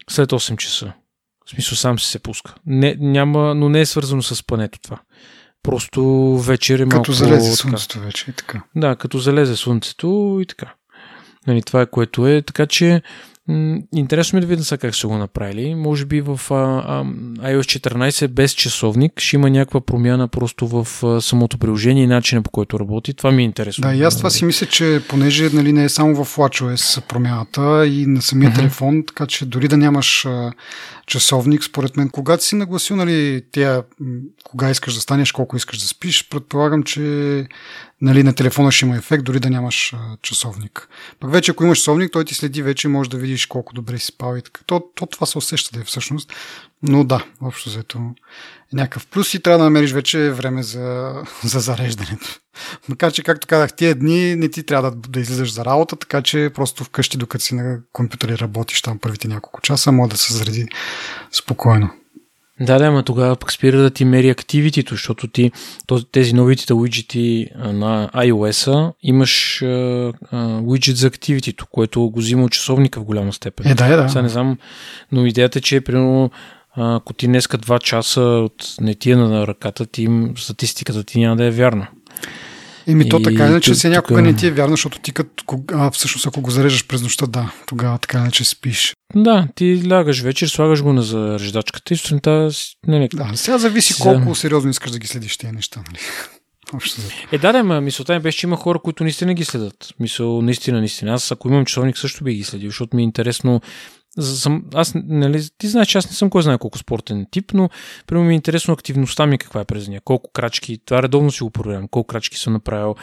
след 0.09 0.29
8 0.31 0.57
часа. 0.57 0.93
В 1.45 1.49
смисъл 1.49 1.75
сам 1.75 1.99
си 1.99 2.11
се 2.11 2.19
пуска. 2.19 2.55
Не, 2.65 2.95
няма, 2.99 3.55
но 3.55 3.69
не 3.69 3.81
е 3.81 3.85
свързано 3.85 4.21
с 4.21 4.35
спането 4.35 4.79
това. 4.81 5.01
Просто 5.63 6.03
вечер 6.37 6.79
е 6.79 6.85
малко 6.85 7.03
Като 7.03 7.11
залезе 7.11 7.49
така. 7.49 7.55
слънцето 7.55 7.99
вече 7.99 8.25
и 8.29 8.33
така. 8.33 8.63
Да, 8.75 8.95
като 8.95 9.17
залезе 9.17 9.55
слънцето 9.55 10.39
и 10.41 10.45
така. 10.45 10.73
Нали, 11.47 11.61
това 11.61 11.81
е 11.81 11.85
което 11.85 12.27
е. 12.27 12.41
Така 12.41 12.65
че 12.65 13.01
м- 13.47 13.77
интересно 13.95 14.37
ми 14.37 14.39
е 14.39 14.41
да 14.41 14.47
видя 14.47 14.63
сега 14.63 14.77
как 14.77 14.95
са 14.95 15.07
го 15.07 15.17
направили. 15.17 15.75
Може 15.75 16.05
би 16.05 16.21
в 16.21 16.39
а, 16.49 16.53
а, 16.53 17.03
iOS 17.53 17.79
14 17.89 18.27
без 18.27 18.51
часовник 18.51 19.19
ще 19.19 19.35
има 19.35 19.49
някаква 19.49 19.81
промяна 19.81 20.27
просто 20.27 20.67
в 20.67 21.03
а, 21.03 21.21
самото 21.21 21.57
приложение 21.57 22.03
и 22.03 22.07
начина 22.07 22.41
по 22.41 22.49
който 22.49 22.79
работи. 22.79 23.13
Това 23.13 23.31
ми 23.31 23.41
е 23.41 23.45
интересно. 23.45 23.81
Да, 23.81 23.95
и 23.95 24.03
аз 24.03 24.17
това 24.17 24.29
си 24.29 24.45
мисля, 24.45 24.65
че 24.65 25.01
понеже 25.09 25.49
нали, 25.53 25.73
не 25.73 25.83
е 25.83 25.89
само 25.89 26.25
в 26.25 26.35
WatchOS 26.35 27.01
промяната 27.01 27.87
и 27.87 28.05
на 28.05 28.21
самия 28.21 28.49
Мгм. 28.49 28.59
телефон, 28.59 29.03
така 29.07 29.25
че 29.25 29.45
дори 29.45 29.67
да 29.67 29.77
нямаш 29.77 30.25
а, 30.25 30.51
часовник, 31.05 31.63
според 31.63 31.97
мен. 31.97 32.09
Когато 32.09 32.43
си 32.43 32.55
нагласил, 32.55 32.95
нали, 32.95 33.41
тя, 33.51 33.83
кога 34.43 34.69
искаш 34.69 34.93
да 34.93 35.01
станеш, 35.01 35.31
колко 35.31 35.55
искаш 35.55 35.77
да 35.77 35.87
спиш, 35.87 36.29
предполагам, 36.29 36.83
че 36.83 37.47
нали, 38.01 38.23
на 38.23 38.35
телефона 38.35 38.71
ще 38.71 38.85
има 38.85 38.97
ефект, 38.97 39.23
дори 39.23 39.39
да 39.39 39.49
нямаш 39.49 39.93
а, 39.93 40.17
часовник. 40.21 40.89
Пък 41.19 41.31
вече, 41.31 41.51
ако 41.51 41.63
имаш 41.63 41.77
часовник, 41.77 42.11
той 42.11 42.25
ти 42.25 42.33
следи 42.33 42.61
вече, 42.61 42.87
може 42.87 43.09
да 43.09 43.17
видиш 43.17 43.45
колко 43.45 43.73
добре 43.73 43.99
си 43.99 44.05
спал 44.05 44.37
и 44.37 44.41
така. 44.41 44.61
То, 44.65 44.83
то 44.95 45.05
това 45.05 45.27
се 45.27 45.37
усеща 45.37 45.75
да 45.77 45.81
е 45.81 45.83
всъщност. 45.83 46.33
Но 46.83 47.03
да, 47.03 47.25
общо 47.41 47.69
взето 47.69 47.97
е 47.97 48.01
някакъв 48.75 49.07
плюс 49.07 49.33
и 49.33 49.39
трябва 49.39 49.57
да 49.57 49.63
намериш 49.63 49.91
вече 49.91 50.31
време 50.31 50.63
за, 50.63 51.13
за 51.43 51.59
зареждането. 51.59 52.39
Макар, 52.89 53.11
че, 53.11 53.23
както 53.23 53.47
казах, 53.47 53.73
тия 53.73 53.95
дни 53.95 54.35
не 54.35 54.49
ти 54.49 54.63
трябва 54.63 54.91
да, 54.91 54.97
да 55.09 55.19
излизаш 55.19 55.53
за 55.53 55.65
работа, 55.65 55.95
така 55.95 56.21
че 56.21 56.51
просто 56.55 56.83
вкъщи, 56.83 57.17
докато 57.17 57.43
си 57.43 57.55
на 57.55 57.79
компютър 57.93 58.29
работиш 58.29 58.81
там 58.81 58.99
първите 58.99 59.27
няколко 59.27 59.61
часа, 59.61 59.91
може 59.91 60.11
да 60.11 60.17
се 60.17 60.33
зареди 60.33 60.67
спокойно. 61.31 61.89
Да, 62.59 62.79
да, 62.79 62.85
ама 62.85 63.03
тогава 63.03 63.35
пък 63.35 63.51
спира 63.51 63.77
да 63.81 63.89
ти 63.89 64.05
мери 64.05 64.29
активитито, 64.29 64.93
защото 64.93 65.27
ти 65.27 65.51
тези 66.11 66.33
новите 66.33 66.73
уиджети 66.73 67.47
на 67.55 68.09
iOS-а 68.15 68.93
имаш 69.03 69.63
уиджет 70.63 70.97
за 70.97 71.07
активитито, 71.07 71.67
което 71.71 72.09
го 72.09 72.19
взима 72.19 72.43
от 72.43 72.51
часовника 72.51 72.99
в 72.99 73.03
голяма 73.03 73.33
степен. 73.33 73.71
Е, 73.71 73.75
да, 73.75 73.85
е, 73.85 73.95
да. 73.95 74.09
Сега 74.09 74.21
не 74.21 74.29
знам, 74.29 74.57
но 75.11 75.25
идеята 75.25 75.59
е, 75.59 75.61
че 75.61 75.81
примерно 75.81 76.31
ако 76.77 77.13
ти 77.13 77.27
днеска 77.27 77.57
два 77.57 77.79
часа 77.79 78.21
от 78.21 78.75
нетия 78.81 79.17
на 79.17 79.47
ръката 79.47 79.85
ти, 79.85 80.09
статистиката 80.37 81.03
ти 81.03 81.19
няма 81.19 81.35
да 81.35 81.45
е 81.45 81.51
вярна. 81.51 81.87
Еми 82.87 83.09
то 83.09 83.21
така 83.21 83.47
иначе 83.47 83.75
се 83.75 83.89
някога 83.89 84.21
не 84.21 84.35
ти 84.35 84.47
е 84.47 84.51
вярно, 84.51 84.73
защото 84.73 84.99
ти 84.99 85.11
като, 85.11 85.63
а, 85.73 85.91
всъщност 85.91 86.27
ако 86.27 86.41
го 86.41 86.51
зареждаш 86.51 86.87
през 86.87 87.01
нощта, 87.01 87.25
да, 87.25 87.51
тогава 87.67 87.97
така 87.97 88.17
иначе 88.17 88.45
спиш. 88.45 88.93
Да, 89.15 89.47
ти 89.55 89.89
лягаш 89.91 90.21
вечер, 90.21 90.47
слагаш 90.47 90.81
го 90.81 90.93
на 90.93 91.01
зареждачката 91.01 91.93
и 91.93 91.97
сутринта... 91.97 92.49
Не, 92.87 93.09
да, 93.13 93.31
сега 93.35 93.57
зависи 93.57 93.93
сега... 93.93 94.03
колко 94.03 94.35
сериозно 94.35 94.69
искаш 94.69 94.91
да 94.91 94.99
ги 94.99 95.07
следиш 95.07 95.37
тези 95.37 95.53
неща. 95.53 95.83
Нали? 95.87 95.99
Е, 97.31 97.37
да, 97.37 97.51
да, 97.51 97.63
ма 97.63 97.81
мисълта 97.81 98.13
ми 98.13 98.19
беше, 98.19 98.37
че 98.37 98.47
има 98.47 98.55
хора, 98.55 98.79
които 98.79 99.03
наистина 99.03 99.33
ги 99.33 99.45
следят. 99.45 99.93
Мисъл, 99.99 100.41
наистина, 100.41 100.79
наистина. 100.79 101.13
Аз, 101.13 101.31
ако 101.31 101.47
имам 101.47 101.65
часовник, 101.65 101.97
също 101.97 102.23
би 102.23 102.33
ги 102.33 102.43
следил, 102.43 102.69
защото 102.69 102.95
ми 102.95 103.01
е 103.01 103.03
интересно 103.03 103.61
съм, 104.21 104.63
аз, 104.73 104.93
нали, 104.95 105.43
ти 105.57 105.67
знаеш, 105.67 105.87
че 105.87 105.97
аз 105.97 106.09
не 106.09 106.15
съм 106.15 106.29
кой 106.29 106.43
знае 106.43 106.57
колко 106.57 106.77
спортен 106.77 107.25
тип, 107.31 107.53
но 107.53 107.69
примерно 108.07 108.27
ми 108.27 108.33
е 108.33 108.35
интересно 108.35 108.73
активността 108.73 109.25
ми 109.25 109.37
каква 109.37 109.61
е 109.61 109.65
през 109.65 109.87
нея, 109.87 110.01
колко 110.05 110.31
крачки, 110.31 110.79
това 110.85 111.03
редовно 111.03 111.31
си 111.31 111.43
го 111.43 111.49
проверявам, 111.49 111.87
колко 111.87 112.07
крачки 112.07 112.37
съм 112.37 112.53
направил, 112.53 112.95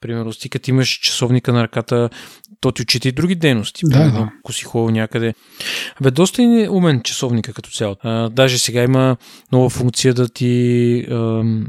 примерно, 0.00 0.32
стикът 0.32 0.68
имаш 0.68 0.88
часовника 0.88 1.52
на 1.52 1.62
ръката, 1.62 2.10
то 2.60 2.72
ти 2.72 2.82
отчита 2.82 3.08
и 3.08 3.12
други 3.12 3.34
дейности, 3.34 3.82
да, 3.84 3.90
примерно, 3.90 4.18
да. 4.18 4.30
ако 4.38 4.52
си 4.52 4.64
ходил 4.64 4.94
някъде. 4.94 5.34
Бе, 6.02 6.10
доста 6.10 6.42
е 6.42 6.68
умен 6.68 7.02
часовника 7.02 7.52
като 7.52 7.70
цяло. 7.70 7.96
А, 8.00 8.28
даже 8.28 8.58
сега 8.58 8.82
има 8.82 9.16
нова 9.52 9.70
функция 9.70 10.14
да 10.14 10.28
ти 10.28 11.06
ам, 11.10 11.66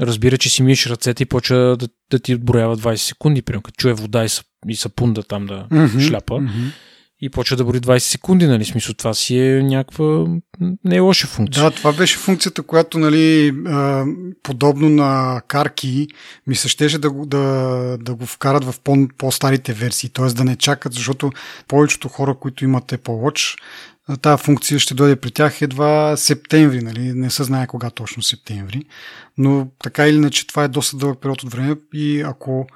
разбира, 0.00 0.38
че 0.38 0.50
си 0.50 0.62
миеш 0.62 0.86
ръцете 0.86 1.22
и 1.22 1.26
почва 1.26 1.76
да, 1.76 1.88
да 2.10 2.18
ти 2.18 2.34
отброява 2.34 2.76
20 2.76 2.94
секунди, 2.96 3.42
примерно, 3.42 3.62
като 3.62 3.76
чуе 3.76 3.92
вода 3.92 4.24
и, 4.24 4.28
и 4.68 4.76
сапунда 4.76 5.22
там 5.22 5.46
да 5.46 5.66
mm-hmm, 5.70 6.08
шляпа. 6.08 6.34
Mm-hmm 6.34 6.70
и 7.20 7.30
почва 7.30 7.56
да 7.56 7.64
бори 7.64 7.80
20 7.80 7.98
секунди, 7.98 8.46
нали? 8.46 8.64
Смисъл, 8.64 8.94
това 8.94 9.14
си 9.14 9.38
е 9.38 9.62
някаква 9.62 10.26
не 10.84 10.96
е 10.96 11.00
лоша 11.00 11.26
функция. 11.26 11.64
Да, 11.64 11.70
това 11.70 11.92
беше 11.92 12.18
функцията, 12.18 12.62
която, 12.62 12.98
нали, 12.98 13.54
подобно 14.42 14.88
на 14.88 15.42
карки, 15.48 16.08
ми 16.46 16.56
се 16.56 16.68
щеше 16.68 16.98
да, 16.98 17.10
да, 17.10 17.96
да 18.00 18.14
го 18.14 18.26
вкарат 18.26 18.64
в 18.64 18.80
по, 18.80 19.08
по-старите 19.18 19.72
версии, 19.72 20.10
т.е. 20.10 20.26
да 20.26 20.44
не 20.44 20.56
чакат, 20.56 20.94
защото 20.94 21.32
повечето 21.68 22.08
хора, 22.08 22.34
които 22.34 22.64
имат 22.64 22.92
Apple 22.92 22.98
Watch, 22.98 23.58
тази 24.16 24.42
функция 24.42 24.78
ще 24.78 24.94
дойде 24.94 25.16
при 25.16 25.30
тях 25.30 25.62
едва 25.62 26.16
септември, 26.16 26.82
нали? 26.82 27.12
не 27.12 27.30
се 27.30 27.44
знае 27.44 27.66
кога 27.66 27.90
точно 27.90 28.22
септември, 28.22 28.82
но 29.38 29.68
така 29.82 30.08
или 30.08 30.16
иначе 30.16 30.46
това 30.46 30.64
е 30.64 30.68
доста 30.68 30.96
дълъг 30.96 31.20
период 31.20 31.42
от 31.42 31.52
време 31.52 31.76
и 31.94 32.20
ако 32.20 32.66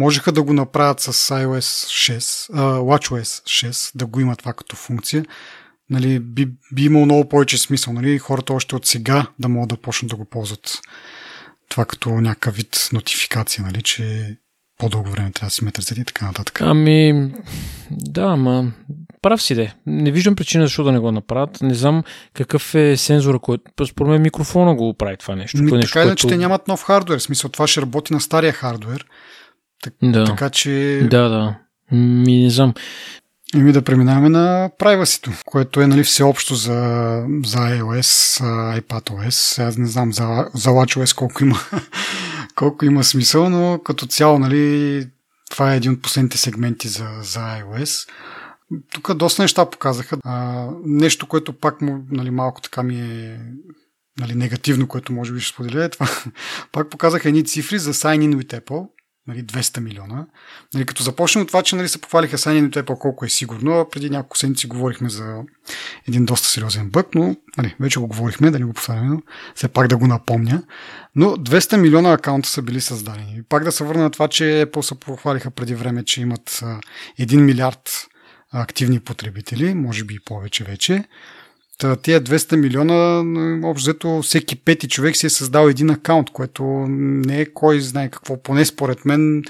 Можеха 0.00 0.32
да 0.32 0.42
го 0.42 0.52
направят 0.52 1.00
с 1.00 1.12
iOS 1.12 1.60
6, 2.18 2.18
uh, 2.18 2.78
WatchOS 2.78 3.68
6, 3.68 3.92
да 3.94 4.06
го 4.06 4.20
има 4.20 4.36
това 4.36 4.52
като 4.52 4.76
функция. 4.76 5.24
Нали, 5.90 6.20
би, 6.20 6.48
би 6.72 6.84
имало 6.84 7.04
много 7.04 7.28
повече 7.28 7.58
смисъл. 7.58 7.92
Нали, 7.92 8.18
хората 8.18 8.52
още 8.52 8.76
от 8.76 8.86
сега 8.86 9.26
да 9.38 9.48
могат 9.48 9.68
да 9.68 9.76
почнат 9.76 10.10
да 10.10 10.16
го 10.16 10.24
ползват 10.24 10.78
това 11.68 11.84
като 11.84 12.10
някакъв 12.10 12.54
вид 12.54 12.88
нотификация, 12.92 13.64
нали, 13.64 13.82
че 13.82 14.36
по-дълго 14.78 15.10
време 15.10 15.32
трябва 15.32 15.46
да 15.46 15.50
си 15.50 15.64
метрят 15.64 15.90
и 15.90 16.04
така 16.04 16.26
нататък. 16.26 16.60
Ами, 16.60 17.30
да, 17.90 18.22
ама 18.22 18.72
прав 19.22 19.42
си 19.42 19.54
де. 19.54 19.74
Не 19.86 20.10
виждам 20.10 20.36
причина 20.36 20.64
защо 20.64 20.84
да 20.84 20.92
не 20.92 20.98
го 20.98 21.12
направят. 21.12 21.60
Не 21.62 21.74
знам 21.74 22.02
какъв 22.34 22.74
е 22.74 22.96
сензора, 22.96 23.38
който... 23.38 23.86
Според 23.86 24.10
мен 24.10 24.22
микрофона 24.22 24.74
го 24.74 24.94
прави 24.94 25.16
това 25.16 25.36
нещо. 25.36 25.62
Ми, 25.62 25.72
нещо 25.72 25.92
така 25.92 26.06
иначе 26.06 26.22
което... 26.22 26.34
те 26.34 26.38
нямат 26.38 26.68
нов 26.68 26.82
хардвер. 26.84 27.18
В 27.18 27.22
смисъл 27.22 27.50
това 27.50 27.66
ще 27.66 27.80
работи 27.80 28.12
на 28.12 28.20
стария 28.20 28.52
хардвер. 28.52 29.06
Так, 29.82 29.94
да. 30.02 30.24
Така 30.24 30.50
че... 30.50 31.06
Да, 31.10 31.28
да. 31.28 31.56
Ми 31.96 32.42
не 32.42 32.50
знам. 32.50 32.74
Еми 33.54 33.72
да 33.72 33.82
преминаваме 33.82 34.28
на 34.28 34.70
privacy 34.80 35.42
което 35.46 35.80
е 35.80 35.86
нали, 35.86 36.04
всеобщо 36.04 36.54
за, 36.54 36.72
за 37.44 37.58
iOS, 37.58 38.40
iPadOS. 38.80 39.62
Аз 39.62 39.76
не 39.76 39.86
знам 39.86 40.12
за, 40.12 40.48
за 40.54 40.70
WatchOS 40.70 41.16
колко 41.16 41.44
има, 41.44 41.58
колко 42.54 42.84
има 42.84 43.04
смисъл, 43.04 43.48
но 43.48 43.80
като 43.84 44.06
цяло 44.06 44.38
нали, 44.38 45.06
това 45.50 45.72
е 45.72 45.76
един 45.76 45.92
от 45.92 46.02
последните 46.02 46.38
сегменти 46.38 46.88
за, 46.88 47.08
за 47.22 47.40
iOS. 47.40 48.08
Тук 48.92 49.14
доста 49.14 49.42
неща 49.42 49.70
показаха. 49.70 50.18
А, 50.24 50.66
нещо, 50.84 51.26
което 51.26 51.52
пак 51.52 51.80
му, 51.80 52.04
нали, 52.10 52.30
малко 52.30 52.60
така 52.60 52.82
ми 52.82 53.00
е 53.00 53.40
нали, 54.20 54.34
негативно, 54.34 54.88
което 54.88 55.12
може 55.12 55.32
би 55.32 55.40
ще 55.40 55.54
споделя, 55.54 55.84
е 55.84 55.88
това. 55.88 56.08
пак 56.72 56.90
показаха 56.90 57.28
едни 57.28 57.44
цифри 57.44 57.78
за 57.78 57.94
Sign 57.94 58.18
in 58.18 58.34
with 58.34 58.60
Apple 58.60 58.86
нали, 59.26 59.44
200 59.44 59.80
милиона. 59.80 60.26
Нали, 60.74 60.86
като 60.86 61.02
започнем 61.02 61.42
от 61.42 61.48
това, 61.48 61.62
че 61.62 61.76
нали, 61.76 61.88
се 61.88 62.00
похвалиха 62.00 62.38
Sign 62.38 62.70
Apple 62.70 62.98
колко 62.98 63.24
е 63.24 63.28
сигурно, 63.28 63.88
преди 63.92 64.10
няколко 64.10 64.38
седмици 64.38 64.66
говорихме 64.66 65.08
за 65.08 65.42
един 66.08 66.24
доста 66.24 66.48
сериозен 66.48 66.90
бък, 66.90 67.14
но 67.14 67.36
нали, 67.58 67.76
вече 67.80 68.00
го 68.00 68.06
говорихме, 68.06 68.50
да 68.50 68.58
не 68.58 68.64
го 68.64 68.72
повтаряме, 68.72 69.08
но 69.08 69.22
все 69.54 69.68
пак 69.68 69.88
да 69.88 69.96
го 69.96 70.06
напомня. 70.06 70.62
Но 71.14 71.26
200 71.26 71.76
милиона 71.76 72.12
акаунта 72.12 72.48
са 72.48 72.62
били 72.62 72.80
създадени. 72.80 73.42
Пак 73.48 73.64
да 73.64 73.72
се 73.72 73.84
върна 73.84 74.02
на 74.02 74.10
това, 74.10 74.28
че 74.28 74.66
се 74.82 75.00
похвалиха 75.00 75.50
преди 75.50 75.74
време, 75.74 76.04
че 76.04 76.20
имат 76.20 76.64
1 77.18 77.36
милиард 77.36 78.06
активни 78.52 79.00
потребители, 79.00 79.74
може 79.74 80.04
би 80.04 80.14
и 80.14 80.20
повече 80.20 80.64
вече. 80.64 81.04
Тия 82.02 82.20
200 82.20 82.56
милиона, 82.56 83.24
общо 83.68 84.20
всеки 84.22 84.56
пети 84.56 84.88
човек 84.88 85.16
си 85.16 85.26
е 85.26 85.30
създал 85.30 85.68
един 85.68 85.90
акаунт, 85.90 86.30
което 86.30 86.64
не 86.88 87.40
е 87.40 87.52
кой 87.52 87.80
знае 87.80 88.10
какво, 88.10 88.42
поне 88.42 88.64
според 88.64 89.04
мен 89.04 89.42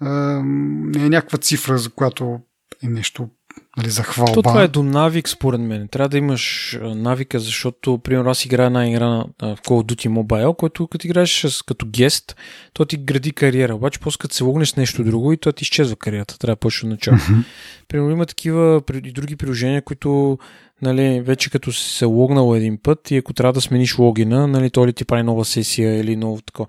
не 0.00 1.04
е 1.04 1.08
някаква 1.08 1.38
цифра, 1.38 1.78
за 1.78 1.90
която 1.90 2.40
е 2.82 2.88
нещо 2.88 3.28
нали, 3.76 3.90
за 3.90 4.02
хвалба. 4.02 4.32
То 4.32 4.42
това 4.42 4.62
е 4.62 4.68
до 4.68 4.82
навик, 4.82 5.28
според 5.28 5.60
мен. 5.60 5.88
Трябва 5.88 6.08
да 6.08 6.18
имаш 6.18 6.76
навика, 6.82 7.38
защото, 7.38 7.98
примерно, 7.98 8.30
аз 8.30 8.44
играя 8.44 8.66
една 8.66 8.88
игра 8.88 9.06
на 9.06 9.26
Call 9.42 9.56
of 9.68 9.94
Duty 9.94 10.08
Mobile, 10.08 10.56
който 10.56 10.86
като 10.86 11.06
играеш 11.06 11.62
като 11.66 11.86
гест, 11.86 12.36
то 12.72 12.84
ти 12.84 12.96
гради 12.96 13.32
кариера. 13.32 13.74
Обаче, 13.74 14.00
после 14.00 14.18
като 14.18 14.34
се 14.34 14.44
логнеш 14.44 14.68
с 14.68 14.76
нещо 14.76 15.04
друго 15.04 15.32
и 15.32 15.36
то 15.36 15.52
ти 15.52 15.62
изчезва 15.62 15.96
кариерата. 15.96 16.38
Трябва 16.38 16.56
да 16.56 16.60
почне 16.60 16.86
от 16.86 16.90
начало. 16.90 17.16
Mm-hmm. 17.16 17.44
Примерно, 17.88 18.10
има 18.10 18.26
такива 18.26 18.82
и 19.04 19.12
други 19.12 19.36
приложения, 19.36 19.82
които 19.82 20.38
нали, 20.82 21.20
вече 21.20 21.50
като 21.50 21.72
си 21.72 21.96
се 21.96 22.04
логнал 22.04 22.54
един 22.56 22.78
път 22.82 23.10
и 23.10 23.16
ако 23.16 23.32
трябва 23.32 23.52
да 23.52 23.60
смениш 23.60 23.98
логина, 23.98 24.46
нали, 24.46 24.70
то 24.70 24.86
ли 24.86 24.92
ти 24.92 25.04
прави 25.04 25.22
нова 25.22 25.44
сесия 25.44 26.00
или 26.00 26.16
ново 26.16 26.40
такова. 26.42 26.68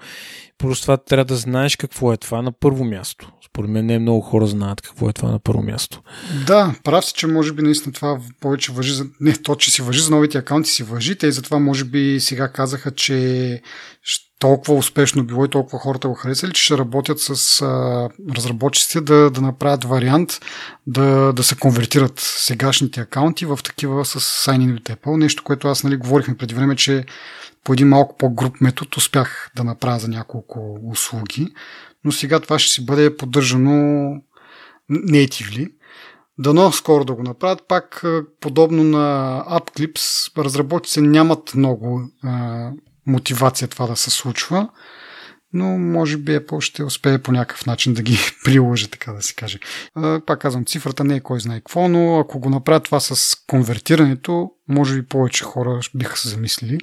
Просто 0.57 0.81
това 0.81 0.97
трябва 0.97 1.25
да 1.25 1.35
знаеш 1.35 1.75
какво 1.75 2.13
е 2.13 2.17
това 2.17 2.41
на 2.41 2.51
първо 2.51 2.83
място. 2.83 3.31
Според 3.49 3.69
мен 3.69 3.85
не 3.85 3.99
много 3.99 4.21
хора 4.21 4.47
знаят 4.47 4.81
какво 4.81 5.09
е 5.09 5.13
това 5.13 5.31
на 5.31 5.39
първо 5.39 5.61
място. 5.61 6.01
Да, 6.47 6.75
прав 6.83 7.05
си, 7.05 7.13
че 7.15 7.27
може 7.27 7.53
би 7.53 7.61
наистина 7.61 7.93
това 7.93 8.19
повече 8.39 8.71
въжи 8.71 8.93
за... 8.93 9.05
Не, 9.19 9.33
то, 9.33 9.55
че 9.55 9.71
си 9.71 9.81
въжи 9.81 10.01
за 10.01 10.11
новите 10.11 10.37
акаунти 10.37 10.69
си 10.69 10.83
въжи. 10.83 11.17
Те 11.17 11.27
и 11.27 11.31
затова 11.31 11.59
може 11.59 11.85
би 11.85 12.19
сега 12.19 12.51
казаха, 12.51 12.91
че 12.91 13.61
толкова 14.39 14.73
успешно 14.73 15.23
било 15.23 15.45
и 15.45 15.49
толкова 15.49 15.79
хората 15.79 16.07
го 16.07 16.13
харесали, 16.13 16.53
че 16.53 16.63
ще 16.63 16.77
работят 16.77 17.19
с 17.19 17.61
а, 17.61 18.09
разработчиците 18.35 19.01
да, 19.01 19.29
да 19.29 19.41
направят 19.41 19.83
вариант 19.83 20.39
да, 20.87 21.33
да 21.33 21.43
се 21.43 21.55
конвертират 21.55 22.19
сегашните 22.19 23.01
акаунти 23.01 23.45
в 23.45 23.59
такива 23.63 24.05
с 24.05 24.19
Sign 24.19 24.57
in 24.57 24.95
Apple. 24.95 25.17
Нещо, 25.17 25.43
което 25.43 25.67
аз 25.67 25.83
нали, 25.83 25.97
говорихме 25.97 26.37
преди 26.37 26.55
време, 26.55 26.75
че 26.75 27.05
по 27.63 27.73
един 27.73 27.87
малко 27.87 28.17
по-груп 28.17 28.61
метод 28.61 28.89
успях 28.97 29.51
да 29.55 29.63
направя 29.63 29.99
за 29.99 30.07
няколко 30.07 30.79
услуги, 30.83 31.47
но 32.03 32.11
сега 32.11 32.39
това 32.39 32.59
ще 32.59 32.71
си 32.71 32.85
бъде 32.85 33.17
поддържано 33.17 34.13
natively. 34.91 35.71
Дано 36.37 36.71
скоро 36.71 37.05
да 37.05 37.13
го 37.13 37.23
направят. 37.23 37.67
Пак 37.67 38.03
подобно 38.41 38.83
на 38.83 39.43
AppClips, 39.49 40.37
разработчици 40.43 41.01
нямат 41.01 41.55
много 41.55 42.01
а, 42.23 42.71
мотивация 43.09 43.67
това 43.67 43.87
да 43.87 43.95
се 43.95 44.09
случва. 44.09 44.69
но 45.53 45.65
може 45.77 46.17
би 46.17 46.31
Apple 46.31 46.61
ще 46.61 46.83
успее 46.83 47.19
по 47.19 47.31
някакъв 47.31 47.65
начин 47.65 47.93
да 47.93 48.01
ги 48.01 48.17
приложи, 48.43 48.87
така 48.87 49.13
да 49.13 49.21
се 49.21 49.33
каже. 49.33 49.59
Пак 50.25 50.39
казвам, 50.39 50.65
цифрата 50.65 51.03
не 51.03 51.15
е 51.15 51.19
кой 51.19 51.39
знае 51.39 51.59
какво, 51.59 51.87
но 51.87 52.19
ако 52.19 52.39
го 52.39 52.49
направят 52.49 52.83
това 52.83 52.99
с 52.99 53.35
конвертирането, 53.47 54.51
може 54.67 54.95
би 54.95 55.07
повече 55.07 55.43
хора 55.43 55.79
биха 55.95 56.17
се 56.17 56.29
замислили 56.29 56.77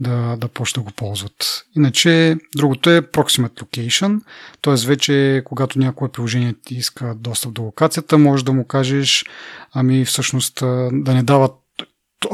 да, 0.00 0.36
да 0.36 0.48
почне 0.48 0.80
да 0.80 0.84
го 0.84 0.90
ползват. 0.90 1.64
Иначе, 1.76 2.36
другото 2.56 2.90
е 2.90 3.02
Proximate 3.02 3.62
Location, 3.62 4.20
т.е. 4.62 4.86
вече 4.86 5.42
когато 5.44 5.78
някое 5.78 6.08
приложение 6.08 6.54
ти 6.64 6.74
иска 6.74 7.14
достъп 7.14 7.52
до 7.52 7.62
локацията, 7.62 8.18
може 8.18 8.44
да 8.44 8.52
му 8.52 8.66
кажеш, 8.66 9.24
ами 9.72 10.04
всъщност 10.04 10.54
да 10.92 11.14
не 11.14 11.22
дава 11.22 11.50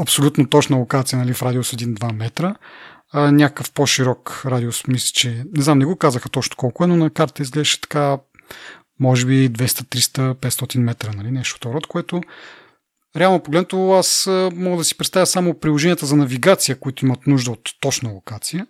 абсолютно 0.00 0.48
точна 0.48 0.76
локация 0.76 1.18
нали, 1.18 1.34
в 1.34 1.42
радиус 1.42 1.70
1-2 1.70 2.12
метра, 2.12 2.54
а, 3.14 3.32
някакъв 3.32 3.72
по-широк 3.72 4.42
радиус, 4.46 4.86
мисля, 4.86 5.10
че 5.14 5.44
не 5.56 5.62
знам, 5.62 5.78
не 5.78 5.84
го 5.84 5.96
казаха 5.96 6.28
точно 6.28 6.56
колко 6.56 6.84
е, 6.84 6.86
но 6.86 6.96
на 6.96 7.10
карта 7.10 7.42
изглеждаше 7.42 7.80
така, 7.80 8.18
може 9.00 9.26
би 9.26 9.50
200, 9.50 9.66
300, 9.66 10.34
500 10.34 10.78
метра, 10.78 11.12
нали, 11.16 11.30
нещо 11.30 11.68
от 11.68 11.74
род, 11.74 11.86
което 11.86 12.20
реално 13.16 13.42
погледнато 13.42 13.92
аз 13.92 14.28
мога 14.54 14.76
да 14.76 14.84
си 14.84 14.96
представя 14.96 15.26
само 15.26 15.58
приложенията 15.58 16.06
за 16.06 16.16
навигация, 16.16 16.80
които 16.80 17.06
имат 17.06 17.26
нужда 17.26 17.50
от 17.50 17.70
точна 17.80 18.10
локация. 18.10 18.66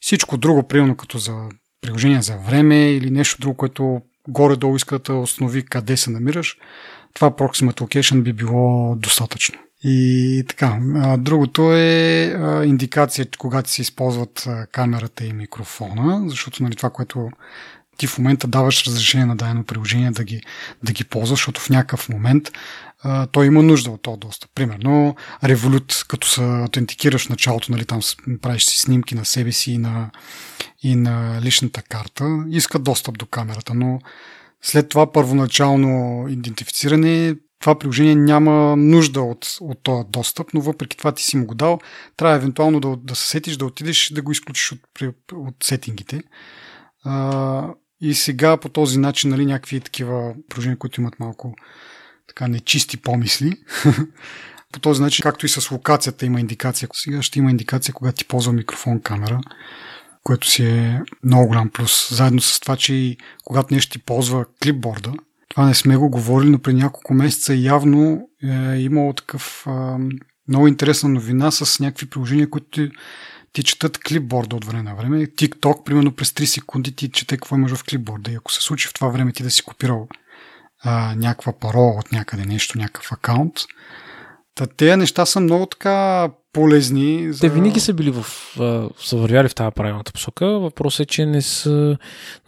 Всичко 0.00 0.36
друго, 0.36 0.68
примерно 0.68 0.96
като 0.96 1.18
за 1.18 1.48
приложение 1.80 2.22
за 2.22 2.36
време 2.36 2.92
или 2.92 3.10
нещо 3.10 3.40
друго, 3.40 3.56
което 3.56 4.00
горе-долу 4.28 4.76
иска 4.76 4.98
да 4.98 5.14
установи 5.14 5.64
къде 5.64 5.96
се 5.96 6.10
намираш, 6.10 6.56
това 7.14 7.30
Proximate 7.30 7.80
Location 7.80 8.22
би 8.22 8.32
било 8.32 8.96
достатъчно. 8.96 9.58
И 9.84 10.44
така, 10.48 10.78
другото 11.18 11.72
е 11.72 12.36
индикация, 12.64 13.26
когато 13.38 13.70
се 13.70 13.82
използват 13.82 14.48
камерата 14.72 15.24
и 15.24 15.32
микрофона, 15.32 16.28
защото 16.28 16.62
нали, 16.62 16.76
това, 16.76 16.90
което 16.90 17.30
ти 17.96 18.06
в 18.06 18.18
момента 18.18 18.46
даваш 18.46 18.86
разрешение 18.86 19.26
на 19.26 19.36
дадено 19.36 19.64
приложение 19.64 20.10
да 20.10 20.24
ги, 20.24 20.42
да 20.82 20.92
ги 20.92 21.04
ползваш, 21.04 21.38
защото 21.38 21.60
в 21.60 21.70
някакъв 21.70 22.08
момент 22.08 22.50
а, 23.02 23.26
той 23.26 23.46
има 23.46 23.62
нужда 23.62 23.90
от 23.90 24.02
този 24.02 24.20
достъп. 24.20 24.50
Примерно, 24.54 25.16
Revolut, 25.44 26.06
като 26.08 26.28
се 26.28 26.42
аутентикираш 26.42 27.26
в 27.26 27.28
началото, 27.28 27.72
нали, 27.72 27.84
там 27.84 28.00
правиш 28.42 28.64
си 28.64 28.78
снимки 28.78 29.14
на 29.14 29.24
себе 29.24 29.52
си 29.52 29.72
и 29.72 29.78
на, 29.78 30.10
и 30.82 30.96
на 30.96 31.40
личната 31.42 31.82
карта, 31.82 32.44
иска 32.50 32.78
достъп 32.78 33.18
до 33.18 33.26
камерата, 33.26 33.74
но 33.74 34.00
след 34.62 34.88
това 34.88 35.12
първоначално 35.12 36.26
идентифициране 36.28 37.34
това 37.62 37.78
приложение 37.78 38.14
няма 38.14 38.76
нужда 38.76 39.22
от, 39.22 39.56
от 39.60 39.82
този 39.82 40.04
достъп, 40.08 40.54
но 40.54 40.60
въпреки 40.60 40.96
това 40.96 41.12
ти 41.12 41.22
си 41.22 41.36
му 41.36 41.46
го 41.46 41.54
дал, 41.54 41.78
трябва 42.16 42.36
евентуално 42.36 42.80
да, 42.80 42.96
да 42.96 43.14
се 43.14 43.28
сетиш, 43.28 43.56
да 43.56 43.66
отидеш 43.66 44.12
да 44.12 44.22
го 44.22 44.32
изключиш 44.32 44.72
от, 44.72 45.02
от 45.32 45.54
сетингите. 45.62 46.22
А, 47.04 47.68
и 48.00 48.14
сега 48.14 48.56
по 48.56 48.68
този 48.68 48.98
начин, 48.98 49.30
нали, 49.30 49.46
някакви 49.46 49.80
такива 49.80 50.34
приложения, 50.48 50.78
които 50.78 51.00
имат 51.00 51.20
малко 51.20 51.54
така 52.28 52.48
нечисти 52.48 52.96
помисли, 52.96 53.52
по 54.72 54.80
този 54.80 55.02
начин, 55.02 55.22
както 55.22 55.46
и 55.46 55.48
с 55.48 55.70
локацията 55.70 56.26
има 56.26 56.40
индикация. 56.40 56.88
Сега 56.92 57.22
ще 57.22 57.38
има 57.38 57.50
индикация, 57.50 57.94
когато 57.94 58.16
ти 58.16 58.24
ползва 58.24 58.52
микрофон, 58.52 59.00
камера, 59.00 59.40
което 60.22 60.50
си 60.50 60.64
е 60.64 61.02
много 61.24 61.46
голям 61.46 61.70
плюс. 61.70 62.14
Заедно 62.14 62.40
с 62.40 62.60
това, 62.60 62.76
че 62.76 62.94
и 62.94 63.16
когато 63.44 63.74
нещо 63.74 63.92
ти 63.92 63.98
ползва 63.98 64.44
клипборда, 64.62 65.12
това 65.52 65.66
не 65.66 65.74
сме 65.74 65.96
го 65.96 66.10
говорили, 66.10 66.50
но 66.50 66.58
при 66.58 66.74
няколко 66.74 67.14
месеца 67.14 67.54
явно 67.54 68.28
е 68.42 68.76
имало 68.76 69.12
такъв 69.12 69.64
а, 69.66 69.98
много 70.48 70.68
интересна 70.68 71.08
новина 71.08 71.50
с 71.50 71.80
някакви 71.80 72.06
приложения, 72.06 72.50
които 72.50 72.66
ти, 72.70 72.90
ти 73.52 73.62
четат 73.62 73.98
клипборда 73.98 74.56
от 74.56 74.64
време 74.64 74.82
на 74.82 74.94
време. 74.94 75.26
TikTok, 75.26 75.84
примерно 75.84 76.12
през 76.12 76.30
3 76.30 76.44
секунди 76.44 76.96
ти 76.96 77.10
чете 77.10 77.36
какво 77.36 77.56
имаш 77.56 77.74
в 77.74 77.84
клипборда. 77.84 78.30
И 78.30 78.34
ако 78.34 78.52
се 78.52 78.62
случи 78.62 78.88
в 78.88 78.94
това 78.94 79.08
време 79.08 79.32
ти 79.32 79.42
да 79.42 79.50
си 79.50 79.62
копирал 79.62 80.08
а, 80.82 81.14
някаква 81.14 81.52
парола 81.52 81.98
от 81.98 82.12
някъде 82.12 82.44
нещо, 82.44 82.78
някакъв 82.78 83.12
акаунт, 83.12 83.54
Та 84.54 84.66
тези 84.66 84.96
неща 84.96 85.26
са 85.26 85.40
много 85.40 85.66
така 85.66 86.28
полезни. 86.52 87.32
За... 87.32 87.40
Те 87.40 87.48
винаги 87.48 87.80
са 87.80 87.92
били 87.92 88.10
в, 88.10 88.26
са 89.04 89.16
вървяли 89.16 89.48
в 89.48 89.54
тази 89.54 89.74
правилната 89.74 90.12
посока. 90.12 90.46
Въпросът 90.46 91.00
е, 91.00 91.06
че 91.06 91.26
не 91.26 91.42
са, 91.42 91.96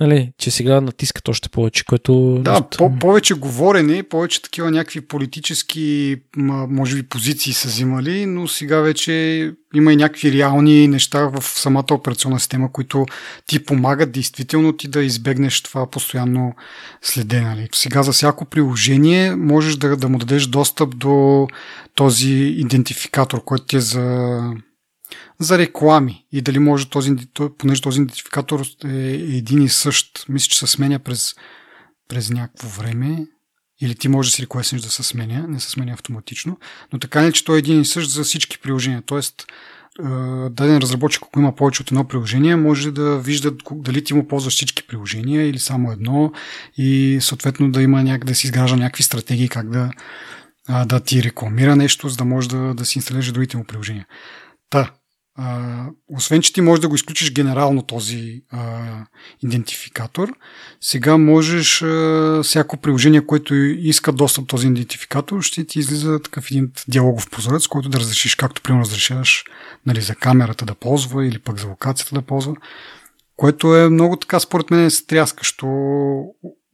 нали, 0.00 0.32
че 0.38 0.50
сега 0.50 0.80
натискат 0.80 1.28
още 1.28 1.48
повече, 1.48 1.84
което... 1.84 2.38
Да, 2.42 2.62
по- 2.78 2.98
повече 2.98 3.34
говорене, 3.34 4.02
повече 4.02 4.42
такива 4.42 4.70
някакви 4.70 5.00
политически, 5.00 6.16
може 6.36 6.96
би, 6.96 7.02
позиции 7.02 7.52
са 7.52 7.68
взимали, 7.68 8.26
но 8.26 8.48
сега 8.48 8.80
вече 8.80 9.52
има 9.74 9.92
и 9.92 9.96
някакви 9.96 10.32
реални 10.32 10.88
неща 10.88 11.26
в 11.26 11.42
самата 11.42 11.84
операционна 11.90 12.40
система, 12.40 12.72
които 12.72 13.06
ти 13.46 13.64
помагат 13.64 14.12
действително 14.12 14.72
ти 14.72 14.88
да 14.88 15.02
избегнеш 15.02 15.62
това 15.62 15.90
постоянно 15.90 16.54
следене. 17.02 17.44
Нали. 17.44 17.68
Сега 17.74 18.02
за 18.02 18.12
всяко 18.12 18.44
приложение 18.44 19.36
можеш 19.36 19.76
да, 19.76 19.96
да 19.96 20.08
му 20.08 20.18
дадеш 20.18 20.46
достъп 20.46 20.96
до 20.96 21.46
този 21.94 22.32
идентификатор, 22.32 23.44
който 23.44 23.64
ти 23.64 23.76
е 23.76 23.80
за, 23.94 24.40
за 25.40 25.58
реклами 25.58 26.26
и 26.32 26.42
дали 26.42 26.58
може 26.58 26.90
този, 26.90 27.16
понеже 27.58 27.82
този 27.82 28.00
идентификатор 28.00 28.66
е 28.84 29.10
един 29.12 29.62
и 29.62 29.68
същ, 29.68 30.26
мисля, 30.28 30.48
че 30.48 30.58
се 30.58 30.66
сменя 30.66 30.98
през, 30.98 31.34
през 32.08 32.30
някакво 32.30 32.68
време, 32.68 33.26
или 33.80 33.94
ти 33.94 34.08
можеш 34.08 34.32
да 34.32 34.36
си 34.36 34.42
реквестнеш 34.42 34.82
да 34.82 34.90
се 34.90 35.02
сменя, 35.02 35.46
не 35.48 35.60
се 35.60 35.70
сменя 35.70 35.92
автоматично, 35.92 36.58
но 36.92 36.98
така 36.98 37.22
не, 37.22 37.32
че 37.32 37.44
той 37.44 37.56
е 37.56 37.58
един 37.58 37.80
и 37.80 37.84
същ 37.84 38.10
за 38.10 38.24
всички 38.24 38.58
приложения. 38.58 39.02
Тоест, 39.06 39.46
даден 40.50 40.78
разработчик, 40.78 41.22
ако 41.22 41.38
има 41.38 41.54
повече 41.54 41.82
от 41.82 41.90
едно 41.90 42.08
приложение, 42.08 42.56
може 42.56 42.90
да 42.90 43.18
вижда 43.18 43.52
дали 43.72 44.04
ти 44.04 44.14
му 44.14 44.28
ползваш 44.28 44.54
всички 44.54 44.86
приложения 44.86 45.48
или 45.48 45.58
само 45.58 45.92
едно 45.92 46.32
и 46.76 47.18
съответно 47.20 47.70
да 47.70 47.82
има 47.82 48.02
няк... 48.02 48.24
да 48.24 48.34
си 48.34 48.46
изгражда 48.46 48.76
някакви 48.76 49.02
стратегии 49.02 49.48
как 49.48 49.70
да, 49.70 49.90
да 50.68 51.00
ти 51.00 51.22
рекламира 51.22 51.76
нещо, 51.76 52.08
за 52.08 52.16
да 52.16 52.24
може 52.24 52.48
да, 52.48 52.74
да 52.74 52.84
си 52.84 52.98
инсталираш 52.98 53.32
другите 53.32 53.56
му 53.56 53.64
приложения. 53.64 54.06
Та, 54.70 54.90
а, 55.36 55.86
освен, 56.08 56.42
че 56.42 56.52
ти 56.52 56.60
можеш 56.60 56.80
да 56.80 56.88
го 56.88 56.94
изключиш 56.94 57.32
генерално 57.32 57.82
този 57.82 58.42
а, 58.50 58.82
идентификатор, 59.42 60.28
сега 60.80 61.16
можеш 61.16 61.82
а, 61.82 62.40
всяко 62.44 62.76
приложение, 62.76 63.26
което 63.26 63.54
иска 63.54 64.12
достъп 64.12 64.48
този 64.48 64.66
идентификатор, 64.66 65.42
ще 65.42 65.64
ти 65.64 65.78
излиза 65.78 66.20
такъв 66.20 66.50
един 66.50 66.72
диалогов 66.88 67.30
прозорец, 67.30 67.66
който 67.66 67.88
да 67.88 68.00
разрешиш, 68.00 68.34
както 68.34 68.62
примерно 68.62 68.84
разрешаваш 68.84 69.44
нали, 69.86 70.00
за 70.00 70.14
камерата 70.14 70.64
да 70.64 70.74
ползва 70.74 71.26
или 71.26 71.38
пък 71.38 71.60
за 71.60 71.66
локацията 71.66 72.14
да 72.14 72.22
ползва, 72.22 72.54
което 73.36 73.76
е 73.76 73.88
много 73.90 74.16
така 74.16 74.40
според 74.40 74.70
мен 74.70 74.90
стряскащо 74.90 75.66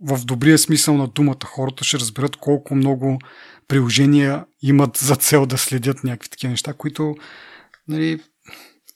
в 0.01 0.25
добрия 0.25 0.59
смисъл 0.59 0.97
на 0.97 1.07
думата. 1.07 1.45
Хората 1.45 1.85
ще 1.85 1.99
разберат 1.99 2.37
колко 2.37 2.75
много 2.75 3.19
приложения 3.71 4.45
имат 4.63 4.97
за 4.97 5.17
цел 5.17 5.47
да 5.47 5.59
следят 5.59 6.05
някакви 6.05 6.29
такива 6.29 6.51
неща, 6.51 6.73
които 6.73 7.17
нали, 7.89 8.21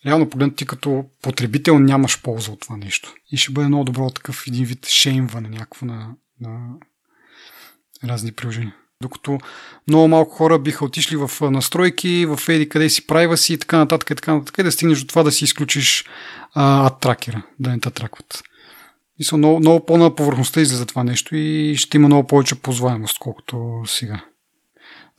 реално 0.07 0.31
погледнато 0.31 0.57
ти 0.57 0.67
като 0.67 1.05
потребител 1.23 1.79
нямаш 1.79 2.23
полза 2.23 2.53
от 2.53 2.61
това 2.61 2.77
нещо. 2.77 3.15
И 3.33 3.37
ще 3.37 3.53
бъде 3.53 3.69
много 3.69 3.85
добро 3.85 4.11
такъв 4.11 4.45
един 4.49 4.65
вид 4.65 4.87
шеймване 4.87 5.49
някакво 5.49 5.87
на, 5.87 6.11
на 6.41 6.59
разни 8.05 8.33
приложения. 8.33 8.75
Докато 9.03 9.39
много 9.89 10.09
малко 10.09 10.35
хора 10.35 10.59
биха 10.59 10.85
отишли 10.85 11.17
в 11.17 11.31
настройки, 11.51 12.27
в 12.27 12.49
еди 12.49 12.69
къде 12.69 12.89
си 12.89 13.07
си 13.37 13.55
и 13.55 13.59
така 13.59 13.79
нататък 13.79 14.11
и 14.11 14.15
така 14.15 14.35
нататък, 14.35 14.59
и 14.59 14.63
да 14.63 14.73
стигнеш 14.73 15.01
до 15.01 15.07
това 15.07 15.23
да 15.23 15.33
си 15.33 15.45
изключиш 15.45 16.05
ад 16.55 17.01
тракера, 17.01 17.43
да 17.61 17.71
не 17.71 17.81
те 17.81 17.91
тракват. 17.91 18.43
И 19.19 19.25
са 19.25 19.37
много, 19.37 19.61
много 19.61 19.87
по-на 19.87 20.15
повърхността 20.15 20.61
излиза 20.61 20.87
това 20.87 21.05
нещо 21.05 21.37
и 21.37 21.77
ще 21.77 21.97
има 21.97 22.09
много 22.09 22.27
повече 22.27 22.55
позваемост, 22.55 23.19
колкото 23.19 23.83
сега. 23.87 24.25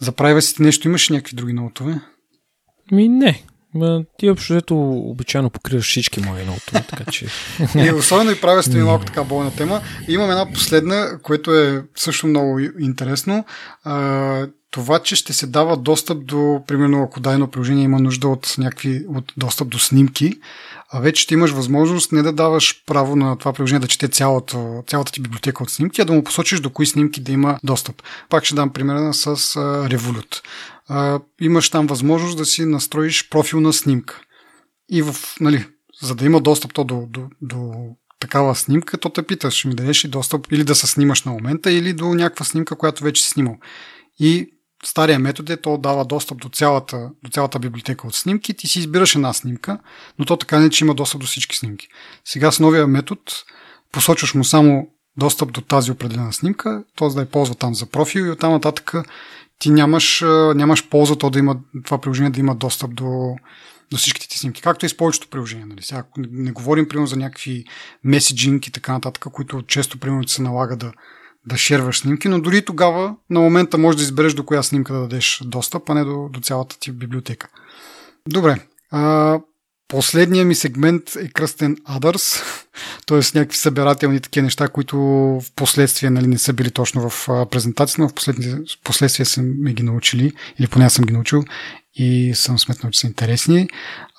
За 0.01 0.11
privacy 0.11 0.59
нещо 0.59 0.87
имаш 0.87 1.09
някакви 1.09 1.35
други 1.35 1.53
ноутове? 1.53 1.99
Ми 2.91 3.07
не. 3.07 3.43
Ма, 3.73 4.03
ти 4.17 4.29
общо 4.29 4.61
обичайно 5.09 5.49
покриваш 5.49 5.85
всички 5.85 6.19
мои 6.19 6.45
ноутове, 6.45 6.83
така 6.89 7.11
че... 7.11 7.27
и 7.75 7.91
особено 7.91 8.31
и 8.31 8.41
правя 8.41 8.61
ми 8.69 8.83
малко 8.83 9.05
така 9.05 9.23
бойна 9.23 9.55
тема. 9.55 9.81
И 10.07 10.13
имам 10.13 10.31
една 10.31 10.51
последна, 10.51 11.19
което 11.23 11.55
е 11.55 11.83
също 11.95 12.27
много 12.27 12.59
интересно. 12.59 13.45
А, 13.83 14.47
това, 14.71 14.99
че 14.99 15.15
ще 15.15 15.33
се 15.33 15.47
дава 15.47 15.77
достъп 15.77 16.25
до, 16.25 16.61
примерно, 16.67 17.03
ако 17.03 17.19
дадено 17.19 17.47
приложение 17.47 17.83
има 17.83 17.99
нужда 17.99 18.27
от 18.27 18.55
някакви, 18.57 19.05
от 19.07 19.33
достъп 19.37 19.69
до 19.69 19.79
снимки, 19.79 20.33
а 20.95 20.99
вече 20.99 21.23
ще 21.23 21.33
имаш 21.33 21.51
възможност 21.51 22.11
не 22.11 22.21
да 22.21 22.33
даваш 22.33 22.83
право 22.85 23.15
на 23.15 23.37
това 23.37 23.53
приложение 23.53 23.79
да 23.79 23.87
чете 23.87 24.07
цялата, 24.07 24.57
цялата 24.87 25.11
ти 25.11 25.21
библиотека 25.21 25.63
от 25.63 25.69
снимки, 25.69 26.01
а 26.01 26.05
да 26.05 26.13
му 26.13 26.23
посочиш 26.23 26.59
до 26.59 26.69
кои 26.69 26.85
снимки 26.85 27.21
да 27.21 27.31
има 27.31 27.59
достъп. 27.63 28.01
Пак 28.29 28.45
ще 28.45 28.55
дам 28.55 28.73
примера 28.73 29.13
с 29.13 29.35
Revolut. 29.89 30.41
Имаш 31.41 31.69
там 31.69 31.87
възможност 31.87 32.37
да 32.37 32.45
си 32.45 32.65
настроиш 32.65 33.29
профилна 33.29 33.73
снимка. 33.73 34.21
И 34.91 35.01
в, 35.01 35.15
нали, 35.39 35.65
за 36.01 36.15
да 36.15 36.25
има 36.25 36.41
достъп 36.41 36.73
то 36.73 36.83
до, 36.83 37.07
до, 37.09 37.27
до 37.41 37.73
такава 38.19 38.55
снимка, 38.55 38.97
то 38.97 39.09
те 39.09 39.23
питаш, 39.23 39.65
ми 39.65 39.75
дадеш 39.75 40.03
и 40.03 40.07
достъп 40.07 40.47
или 40.51 40.63
да 40.63 40.75
се 40.75 40.87
снимаш 40.87 41.23
на 41.23 41.31
момента, 41.31 41.71
или 41.71 41.93
до 41.93 42.13
някаква 42.13 42.45
снимка, 42.45 42.75
която 42.75 43.03
вече 43.03 43.23
си 43.23 43.29
снимал. 43.29 43.57
И 44.19 44.51
стария 44.85 45.19
метод 45.19 45.53
е, 45.53 45.57
то 45.57 45.77
дава 45.77 46.05
достъп 46.05 46.37
до 46.37 46.49
цялата, 46.49 47.09
до 47.23 47.29
цялата 47.29 47.59
библиотека 47.59 48.07
от 48.07 48.15
снимки, 48.15 48.53
ти 48.53 48.67
си 48.67 48.79
избираш 48.79 49.15
една 49.15 49.33
снимка, 49.33 49.79
но 50.19 50.25
то 50.25 50.37
така 50.37 50.59
не, 50.59 50.69
че 50.69 50.83
има 50.85 50.95
достъп 50.95 51.21
до 51.21 51.27
всички 51.27 51.55
снимки. 51.55 51.87
Сега 52.25 52.51
с 52.51 52.59
новия 52.59 52.87
метод 52.87 53.21
посочваш 53.91 54.33
му 54.33 54.43
само 54.43 54.87
достъп 55.17 55.51
до 55.51 55.61
тази 55.61 55.91
определена 55.91 56.33
снимка, 56.33 56.83
т.е. 56.95 57.09
да 57.09 57.19
я 57.19 57.25
ползва 57.25 57.55
там 57.55 57.75
за 57.75 57.85
профил 57.85 58.21
и 58.21 58.31
оттам 58.31 58.51
нататък 58.51 58.93
ти 59.59 59.69
нямаш, 59.69 60.23
нямаш 60.55 60.89
полза 60.89 61.15
то 61.15 61.29
да 61.29 61.39
има, 61.39 61.57
това 61.85 62.01
приложение 62.01 62.31
да 62.31 62.39
има 62.39 62.55
достъп 62.55 62.95
до, 62.95 63.35
до 63.91 63.97
всичките 63.97 64.27
ти 64.27 64.39
снимки, 64.39 64.61
както 64.61 64.85
и 64.85 64.89
с 64.89 64.97
повечето 64.97 65.27
приложения. 65.27 65.65
Нали? 65.65 65.81
Сега, 65.81 66.03
не, 66.17 66.27
не 66.31 66.51
говорим 66.51 66.87
примерно 66.87 67.07
за 67.07 67.17
някакви 67.17 67.65
меседжинг 68.03 68.67
и 68.67 68.71
така 68.71 68.93
нататък, 68.93 69.23
които 69.31 69.61
често 69.61 69.97
примерно 69.97 70.27
се 70.27 70.41
налага 70.41 70.77
да, 70.77 70.91
да 71.47 71.57
шерваш 71.57 71.99
снимки, 71.99 72.27
но 72.27 72.41
дори 72.41 72.65
тогава 72.65 73.15
на 73.29 73.39
момента 73.39 73.77
можеш 73.77 73.97
да 73.97 74.03
избереш 74.03 74.33
до 74.33 74.45
коя 74.45 74.63
снимка 74.63 74.93
да 74.93 74.99
дадеш 74.99 75.41
достъп, 75.45 75.89
а 75.89 75.93
не 75.93 76.03
до, 76.03 76.29
до 76.29 76.39
цялата 76.39 76.79
ти 76.79 76.91
библиотека. 76.91 77.47
Добре. 78.29 78.59
А, 78.91 79.39
последният 79.87 80.47
ми 80.47 80.55
сегмент 80.55 81.15
е 81.15 81.27
кръстен 81.27 81.75
Others, 81.75 82.43
т.е. 83.05 83.39
някакви 83.39 83.57
събирателни 83.57 84.19
такива 84.19 84.43
неща, 84.43 84.67
които 84.67 84.97
в 84.97 85.45
последствие 85.55 86.09
нали, 86.09 86.27
не 86.27 86.37
са 86.37 86.53
били 86.53 86.71
точно 86.71 87.09
в 87.09 87.27
презентацията, 87.51 88.01
но 88.01 88.09
в 88.09 88.13
последствие 88.83 89.25
съм 89.25 89.53
ги 89.63 89.83
научили, 89.83 90.33
или 90.59 90.67
поне 90.67 90.89
съм 90.89 91.05
ги 91.05 91.13
научил 91.13 91.43
и 91.95 92.31
съм 92.35 92.59
сметнал, 92.59 92.91
че 92.91 92.99
са 92.99 93.07
интересни. 93.07 93.67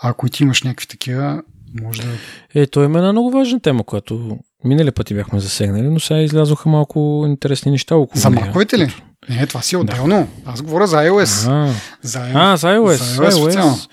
А 0.02 0.10
ако 0.10 0.28
ти 0.28 0.42
имаш 0.42 0.62
някакви 0.62 0.86
такива, 0.86 1.42
може 1.82 2.02
да... 2.02 2.08
Е, 2.54 2.66
то 2.66 2.84
има 2.84 2.98
една 2.98 3.12
много 3.12 3.30
важна 3.30 3.60
тема, 3.60 3.84
която 3.84 4.38
минали 4.64 4.90
пъти 4.90 5.14
бяхме 5.14 5.40
засегнали, 5.40 5.88
но 5.88 6.00
сега 6.00 6.20
излязоха 6.20 6.68
малко 6.68 7.24
интересни 7.26 7.70
неща 7.70 7.96
около 7.96 8.20
За 8.20 8.30
маковете 8.30 8.78
ли? 8.78 8.94
Не, 9.28 9.46
това 9.46 9.62
си 9.62 9.74
е 9.74 9.78
отделно. 9.78 10.28
Да. 10.44 10.50
Аз 10.50 10.62
говоря 10.62 10.86
за 10.86 10.96
iOS. 10.96 11.48
А, 11.50 11.72
за 12.02 12.18
iOS. 12.18 12.32
А, 12.34 12.56
за 12.56 12.66
iOS. 12.66 12.94
За 12.96 13.22
iOS, 13.22 13.60
iOS. 13.60 13.88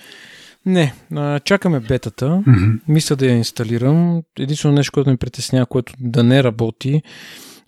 Не, 0.66 0.94
а, 1.16 1.40
чакаме 1.40 1.80
бетата. 1.80 2.26
Mm-hmm. 2.26 2.80
Мисля 2.88 3.16
да 3.16 3.26
я 3.26 3.36
инсталирам. 3.36 4.22
Единствено 4.40 4.76
нещо, 4.76 4.92
което 4.92 5.10
ми 5.10 5.18
притеснява, 5.18 5.66
което 5.66 5.94
да 6.00 6.24
не 6.24 6.44
работи, 6.44 7.02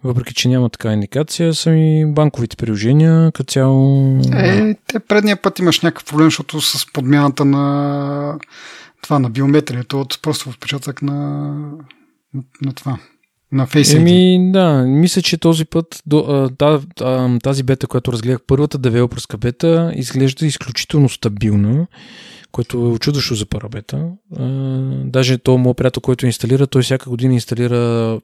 въпреки 0.03 0.33
че 0.33 0.49
няма 0.49 0.69
така 0.69 0.93
индикация, 0.93 1.53
са 1.53 1.69
ми 1.69 2.05
банковите 2.05 2.55
приложения, 2.55 3.31
като 3.31 3.51
цяло... 3.51 4.19
Е, 4.33 4.75
те 4.87 4.99
предния 4.99 5.41
път 5.41 5.59
имаш 5.59 5.81
някакъв 5.81 6.05
проблем, 6.05 6.27
защото 6.27 6.61
с 6.61 6.93
подмяната 6.93 7.45
на 7.45 8.39
това, 9.01 9.19
на 9.19 9.29
биометрията 9.29 9.97
от 9.97 10.19
просто 10.21 10.49
отпечатък 10.49 11.01
на, 11.01 11.53
на, 12.35 12.43
на 12.61 12.73
това. 12.73 12.99
На 13.51 13.67
Face 13.67 13.97
Еми, 13.97 14.51
да, 14.51 14.83
мисля, 14.83 15.21
че 15.21 15.37
този 15.37 15.65
път 15.65 16.01
до, 16.05 16.49
а, 16.61 16.81
а, 17.01 17.39
тази 17.39 17.63
бета, 17.63 17.87
която 17.87 18.13
разгледах, 18.13 18.39
първата 18.47 18.77
девелопърска 18.77 19.37
бета, 19.37 19.91
изглежда 19.95 20.45
изключително 20.45 21.09
стабилна 21.09 21.87
което 22.55 22.77
е 22.77 22.89
очудващо 22.89 23.35
за 23.35 23.45
парабета. 23.45 24.07
Даже 25.05 25.37
то 25.37 25.57
моят 25.57 25.77
приятел, 25.77 26.01
който 26.01 26.25
инсталира, 26.25 26.67
той 26.67 26.81
всяка 26.81 27.09
година 27.09 27.33
инсталира 27.33 28.21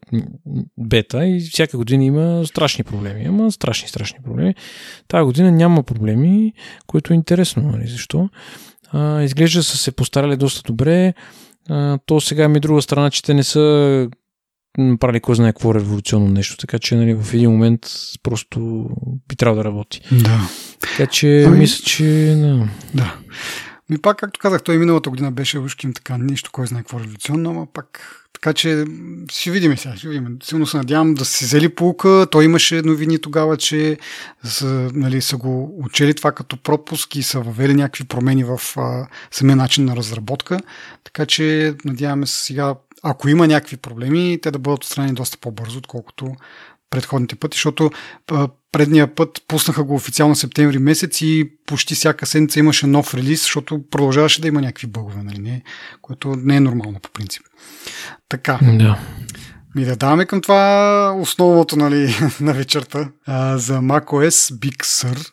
бета 0.78 1.28
и 1.28 1.40
всяка 1.40 1.78
година 1.78 2.04
има 2.04 2.44
страшни 2.46 2.84
проблеми. 2.84 3.24
Има 3.24 3.52
страшни, 3.52 3.88
страшни 3.88 4.20
проблеми. 4.24 4.56
Тая 5.08 5.26
година 5.26 5.52
няма 5.52 5.84
проблеми, 5.84 6.54
което 6.88 7.14
е 7.14 7.16
интересно. 7.16 7.64
Нали? 7.72 7.88
Защо? 7.88 8.30
А, 8.92 9.22
изглежда 9.22 9.64
са 9.64 9.78
се 9.78 9.92
постарали 9.92 10.38
доста 10.38 10.62
добре. 10.68 11.14
А, 11.70 11.98
то 12.06 12.22
сега 12.22 12.48
ми 12.48 12.60
друга 12.60 12.82
страна, 12.82 13.10
че 13.10 13.24
те 13.24 13.34
не 13.34 13.44
са 13.44 14.10
правили 15.00 15.20
кой 15.20 15.36
знае 15.36 15.54
какво 15.54 15.76
революционно 15.76 16.28
нещо, 16.28 16.58
така 16.58 16.80
че 16.80 16.96
нали, 16.96 17.14
в 17.14 17.34
един 17.34 17.52
момент 17.52 17.82
просто 18.24 18.90
би 19.30 19.36
трябвало 19.36 19.64
да 19.64 19.70
работи. 19.70 20.02
Да. 20.12 20.50
Така 20.80 21.06
че 21.08 21.44
ами... 21.48 21.58
мисля, 21.58 21.84
че... 21.86 22.36
Да. 22.38 22.68
да. 22.94 23.16
Ми 23.92 23.98
пак, 23.98 24.18
както 24.18 24.40
казах, 24.40 24.64
той 24.64 24.78
миналата 24.78 25.10
година 25.10 25.32
беше 25.32 25.60
ушким 25.60 25.94
така, 25.94 26.18
нищо, 26.18 26.50
кой 26.52 26.68
знае 26.68 26.82
какво 26.82 27.00
революционно, 27.00 27.54
но 27.54 27.66
пак 27.66 28.18
така 28.34 28.54
че 28.54 28.86
ще 29.32 29.52
видим 29.52 29.78
сега, 29.78 29.96
ще 29.96 30.08
видим. 30.08 30.38
Силно 30.44 30.66
се 30.66 30.78
надявам 30.78 31.14
да 31.14 31.26
се 31.26 31.46
взели 31.46 31.76
полука. 31.76 32.28
Той 32.32 32.46
имаше 32.46 32.82
новини 32.82 33.22
тогава, 33.22 33.58
че 33.58 33.98
са, 34.44 34.90
нали, 34.94 35.22
са 35.22 35.38
го 35.38 35.76
учели 35.84 36.14
това 36.14 36.32
като 36.32 36.58
пропуск 36.58 37.16
и 37.16 37.24
са 37.24 37.40
въвели 37.40 37.74
някакви 37.74 38.04
промени 38.04 38.44
в 38.44 38.62
а, 38.78 39.08
самия 39.32 39.56
начин 39.56 39.86
на 39.86 39.96
разработка. 39.96 40.60
Така 41.04 41.26
че 41.26 41.76
надяваме 41.86 42.26
се 42.26 42.44
сега, 42.44 42.76
ако 43.04 43.30
има 43.30 43.48
някакви 43.48 43.78
проблеми, 43.78 44.40
те 44.42 44.52
да 44.52 44.60
бъдат 44.60 44.84
отстранени 44.84 45.14
доста 45.14 45.38
по-бързо, 45.38 45.78
отколкото 45.78 46.36
предходните 46.92 47.36
пъти, 47.36 47.56
защото 47.56 47.92
предния 48.72 49.16
път 49.16 49.44
пуснаха 49.48 49.84
го 49.84 49.96
официално 49.96 50.36
септември 50.36 50.80
месец 50.80 51.22
и 51.22 51.52
почти 51.66 51.96
всяка 51.96 52.26
седмица 52.26 52.60
имаше 52.60 52.88
нов 52.88 53.14
релиз, 53.14 53.42
защото 53.42 53.84
продължаваше 53.92 54.42
да 54.42 54.48
има 54.48 54.62
някакви 54.62 54.88
бъгове, 54.88 55.24
нали? 55.24 55.40
Не, 55.40 55.64
което 56.02 56.36
не 56.36 56.56
е 56.56 56.60
нормално 56.60 57.00
по 57.00 57.10
принцип. 57.10 57.44
Така. 58.30 58.60
Да. 58.64 59.00
Ми 59.76 59.86
да 59.86 59.96
даваме 59.96 60.26
към 60.26 60.42
това 60.42 61.16
основното 61.20 61.76
нали, 61.76 62.16
на 62.40 62.54
вечерта 62.54 63.10
а, 63.26 63.58
за 63.58 63.80
macOS 63.80 64.54
Big 64.54 64.84
Sur. 64.84 65.32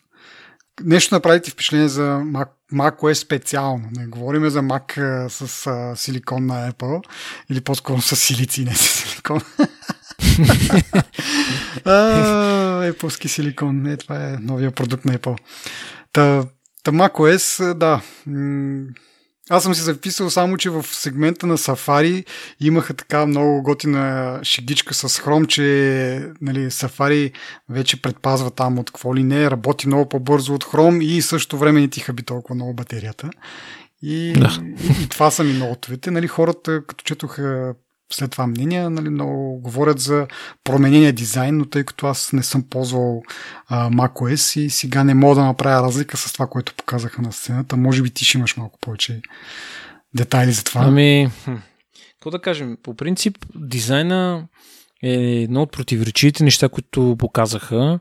Нещо 0.84 1.14
направите 1.14 1.50
впечатление 1.50 1.88
за 1.88 2.02
Mac, 2.02 2.48
macOS 2.72 3.12
специално. 3.12 3.88
Не 3.96 4.06
говорим 4.06 4.48
за 4.48 4.62
Mac 4.62 4.98
а, 4.98 5.30
с 5.30 5.66
а, 5.66 5.96
силикон 5.96 6.46
на 6.46 6.72
Apple 6.72 7.02
или 7.50 7.60
по-скоро 7.60 8.00
с 8.00 8.16
силици, 8.16 8.64
не 8.64 8.74
с 8.74 8.80
силикон. 8.80 9.40
Apple 12.92 13.26
силикон. 13.26 13.82
Не, 13.82 13.96
това 13.96 14.24
е 14.24 14.36
новия 14.40 14.70
продукт 14.70 15.04
на 15.04 15.18
Apple. 15.18 15.38
Та, 16.12 16.44
та 16.84 16.90
macOS, 16.92 17.74
да. 17.74 18.00
Аз 19.50 19.62
съм 19.62 19.74
си 19.74 19.82
записал 19.82 20.30
само, 20.30 20.56
че 20.56 20.70
в 20.70 20.86
сегмента 20.86 21.46
на 21.46 21.58
Safari 21.58 22.24
имаха 22.60 22.94
така 22.94 23.26
много 23.26 23.62
готина 23.62 24.40
шегичка 24.42 24.94
с 24.94 25.08
Chrome, 25.08 25.46
че 25.46 25.62
нали, 26.40 26.70
Safari 26.70 27.32
вече 27.68 28.02
предпазва 28.02 28.50
там 28.50 28.78
от 28.78 28.90
какво 28.90 29.16
ли 29.16 29.22
не, 29.22 29.50
работи 29.50 29.86
много 29.86 30.08
по-бързо 30.08 30.54
от 30.54 30.64
Chrome 30.64 31.04
и 31.04 31.22
също 31.22 31.58
време 31.58 31.80
не 31.80 31.88
ти 31.88 32.00
хаби 32.00 32.22
толкова 32.22 32.54
много 32.54 32.74
батерията. 32.74 33.30
И, 34.02 34.32
да. 34.32 34.58
и, 34.82 35.02
и 35.02 35.08
това 35.08 35.30
са 35.30 35.44
ми 35.44 35.52
нотовете. 35.52 36.10
Нали, 36.10 36.26
хората, 36.26 36.82
като 36.86 37.04
четоха 37.04 37.74
след 38.12 38.30
това 38.30 38.46
мнения, 38.46 38.90
нали, 38.90 39.08
много 39.08 39.60
говорят 39.60 39.98
за 39.98 40.26
променения 40.64 41.12
дизайн, 41.12 41.56
но 41.56 41.64
тъй 41.64 41.84
като 41.84 42.06
аз 42.06 42.32
не 42.32 42.42
съм 42.42 42.62
ползвал 42.70 43.22
macOS 43.70 44.60
и 44.60 44.70
сега 44.70 45.04
не 45.04 45.14
мога 45.14 45.34
да 45.34 45.44
направя 45.44 45.82
разлика 45.82 46.16
с 46.16 46.32
това, 46.32 46.46
което 46.46 46.74
показаха 46.74 47.22
на 47.22 47.32
сцената. 47.32 47.76
Може 47.76 48.02
би 48.02 48.10
ти 48.10 48.24
ще 48.24 48.38
имаш 48.38 48.56
малко 48.56 48.78
повече 48.80 49.20
детайли 50.14 50.52
за 50.52 50.64
това. 50.64 50.80
Ами, 50.84 51.28
какво 52.12 52.30
да 52.30 52.38
кажем? 52.38 52.76
По 52.82 52.94
принцип, 52.94 53.38
дизайна 53.54 54.46
е 55.02 55.12
едно 55.12 55.62
от 55.62 55.72
противоречивите 55.72 56.44
неща, 56.44 56.68
които 56.68 57.16
показаха. 57.18 57.98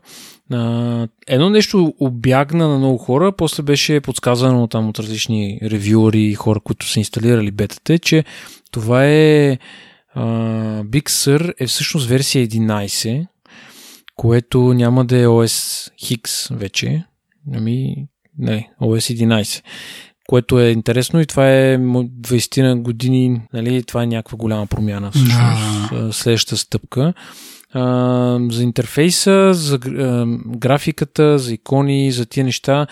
Едно 1.26 1.50
нещо 1.50 1.94
обягна 2.00 2.68
на 2.68 2.78
много 2.78 2.98
хора, 2.98 3.32
после 3.32 3.62
беше 3.62 4.00
подсказано 4.00 4.66
там 4.66 4.88
от 4.88 4.98
различни 4.98 5.60
ревюъри 5.62 6.22
и 6.22 6.34
хора, 6.34 6.60
които 6.60 6.88
са 6.88 6.98
инсталирали 6.98 7.50
бетата, 7.50 7.98
че 7.98 8.24
това 8.70 9.06
е 9.06 9.58
Big 10.84 11.08
Sur 11.08 11.54
е 11.58 11.66
всъщност 11.66 12.08
версия 12.08 12.46
11, 12.46 13.26
което 14.16 14.74
няма 14.74 15.04
да 15.04 15.18
е 15.18 15.26
OS 15.26 15.90
X 16.02 16.54
вече. 16.56 17.04
Ами, 17.54 18.06
не, 18.38 18.70
OS 18.80 19.26
11. 19.26 19.62
Което 20.28 20.60
е 20.60 20.68
интересно 20.68 21.20
и 21.20 21.26
това 21.26 21.50
е 21.50 21.78
20 21.78 22.62
на 22.62 22.76
години, 22.76 23.40
нали, 23.52 23.82
това 23.82 24.02
е 24.02 24.06
някаква 24.06 24.38
голяма 24.38 24.66
промяна 24.66 25.10
всъщност. 25.10 25.32
No. 25.92 26.10
Следващата 26.10 26.56
стъпка. 26.56 27.12
Uh, 27.74 28.52
за 28.52 28.62
интерфейса, 28.62 29.54
за 29.54 29.78
uh, 29.78 30.58
графиката, 30.58 31.38
за 31.38 31.52
икони, 31.54 32.12
за 32.12 32.26
тия 32.26 32.44
неща. 32.44 32.86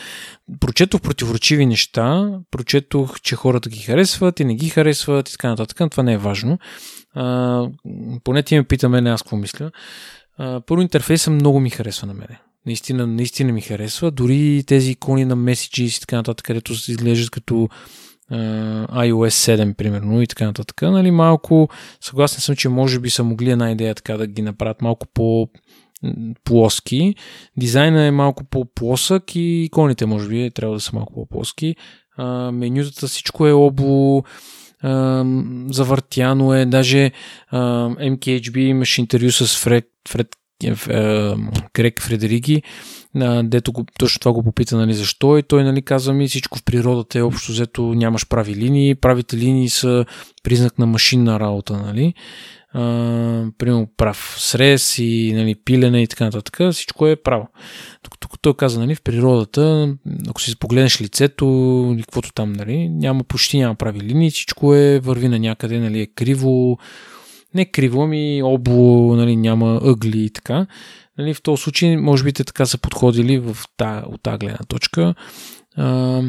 Прочетох 0.61 1.01
противоречиви 1.01 1.67
неща, 1.67 2.31
прочетох, 2.51 3.21
че 3.21 3.37
хората 3.37 3.69
ги 3.69 3.79
харесват 3.79 4.41
и 4.41 4.45
не 4.45 4.55
ги 4.55 4.69
харесват 4.69 5.29
и 5.29 5.33
така 5.33 5.49
нататък. 5.49 5.91
Това 5.91 6.03
не 6.03 6.13
е 6.13 6.19
важно. 6.19 6.59
Поне 8.25 8.43
ти 8.43 8.57
ме 8.57 8.65
пита 8.65 8.89
мене 8.89 9.11
аз 9.11 9.23
какво 9.23 9.37
мисля. 9.37 9.71
А, 10.39 10.61
първо 10.61 10.83
интерфейса 10.83 11.31
много 11.31 11.61
ми 11.61 11.71
харесва 11.71 12.07
на 12.07 12.15
мене. 12.15 12.41
Наистина, 12.67 13.07
наистина 13.07 13.53
ми 13.53 13.61
харесва. 13.61 14.11
Дори 14.11 14.65
тези 14.67 14.91
икони 14.91 15.25
на 15.25 15.37
Messages 15.37 15.99
и 15.99 16.01
така 16.01 16.17
нататък, 16.17 16.47
където 16.47 16.75
се 16.75 16.91
изглеждат 16.91 17.31
като 17.31 17.69
а, 18.31 18.37
iOS 19.07 19.57
7, 19.57 19.75
примерно, 19.75 20.23
и 20.23 20.27
така 20.27 20.45
нататък. 20.45 20.83
Нали, 20.83 21.11
малко 21.11 21.69
съгласен 22.01 22.41
съм, 22.41 22.57
че 22.57 22.69
може 22.69 22.99
би 22.99 23.11
са 23.11 23.25
могли 23.25 23.51
една 23.51 23.71
идея 23.71 23.95
така 23.95 24.17
да 24.17 24.27
ги 24.27 24.43
направят 24.43 24.83
малко 24.83 25.07
по 25.15 25.49
плоски. 26.45 27.15
Дизайна 27.57 28.03
е 28.03 28.11
малко 28.11 28.45
по-плосък 28.45 29.37
и 29.37 29.63
иконите 29.65 30.07
може 30.07 30.29
би 30.29 30.51
трябва 30.55 30.75
да 30.77 30.81
са 30.81 30.91
малко 30.95 31.15
по-плоски. 31.15 31.77
А, 32.17 32.53
менютата 32.53 33.07
всичко 33.07 33.47
е 33.47 33.53
обло, 33.53 34.25
завъртяно 35.71 36.55
е. 36.55 36.67
Даже 36.67 37.11
MKHB 37.53 38.59
имаше 38.59 39.01
интервю 39.01 39.31
с 39.31 39.59
Фред, 39.59 39.89
Фред 40.09 40.29
Грег 41.75 42.03
Фредериги, 42.03 42.63
дето 43.45 43.73
го, 43.73 43.85
точно 43.99 44.21
това 44.21 44.33
го 44.33 44.43
попита, 44.43 44.77
нали, 44.77 44.95
защо 44.95 45.39
и 45.39 45.43
той 45.43 45.65
нали, 45.65 45.83
казва 45.83 46.15
ми 46.15 46.29
всичко 46.29 46.59
в 46.59 46.65
природата 46.65 47.19
е 47.19 47.23
общо 47.23 47.53
взето 47.53 47.83
нямаш 47.83 48.29
прави 48.29 48.55
линии, 48.55 48.95
правите 48.95 49.37
линии 49.37 49.69
са 49.69 50.05
признак 50.43 50.79
на 50.79 50.87
машинна 50.87 51.41
работа, 51.41 51.77
нали. 51.77 52.15
Uh, 52.75 53.53
примерно 53.59 53.89
прав 53.97 54.35
срез 54.39 54.99
и 54.99 55.33
нали, 55.35 55.55
пилене 55.55 56.03
и 56.03 56.07
така 56.07 56.25
нататък, 56.25 56.73
всичко 56.73 57.07
е 57.07 57.17
право. 57.17 57.49
Докато 58.05 58.29
той 58.43 58.55
каза, 58.55 58.81
нали, 58.81 58.95
в 58.95 59.03
природата, 59.03 59.95
ако 60.29 60.41
си 60.41 60.59
погледнеш 60.59 61.01
лицето 61.01 61.45
или 61.95 62.03
каквото 62.03 62.33
там, 62.33 62.53
нали, 62.53 62.89
няма, 62.89 63.25
почти 63.25 63.59
няма 63.59 63.75
прави 63.75 64.01
линии, 64.01 64.31
всичко 64.31 64.75
е 64.75 65.01
върви 65.01 65.29
на 65.29 65.39
някъде, 65.39 65.79
нали, 65.79 66.01
е 66.01 66.07
криво, 66.07 66.79
не 67.55 67.65
криво, 67.65 68.03
ами 68.03 68.43
обло, 68.43 69.17
нали, 69.17 69.37
няма 69.37 69.81
ъгли 69.85 70.25
и 70.25 70.31
така. 70.31 70.67
Нали, 71.19 71.35
в 71.35 71.43
този 71.43 71.63
случай, 71.63 71.97
може 71.97 72.25
би 72.25 72.33
те 72.33 72.45
така 72.45 72.67
са 72.67 72.79
подходили 72.79 73.39
в 73.39 73.57
та, 73.77 74.05
от 74.07 74.23
тази 74.23 74.39
гледна 74.39 74.65
точка. 74.69 75.15
А, 75.77 76.23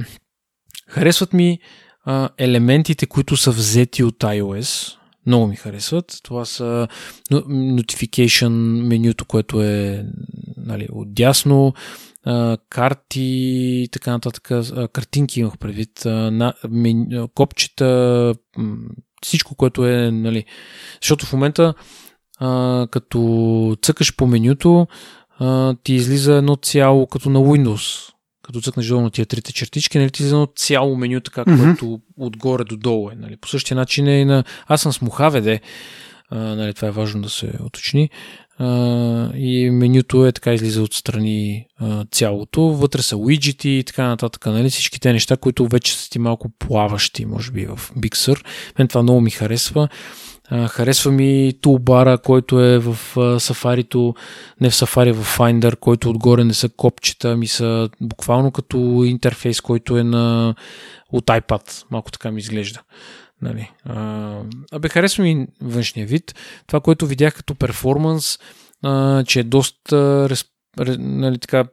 харесват 0.87 1.33
ми 1.33 1.59
а, 2.05 2.29
елементите, 2.37 3.05
които 3.05 3.37
са 3.37 3.51
взети 3.51 4.03
от 4.03 4.17
iOS. 4.19 4.97
Много 5.27 5.47
ми 5.47 5.55
харесват. 5.55 6.19
Това 6.23 6.45
са 6.45 6.87
notification 7.31 8.49
менюто, 8.87 9.25
което 9.25 9.63
е 9.63 10.05
нали, 10.57 10.87
отдясно, 10.91 11.73
карти 12.69 13.21
и 13.83 13.89
така 13.91 14.11
нататък. 14.11 14.51
Картинки 14.93 15.39
имах 15.39 15.57
предвид, 15.57 16.05
копчета, 17.35 18.35
всичко, 19.23 19.55
което 19.55 19.87
е, 19.87 20.11
нали, 20.11 20.45
защото 21.01 21.25
в 21.25 21.33
момента 21.33 21.73
като 22.91 23.77
цъкаш 23.81 24.15
по 24.15 24.27
менюто, 24.27 24.87
ти 25.83 25.93
излиза 25.93 26.33
едно 26.33 26.55
цяло, 26.55 27.07
като 27.07 27.29
на 27.29 27.39
Windows. 27.39 28.13
Като 28.47 28.61
цъкнеш 28.61 28.87
долу 28.87 29.01
на 29.01 29.11
тия 29.11 29.25
трите 29.25 29.53
чертички, 29.53 29.97
нали, 29.97 30.11
ти 30.11 30.21
излиза 30.21 30.35
едно 30.35 30.47
цяло 30.55 30.95
меню, 30.95 31.21
така, 31.21 31.45
mm-hmm. 31.45 31.63
което 31.63 31.99
отгоре 32.17 32.63
до 32.63 32.77
долу 32.77 33.09
е. 33.09 33.15
Нали. 33.15 33.37
По 33.37 33.47
същия 33.47 33.75
начин 33.75 34.07
е 34.07 34.21
и 34.21 34.25
на... 34.25 34.43
Аз 34.67 34.81
съм 34.81 34.93
с 34.93 35.01
Мухаведе, 35.01 35.61
а, 36.29 36.37
нали, 36.37 36.73
това 36.73 36.87
е 36.87 36.91
важно 36.91 37.21
да 37.21 37.29
се 37.29 37.51
уточни. 37.63 38.09
Uh, 38.61 39.35
и 39.35 39.69
менюто 39.69 40.25
е 40.25 40.31
така 40.31 40.53
излиза 40.53 40.81
отстрани 40.81 41.65
uh, 41.81 42.11
цялото. 42.11 42.61
Вътре 42.61 43.01
са 43.01 43.17
уиджити 43.17 43.69
и 43.69 43.83
така 43.83 44.07
нататък. 44.07 44.45
Нали? 44.45 44.69
Всички 44.69 44.99
те 44.99 45.13
неща, 45.13 45.37
които 45.37 45.67
вече 45.67 45.97
са 45.97 46.09
ти 46.09 46.19
малко 46.19 46.49
плаващи, 46.49 47.25
може 47.25 47.51
би, 47.51 47.65
в 47.65 47.91
Big 47.97 48.15
Sur. 48.15 48.45
Мен 48.79 48.87
това 48.87 49.03
много 49.03 49.21
ми 49.21 49.29
харесва. 49.29 49.89
Uh, 50.51 50.67
харесва 50.67 51.11
ми 51.11 51.53
тулбара, 51.61 52.17
който 52.17 52.61
е 52.61 52.79
в 52.79 52.97
сафарито, 53.39 54.15
не 54.61 54.69
в 54.69 54.75
сафари, 54.75 55.11
в 55.11 55.37
Finder, 55.37 55.75
който 55.75 56.09
отгоре 56.09 56.43
не 56.43 56.53
са 56.53 56.69
копчета, 56.69 57.37
ми 57.37 57.47
са 57.47 57.89
буквално 58.01 58.51
като 58.51 58.77
интерфейс, 59.05 59.61
който 59.61 59.97
е 59.97 60.03
на... 60.03 60.55
от 61.11 61.25
iPad. 61.25 61.85
Малко 61.91 62.11
така 62.11 62.31
ми 62.31 62.39
изглежда. 62.39 62.81
Нали. 63.41 63.71
А, 63.85 64.35
абе, 64.71 64.89
харесва 64.89 65.23
ми 65.23 65.47
външния 65.61 66.07
вид. 66.07 66.35
Това, 66.67 66.79
което 66.79 67.07
видях 67.07 67.35
като 67.35 67.55
перформанс, 67.55 68.39
а, 68.83 69.23
че 69.23 69.39
е 69.39 69.43
доста 69.43 70.27
нали, 70.97 71.37
така, 71.37 71.65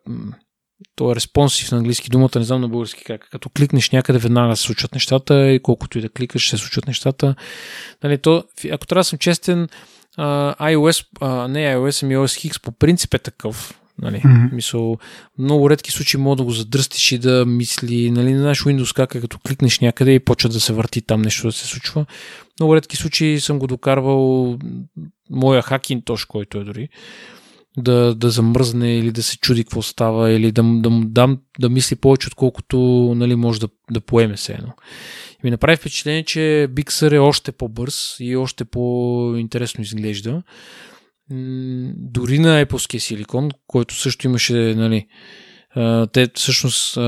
то 0.97 1.13
е 1.13 1.15
респонсив 1.15 1.73
на 1.73 1.79
английски 1.79 2.11
думата, 2.11 2.31
не 2.37 2.45
знам 2.45 2.61
на 2.61 2.69
български 2.69 3.05
как. 3.05 3.29
Като 3.31 3.49
кликнеш 3.49 3.91
някъде, 3.91 4.19
веднага 4.19 4.57
се 4.57 4.63
случват 4.63 4.95
нещата 4.95 5.51
и 5.51 5.63
колкото 5.63 5.99
и 5.99 6.01
да 6.01 6.09
кликаш, 6.09 6.51
се 6.51 6.57
случват 6.57 6.87
нещата. 6.87 7.35
Нали, 8.03 8.19
то, 8.19 8.45
ако 8.73 8.87
трябва 8.87 9.01
да 9.01 9.05
съм 9.05 9.19
честен, 9.19 9.69
iOS, 10.19 11.07
не 11.47 11.59
iOS, 11.59 12.03
ами 12.03 12.17
OS 12.17 12.51
X 12.51 12.63
по 12.63 12.73
принцип 12.73 13.15
е 13.15 13.19
такъв. 13.19 13.81
Нали? 13.99 14.17
Mm-hmm. 14.17 14.53
Мисъл, 14.53 14.99
много 15.39 15.71
редки 15.71 15.91
случаи 15.91 16.21
мога 16.21 16.37
да 16.37 16.43
го 16.43 16.51
задръстиш 16.51 17.13
и 17.13 17.19
да 17.19 17.47
мисли, 17.47 18.11
нали, 18.11 18.33
не 18.33 18.39
знаеш 18.39 18.61
Windows 18.61 18.97
как 18.97 19.15
е, 19.15 19.21
като 19.21 19.39
кликнеш 19.39 19.81
някъде 19.81 20.15
и 20.15 20.21
почва 20.21 20.49
да 20.49 20.61
се 20.61 20.73
върти 20.73 21.03
там 21.03 21.23
нещо 21.23 21.47
да 21.47 21.53
се 21.53 21.67
случва. 21.67 22.07
Много 22.61 22.77
редки 22.77 22.97
случаи 22.97 23.41
съм 23.41 23.59
го 23.59 23.67
докарвал 23.67 24.59
моя 25.31 25.63
хакинтош, 25.63 26.25
който 26.25 26.59
е 26.59 26.65
дори, 26.65 26.89
да, 27.77 28.15
да 28.15 28.31
замръзне 28.31 28.99
или 28.99 29.13
да 29.13 29.23
се 29.23 29.39
чуди 29.39 29.65
какво 29.65 29.83
става, 29.83 30.31
или 30.31 30.53
да, 30.53 30.63
да 30.63 30.91
дам 31.05 31.39
да 31.61 31.69
мисли 31.69 31.97
повече, 31.97 32.29
отколкото 32.29 32.79
нали, 33.17 33.35
може 33.35 33.61
да, 33.61 33.69
да 33.91 34.01
поеме 34.01 34.37
се 34.37 34.53
едно. 34.53 34.73
И 35.33 35.41
ми 35.45 35.51
направи 35.51 35.77
впечатление, 35.77 36.25
че 36.25 36.69
Bixer 36.71 37.13
е 37.13 37.19
още 37.19 37.53
по-бърз 37.53 38.17
и 38.21 38.37
още 38.37 38.65
по-интересно 38.65 39.83
изглежда 39.83 40.43
дори 41.97 42.39
на 42.39 42.65
Apple 42.65 42.99
силикон, 42.99 43.51
който 43.67 43.95
също 43.95 44.27
имаше, 44.27 44.75
нали, 44.77 45.07
те 46.13 46.31
всъщност, 46.35 46.99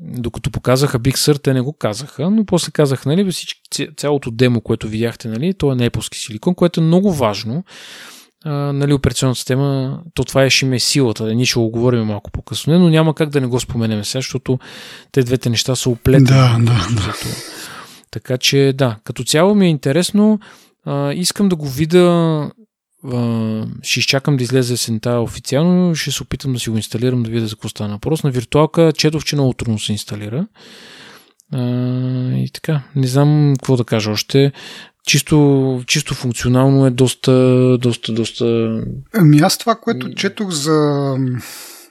докато 0.00 0.50
показаха 0.50 1.00
Sur, 1.00 1.42
те 1.42 1.54
не 1.54 1.60
го 1.60 1.72
казаха, 1.72 2.30
но 2.30 2.44
после 2.44 2.72
казаха, 2.72 3.08
нали, 3.08 3.30
всички, 3.30 3.88
цялото 3.96 4.30
демо, 4.30 4.60
което 4.60 4.88
видяхте, 4.88 5.28
нали, 5.28 5.54
то 5.54 5.72
е 5.72 5.74
на 5.74 5.90
Apple 5.90 6.14
силикон, 6.14 6.54
което 6.54 6.80
е 6.80 6.84
много 6.84 7.12
важно. 7.12 7.64
Нали, 8.44 8.92
операционната 8.92 9.36
система, 9.36 10.00
то 10.14 10.24
това 10.24 10.44
е 10.44 10.50
ще 10.50 10.66
има 10.66 10.80
силата, 10.80 11.24
да 11.24 11.34
ние 11.34 11.44
ще 11.44 11.58
го 11.58 11.70
говорим 11.70 12.04
малко 12.04 12.30
по-късно, 12.30 12.78
но 12.78 12.88
няма 12.88 13.14
как 13.14 13.30
да 13.30 13.40
не 13.40 13.46
го 13.46 13.60
споменем 13.60 14.04
сега, 14.04 14.18
защото 14.18 14.58
те 15.12 15.22
двете 15.22 15.50
неща 15.50 15.76
са 15.76 15.90
оплетени. 15.90 16.26
Да, 16.26 16.56
да, 16.60 16.88
да. 16.94 17.14
Така 18.10 18.38
че 18.38 18.72
да, 18.74 18.96
като 19.04 19.24
цяло 19.24 19.54
ми 19.54 19.66
е 19.66 19.70
интересно. 19.70 20.40
А, 20.86 21.12
искам 21.12 21.48
да 21.48 21.56
го 21.56 21.68
видя 21.68 22.50
ще 23.82 24.00
изчакам 24.00 24.36
да 24.36 24.44
излезе 24.44 24.74
есента 24.74 25.10
официално, 25.10 25.94
ще 25.94 26.10
се 26.10 26.22
опитам 26.22 26.52
да 26.52 26.58
си 26.58 26.70
го 26.70 26.76
инсталирам, 26.76 27.22
да 27.22 27.30
видя 27.30 27.46
за 27.46 27.54
какво 27.54 27.68
стана 27.68 27.94
въпрос. 27.94 28.22
На 28.22 28.30
виртуалка 28.30 28.92
четох, 28.96 29.24
че 29.24 29.36
много 29.36 29.52
трудно 29.52 29.78
се 29.78 29.92
инсталира. 29.92 30.46
А, 31.52 31.62
и 32.32 32.50
така, 32.52 32.82
не 32.96 33.06
знам 33.06 33.54
какво 33.58 33.76
да 33.76 33.84
кажа 33.84 34.10
още. 34.10 34.52
Чисто, 35.06 35.82
чисто 35.86 36.14
функционално 36.14 36.86
е 36.86 36.90
доста, 36.90 37.32
доста, 37.78 38.12
доста... 38.12 38.44
Ами 39.12 39.38
аз 39.38 39.58
това, 39.58 39.74
което 39.74 40.14
четох 40.14 40.50
за 40.50 41.16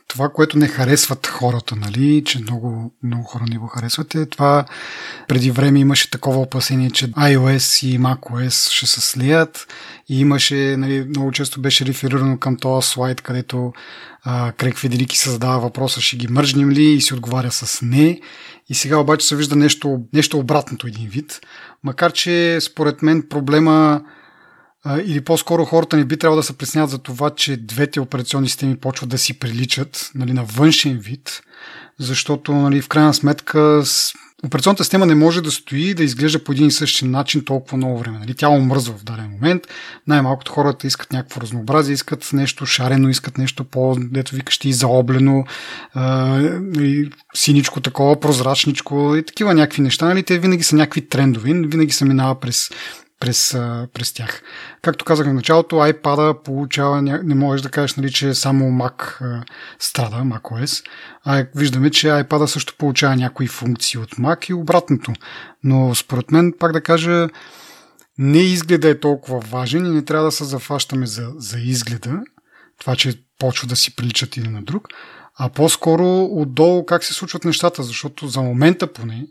това, 0.07 0.29
което 0.29 0.57
не 0.57 0.67
харесват 0.67 1.27
хората, 1.27 1.75
нали, 1.75 2.23
че 2.25 2.39
много, 2.39 2.93
много 3.03 3.23
хора 3.23 3.43
не 3.49 3.57
го 3.57 3.67
харесват, 3.67 4.15
е 4.15 4.25
това 4.25 4.65
преди 5.27 5.51
време 5.51 5.79
имаше 5.79 6.11
такова 6.11 6.39
опасение, 6.39 6.91
че 6.91 7.11
iOS 7.11 7.87
и 7.87 7.99
macOS 7.99 8.71
ще 8.71 8.85
се 8.85 9.01
слият 9.01 9.67
и 10.09 10.19
имаше, 10.19 10.75
нали, 10.77 11.05
много 11.09 11.31
често 11.31 11.61
беше 11.61 11.85
реферирано 11.85 12.39
към 12.39 12.57
този 12.57 12.87
слайд, 12.87 13.21
където 13.21 13.73
а, 14.23 14.51
Крек 14.51 14.77
Федерики 14.77 15.29
задава 15.29 15.59
въпроса, 15.59 16.01
ще 16.01 16.17
ги 16.17 16.27
мържнем 16.27 16.71
ли 16.71 16.83
и 16.83 17.01
си 17.01 17.13
отговаря 17.13 17.51
с 17.51 17.81
не. 17.81 18.21
И 18.69 18.73
сега 18.73 18.97
обаче 18.97 19.27
се 19.27 19.35
вижда 19.35 19.55
нещо, 19.55 19.99
нещо 20.13 20.39
обратното 20.39 20.87
един 20.87 21.09
вид. 21.09 21.41
Макар, 21.83 22.11
че 22.11 22.57
според 22.61 23.01
мен 23.01 23.23
проблема 23.29 24.01
или 25.05 25.21
по-скоро 25.21 25.65
хората 25.65 25.97
не 25.97 26.05
би 26.05 26.17
трябвало 26.17 26.39
да 26.39 26.43
се 26.43 26.57
приснят 26.57 26.89
за 26.89 26.97
това, 26.97 27.29
че 27.29 27.57
двете 27.57 27.99
операционни 27.99 28.49
системи 28.49 28.77
почват 28.77 29.09
да 29.09 29.17
си 29.17 29.39
приличат 29.39 30.11
нали, 30.15 30.33
на 30.33 30.43
външен 30.43 30.97
вид, 30.97 31.41
защото 31.99 32.53
нали, 32.53 32.81
в 32.81 32.87
крайна 32.87 33.13
сметка 33.13 33.83
операционната 34.45 34.83
система 34.83 35.05
не 35.05 35.15
може 35.15 35.41
да 35.41 35.51
стои 35.51 35.89
и 35.89 35.93
да 35.93 36.03
изглежда 36.03 36.43
по 36.43 36.51
един 36.51 36.67
и 36.67 36.71
същи 36.71 37.05
начин 37.05 37.45
толкова 37.45 37.77
много 37.77 37.97
време. 37.99 38.19
Нали? 38.19 38.35
Тя 38.35 38.49
омръзва 38.49 38.97
в 38.97 39.03
даден 39.03 39.29
момент. 39.29 39.63
Най-малкото 40.07 40.51
хората 40.51 40.87
искат 40.87 41.13
някакво 41.13 41.41
разнообразие, 41.41 41.93
искат 41.93 42.29
нещо 42.33 42.65
шарено, 42.65 43.09
искат 43.09 43.37
нещо 43.37 43.63
по, 43.63 43.95
дето 43.99 44.35
викаш 44.35 44.57
ти, 44.57 44.73
заоблено, 44.73 45.45
и 46.79 47.09
синичко 47.33 47.81
такова, 47.81 48.19
прозрачничко 48.19 49.15
и 49.15 49.25
такива 49.25 49.53
някакви 49.53 49.81
неща. 49.81 50.05
Нали? 50.05 50.23
Те 50.23 50.39
винаги 50.39 50.63
са 50.63 50.75
някакви 50.75 51.09
трендови, 51.09 51.53
винаги 51.53 51.91
се 51.91 52.05
минава 52.05 52.39
през 52.39 52.69
през, 53.23 53.51
през 53.93 54.13
тях. 54.13 54.41
Както 54.81 55.05
казах 55.05 55.27
в 55.27 55.33
началото, 55.33 55.75
iPad 55.75 56.43
получава, 56.43 57.01
не 57.01 57.35
можеш 57.35 57.61
да 57.61 57.69
кажеш, 57.69 57.95
нали, 57.95 58.11
че 58.11 58.33
само 58.33 58.65
Mac 58.65 59.19
страда, 59.79 60.15
macOS, 60.15 60.85
а 61.25 61.45
виждаме, 61.55 61.89
че 61.89 62.07
iPad 62.07 62.45
също 62.45 62.75
получава 62.77 63.15
някои 63.15 63.47
функции 63.47 63.99
от 63.99 64.09
Mac 64.11 64.49
и 64.49 64.53
обратното. 64.53 65.13
Но 65.63 65.95
според 65.95 66.31
мен, 66.31 66.53
пак 66.59 66.71
да 66.71 66.81
кажа, 66.81 67.29
не 68.17 68.39
изгледа 68.39 68.89
е 68.89 68.99
толкова 68.99 69.39
важен 69.39 69.85
и 69.85 69.89
не 69.89 70.05
трябва 70.05 70.25
да 70.25 70.31
се 70.31 70.43
зафащаме 70.43 71.05
за, 71.05 71.31
за 71.37 71.59
изгледа, 71.59 72.21
това, 72.79 72.95
че 72.95 73.23
почва 73.39 73.67
да 73.67 73.75
си 73.75 73.95
приличат 73.95 74.37
един 74.37 74.51
на 74.51 74.61
друг, 74.61 74.87
а 75.35 75.49
по-скоро 75.49 76.25
отдолу 76.25 76.85
как 76.85 77.03
се 77.03 77.13
случват 77.13 77.45
нещата, 77.45 77.83
защото 77.83 78.27
за 78.27 78.41
момента 78.41 78.93
поне 78.93 79.25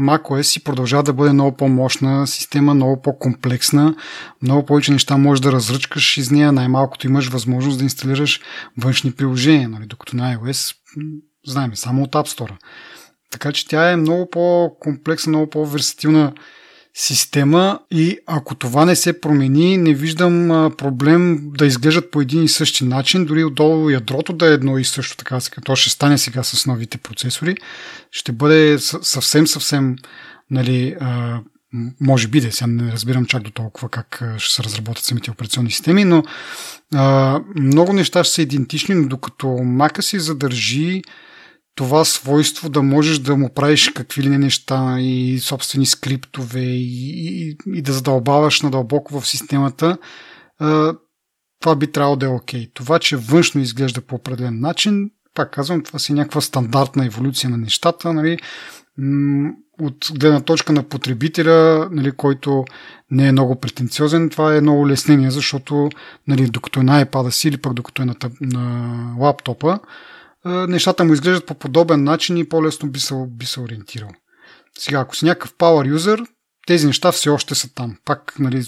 macOS 0.00 0.42
си 0.42 0.64
продължава 0.64 1.02
да 1.02 1.12
бъде 1.12 1.32
много 1.32 1.56
по-мощна 1.56 2.26
система, 2.26 2.74
много 2.74 3.02
по-комплексна, 3.02 3.94
много 4.42 4.66
повече 4.66 4.92
неща 4.92 5.16
можеш 5.16 5.40
да 5.40 5.52
разръчкаш 5.52 6.16
из 6.16 6.30
нея, 6.30 6.52
най-малкото 6.52 7.06
имаш 7.06 7.28
възможност 7.28 7.78
да 7.78 7.84
инсталираш 7.84 8.40
външни 8.78 9.12
приложения, 9.12 9.68
нали? 9.68 9.86
докато 9.86 10.16
на 10.16 10.36
iOS 10.36 10.76
знаем 11.46 11.76
само 11.76 12.02
от 12.02 12.12
App 12.12 12.38
Store. 12.38 12.56
Така 13.30 13.52
че 13.52 13.68
тя 13.68 13.90
е 13.90 13.96
много 13.96 14.30
по-комплексна, 14.30 15.30
много 15.30 15.50
по-версатилна 15.50 16.32
система 16.94 17.78
и 17.90 18.18
ако 18.26 18.54
това 18.54 18.84
не 18.84 18.96
се 18.96 19.20
промени, 19.20 19.76
не 19.76 19.94
виждам 19.94 20.48
проблем 20.78 21.50
да 21.58 21.66
изглеждат 21.66 22.10
по 22.10 22.20
един 22.20 22.44
и 22.44 22.48
същи 22.48 22.84
начин, 22.84 23.24
дори 23.24 23.44
отдолу 23.44 23.90
ядрото 23.90 24.32
да 24.32 24.50
е 24.50 24.54
едно 24.54 24.78
и 24.78 24.84
също, 24.84 25.16
така 25.16 25.40
сега. 25.40 25.62
То 25.64 25.76
ще 25.76 25.90
стане 25.90 26.18
сега 26.18 26.42
с 26.42 26.66
новите 26.66 26.98
процесори. 26.98 27.54
Ще 28.10 28.32
бъде 28.32 28.78
съвсем, 28.78 29.46
съвсем, 29.46 29.96
нали, 30.50 30.96
може 32.00 32.28
би 32.28 32.40
да, 32.40 32.52
сега 32.52 32.66
не 32.66 32.92
разбирам 32.92 33.26
чак 33.26 33.42
до 33.42 33.50
толкова 33.50 33.88
как 33.88 34.22
ще 34.38 34.54
се 34.54 34.62
разработят 34.62 35.04
самите 35.04 35.30
операционни 35.30 35.70
системи, 35.70 36.04
но 36.04 36.22
много 37.56 37.92
неща 37.92 38.24
ще 38.24 38.34
са 38.34 38.42
идентични, 38.42 38.94
но 38.94 39.08
докато 39.08 39.48
мака 39.48 40.02
си 40.02 40.20
задържи 40.20 41.02
това 41.74 42.04
свойство 42.04 42.68
да 42.68 42.82
можеш 42.82 43.18
да 43.18 43.36
му 43.36 43.54
правиш 43.54 43.88
какви 43.88 44.22
ли 44.22 44.28
не 44.28 44.38
неща 44.38 44.96
и 45.00 45.38
собствени 45.38 45.86
скриптове 45.86 46.60
и, 46.60 47.18
и, 47.40 47.56
и 47.66 47.82
да 47.82 47.92
задълбаваш 47.92 48.62
надълбоко 48.62 49.20
в 49.20 49.26
системата, 49.26 49.98
това 51.60 51.76
би 51.76 51.92
трябвало 51.92 52.16
да 52.16 52.26
е 52.26 52.28
окей. 52.28 52.66
Okay. 52.66 52.74
Това, 52.74 52.98
че 52.98 53.16
външно 53.16 53.60
изглежда 53.60 54.00
по 54.00 54.14
определен 54.14 54.60
начин, 54.60 55.10
пак 55.34 55.50
казвам, 55.50 55.82
това 55.82 55.98
си 55.98 56.12
е 56.12 56.14
някаква 56.14 56.40
стандартна 56.40 57.06
еволюция 57.06 57.50
на 57.50 57.56
нещата, 57.56 58.12
нали, 58.12 58.38
от 59.80 60.10
гледна 60.18 60.40
точка 60.40 60.72
на 60.72 60.82
потребителя, 60.82 61.88
нали, 61.92 62.12
който 62.12 62.64
не 63.10 63.28
е 63.28 63.32
много 63.32 63.60
претенциозен, 63.60 64.30
това 64.30 64.54
е 64.54 64.56
едно 64.56 64.80
улеснение, 64.80 65.30
защото 65.30 65.88
нали, 66.28 66.50
докато 66.50 66.80
е 66.80 66.82
на 66.82 67.04
iPad 67.04 67.30
си 67.30 67.48
или 67.48 67.56
пък 67.56 67.74
докато 67.74 68.02
е 68.02 68.04
на, 68.04 68.14
на 68.40 69.14
лаптопа, 69.18 69.78
нещата 70.44 71.04
му 71.04 71.12
изглеждат 71.12 71.46
по 71.46 71.54
подобен 71.54 72.04
начин 72.04 72.36
и 72.36 72.48
по-лесно 72.48 72.90
би 72.90 73.00
се, 73.00 73.14
би 73.28 73.46
се 73.46 73.60
ориентирал. 73.60 74.10
Сега, 74.78 75.00
ако 75.00 75.16
си 75.16 75.24
някакъв 75.24 75.54
power 75.54 75.96
user, 75.96 76.26
тези 76.66 76.86
неща 76.86 77.12
все 77.12 77.30
още 77.30 77.54
са 77.54 77.74
там. 77.74 77.96
Пак, 78.04 78.34
нали, 78.38 78.64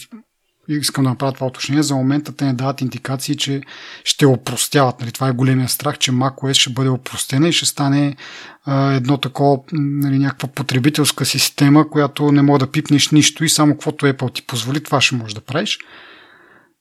искам 0.69 1.05
да 1.05 1.11
направя 1.11 1.33
това 1.33 1.47
уточнение. 1.47 1.83
За 1.83 1.95
момента 1.95 2.37
те 2.37 2.45
не 2.45 2.53
дават 2.53 2.81
индикации, 2.81 3.37
че 3.37 3.63
ще 4.05 4.27
опростяват. 4.27 5.01
Нали, 5.01 5.13
това 5.13 5.29
е 5.29 5.33
големия 5.33 5.69
страх, 5.69 5.99
че 5.99 6.13
macOS 6.13 6.53
ще 6.53 6.73
бъде 6.73 6.89
опростена 6.89 7.49
и 7.49 7.53
ще 7.53 7.67
стане 7.67 8.17
а, 8.65 8.93
едно 8.93 9.19
такова, 9.19 9.59
нали, 9.73 10.19
някаква 10.19 10.49
потребителска 10.49 11.25
система, 11.25 11.91
която 11.91 12.33
не 12.33 12.43
може 12.43 12.61
да 12.61 12.71
пипнеш 12.71 13.11
нищо 13.11 13.45
и 13.45 13.49
само 13.49 13.73
каквото 13.73 14.07
Apple 14.07 14.35
ти 14.35 14.47
позволи, 14.47 14.83
това 14.83 15.01
ще 15.01 15.15
можеш 15.15 15.35
да 15.35 15.41
правиш. 15.41 15.79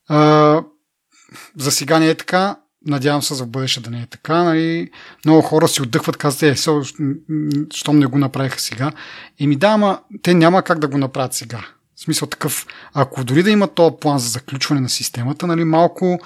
А, 0.08 0.62
за 1.58 1.72
сега 1.72 2.00
не 2.00 2.10
е 2.10 2.16
така. 2.16 2.58
Надявам 2.86 3.22
се 3.22 3.34
за 3.34 3.46
бъдеще 3.46 3.80
да 3.80 3.90
не 3.90 4.02
е 4.02 4.06
така. 4.06 4.44
Нали? 4.44 4.90
Много 5.26 5.42
хора 5.42 5.68
си 5.68 5.82
отдъхват, 5.82 6.18
казват, 6.18 6.44
е, 6.44 6.56
щом 7.74 8.00
не 8.00 8.06
го 8.06 8.18
направиха 8.18 8.60
сега. 8.60 8.92
И 9.40 9.48
ми 9.48 9.56
да, 9.56 9.68
ама 9.68 10.00
те 10.22 10.34
няма 10.34 10.62
как 10.62 10.80
да 10.80 10.88
го 10.88 10.98
направят 10.98 11.34
сега. 11.34 11.60
В 11.96 12.04
смисъл 12.04 12.28
такъв, 12.28 12.68
ако 12.94 13.24
дори 13.24 13.44
да 13.44 13.52
има 13.52 13.68
този 13.68 13.96
план 14.02 14.20
за 14.20 14.30
заключване 14.30 14.82
на 14.82 14.90
системата, 14.90 15.48
нали, 15.48 15.64
малко 15.64 16.20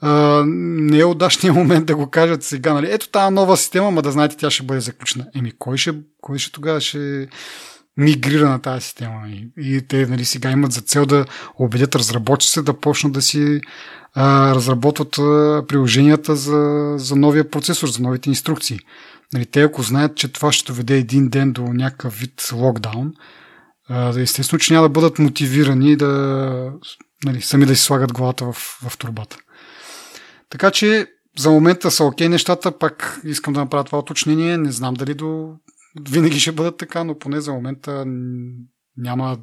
а, 0.00 0.44
не 0.46 0.98
е 0.98 1.04
удачният 1.04 1.56
момент 1.56 1.86
да 1.86 1.96
го 1.96 2.10
кажат 2.10 2.42
сега. 2.44 2.74
Нали, 2.74 2.88
ето 2.90 3.08
тази 3.08 3.34
нова 3.34 3.56
система, 3.56 3.90
ма 3.90 4.02
да 4.02 4.12
знаете, 4.12 4.36
тя 4.36 4.50
ще 4.50 4.62
бъде 4.62 4.80
заключена. 4.80 5.26
Еми, 5.34 5.52
кой 5.58 5.76
ще, 5.76 5.94
кой 6.20 6.38
ще 6.38 6.52
тогава 6.52 6.80
ще 6.80 7.28
мигрира 7.96 8.48
на 8.48 8.58
тази 8.58 8.84
система? 8.84 9.28
И, 9.28 9.48
и 9.56 9.82
те 9.88 10.06
нали, 10.06 10.24
сега 10.24 10.50
имат 10.50 10.72
за 10.72 10.80
цел 10.80 11.06
да 11.06 11.24
убедят 11.58 11.94
разработчиците 11.94 12.62
да 12.62 12.80
почнат 12.80 13.12
да 13.12 13.22
си 13.22 13.60
а, 14.14 14.54
разработват 14.54 15.18
а, 15.18 15.64
приложенията 15.68 16.36
за, 16.36 16.94
за 16.96 17.16
новия 17.16 17.50
процесор, 17.50 17.88
за 17.88 18.02
новите 18.02 18.28
инструкции. 18.28 18.78
Нали, 19.32 19.46
те 19.46 19.62
ако 19.62 19.82
знаят, 19.82 20.16
че 20.16 20.32
това 20.32 20.52
ще 20.52 20.72
доведе 20.72 20.96
един 20.96 21.28
ден 21.28 21.52
до 21.52 21.62
някакъв 21.62 22.14
вид 22.14 22.48
локдаун, 22.52 23.12
а, 23.88 24.20
естествено, 24.20 24.60
че 24.60 24.72
няма 24.72 24.88
да 24.88 24.92
бъдат 24.92 25.18
мотивирани 25.18 25.96
да 25.96 26.72
нали, 27.24 27.42
сами 27.42 27.66
да 27.66 27.76
си 27.76 27.82
слагат 27.82 28.12
главата 28.12 28.44
в, 28.44 28.52
в 28.88 28.98
турбата. 28.98 29.36
Така 30.50 30.70
че 30.70 31.06
за 31.38 31.50
момента 31.50 31.90
са 31.90 32.04
окей 32.04 32.28
нещата, 32.28 32.78
пак 32.78 33.20
искам 33.24 33.54
да 33.54 33.60
направя 33.60 33.84
това 33.84 33.98
уточнение. 33.98 34.56
Не 34.56 34.72
знам 34.72 34.94
дали 34.94 35.14
до 35.14 35.54
винаги 36.00 36.40
ще 36.40 36.52
бъдат 36.52 36.76
така, 36.76 37.04
но 37.04 37.18
поне 37.18 37.40
за 37.40 37.52
момента 37.52 38.04
няма 38.96 39.38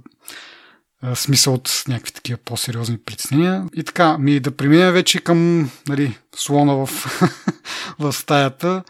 смисъл 1.13 1.53
от 1.53 1.83
някакви 1.87 2.11
такива 2.11 2.39
по-сериозни 2.45 2.97
притеснения. 2.97 3.65
И 3.75 3.83
така, 3.83 4.17
ми 4.17 4.39
да 4.39 4.51
преминем 4.51 4.93
вече 4.93 5.19
към 5.19 5.69
нали, 5.87 6.17
слона 6.35 6.73
в, 6.73 6.89
в 7.99 8.13
стаята. 8.13 8.83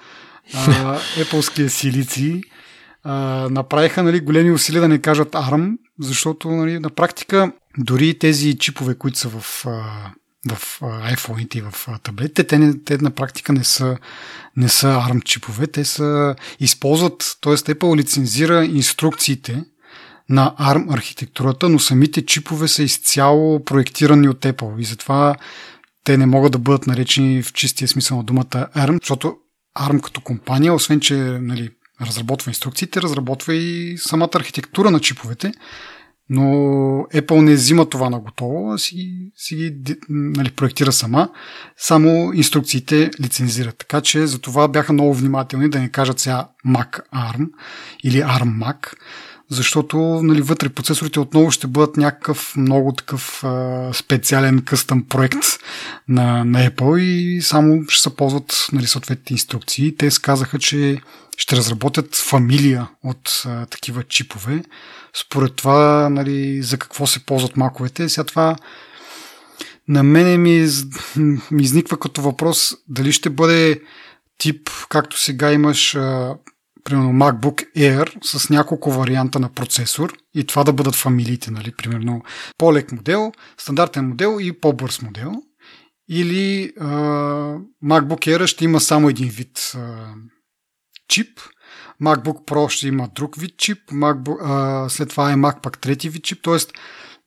Apple 1.18 1.68
силици 1.68 2.42
а, 3.04 3.14
направиха 3.52 4.04
нали, 4.04 4.20
големи 4.20 4.52
усилия 4.52 4.82
да 4.82 4.88
не 4.88 5.02
кажат 5.02 5.32
ARM, 5.32 5.78
защото 6.00 6.50
нали, 6.50 6.80
на 6.80 6.90
практика 6.90 7.52
дори 7.78 8.20
тези 8.20 8.58
чипове, 8.58 8.96
които 8.96 9.20
са 9.20 9.30
в, 9.30 9.66
в 10.48 10.80
iPhone 10.82 11.56
и 11.56 11.62
в 11.62 11.74
таблетите, 12.04 12.44
те, 12.44 12.84
те 12.86 12.98
на 12.98 13.12
практика 13.12 13.54
не 13.54 13.64
са, 13.64 13.98
не 14.58 14.70
са 14.70 14.88
ARM 14.88 15.24
чипове, 15.24 15.68
те 15.68 15.86
са 15.86 16.36
използват, 16.60 17.38
т.е. 17.42 17.54
Apple 17.54 17.98
лицензира 17.98 18.66
инструкциите, 18.66 19.64
на 20.30 20.56
ARM 20.60 20.94
архитектурата, 20.94 21.70
но 21.70 21.80
самите 21.80 22.26
чипове 22.26 22.68
са 22.68 22.84
изцяло 22.84 23.64
проектирани 23.64 24.30
от 24.30 24.40
Apple. 24.40 24.80
И 24.80 24.84
затова 24.84 25.36
те 26.04 26.18
не 26.18 26.26
могат 26.26 26.52
да 26.52 26.58
бъдат 26.58 26.88
наречени 26.88 27.44
в 27.44 27.54
чистия 27.54 27.88
смисъл 27.88 28.18
на 28.18 28.24
думата 28.24 28.68
ARM, 28.76 29.04
защото 29.04 29.38
ARM 29.80 30.02
като 30.02 30.22
компания, 30.22 30.74
освен 30.74 31.00
че 31.00 31.16
нали, 31.16 31.70
разработва 32.02 32.50
инструкциите, 32.50 33.02
разработва 33.02 33.54
и 33.54 33.98
самата 33.98 34.30
архитектура 34.36 34.92
на 34.92 35.00
чиповете, 35.00 35.52
но 36.30 36.44
Apple 37.14 37.42
не 37.42 37.54
взима 37.54 37.90
това 37.90 38.10
на 38.10 38.20
готово, 38.20 38.72
а 38.72 38.78
си, 38.78 39.32
си 39.36 39.56
ги 39.56 39.96
нали, 40.10 40.52
проектира 40.52 40.92
сама, 40.92 41.30
само 41.78 42.34
инструкциите 42.34 43.12
лицензират. 43.22 43.78
Така 43.78 44.02
че 44.02 44.28
за 44.28 44.40
това 44.40 44.68
бяха 44.68 44.94
много 44.94 45.14
внимателни 45.14 45.70
да 45.70 45.80
не 45.80 45.90
кажат 45.90 46.20
сега 46.20 46.48
Mac 46.68 47.02
ARM 47.16 47.50
или 48.04 48.18
ARM 48.18 48.58
Mac, 48.64 48.94
защото 49.50 49.98
нали, 49.98 50.42
вътре 50.42 50.70
процесорите 50.70 51.20
отново 51.20 51.52
ще 51.52 51.68
бъдат 51.68 51.98
някакъв 51.98 52.54
много 52.58 52.94
такъв 52.94 53.44
а, 53.44 53.90
специален 53.94 54.62
къстъм 54.62 55.04
проект 55.04 55.46
на, 56.08 56.46
на 56.46 56.70
Apple 56.70 57.00
и 57.00 57.42
само 57.42 57.84
ще 57.88 58.02
се 58.02 58.16
ползват 58.16 58.68
нали, 58.74 58.88
съответните 58.88 59.34
инструкции. 59.34 59.96
Те 59.96 60.12
сказаха, 60.12 60.60
че 60.60 61.02
ще 61.38 61.56
разработят 61.56 62.16
фамилия 62.16 62.88
от 63.04 63.44
а, 63.46 63.66
такива 63.66 64.04
чипове. 64.04 64.64
Според 65.16 65.56
това, 65.56 66.10
нали, 66.10 66.62
за 66.62 66.78
какво 66.78 67.08
се 67.08 67.26
ползват 67.26 67.58
маковете. 67.58 68.10
Сега 68.10 68.24
това 68.24 68.56
на 69.88 70.04
мене 70.04 70.38
ми, 70.38 70.68
ми 71.52 71.64
изниква 71.64 72.00
като 72.00 72.22
въпрос 72.22 72.74
дали 72.88 73.12
ще 73.12 73.30
бъде 73.30 73.82
тип, 74.38 74.70
както 74.90 75.20
сега 75.20 75.52
имаш 75.52 75.92
примерно 76.84 77.10
MacBook 77.10 77.74
Air 77.78 78.18
с 78.24 78.50
няколко 78.50 78.92
варианта 78.92 79.40
на 79.40 79.50
процесор 79.50 80.14
и 80.36 80.48
това 80.48 80.64
да 80.64 80.74
бъдат 80.74 80.96
фамилиите, 80.96 81.52
нали? 81.52 81.72
примерно 81.78 82.22
по-лек 82.58 82.92
модел, 82.92 83.32
стандартен 83.58 84.08
модел 84.08 84.38
и 84.42 84.60
по-бърз 84.60 85.02
модел. 85.02 85.32
Или 86.10 86.74
а, 86.80 86.88
MacBook 87.86 88.38
Air 88.38 88.46
ще 88.46 88.66
има 88.66 88.80
само 88.80 89.10
един 89.10 89.30
вид 89.30 89.72
а, 89.76 90.14
чип, 91.08 91.40
MacBook 92.02 92.46
Pro 92.46 92.70
ще 92.70 92.88
има 92.88 93.10
друг 93.16 93.36
вид 93.36 93.58
чип, 93.58 93.78
MacBook, 93.92 94.38
а, 94.44 94.90
след 94.90 95.10
това 95.10 95.32
е 95.32 95.36
Mac 95.36 95.62
пак 95.62 95.80
трети 95.80 96.10
вид 96.10 96.24
чип, 96.24 96.44
т.е. 96.44 96.58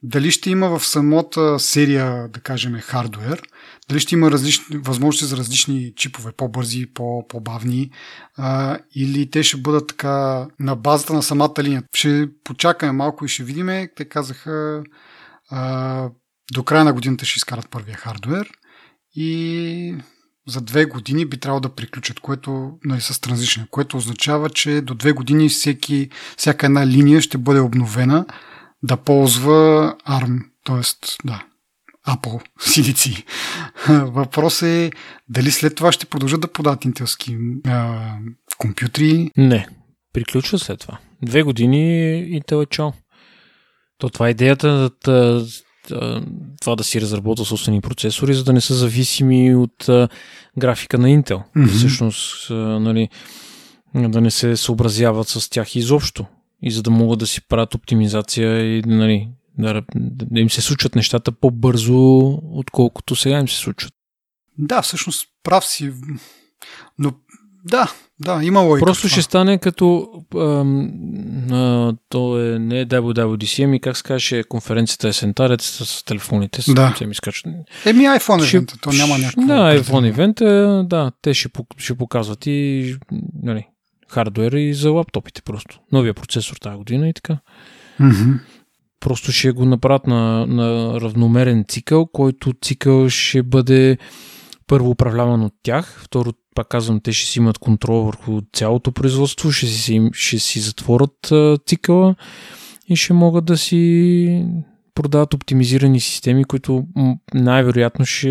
дали 0.03 0.31
ще 0.31 0.51
има 0.51 0.79
в 0.79 0.87
самата 0.87 1.59
серия, 1.59 2.29
да 2.29 2.41
кажем, 2.41 2.75
хардвер, 2.75 3.43
дали 3.89 4.01
ще 4.01 4.15
има 4.15 4.31
различни, 4.31 4.77
възможности 4.77 5.27
за 5.27 5.37
различни 5.37 5.93
чипове, 5.97 6.33
по-бързи, 6.33 6.87
по-бавни, 6.95 7.91
а, 8.37 8.79
или 8.95 9.31
те 9.31 9.43
ще 9.43 9.57
бъдат 9.57 9.89
така 9.89 10.49
на 10.59 10.77
базата 10.77 11.13
на 11.13 11.23
самата 11.23 11.55
линия. 11.63 11.83
Ще 11.95 12.29
почакаме 12.45 12.93
малко 12.93 13.25
и 13.25 13.29
ще 13.29 13.45
видим. 13.45 13.89
Те 13.97 14.05
казаха 14.05 14.83
а, 15.51 16.11
до 16.53 16.63
края 16.65 16.85
на 16.85 16.93
годината 16.93 17.25
ще 17.25 17.37
изкарат 17.37 17.71
първия 17.71 17.97
хардвер 17.97 18.51
и 19.15 19.97
за 20.49 20.61
две 20.61 20.85
години 20.85 21.27
би 21.27 21.37
трябвало 21.37 21.61
да 21.61 21.75
приключат, 21.75 22.21
което 22.21 22.73
нали, 22.85 23.01
с 23.01 23.21
транзишен, 23.21 23.67
което 23.71 23.97
означава, 23.97 24.51
че 24.51 24.81
до 24.81 24.95
две 24.95 25.13
години 25.13 25.49
всеки, 25.49 26.11
всяка 26.37 26.67
една 26.67 26.87
линия 26.87 27.21
ще 27.21 27.39
бъде 27.39 27.61
обновена 27.61 28.27
да 28.83 28.97
ползва 28.97 29.95
ARM. 30.09 30.39
Тоест, 30.65 31.17
да, 31.25 31.45
Apple 32.09 32.43
силици. 32.61 33.25
Въпрос 33.89 34.63
е 34.63 34.91
дали 35.29 35.51
след 35.51 35.75
това 35.75 35.93
ще 35.93 36.07
продължат 36.07 36.41
да 36.41 36.53
подават 36.53 36.85
интелски 36.85 37.37
а, 37.67 38.13
компютри. 38.59 39.31
Не, 39.37 39.69
приключва 40.13 40.59
след 40.59 40.81
това. 40.81 40.99
Две 41.23 41.43
години 41.43 41.79
Intel 42.41 42.63
е 42.63 42.67
чал. 42.67 42.95
То 43.99 44.09
това 44.09 44.29
е 44.29 44.31
идеята 44.31 44.91
да, 45.05 45.47
това 46.61 46.77
да 46.77 46.85
си 46.85 47.01
разработва 47.01 47.45
собствени 47.45 47.81
процесори, 47.81 48.35
за 48.35 48.45
да 48.45 48.53
не 48.53 48.61
са 48.61 48.75
зависими 48.75 49.55
от 49.55 49.91
графика 50.59 50.99
на 50.99 51.09
Intel. 51.09 51.43
Mm-hmm. 51.57 51.69
Всъщност, 51.69 52.51
нали, 52.51 53.09
да 53.95 54.21
не 54.21 54.31
се 54.31 54.57
съобразяват 54.57 55.29
с 55.29 55.51
тях 55.51 55.77
изобщо. 55.77 56.27
и 56.63 56.71
за 56.71 56.83
да 56.83 56.91
могат 56.91 57.19
да 57.19 57.27
си 57.27 57.49
правят 57.49 57.75
оптимизация 57.75 58.77
и 58.77 58.83
нали, 58.87 59.29
да, 59.59 59.83
да 60.31 60.41
им 60.41 60.51
се 60.51 60.61
случват 60.61 60.95
нещата 60.95 61.33
по-бързо, 61.33 62.19
отколкото 62.43 63.17
сега 63.17 63.39
им 63.39 63.49
се 63.49 63.57
случват. 63.57 63.93
Да, 64.59 64.83
всъщност 64.83 65.29
прав 65.43 65.65
си. 65.65 65.93
Но 66.99 67.13
да, 67.65 67.93
да, 68.25 68.41
има 68.45 68.61
логика. 68.61 68.87
Просто 68.87 69.09
ще 69.09 69.23
стане 69.23 69.59
като 69.59 70.09
ам, 70.37 70.91
а, 71.51 71.93
то 72.09 72.41
е 72.41 72.59
не 72.59 72.87
WWDC, 72.87 73.65
ами 73.65 73.81
как 73.81 73.97
се 73.97 74.03
каже 74.03 74.43
конференцията 74.45 75.09
е 75.09 75.13
сентарец 75.13 75.65
с 75.65 76.05
телефоните. 76.05 76.63
С, 76.63 76.75
Да. 76.75 76.95
Се 76.99 77.07
ми 77.07 77.15
скачат. 77.15 77.47
Еми 77.87 78.05
iPhone 78.05 78.45
Ще- 78.47 78.57
евента, 78.57 78.75
то 78.81 78.93
няма 78.93 79.19
някакво... 79.19 79.43
Да, 79.43 79.81
iPhone 79.81 80.09
евента, 80.09 80.85
да, 80.89 81.13
те 81.23 81.35
ще, 81.35 81.49
ще 81.77 81.95
показват 81.95 82.47
и 82.47 82.97
нали, 83.43 83.67
хардуер 84.09 84.53
и 84.53 84.75
за 84.75 84.91
лаптопите 84.91 85.43
просто. 85.43 85.79
Новия 85.93 86.15
процесор 86.15 86.57
тази 86.57 86.77
година 86.77 87.09
и 87.09 87.13
така. 87.15 87.39
Мгм. 88.01 88.33
Просто 89.01 89.33
ще 89.33 89.53
го 89.53 89.65
направят 89.65 90.07
на, 90.07 90.47
на 90.47 91.01
равномерен 91.01 91.65
цикъл, 91.69 92.07
който 92.07 92.53
цикъл 92.63 93.09
ще 93.09 93.43
бъде 93.43 93.99
първо 94.67 94.91
управляван 94.91 95.43
от 95.43 95.53
тях, 95.63 96.01
второ, 96.05 96.33
пак 96.55 96.69
казвам, 96.69 97.01
те 97.01 97.13
ще 97.13 97.31
си 97.31 97.39
имат 97.39 97.59
контрол 97.59 98.05
върху 98.05 98.41
цялото 98.53 98.93
производство, 98.93 99.53
ще 99.53 99.67
си, 99.67 100.11
ще 100.13 100.39
си 100.39 100.61
затворят 100.61 101.33
цикъла 101.67 102.15
и 102.89 102.97
ще 102.97 103.13
могат 103.13 103.45
да 103.45 103.59
си 103.59 104.47
продават 104.95 105.35
оптимизирани 105.35 106.01
системи, 106.01 106.45
които 106.45 106.85
най-вероятно 107.35 108.07
ще 108.07 108.29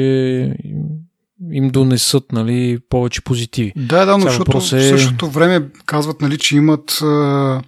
им 1.52 1.70
донесат 1.70 2.32
нали, 2.32 2.80
повече 2.90 3.22
позитиви. 3.22 3.74
Да, 3.76 4.06
да, 4.06 4.18
но 4.18 4.24
защото 4.24 4.58
е- 4.58 4.62
в 4.62 4.64
същото 4.64 5.28
време 5.30 5.68
казват, 5.86 6.22
нали, 6.22 6.38
че 6.38 6.56
имат 6.56 7.02
а, 7.02 7.62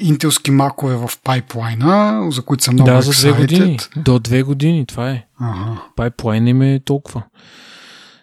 интелски 0.00 0.50
макове 0.50 0.96
в 0.96 1.10
пайплайна, 1.24 2.26
за 2.30 2.42
които 2.42 2.64
са 2.64 2.72
много 2.72 2.90
да, 2.90 3.02
за 3.02 3.30
две 3.30 3.40
години. 3.40 3.78
До 3.96 4.18
две 4.18 4.42
години, 4.42 4.86
това 4.86 5.10
е. 5.10 5.24
Ага. 5.40 5.82
Пайплайн 5.96 6.46
им 6.46 6.62
е 6.62 6.80
толкова. 6.84 7.22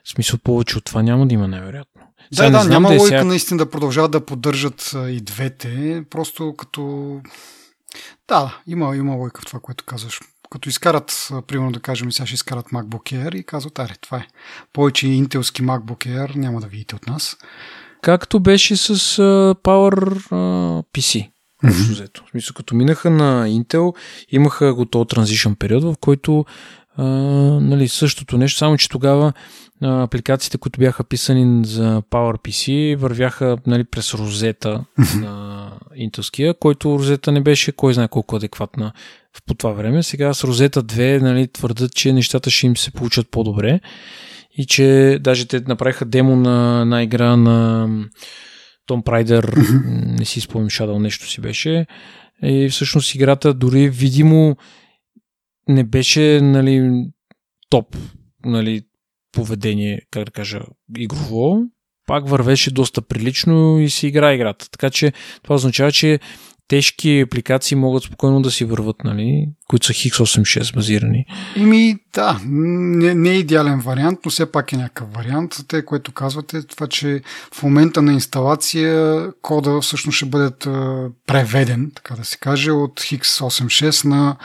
В 0.06 0.10
смисъл 0.10 0.40
повече 0.44 0.78
от 0.78 0.86
това 0.86 1.04
няма 1.04 1.28
да 1.28 1.34
има 1.34 1.48
най-вероятно. 1.48 2.02
Да, 2.32 2.36
Сега 2.36 2.46
не 2.50 2.52
да, 2.52 2.60
знам 2.64 2.70
няма 2.70 2.90
да 2.90 2.96
логика 2.96 3.08
сега- 3.08 3.24
наистина 3.24 3.58
да 3.58 3.70
продължават 3.70 4.12
да 4.12 4.26
поддържат 4.26 4.96
и 5.10 5.22
двете, 5.22 6.04
просто 6.10 6.56
като... 6.58 7.22
Да, 8.28 8.58
има, 8.68 8.96
има 8.96 9.16
логика 9.16 9.42
в 9.42 9.46
това, 9.46 9.60
което 9.60 9.84
казваш. 9.84 10.20
Като 10.50 10.70
изкарат, 10.70 11.30
примерно 11.48 11.72
да 11.72 11.80
кажем, 11.80 12.12
сега 12.12 12.26
ще 12.26 12.34
изкарат 12.34 12.66
MacBook 12.70 13.14
Air 13.14 13.36
и 13.36 13.44
казват, 13.44 13.80
аре, 13.80 13.94
това 14.02 14.18
е. 14.18 14.28
Повече 14.74 15.08
интелски 15.08 15.64
MacBook 15.64 16.08
Air 16.08 16.36
няма 16.36 16.62
да 16.62 16.68
видите 16.68 16.96
от 16.96 17.08
нас. 17.08 17.38
Както 18.02 18.40
беше 18.40 18.78
с 18.78 18.96
uh, 18.96 19.54
Power 19.54 20.30
uh, 20.30 20.84
PC. 20.94 21.30
Взето. 21.64 22.24
В 22.28 22.30
смисъл, 22.30 22.54
като 22.54 22.76
минаха 22.76 23.10
на 23.10 23.48
Intel, 23.48 23.96
имаха 24.30 24.74
го 24.74 24.86
транзишън 24.86 25.56
период, 25.56 25.84
в 25.84 25.96
който 26.02 26.46
а, 26.98 27.04
нали, 27.62 27.88
същото 27.88 28.38
нещо, 28.38 28.58
само 28.58 28.78
че 28.78 28.90
тогава 28.90 29.34
а, 29.82 30.04
апликациите, 30.04 30.58
които 30.58 30.80
бяха 30.80 31.04
писани 31.04 31.66
за 31.66 32.02
PowerPC, 32.12 32.96
вървяха 32.96 33.58
нали, 33.68 33.84
през 33.84 34.14
розета 34.14 34.84
на 35.16 35.72
интелския, 35.96 36.54
който 36.54 37.00
розета 37.00 37.32
не 37.32 37.42
беше 37.42 37.72
кой 37.72 37.94
знае 37.94 38.08
колко 38.08 38.36
адекватна 38.36 38.92
по 39.46 39.54
това 39.54 39.72
време. 39.72 40.04
Сега 40.04 40.34
с 40.34 40.44
розета 40.44 40.84
2 40.84 41.22
нали, 41.22 41.48
твърдат, 41.48 41.96
че 41.96 42.14
нещата 42.14 42.50
ще 42.50 42.68
им 42.68 42.78
се 42.78 42.92
получат 42.92 43.32
по-добре 43.32 43.80
и 44.58 44.66
че 44.66 45.18
даже 45.22 45.48
те 45.48 45.62
направиха 45.68 46.06
демо 46.06 46.36
на 46.36 46.82
една 46.82 47.04
игра 47.04 47.36
на 47.36 47.90
Том 48.86 49.04
Прайдер, 49.04 49.54
не 50.20 50.26
си 50.26 50.42
спомням, 50.42 50.70
Shadow 50.70 50.98
нещо 50.98 51.30
си 51.30 51.42
беше. 51.42 51.86
И 52.44 52.70
всъщност 52.70 53.16
играта 53.16 53.54
дори 53.54 53.90
видимо 53.90 54.56
не 55.70 55.84
беше 55.84 56.42
нали, 56.42 57.06
топ 57.70 57.98
нали, 58.46 58.82
поведение, 59.32 60.02
как 60.12 60.24
да 60.24 60.32
кажа, 60.32 60.60
игрово. 60.98 61.62
Пак 62.08 62.30
вървеше 62.30 62.72
доста 62.72 63.02
прилично 63.02 63.80
и 63.80 63.90
си 63.90 64.08
игра 64.08 64.34
играта. 64.34 64.70
Така 64.72 64.90
че 64.90 65.14
това 65.44 65.56
означава, 65.56 65.92
че 65.92 66.20
тежки 66.68 67.20
апликации 67.20 67.78
могат 67.78 68.04
спокойно 68.04 68.42
да 68.42 68.52
си 68.52 68.66
върват, 68.66 68.96
нали, 69.04 69.50
които 69.68 69.86
са 69.86 69.94
x86 69.94 70.76
базирани. 70.76 71.26
Ими, 71.56 71.96
да, 72.14 72.40
не, 72.46 73.16
не 73.16 73.30
е 73.30 73.38
идеален 73.38 73.80
вариант, 73.80 74.20
но 74.26 74.32
все 74.32 74.52
пак 74.52 74.74
е 74.74 74.78
някакъв 74.78 75.14
вариант. 75.14 75.56
Те, 75.68 75.86
което 75.86 76.12
казвате, 76.12 76.68
това, 76.68 76.88
че 76.88 77.22
в 77.54 77.64
момента 77.64 78.02
на 78.02 78.14
инсталация 78.14 79.32
кода 79.42 79.82
всъщност 79.82 80.16
ще 80.16 80.26
бъде 80.26 80.52
преведен, 81.28 81.92
така 81.96 82.16
да 82.16 82.26
се 82.26 82.38
каже, 82.38 82.72
от 82.72 83.02
x86 83.02 84.06
на, 84.06 84.38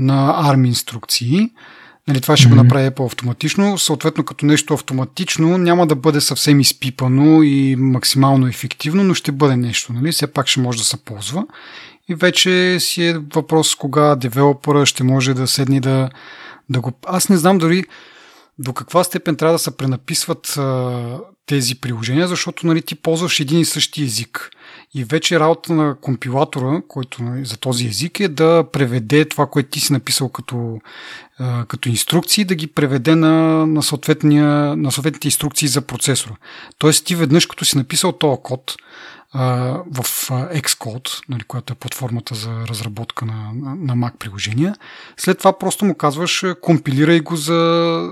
на 0.00 0.42
ARM 0.44 0.66
инструкции. 0.66 1.50
Нали, 2.08 2.20
това 2.20 2.36
ще 2.36 2.46
mm-hmm. 2.46 2.50
го 2.50 2.54
направи 2.54 2.90
Apple 2.90 3.06
автоматично. 3.06 3.78
Съответно, 3.78 4.24
като 4.24 4.46
нещо 4.46 4.74
автоматично, 4.74 5.58
няма 5.58 5.86
да 5.86 5.96
бъде 5.96 6.20
съвсем 6.20 6.60
изпипано 6.60 7.42
и 7.42 7.76
максимално 7.78 8.46
ефективно, 8.46 9.04
но 9.04 9.14
ще 9.14 9.32
бъде 9.32 9.56
нещо. 9.56 9.92
Нали? 9.92 10.12
Все 10.12 10.32
пак 10.32 10.48
ще 10.48 10.60
може 10.60 10.78
да 10.78 10.84
се 10.84 11.04
ползва. 11.04 11.44
И 12.08 12.14
вече 12.14 12.80
си 12.80 13.04
е 13.06 13.18
въпрос 13.34 13.74
кога 13.74 14.16
девелопера 14.16 14.86
ще 14.86 15.04
може 15.04 15.34
да 15.34 15.46
седне 15.46 15.80
да, 15.80 16.10
да 16.70 16.80
го... 16.80 16.92
Аз 17.06 17.28
не 17.28 17.36
знам 17.36 17.58
дори 17.58 17.84
до 18.58 18.72
каква 18.72 19.04
степен 19.04 19.36
трябва 19.36 19.52
да 19.52 19.58
се 19.58 19.76
пренаписват 19.76 20.56
а, 20.56 21.18
тези 21.46 21.74
приложения, 21.74 22.28
защото 22.28 22.66
нали, 22.66 22.82
ти 22.82 22.94
ползваш 22.94 23.40
един 23.40 23.60
и 23.60 23.64
същи 23.64 24.04
език. 24.04 24.50
И 24.94 25.04
вече 25.04 25.40
работа 25.40 25.72
на 25.72 25.96
компилатора, 26.00 26.82
който 26.88 27.22
нали, 27.22 27.44
за 27.44 27.56
този 27.56 27.86
език 27.86 28.20
е 28.20 28.28
да 28.28 28.64
преведе 28.72 29.24
това, 29.24 29.46
което 29.46 29.70
ти 29.70 29.80
си 29.80 29.92
написал 29.92 30.28
като, 30.28 30.78
като 31.68 31.88
инструкции, 31.88 32.44
да 32.44 32.54
ги 32.54 32.66
преведе 32.66 33.14
на, 33.14 33.66
на, 33.66 33.82
на 34.76 34.92
съответните 34.92 35.28
инструкции 35.28 35.68
за 35.68 35.80
процесора. 35.80 36.36
Тоест 36.78 37.06
ти 37.06 37.14
веднъж, 37.14 37.46
като 37.46 37.64
си 37.64 37.78
написал 37.78 38.12
този 38.12 38.40
код, 38.42 38.76
в 39.34 40.04
Xcode, 40.54 41.28
нали, 41.28 41.42
която 41.42 41.72
е 41.72 41.76
платформата 41.76 42.34
за 42.34 42.50
разработка 42.68 43.26
на, 43.26 43.52
на 43.76 43.94
Mac 43.96 44.16
приложения. 44.18 44.76
След 45.16 45.38
това 45.38 45.58
просто 45.58 45.84
му 45.84 45.94
казваш, 45.94 46.44
компилирай 46.60 47.20
го 47.20 47.36
за, 47.36 48.10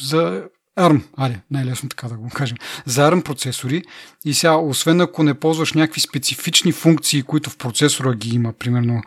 за 0.00 0.44
ARM, 0.78 1.02
айде, 1.16 1.40
най-лесно 1.50 1.88
така 1.88 2.08
да 2.08 2.14
го 2.14 2.28
кажем, 2.34 2.56
за 2.86 3.10
ARM 3.10 3.22
процесори. 3.22 3.82
И 4.24 4.34
сега, 4.34 4.56
освен 4.56 5.00
ако 5.00 5.22
не 5.22 5.34
ползваш 5.34 5.72
някакви 5.72 6.00
специфични 6.00 6.72
функции, 6.72 7.22
които 7.22 7.50
в 7.50 7.56
процесора 7.56 8.14
ги 8.14 8.34
има, 8.34 8.52
примерно, 8.52 9.02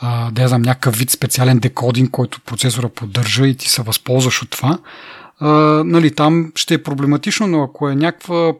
а, 0.00 0.30
да 0.30 0.42
я 0.42 0.48
знам, 0.48 0.62
някакъв 0.62 0.98
вид 0.98 1.10
специален 1.10 1.58
декодинг, 1.58 2.10
който 2.10 2.40
процесора 2.40 2.88
поддържа 2.88 3.46
и 3.46 3.56
ти 3.56 3.68
се 3.68 3.82
възползваш 3.82 4.42
от 4.42 4.50
това, 4.50 4.78
а, 5.40 5.48
нали, 5.84 6.14
там 6.14 6.52
ще 6.54 6.74
е 6.74 6.82
проблематично, 6.82 7.46
но 7.46 7.62
ако 7.62 7.88
е 7.88 7.94
някаква 7.94 8.52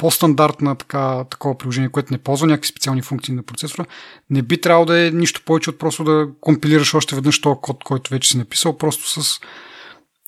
по-стандартна 0.00 0.76
така, 0.76 1.24
такова 1.30 1.58
приложение, 1.58 1.88
което 1.88 2.12
не 2.12 2.18
ползва 2.18 2.46
някакви 2.46 2.68
специални 2.68 3.02
функции 3.02 3.34
на 3.34 3.42
процесора, 3.42 3.84
не 4.30 4.42
би 4.42 4.60
трябвало 4.60 4.86
да 4.86 5.06
е 5.06 5.10
нищо 5.10 5.42
повече 5.44 5.70
от 5.70 5.78
просто 5.78 6.04
да 6.04 6.28
компилираш 6.40 6.94
още 6.94 7.14
веднъж 7.14 7.40
този 7.40 7.58
код, 7.62 7.84
който 7.84 8.10
вече 8.10 8.30
си 8.30 8.38
написал, 8.38 8.78
просто 8.78 9.22
с, 9.22 9.40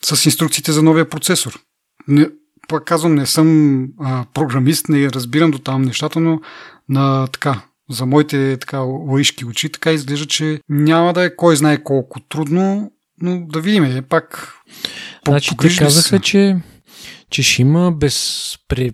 с 0.04 0.26
инструкциите 0.26 0.72
за 0.72 0.82
новия 0.82 1.08
процесор. 1.08 1.60
Не, 2.08 2.28
пак 2.68 2.84
казвам, 2.84 3.14
не 3.14 3.26
съм 3.26 3.86
а, 4.00 4.24
програмист, 4.34 4.88
не 4.88 5.10
разбирам 5.10 5.50
до 5.50 5.58
там 5.58 5.82
нещата, 5.82 6.20
но 6.20 6.40
на 6.88 7.26
така, 7.26 7.60
за 7.90 8.06
моите 8.06 8.56
така 8.60 8.78
лаишки 8.78 9.44
очи, 9.44 9.72
така 9.72 9.92
изглежда, 9.92 10.26
че 10.26 10.60
няма 10.68 11.12
да 11.12 11.24
е 11.24 11.36
кой 11.36 11.56
знае 11.56 11.82
колко 11.82 12.20
трудно, 12.20 12.92
но 13.20 13.46
да 13.46 13.60
видим, 13.60 13.84
е 13.84 14.02
пак. 14.02 14.54
Значи 15.26 15.50
те 15.60 15.76
казаха, 15.76 16.18
че, 16.18 16.56
че 17.30 17.42
ще 17.42 17.62
има 17.62 17.92
безпре, 17.92 18.90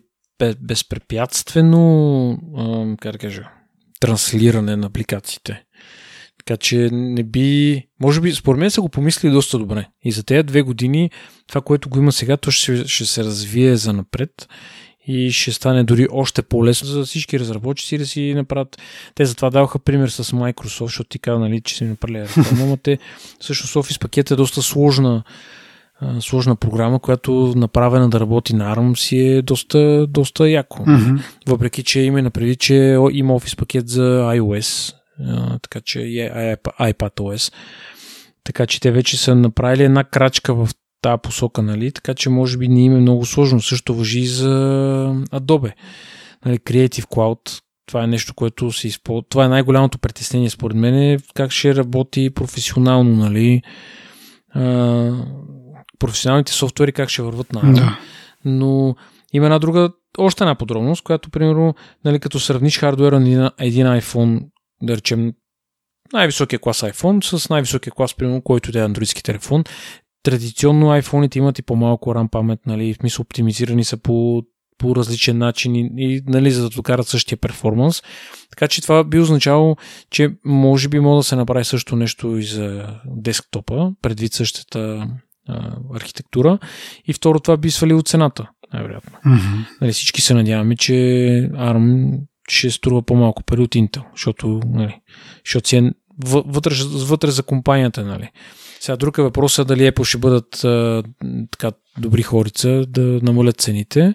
безпрепятствено, 0.60 2.30
а, 2.56 2.96
как 3.00 3.12
да 3.12 3.18
кажа, 3.18 3.50
транслиране 4.00 4.76
на 4.76 4.86
апликациите. 4.86 5.62
Така 6.48 6.56
че 6.56 6.88
не 6.92 7.22
би... 7.22 7.82
Може 8.00 8.20
би, 8.20 8.32
според 8.32 8.58
мен 8.58 8.70
са 8.70 8.80
го 8.80 8.88
помислили 8.88 9.32
доста 9.32 9.58
добре. 9.58 9.86
И 10.04 10.12
за 10.12 10.22
тези 10.22 10.42
две 10.42 10.62
години 10.62 11.10
това, 11.46 11.60
което 11.60 11.88
го 11.88 11.98
има 11.98 12.12
сега, 12.12 12.36
то 12.36 12.50
ще, 12.50 12.86
ще 12.86 13.06
се 13.06 13.24
развие 13.24 13.76
за 13.76 13.92
напред 13.92 14.48
и 15.06 15.32
ще 15.32 15.52
стане 15.52 15.84
дори 15.84 16.06
още 16.12 16.42
по-лесно 16.42 16.88
за 16.88 17.04
всички 17.04 17.40
разработчици 17.40 17.98
да 17.98 18.06
си 18.06 18.34
направят. 18.34 18.78
Те 19.14 19.24
затова 19.24 19.50
даваха 19.50 19.78
пример 19.78 20.08
с 20.08 20.24
Microsoft, 20.24 20.84
защото 20.84 21.08
ти 21.08 21.18
казва, 21.18 21.40
нали, 21.40 21.60
че 21.60 21.74
си 21.74 21.84
направили 21.84 22.20
реформа, 22.20 22.66
но 22.66 22.76
те 22.76 22.98
всъщност 23.40 23.74
Office 23.74 24.00
пакет 24.00 24.30
е 24.30 24.36
доста 24.36 24.62
сложна 24.62 25.22
сложна 26.20 26.56
програма, 26.56 27.00
която 27.00 27.52
направена 27.56 28.10
да 28.10 28.20
работи 28.20 28.54
на 28.54 28.76
ARM 28.76 28.94
си 28.94 29.18
е 29.18 29.42
доста, 29.42 30.06
доста 30.06 30.48
яко. 30.48 30.78
Mm-hmm. 30.78 31.20
Въпреки, 31.46 31.82
че 31.82 32.00
има 32.00 32.22
напреди, 32.22 32.56
че 32.56 32.74
има 33.12 33.34
Office 33.34 33.58
пакет 33.58 33.88
за 33.88 34.30
iOS, 34.34 34.94
така 35.62 35.80
че 35.80 36.00
е 36.00 36.56
iPadOS. 36.80 37.52
Така 38.44 38.66
че 38.66 38.80
те 38.80 38.90
вече 38.90 39.16
са 39.16 39.34
направили 39.34 39.84
една 39.84 40.04
крачка 40.04 40.54
в 40.54 40.68
тази 41.02 41.20
посока, 41.22 41.62
нали? 41.62 41.92
Така 41.92 42.14
че 42.14 42.30
може 42.30 42.58
би 42.58 42.68
не 42.68 42.84
им 42.84 42.96
е 42.96 43.00
много 43.00 43.26
сложно. 43.26 43.60
Също 43.60 43.94
въжи 43.94 44.20
и 44.20 44.26
за 44.26 44.48
Adobe. 45.30 45.72
Нали, 46.44 46.58
Creative 46.58 47.06
Cloud 47.06 47.60
това 47.88 48.04
е 48.04 48.06
нещо, 48.06 48.34
което 48.34 48.72
се 48.72 48.88
използва. 48.88 49.24
Това 49.28 49.44
е 49.44 49.48
най-голямото 49.48 49.98
притеснение, 49.98 50.50
според 50.50 50.76
мен, 50.76 50.94
е 50.94 51.18
как 51.34 51.50
ще 51.50 51.74
работи 51.74 52.30
професионално, 52.30 53.16
нали? 53.16 53.62
А, 54.54 55.12
професионалните 55.98 56.52
софтуери 56.52 56.92
как 56.92 57.08
ще 57.08 57.22
върват 57.22 57.52
на 57.52 57.72
Да. 57.72 57.98
но 58.44 58.96
има 59.32 59.46
една 59.46 59.58
друга, 59.58 59.90
още 60.18 60.44
една 60.44 60.54
подробност, 60.54 61.02
която, 61.02 61.30
примерно, 61.30 61.74
нали, 62.04 62.18
като 62.18 62.40
сравниш 62.40 62.78
хардуера 62.78 63.20
на 63.20 63.52
един 63.58 63.86
iPhone, 63.86 64.40
да 64.82 64.96
речем, 64.96 65.32
най-високия 66.12 66.58
клас 66.58 66.80
iPhone 66.80 67.36
с 67.36 67.48
най-високия 67.48 67.92
клас, 67.92 68.14
примерно, 68.14 68.42
който 68.42 68.72
да 68.72 68.80
е 68.80 68.84
андроидски 68.84 69.22
телефон, 69.22 69.64
традиционно 70.22 70.86
iPhone-ите 70.86 71.36
имат 71.36 71.58
и 71.58 71.62
по-малко 71.62 72.10
RAM 72.10 72.30
памет, 72.30 72.60
нали, 72.66 72.94
в 72.94 72.96
смисъл 72.96 73.22
оптимизирани 73.22 73.84
са 73.84 73.96
по, 73.96 74.42
по 74.78 74.96
различен 74.96 75.38
начин 75.38 75.74
и, 75.74 75.90
и 75.96 76.22
нали, 76.26 76.50
за 76.50 76.62
да 76.62 76.68
докарат 76.68 77.08
същия 77.08 77.38
перформанс. 77.38 78.02
Така 78.50 78.68
че 78.68 78.82
това 78.82 79.04
би 79.04 79.18
означавало, 79.18 79.76
че 80.10 80.30
може 80.44 80.88
би 80.88 81.00
може 81.00 81.18
да 81.18 81.22
се 81.22 81.36
направи 81.36 81.64
също 81.64 81.96
нещо 81.96 82.36
и 82.36 82.42
за 82.42 82.86
десктопа, 83.06 83.92
предвид 84.02 84.32
същата 84.32 85.06
а, 85.48 85.76
архитектура. 85.94 86.58
И 87.04 87.12
второ, 87.12 87.40
това 87.40 87.56
би 87.56 87.70
свалило 87.70 88.02
цената, 88.02 88.50
най-вероятно. 88.72 89.18
Мгм. 89.24 89.62
Нали, 89.80 89.92
всички 89.92 90.20
се 90.20 90.34
надяваме, 90.34 90.76
че 90.76 90.92
ARM 91.54 92.18
ще 92.48 92.70
струва 92.70 93.02
по-малко 93.02 93.42
пари 93.42 93.60
от 93.60 93.74
Intel, 93.74 94.02
защото, 94.14 94.60
нали, 94.66 95.00
защото 95.44 95.68
си 95.68 95.76
е 95.76 95.92
въ- 96.24 96.44
вътре, 96.46 96.74
вътре 96.84 97.30
за 97.30 97.42
компанията. 97.42 98.04
Нали. 98.04 98.30
Сега 98.80 98.96
друг 98.96 99.18
е 99.18 99.22
въпросът 99.22 99.68
дали 99.68 99.80
Apple 99.80 100.04
ще 100.04 100.18
бъдат 100.18 100.64
а, 100.64 101.02
така 101.50 101.70
добри 101.98 102.22
хорица 102.22 102.84
да 102.88 103.00
намалят 103.22 103.60
цените 103.60 104.14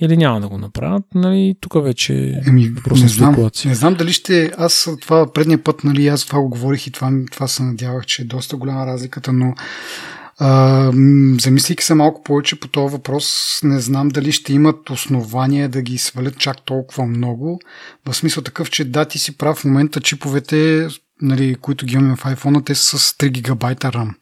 или 0.00 0.16
няма 0.16 0.40
да 0.40 0.48
го 0.48 0.58
направят. 0.58 1.04
Нали, 1.14 1.54
тук 1.60 1.84
вече 1.84 2.40
Еми, 2.46 2.68
въпрос 2.68 2.98
не 2.98 3.04
на 3.04 3.08
знам, 3.08 3.50
не 3.64 3.74
знам 3.74 3.94
дали 3.94 4.12
ще... 4.12 4.52
Аз 4.58 4.88
това 5.00 5.32
предния 5.32 5.64
път, 5.64 5.84
нали, 5.84 6.08
аз 6.08 6.26
това 6.26 6.40
го 6.40 6.48
говорих 6.48 6.86
и 6.86 6.90
това, 6.90 7.12
това 7.32 7.48
се 7.48 7.62
надявах, 7.62 8.06
че 8.06 8.22
е 8.22 8.24
доста 8.24 8.56
голяма 8.56 8.86
разликата, 8.86 9.32
но 9.32 9.54
а, 10.38 10.90
м, 10.94 11.36
замислики 11.40 11.84
се 11.84 11.94
малко 11.94 12.22
повече 12.22 12.60
по 12.60 12.68
този 12.68 12.92
въпрос, 12.92 13.60
не 13.64 13.80
знам 13.80 14.08
дали 14.08 14.32
ще 14.32 14.52
имат 14.52 14.90
основание 14.90 15.68
да 15.68 15.82
ги 15.82 15.98
свалят 15.98 16.38
чак 16.38 16.62
толкова 16.64 17.06
много. 17.06 17.60
В 18.06 18.14
смисъл 18.14 18.42
такъв, 18.42 18.70
че 18.70 18.84
да, 18.84 19.04
ти 19.04 19.18
си 19.18 19.38
прав 19.38 19.56
в 19.56 19.64
момента 19.64 20.00
чиповете, 20.00 20.88
нали, 21.22 21.54
които 21.54 21.86
ги 21.86 21.94
имаме 21.94 22.16
в 22.16 22.24
iPhone, 22.24 22.66
те 22.66 22.74
са 22.74 22.98
с 22.98 23.12
3 23.12 23.28
гигабайта 23.28 23.90
RAM. 23.90 24.14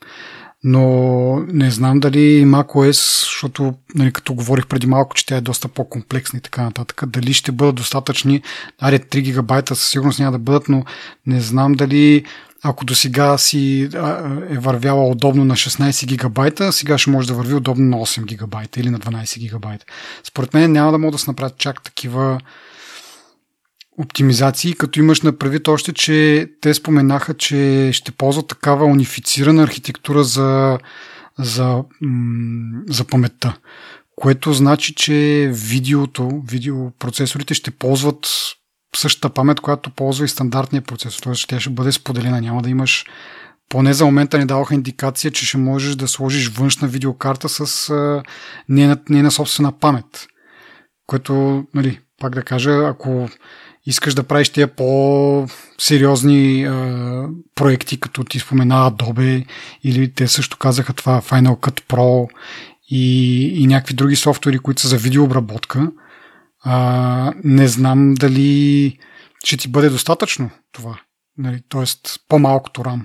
Но 0.64 1.40
не 1.40 1.70
знам 1.70 2.00
дали 2.00 2.44
macOS, 2.44 3.24
защото 3.24 3.74
нали, 3.94 4.12
като 4.12 4.34
говорих 4.34 4.66
преди 4.66 4.86
малко, 4.86 5.14
че 5.14 5.26
тя 5.26 5.36
е 5.36 5.40
доста 5.40 5.68
по-комплексна 5.68 6.36
и 6.36 6.40
така 6.42 6.62
нататък, 6.62 7.02
дали 7.06 7.32
ще 7.32 7.52
бъдат 7.52 7.74
достатъчни. 7.74 8.42
Аре, 8.78 8.98
3 8.98 9.20
гигабайта 9.20 9.76
със 9.76 9.90
сигурност 9.90 10.18
няма 10.18 10.32
да 10.32 10.38
бъдат, 10.38 10.68
но 10.68 10.84
не 11.26 11.40
знам 11.40 11.72
дали 11.72 12.24
ако 12.62 12.84
до 12.84 12.94
сега 12.94 13.38
си 13.38 13.88
е 14.50 14.58
вървяла 14.58 15.08
удобно 15.08 15.44
на 15.44 15.54
16 15.54 16.06
гигабайта, 16.06 16.72
сега 16.72 16.98
ще 16.98 17.10
може 17.10 17.28
да 17.28 17.34
върви 17.34 17.54
удобно 17.54 17.86
на 17.86 17.96
8 17.96 18.24
гигабайта 18.24 18.80
или 18.80 18.90
на 18.90 18.98
12 18.98 19.38
гигабайта. 19.38 19.84
Според 20.24 20.54
мен 20.54 20.72
няма 20.72 20.92
да 20.92 20.98
могат 20.98 21.12
да 21.12 21.18
се 21.18 21.30
направят 21.30 21.58
чак 21.58 21.82
такива 21.82 22.40
оптимизации, 23.98 24.74
като 24.74 24.98
имаш 24.98 25.20
на 25.20 25.38
предвид 25.38 25.68
още, 25.68 25.92
че 25.92 26.48
те 26.60 26.74
споменаха, 26.74 27.34
че 27.34 27.90
ще 27.92 28.12
ползват 28.12 28.48
такава 28.48 28.84
унифицирана 28.84 29.62
архитектура 29.62 30.24
за, 30.24 30.78
за, 31.38 31.84
за 32.88 33.04
паметта. 33.04 33.56
Което 34.16 34.52
значи, 34.52 34.94
че 34.94 35.50
видеото, 35.52 36.42
видеопроцесорите 36.48 37.54
ще 37.54 37.70
ползват 37.70 38.28
същата 38.96 39.30
памет, 39.30 39.60
която 39.60 39.90
ползва 39.90 40.24
и 40.24 40.28
стандартния 40.28 40.82
процесор. 40.82 41.20
Тоест, 41.22 41.48
тя 41.48 41.60
ще 41.60 41.70
бъде 41.70 41.92
споделена. 41.92 42.40
Няма 42.40 42.62
да 42.62 42.70
имаш 42.70 43.04
поне 43.68 43.92
за 43.92 44.04
момента 44.04 44.38
не 44.38 44.46
даваха 44.46 44.74
индикация, 44.74 45.30
че 45.30 45.46
ще 45.46 45.58
можеш 45.58 45.94
да 45.94 46.08
сложиш 46.08 46.48
външна 46.48 46.88
видеокарта 46.88 47.48
с 47.48 47.90
а, 47.90 48.22
нейна, 48.68 48.98
нейна 49.08 49.30
собствена 49.30 49.72
памет. 49.72 50.26
Което, 51.06 51.64
нали, 51.74 52.00
пак 52.20 52.34
да 52.34 52.42
кажа, 52.42 52.70
ако 52.70 53.28
искаш 53.86 54.14
да 54.14 54.22
правиш 54.22 54.48
тия 54.48 54.68
по-сериозни 54.68 56.64
а, 56.64 57.28
проекти, 57.54 58.00
като 58.00 58.24
ти 58.24 58.38
спомена 58.38 58.90
Adobe, 58.90 59.46
или 59.84 60.14
те 60.14 60.28
също 60.28 60.58
казаха 60.58 60.92
това 60.92 61.20
Final 61.20 61.56
Cut 61.56 61.80
Pro 61.80 62.28
и, 62.90 63.42
и 63.62 63.66
някакви 63.66 63.94
други 63.94 64.16
софтуери, 64.16 64.58
които 64.58 64.82
са 64.82 64.88
за 64.88 64.96
видеообработка, 64.96 65.90
а, 66.64 67.32
не 67.44 67.68
знам 67.68 68.14
дали 68.14 68.98
ще 69.44 69.56
ти 69.56 69.68
бъде 69.68 69.88
достатъчно 69.88 70.50
това. 70.72 71.00
Нали, 71.38 71.60
тоест 71.68 72.20
по-малкото 72.28 72.80
RAM. 72.80 73.00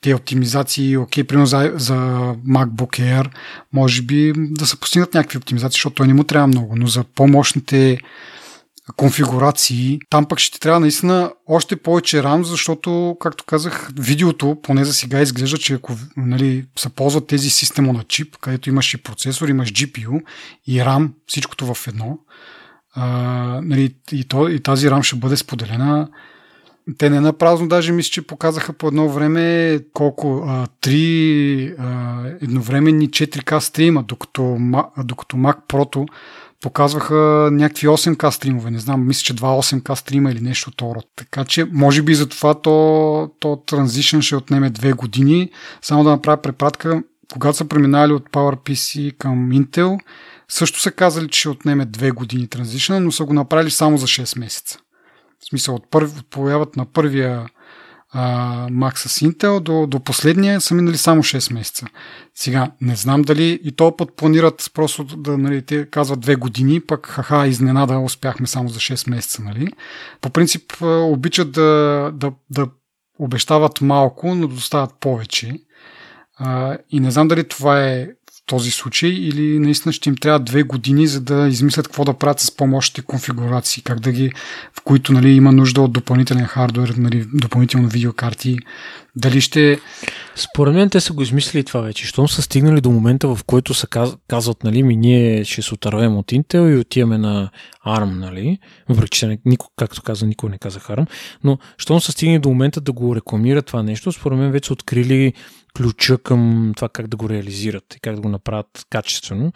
Те 0.00 0.14
оптимизации, 0.14 0.96
окей, 0.96 1.24
примерно 1.24 1.46
за, 1.46 1.72
за 1.74 1.94
MacBook 2.48 3.00
Air, 3.00 3.30
може 3.72 4.02
би 4.02 4.32
да 4.36 4.66
се 4.66 4.80
постигнат 4.80 5.14
някакви 5.14 5.38
оптимизации, 5.38 5.76
защото 5.76 5.94
той 5.94 6.06
не 6.06 6.14
му 6.14 6.24
трябва 6.24 6.46
много, 6.46 6.76
но 6.76 6.86
за 6.86 7.04
по-мощните 7.04 7.98
конфигурации, 8.96 9.98
там 10.10 10.26
пък 10.28 10.38
ще 10.38 10.54
ти 10.54 10.60
трябва 10.60 10.80
наистина 10.80 11.32
още 11.46 11.76
повече 11.76 12.22
RAM, 12.22 12.42
защото, 12.42 13.16
както 13.20 13.44
казах, 13.44 13.90
видеото, 13.98 14.56
поне 14.62 14.84
за 14.84 14.94
сега 14.94 15.20
изглежда, 15.20 15.58
че 15.58 15.74
ако 15.74 15.96
нали, 16.16 16.66
се 16.78 16.88
ползват 16.88 17.26
тези 17.26 17.50
система 17.50 17.92
на 17.92 18.04
чип, 18.04 18.36
където 18.36 18.68
имаш 18.68 18.94
и 18.94 19.02
процесор, 19.02 19.48
имаш 19.48 19.72
GPU 19.72 20.22
и 20.66 20.78
RAM, 20.78 21.10
всичкото 21.26 21.74
в 21.74 21.86
едно, 21.86 22.18
а, 22.94 23.06
нали, 23.62 23.94
и, 24.12 24.24
то, 24.24 24.48
и 24.48 24.60
тази 24.60 24.88
RAM 24.88 25.02
ще 25.02 25.16
бъде 25.16 25.36
споделена. 25.36 26.08
Те 26.98 27.10
не 27.10 27.20
напразно 27.20 27.68
даже 27.68 27.92
мисля, 27.92 28.10
че 28.10 28.26
показаха 28.26 28.72
по 28.72 28.88
едно 28.88 29.08
време 29.08 29.78
колко 29.92 30.44
а, 30.46 30.66
три 30.80 31.74
а, 31.78 32.20
едновременни 32.40 33.10
4K 33.10 33.58
стрима, 33.58 34.02
докато, 34.02 34.58
докато 34.98 35.36
Mac 35.36 35.56
Pro 35.68 36.06
показваха 36.62 37.48
някакви 37.52 37.88
8К 37.88 38.30
стримове. 38.30 38.70
Не 38.70 38.78
знам, 38.78 39.06
мисля, 39.06 39.22
че 39.22 39.34
2 39.34 39.40
8К 39.40 39.94
стрима 39.94 40.30
или 40.30 40.40
нещо 40.40 40.70
от 40.70 40.82
род. 40.82 41.06
Така 41.16 41.44
че, 41.44 41.66
може 41.72 42.02
би 42.02 42.14
за 42.14 42.28
това 42.28 42.54
то, 42.54 43.30
то 43.40 43.56
транзишън 43.66 44.22
ще 44.22 44.36
отнеме 44.36 44.70
две 44.70 44.92
години. 44.92 45.50
Само 45.82 46.04
да 46.04 46.10
направя 46.10 46.42
препратка, 46.42 47.02
когато 47.32 47.56
са 47.56 47.64
преминали 47.64 48.12
от 48.12 48.30
PowerPC 48.30 49.16
към 49.16 49.50
Intel, 49.50 49.98
също 50.52 50.80
са 50.80 50.90
казали, 50.90 51.28
че 51.28 51.40
ще 51.40 51.48
отнеме 51.48 51.84
две 51.84 52.10
години 52.10 52.48
транзишън, 52.48 53.04
но 53.04 53.12
са 53.12 53.24
го 53.24 53.32
направили 53.32 53.70
само 53.70 53.98
за 53.98 54.06
6 54.06 54.38
месеца. 54.38 54.78
В 55.40 55.44
смисъл, 55.48 55.74
от, 55.74 55.90
първи, 55.90 56.18
от 56.18 56.30
появат 56.30 56.76
на 56.76 56.86
първия 56.86 57.46
а, 58.10 58.68
Mac 58.68 58.96
с 58.96 59.20
Intel 59.20 59.60
до, 59.60 59.86
до 59.86 60.00
последния 60.00 60.60
са 60.60 60.74
минали 60.74 60.96
само 60.96 61.22
6 61.22 61.54
месеца. 61.54 61.86
Сега, 62.34 62.70
не 62.80 62.96
знам 62.96 63.22
дали 63.22 63.60
и 63.64 63.72
то 63.72 63.96
път 63.96 64.16
планират 64.16 64.70
просто 64.74 65.04
да, 65.04 65.38
нали, 65.38 65.62
те 65.62 65.90
казват 65.90 66.20
две 66.20 66.36
години, 66.36 66.80
пък 66.80 67.06
хаха, 67.06 67.46
изненада 67.46 67.98
успяхме 67.98 68.46
само 68.46 68.68
за 68.68 68.78
6 68.78 69.10
месеца, 69.10 69.42
нали. 69.42 69.68
По 70.20 70.30
принцип 70.30 70.72
обичат 70.82 71.52
да, 71.52 72.10
да, 72.14 72.32
да 72.50 72.68
обещават 73.18 73.80
малко, 73.80 74.34
но 74.34 74.48
да 74.48 74.54
доставят 74.54 74.94
повече. 75.00 75.60
А, 76.36 76.78
и 76.90 77.00
не 77.00 77.10
знам 77.10 77.28
дали 77.28 77.48
това 77.48 77.84
е 77.84 78.08
този 78.46 78.70
случай 78.70 79.10
или 79.10 79.58
наистина 79.58 79.92
ще 79.92 80.08
им 80.08 80.16
трябва 80.16 80.40
две 80.40 80.62
години, 80.62 81.06
за 81.06 81.20
да 81.20 81.48
измислят 81.48 81.88
какво 81.88 82.04
да 82.04 82.14
правят 82.14 82.40
с 82.40 82.56
по-мощните 82.56 83.02
конфигурации, 83.02 83.82
как 83.82 84.00
да 84.00 84.12
ги, 84.12 84.32
в 84.72 84.80
които 84.84 85.12
нали, 85.12 85.30
има 85.30 85.52
нужда 85.52 85.80
от 85.80 85.92
допълнителен 85.92 86.44
хардвер, 86.44 86.94
нали, 86.98 87.26
допълнително 87.34 87.88
видеокарти. 87.88 88.58
Дали 89.16 89.40
ще... 89.40 89.80
Според 90.36 90.74
мен 90.74 90.90
те 90.90 91.00
са 91.00 91.12
го 91.12 91.22
измислили 91.22 91.64
това 91.64 91.80
вече. 91.80 92.06
Щом 92.06 92.28
са 92.28 92.42
стигнали 92.42 92.80
до 92.80 92.90
момента, 92.90 93.28
в 93.28 93.44
който 93.46 93.74
са 93.74 93.86
каз... 93.86 94.16
казват, 94.28 94.64
нали, 94.64 94.82
ми 94.82 94.96
ние 94.96 95.44
ще 95.44 95.62
се 95.62 95.74
отървем 95.74 96.16
от 96.16 96.26
Intel 96.26 96.74
и 96.74 96.78
отиваме 96.78 97.18
на 97.18 97.50
ARM, 97.86 98.18
нали, 98.18 98.58
въпреки 98.88 99.18
че 99.18 99.38
никой, 99.44 99.68
както 99.76 100.02
каза, 100.02 100.26
никой 100.26 100.50
не 100.50 100.58
каза 100.58 100.80
ARM, 100.80 101.06
но 101.44 101.58
щом 101.78 102.00
са 102.00 102.12
стигнали 102.12 102.38
до 102.38 102.48
момента 102.48 102.80
да 102.80 102.92
го 102.92 103.16
рекламират 103.16 103.66
това 103.66 103.82
нещо, 103.82 104.12
според 104.12 104.38
мен 104.38 104.52
вече 104.52 104.66
са 104.66 104.72
открили 104.72 105.32
ключа 105.76 106.18
към 106.18 106.72
това 106.76 106.88
как 106.88 107.06
да 107.06 107.16
го 107.16 107.28
реализират 107.28 107.94
и 107.94 108.00
как 108.00 108.14
да 108.14 108.20
го 108.20 108.28
направят 108.28 108.86
качествено. 108.90 109.52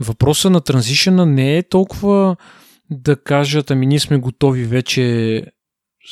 Въпросът 0.00 0.52
на 0.52 0.60
транзишъна 0.60 1.26
не 1.26 1.58
е 1.58 1.68
толкова 1.68 2.36
да 2.90 3.16
кажат, 3.16 3.70
ами 3.70 3.86
ние 3.86 4.00
сме 4.00 4.16
готови 4.18 4.64
вече 4.64 5.42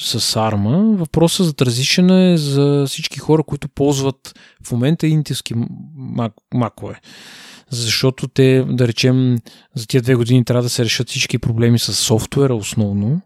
с 0.00 0.36
арма. 0.36 0.96
Въпросът 0.96 1.46
за 1.46 1.52
транзишъна 1.52 2.22
е 2.22 2.36
за 2.36 2.84
всички 2.88 3.18
хора, 3.18 3.42
които 3.42 3.68
ползват 3.68 4.34
в 4.66 4.72
момента 4.72 5.06
интелски 5.06 5.54
макове. 6.54 7.00
Защото 7.70 8.28
те, 8.28 8.64
да 8.68 8.88
речем, 8.88 9.38
за 9.74 9.86
тия 9.86 10.02
две 10.02 10.14
години 10.14 10.44
трябва 10.44 10.62
да 10.62 10.68
се 10.68 10.84
решат 10.84 11.08
всички 11.08 11.38
проблеми 11.38 11.78
с 11.78 11.94
софтуера 11.94 12.54
основно. 12.54 13.20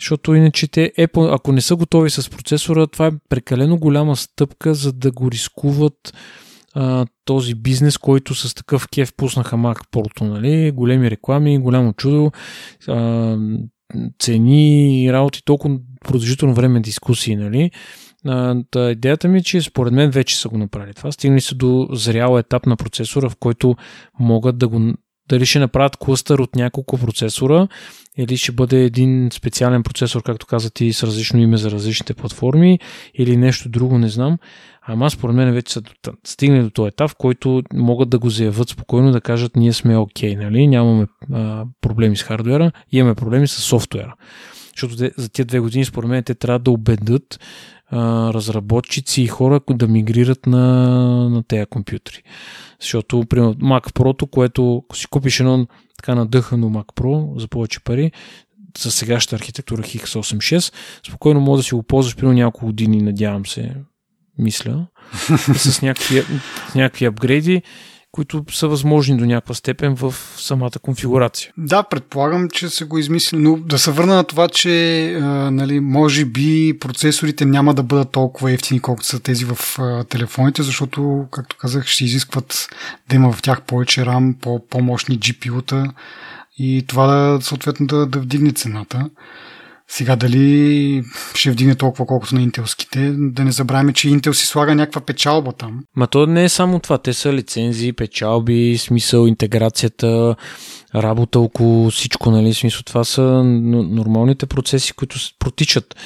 Защото 0.00 0.34
иначе 0.34 0.68
те, 0.68 0.92
Apple, 0.98 1.34
ако 1.34 1.52
не 1.52 1.60
са 1.60 1.76
готови 1.76 2.10
с 2.10 2.30
процесора, 2.30 2.86
това 2.86 3.06
е 3.06 3.12
прекалено 3.28 3.78
голяма 3.78 4.16
стъпка, 4.16 4.74
за 4.74 4.92
да 4.92 5.12
го 5.12 5.30
рискуват 5.30 6.14
а, 6.74 7.06
този 7.24 7.54
бизнес, 7.54 7.98
който 7.98 8.34
с 8.34 8.54
такъв 8.54 8.88
кеф 8.88 9.12
пуснаха 9.16 9.56
Mac 9.56 9.78
Porto, 9.92 10.20
нали? 10.20 10.70
големи 10.70 11.10
реклами, 11.10 11.58
голямо 11.58 11.92
чудо. 11.92 12.32
А, 12.88 13.38
цени 14.18 15.08
работи 15.12 15.42
толкова 15.44 15.78
продължително 16.04 16.54
време 16.54 16.80
дискусии, 16.80 17.36
нали? 17.36 17.70
Та 18.70 18.90
идеята 18.90 19.28
ми 19.28 19.38
е, 19.38 19.42
че 19.42 19.60
според 19.60 19.92
мен 19.92 20.10
вече 20.10 20.36
са 20.36 20.48
го 20.48 20.58
направили 20.58 20.94
това. 20.94 21.12
Стигнали 21.12 21.40
са 21.40 21.54
до 21.54 21.88
зрял 21.92 22.38
етап 22.38 22.66
на 22.66 22.76
процесора, 22.76 23.30
в 23.30 23.36
който 23.36 23.76
могат 24.18 24.58
да 24.58 24.68
го 24.68 24.92
дали 25.28 25.46
ще 25.46 25.58
направят 25.58 25.96
клъстър 25.96 26.38
от 26.38 26.56
няколко 26.56 26.98
процесора 26.98 27.68
или 28.16 28.36
ще 28.36 28.52
бъде 28.52 28.84
един 28.84 29.28
специален 29.32 29.82
процесор, 29.82 30.22
както 30.22 30.46
каза 30.46 30.70
ти, 30.70 30.92
с 30.92 31.02
различно 31.02 31.40
име 31.40 31.56
за 31.56 31.70
различните 31.70 32.14
платформи 32.14 32.78
или 33.14 33.36
нещо 33.36 33.68
друго, 33.68 33.98
не 33.98 34.08
знам. 34.08 34.38
Ама 34.88 35.10
според 35.10 35.36
мен 35.36 35.54
вече 35.54 35.72
са 35.72 35.82
стигнали 36.24 36.62
до 36.62 36.70
този 36.70 36.88
етап, 36.88 37.10
в 37.10 37.14
който 37.16 37.62
могат 37.74 38.10
да 38.10 38.18
го 38.18 38.30
заявят 38.30 38.68
спокойно, 38.68 39.12
да 39.12 39.20
кажат 39.20 39.56
ние 39.56 39.72
сме 39.72 39.96
окей, 39.96 40.34
okay, 40.34 40.42
нали? 40.42 40.66
нямаме 40.66 41.06
а, 41.32 41.64
проблеми 41.80 42.16
с 42.16 42.22
хардвера, 42.22 42.72
имаме 42.92 43.14
проблеми 43.14 43.48
с 43.48 43.52
софтуера. 43.52 44.14
Защото 44.76 44.96
за 44.96 45.28
тези 45.28 45.46
две 45.46 45.60
години, 45.60 45.84
според 45.84 46.10
мен, 46.10 46.24
те 46.24 46.34
трябва 46.34 46.58
да 46.58 46.70
убедат 46.70 47.40
разработчици 47.92 49.22
и 49.22 49.26
хора 49.26 49.60
да 49.70 49.88
мигрират 49.88 50.46
на, 50.46 50.66
на 51.30 51.42
тези 51.42 51.66
компютри. 51.66 52.22
Защото, 52.80 53.24
примерно, 53.28 53.54
Mac 53.54 53.92
Pro, 53.92 54.30
което 54.30 54.82
си 54.94 55.06
купиш 55.06 55.40
едно 55.40 55.66
така 55.96 56.14
надъхано 56.14 56.70
Mac 56.70 56.86
Pro 56.86 57.40
за 57.40 57.48
повече 57.48 57.80
пари, 57.80 58.12
за 58.78 58.90
сегашната 58.90 59.36
архитектура 59.36 59.82
x86, 59.82 60.74
спокойно 61.06 61.40
може 61.40 61.60
да 61.60 61.64
си 61.64 61.74
го 61.74 61.82
ползваш 61.82 62.16
примерно 62.16 62.38
няколко 62.38 62.66
години, 62.66 63.02
надявам 63.02 63.46
се, 63.46 63.74
мисля, 64.38 64.86
с 65.56 65.82
някакви, 65.82 66.22
някакви 66.74 67.04
апгрейди 67.04 67.62
които 68.16 68.44
са 68.50 68.68
възможни 68.68 69.16
до 69.16 69.26
някаква 69.26 69.54
степен 69.54 69.94
в 69.94 70.14
самата 70.36 70.70
конфигурация. 70.82 71.52
Да, 71.56 71.82
предполагам, 71.82 72.50
че 72.50 72.68
се 72.68 72.84
го 72.84 72.98
измисли, 72.98 73.36
но 73.38 73.56
да 73.56 73.78
се 73.78 73.90
върна 73.90 74.14
на 74.14 74.24
това, 74.24 74.48
че 74.48 75.14
а, 75.14 75.20
нали, 75.50 75.80
може 75.80 76.24
би 76.24 76.78
процесорите 76.80 77.44
няма 77.44 77.74
да 77.74 77.82
бъдат 77.82 78.10
толкова 78.10 78.52
ефтини, 78.52 78.80
колкото 78.80 79.06
са 79.06 79.20
тези 79.20 79.44
в 79.44 79.58
а, 79.78 80.04
телефоните, 80.04 80.62
защото, 80.62 81.26
както 81.30 81.56
казах, 81.56 81.86
ще 81.86 82.04
изискват 82.04 82.68
да 83.08 83.16
има 83.16 83.32
в 83.32 83.42
тях 83.42 83.62
повече 83.62 84.00
RAM, 84.00 84.34
по- 84.40 84.66
по-мощни 84.66 85.18
GPU-та 85.18 85.92
и 86.58 86.84
това 86.86 87.06
да, 87.06 87.42
съответно 87.42 87.86
да, 87.86 88.06
да 88.06 88.18
вдигне 88.18 88.52
цената. 88.52 89.10
Сега 89.88 90.16
дали 90.16 91.02
ще 91.34 91.50
вдигне 91.50 91.74
толкова 91.74 92.06
колкото 92.06 92.34
на 92.34 92.42
интелските, 92.42 93.14
да 93.16 93.44
не 93.44 93.52
забравяме, 93.52 93.92
че 93.92 94.08
Intel 94.08 94.32
си 94.32 94.46
слага 94.46 94.74
някаква 94.74 95.00
печалба 95.00 95.52
там. 95.52 95.84
Ма 95.96 96.06
то 96.06 96.26
не 96.26 96.44
е 96.44 96.48
само 96.48 96.78
това, 96.78 96.98
те 96.98 97.12
са 97.12 97.32
лицензии, 97.32 97.92
печалби, 97.92 98.78
смисъл, 98.78 99.26
интеграцията, 99.26 100.36
работа 100.94 101.40
около 101.40 101.90
всичко, 101.90 102.30
нали, 102.30 102.54
смисъл 102.54 102.82
това 102.82 103.04
са 103.04 103.22
нормалните 103.44 104.46
процеси, 104.46 104.92
които 104.92 105.16
протичат. 105.38 105.96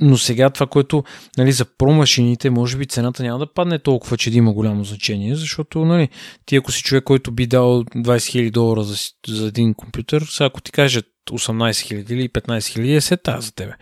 Но 0.00 0.16
сега 0.16 0.50
това, 0.50 0.66
което 0.66 1.04
нали, 1.38 1.52
за 1.52 1.64
промашините, 1.64 2.50
може 2.50 2.76
би 2.76 2.86
цената 2.86 3.22
няма 3.22 3.38
да 3.38 3.52
падне 3.52 3.78
толкова, 3.78 4.16
че 4.16 4.30
да 4.30 4.38
има 4.38 4.52
голямо 4.52 4.84
значение, 4.84 5.34
защото 5.34 5.84
нали, 5.84 6.08
ти 6.46 6.56
ако 6.56 6.72
си 6.72 6.82
човек, 6.82 7.04
който 7.04 7.32
би 7.32 7.46
дал 7.46 7.84
20 7.84 8.02
000 8.02 8.50
долара 8.50 8.82
за, 8.82 8.96
за 9.28 9.46
един 9.46 9.74
компютър, 9.74 10.22
сега 10.22 10.46
ако 10.46 10.60
ти 10.60 10.72
кажат 10.72 11.06
18 11.30 12.04
000 12.04 12.12
или 12.12 12.28
15 12.28 12.58
000 12.58 12.96
е 12.96 13.00
сета 13.00 13.36
за 13.40 13.52
тебе. 13.52 13.72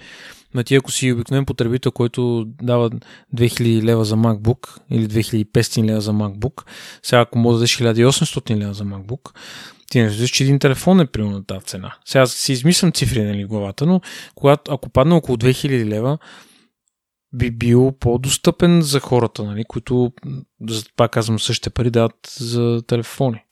Но 0.54 0.62
ти 0.62 0.74
ако 0.74 0.90
си 0.90 1.12
обикновен 1.12 1.46
потребител, 1.46 1.92
който 1.92 2.44
дава 2.62 2.90
2000 3.36 3.82
лева 3.82 4.04
за 4.04 4.16
MacBook 4.16 4.78
или 4.90 5.08
2500 5.08 5.84
лева 5.84 6.00
за 6.00 6.12
MacBook, 6.12 6.66
сега 7.02 7.20
ако 7.20 7.38
може 7.38 7.54
да 7.54 7.58
дадеш 7.58 7.78
1800 7.78 8.56
лева 8.56 8.74
за 8.74 8.84
MacBook, 8.84 9.34
ти 9.90 10.00
не 10.00 10.06
разбираш, 10.06 10.30
че 10.30 10.44
един 10.44 10.58
телефон 10.58 11.00
е 11.00 11.06
примерно 11.06 11.36
на 11.36 11.44
тази 11.44 11.66
цена. 11.66 11.94
Сега 12.04 12.26
си 12.26 12.52
измислям 12.52 12.92
цифри 12.92 13.22
нали, 13.22 13.44
главата, 13.44 13.86
но 13.86 14.00
когато, 14.34 14.72
ако 14.72 14.88
падне 14.88 15.14
около 15.14 15.36
2000 15.36 15.84
лева, 15.84 16.18
би 17.34 17.50
бил 17.50 17.92
по-достъпен 18.00 18.82
за 18.82 19.00
хората, 19.00 19.44
нали, 19.44 19.64
които, 19.64 20.12
пак 20.96 21.10
казвам, 21.10 21.38
същите 21.38 21.70
пари 21.70 21.90
дават 21.90 22.36
за 22.36 22.82
телефони. 22.86 23.44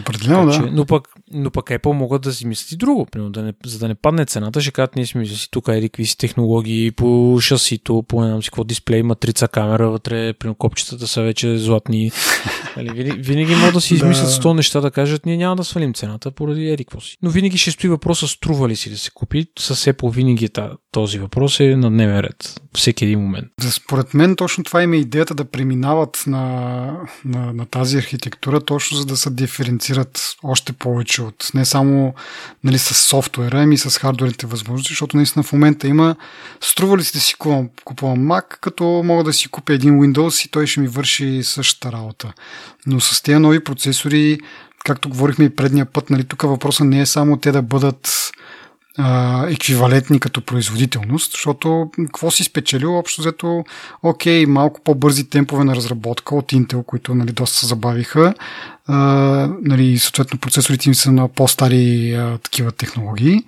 Определено, 0.00 0.46
да. 0.46 0.68
Но 0.72 0.86
пък, 0.86 1.08
но 1.32 1.50
пък 1.50 1.66
Apple 1.66 1.92
могат 1.92 2.22
да 2.22 2.32
си 2.32 2.46
мислят 2.46 2.72
и 2.72 2.76
друго. 2.76 3.06
Примерно, 3.06 3.30
да 3.30 3.42
не, 3.42 3.52
за 3.66 3.78
да 3.78 3.88
не 3.88 3.94
падне 3.94 4.24
цената, 4.24 4.60
ще 4.60 4.70
кажат, 4.70 4.96
ние 4.96 5.06
сме 5.06 5.26
си 5.26 5.48
тук 5.50 5.68
еди 5.68 5.88
какви 5.88 6.06
си 6.06 6.18
технологии 6.18 6.90
по 6.90 7.38
шасито, 7.40 8.04
по 8.08 8.20
не 8.20 8.28
знам 8.28 8.42
си 8.42 8.50
какво 8.50 8.64
дисплей, 8.64 9.02
матрица, 9.02 9.48
камера, 9.48 9.90
вътре, 9.90 10.32
примерно 10.32 10.54
копчетата 10.54 11.06
са 11.06 11.22
вече 11.22 11.58
златни. 11.58 12.10
Нали, 12.76 12.90
винаги, 12.90 13.22
винаги 13.22 13.54
могат 13.54 13.74
да 13.74 13.80
си 13.80 13.94
измислят 13.94 14.26
да. 14.26 14.32
100 14.32 14.52
неща, 14.52 14.80
да 14.80 14.90
кажат, 14.90 15.26
ние 15.26 15.36
няма 15.36 15.56
да 15.56 15.64
свалим 15.64 15.94
цената 15.94 16.30
поради 16.30 16.68
еди 16.68 16.84
какво 16.84 17.00
си. 17.00 17.16
Но 17.22 17.30
винаги 17.30 17.58
ще 17.58 17.70
стои 17.70 17.90
въпроса, 17.90 18.28
струва 18.28 18.68
ли 18.68 18.76
си 18.76 18.90
да 18.90 18.98
се 18.98 19.10
купи. 19.10 19.46
С 19.58 19.76
Apple 19.76 20.12
винаги 20.12 20.44
е 20.44 20.48
този 20.92 21.18
въпрос 21.18 21.60
е 21.60 21.76
на 21.76 21.90
дневен 21.90 22.20
ред. 22.20 22.60
Всеки 22.74 23.04
един 23.04 23.20
момент. 23.20 23.46
Според 23.70 24.14
мен 24.14 24.36
точно 24.36 24.64
това 24.64 24.82
има 24.82 24.96
идеята 24.96 25.34
да 25.34 25.44
преминават 25.44 26.24
на, 26.26 26.40
на, 27.24 27.52
на 27.52 27.66
тази 27.66 27.98
архитектура, 27.98 28.60
точно 28.60 28.96
за 28.96 29.06
да 29.06 29.16
се 29.16 29.30
диференцират 29.30 30.36
още 30.42 30.72
повече 30.72 31.22
от 31.22 31.50
не 31.54 31.64
само 31.64 32.14
нали, 32.64 32.78
с 32.78 32.94
софтуера, 32.94 33.62
ами 33.62 33.78
с 33.78 33.98
хардуерните 33.98 34.46
възможности, 34.46 34.92
защото 34.92 35.16
наистина 35.16 35.42
в 35.42 35.52
момента 35.52 35.88
има 35.88 36.16
струва 36.60 36.98
ли 36.98 37.04
си 37.04 37.12
да 37.12 37.20
си 37.20 37.34
купувам, 37.34 37.68
купувам 37.84 38.18
Mac, 38.18 38.44
като 38.60 38.84
мога 38.84 39.24
да 39.24 39.32
си 39.32 39.48
купя 39.48 39.72
един 39.72 39.94
Windows 39.94 40.46
и 40.46 40.50
той 40.50 40.66
ще 40.66 40.80
ми 40.80 40.88
върши 40.88 41.40
същата 41.42 41.92
работа. 41.92 42.32
Но 42.86 43.00
с 43.00 43.22
тези 43.22 43.38
нови 43.38 43.64
процесори, 43.64 44.38
както 44.84 45.08
говорихме 45.08 45.44
и 45.44 45.56
предния 45.56 45.86
път, 45.86 46.10
нали, 46.10 46.24
тук 46.24 46.42
въпросът 46.42 46.86
не 46.86 47.00
е 47.00 47.06
само 47.06 47.36
те 47.36 47.52
да 47.52 47.62
бъдат 47.62 48.32
еквивалентни 49.48 50.20
като 50.20 50.40
производителност, 50.40 51.32
защото 51.32 51.90
какво 52.06 52.30
си 52.30 52.44
спечелил? 52.44 52.98
Общо 52.98 53.20
взето, 53.20 53.64
окей, 54.02 54.46
малко 54.46 54.80
по-бързи 54.84 55.30
темпове 55.30 55.64
на 55.64 55.76
разработка 55.76 56.34
от 56.34 56.52
Intel, 56.52 56.84
които 56.84 57.14
нали, 57.14 57.32
доста 57.32 57.56
се 57.56 57.66
забавиха. 57.66 58.34
А, 58.86 58.96
нали, 59.62 59.98
съответно, 59.98 60.38
процесорите 60.38 60.88
им 60.88 60.94
са 60.94 61.12
на 61.12 61.28
по-стари 61.28 62.14
а, 62.14 62.38
такива 62.38 62.72
технологии. 62.72 63.44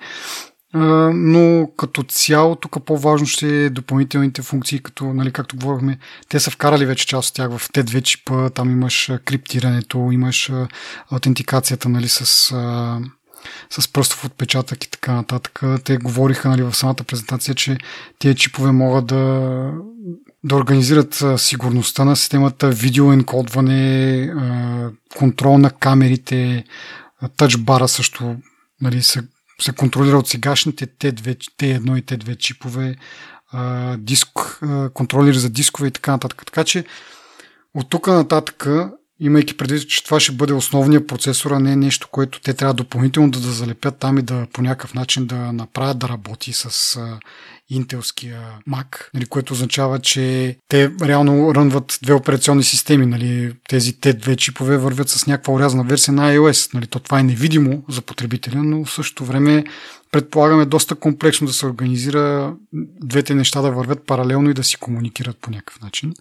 Но 1.14 1.70
като 1.76 2.02
цяло 2.02 2.56
тук 2.56 2.84
по-важно 2.84 3.26
ще 3.26 3.64
е 3.64 3.70
допълнителните 3.70 4.42
функции, 4.42 4.78
като, 4.78 5.04
нали, 5.04 5.32
както 5.32 5.56
говорихме, 5.56 5.98
те 6.28 6.40
са 6.40 6.50
вкарали 6.50 6.86
вече 6.86 7.06
част 7.06 7.28
от 7.28 7.34
тях 7.34 7.50
в 7.58 7.68
T2 7.68 8.02
чипа, 8.02 8.50
там 8.50 8.70
имаш 8.70 9.10
криптирането, 9.24 10.08
имаш 10.12 10.50
аутентикацията 11.10 11.88
нали, 11.88 12.08
с 12.08 12.52
с 13.70 13.92
пръстов 13.92 14.24
отпечатък 14.24 14.84
и 14.84 14.90
така 14.90 15.12
нататък. 15.12 15.60
Те 15.84 15.96
говориха 15.96 16.48
нали, 16.48 16.62
в 16.62 16.74
самата 16.74 17.04
презентация, 17.06 17.54
че 17.54 17.78
тези 18.18 18.36
чипове 18.36 18.72
могат 18.72 19.06
да, 19.06 19.72
да 20.44 20.56
организират 20.56 21.24
сигурността 21.36 22.04
на 22.04 22.16
системата, 22.16 22.70
видеоенкодване, 22.70 24.30
контрол 25.16 25.58
на 25.58 25.70
камерите, 25.70 26.64
тъчбара 27.36 27.88
също 27.88 28.36
нали, 28.80 29.02
се, 29.02 29.22
се 29.60 29.72
контролира 29.72 30.18
от 30.18 30.28
сегашните 30.28 30.86
T2, 30.86 31.36
T1 31.58 31.98
и 31.98 32.02
T2 32.02 32.36
чипове, 32.36 32.96
диск, 33.98 34.28
контролери 34.94 35.38
за 35.38 35.50
дискове 35.50 35.88
и 35.88 35.90
така 35.90 36.12
нататък. 36.12 36.42
Така 36.46 36.64
че 36.64 36.84
от 37.74 37.90
тук 37.90 38.06
нататък 38.06 38.66
имайки 39.20 39.56
предвид, 39.56 39.88
че 39.88 40.04
това 40.04 40.20
ще 40.20 40.32
бъде 40.32 40.52
основния 40.52 41.06
процесор, 41.06 41.50
а 41.50 41.60
не 41.60 41.76
нещо, 41.76 42.08
което 42.10 42.40
те 42.40 42.54
трябва 42.54 42.74
допълнително 42.74 43.30
да, 43.30 43.40
да 43.40 43.52
залепят 43.52 43.98
там 43.98 44.18
и 44.18 44.22
да 44.22 44.46
по 44.52 44.62
някакъв 44.62 44.94
начин 44.94 45.26
да 45.26 45.52
направят 45.52 45.98
да 45.98 46.08
работи 46.08 46.52
с 46.52 46.96
а, 46.96 47.18
интелския 47.70 48.40
Mac, 48.68 49.08
нали, 49.14 49.26
което 49.26 49.52
означава, 49.52 49.98
че 49.98 50.56
те 50.68 50.90
реално 51.02 51.54
рънват 51.54 51.98
две 52.02 52.14
операционни 52.14 52.62
системи. 52.62 53.06
Нали, 53.06 53.52
тези 53.68 54.00
те 54.00 54.12
две 54.12 54.36
чипове 54.36 54.76
вървят 54.76 55.08
с 55.08 55.26
някаква 55.26 55.54
урязана 55.54 55.84
версия 55.84 56.14
на 56.14 56.34
iOS. 56.34 56.74
Нали, 56.74 56.86
то 56.86 56.98
това 56.98 57.20
е 57.20 57.24
невидимо 57.24 57.84
за 57.88 58.02
потребителя, 58.02 58.62
но 58.62 58.84
в 58.84 58.92
същото 58.92 59.24
време 59.24 59.64
предполагаме 60.12 60.66
доста 60.66 60.94
комплексно 60.94 61.46
да 61.46 61.52
се 61.52 61.66
организира 61.66 62.54
двете 63.02 63.34
неща 63.34 63.60
да 63.62 63.70
вървят 63.70 64.06
паралелно 64.06 64.50
и 64.50 64.54
да 64.54 64.64
си 64.64 64.76
комуникират 64.76 65.38
по 65.40 65.50
някакъв 65.50 65.80
начин. 65.80 66.12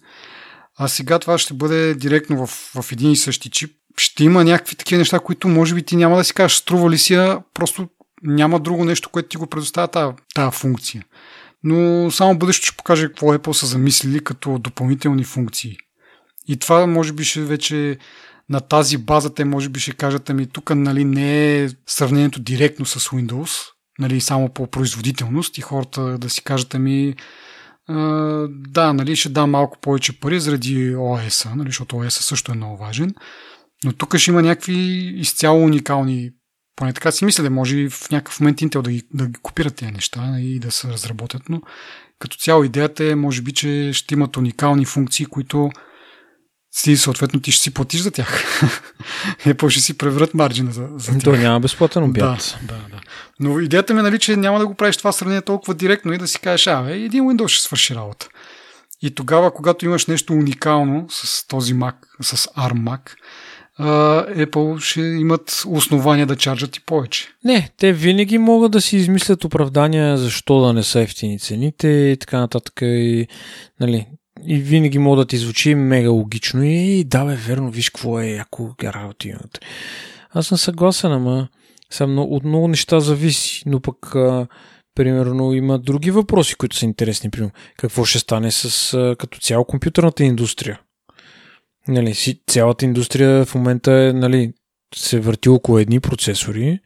А 0.78 0.88
сега 0.88 1.18
това 1.18 1.38
ще 1.38 1.54
бъде 1.54 1.94
директно 1.94 2.46
в, 2.46 2.50
в 2.80 2.92
един 2.92 3.10
и 3.10 3.16
същи 3.16 3.50
чип. 3.50 3.76
Ще 3.96 4.24
има 4.24 4.44
някакви 4.44 4.76
такива 4.76 4.98
неща, 4.98 5.18
които 5.18 5.48
може 5.48 5.74
би 5.74 5.82
ти 5.82 5.96
няма 5.96 6.16
да 6.16 6.24
си 6.24 6.34
кажеш, 6.34 6.56
струва 6.58 6.90
ли 6.90 6.98
си, 6.98 7.14
а 7.14 7.42
просто 7.54 7.88
няма 8.22 8.60
друго 8.60 8.84
нещо, 8.84 9.08
което 9.08 9.28
ти 9.28 9.36
го 9.36 9.46
предоставя 9.46 9.88
тази, 9.88 10.14
тази 10.34 10.56
функция. 10.56 11.04
Но 11.62 12.10
само 12.10 12.38
бъдещето 12.38 12.66
ще 12.66 12.76
покаже 12.76 13.06
какво 13.06 13.34
Apple 13.34 13.52
са 13.52 13.66
замислили 13.66 14.24
като 14.24 14.58
допълнителни 14.58 15.24
функции. 15.24 15.76
И 16.48 16.56
това 16.56 16.86
може 16.86 17.12
би 17.12 17.24
ще 17.24 17.40
вече 17.40 17.98
на 18.48 18.60
тази 18.60 18.98
база 18.98 19.34
те 19.34 19.44
може 19.44 19.68
би 19.68 19.80
ще 19.80 19.92
кажат, 19.92 20.30
ами 20.30 20.46
тук 20.46 20.70
нали, 20.74 21.04
не 21.04 21.58
е 21.62 21.68
сравнението 21.86 22.40
директно 22.40 22.86
с 22.86 23.10
Windows, 23.10 23.50
нали, 23.98 24.20
само 24.20 24.48
по 24.48 24.66
производителност 24.66 25.58
и 25.58 25.60
хората 25.60 26.18
да 26.18 26.30
си 26.30 26.44
кажат, 26.44 26.74
ами 26.74 27.14
да, 28.48 28.92
нали, 28.92 29.16
ще 29.16 29.28
дам 29.28 29.50
малко 29.50 29.78
повече 29.80 30.20
пари 30.20 30.40
заради 30.40 30.94
ОС, 30.98 31.44
нали, 31.56 31.68
защото 31.68 31.96
ОС 31.96 32.14
също 32.14 32.52
е 32.52 32.54
много 32.54 32.76
важен. 32.76 33.14
Но 33.84 33.92
тук 33.92 34.16
ще 34.16 34.30
има 34.30 34.42
някакви 34.42 34.74
изцяло 35.16 35.64
уникални 35.64 36.30
Поне 36.76 36.92
така 36.92 37.12
си 37.12 37.24
мисля, 37.24 37.42
да 37.42 37.50
може 37.50 37.78
и 37.78 37.90
в 37.90 38.10
някакъв 38.10 38.40
момент 38.40 38.58
Intel 38.58 38.82
да 38.82 38.90
ги, 38.90 39.02
да 39.14 39.26
ги 39.26 39.40
копират 39.42 39.76
тези 39.76 39.92
неща 39.92 40.34
и 40.38 40.58
да 40.58 40.70
се 40.70 40.88
разработят, 40.88 41.42
но 41.48 41.62
като 42.18 42.36
цяло 42.36 42.64
идеята 42.64 43.04
е, 43.04 43.14
може 43.14 43.42
би, 43.42 43.52
че 43.52 43.90
ще 43.92 44.14
имат 44.14 44.36
уникални 44.36 44.84
функции, 44.84 45.26
които 45.26 45.70
си 46.74 46.96
съответно 46.96 47.40
ти 47.40 47.52
ще 47.52 47.62
си 47.62 47.74
платиш 47.74 48.00
за 48.00 48.10
тях. 48.10 48.44
Apple 49.46 49.68
ще 49.68 49.80
си 49.80 49.98
преврат 49.98 50.34
марджина 50.34 50.72
за, 50.72 50.88
за 50.96 51.12
тях. 51.12 51.22
То 51.22 51.32
няма 51.32 51.60
безплатен 51.60 52.02
обяд. 52.04 52.58
Да, 52.62 52.74
да, 52.74 52.80
да. 52.90 53.00
Но 53.40 53.60
идеята 53.60 53.94
ми 53.94 54.00
е, 54.00 54.02
нали, 54.02 54.18
че 54.18 54.36
няма 54.36 54.58
да 54.58 54.66
го 54.66 54.74
правиш 54.74 54.96
това 54.96 55.12
сравнение 55.12 55.42
толкова 55.42 55.74
директно 55.74 56.12
и 56.12 56.18
да 56.18 56.28
си 56.28 56.40
кажеш, 56.40 56.66
а, 56.66 56.82
бе, 56.82 56.92
един 56.92 57.24
Windows 57.24 57.48
ще 57.48 57.62
свърши 57.62 57.94
работа. 57.94 58.28
И 59.02 59.14
тогава, 59.14 59.54
когато 59.54 59.84
имаш 59.84 60.06
нещо 60.06 60.32
уникално 60.32 61.06
с 61.10 61.46
този 61.48 61.74
Mac, 61.74 61.94
с 62.22 62.36
ARM 62.36 62.82
Mac, 62.82 63.00
Apple 63.80 64.80
ще 64.80 65.00
имат 65.00 65.62
основания 65.66 66.26
да 66.26 66.36
чарджат 66.36 66.76
и 66.76 66.80
повече. 66.80 67.28
Не, 67.44 67.70
те 67.76 67.92
винаги 67.92 68.38
могат 68.38 68.72
да 68.72 68.80
си 68.80 68.96
измислят 68.96 69.44
оправдания 69.44 70.18
защо 70.18 70.60
да 70.60 70.72
не 70.72 70.82
са 70.82 71.00
ефтини 71.00 71.38
цените 71.38 71.88
и 71.88 72.16
така 72.16 72.38
нататък. 72.38 72.74
И, 72.82 73.26
нали, 73.80 74.06
и 74.46 74.56
винаги 74.56 74.98
мога 74.98 75.16
да 75.16 75.26
ти 75.26 75.36
звучи 75.36 75.74
мега 75.74 76.10
логично 76.10 76.64
и 76.64 77.04
да 77.04 77.24
бе, 77.24 77.34
верно, 77.34 77.70
виж 77.70 77.90
какво 77.90 78.20
е, 78.20 78.32
ако 78.32 78.74
работи 78.84 79.28
имат. 79.28 79.60
Аз 80.30 80.46
съм 80.46 80.58
съгласен, 80.58 81.12
ама 81.12 81.48
съм, 81.90 82.18
от 82.18 82.44
много 82.44 82.68
неща 82.68 83.00
зависи, 83.00 83.62
но 83.66 83.80
пък 83.80 84.14
а, 84.14 84.46
примерно 84.94 85.52
има 85.52 85.78
други 85.78 86.10
въпроси, 86.10 86.54
които 86.54 86.76
са 86.76 86.84
интересни. 86.84 87.30
Примерно, 87.30 87.52
какво 87.76 88.04
ще 88.04 88.18
стане 88.18 88.50
с 88.50 88.94
а, 88.94 89.16
като 89.18 89.38
цяло 89.38 89.64
компютърната 89.64 90.24
индустрия? 90.24 90.80
Нали, 91.88 92.14
цялата 92.46 92.84
индустрия 92.84 93.44
в 93.44 93.54
момента 93.54 93.92
е, 93.92 94.12
нали, 94.12 94.52
се 94.96 95.20
върти 95.20 95.48
около 95.48 95.78
едни 95.78 96.00
процесори, 96.00 96.78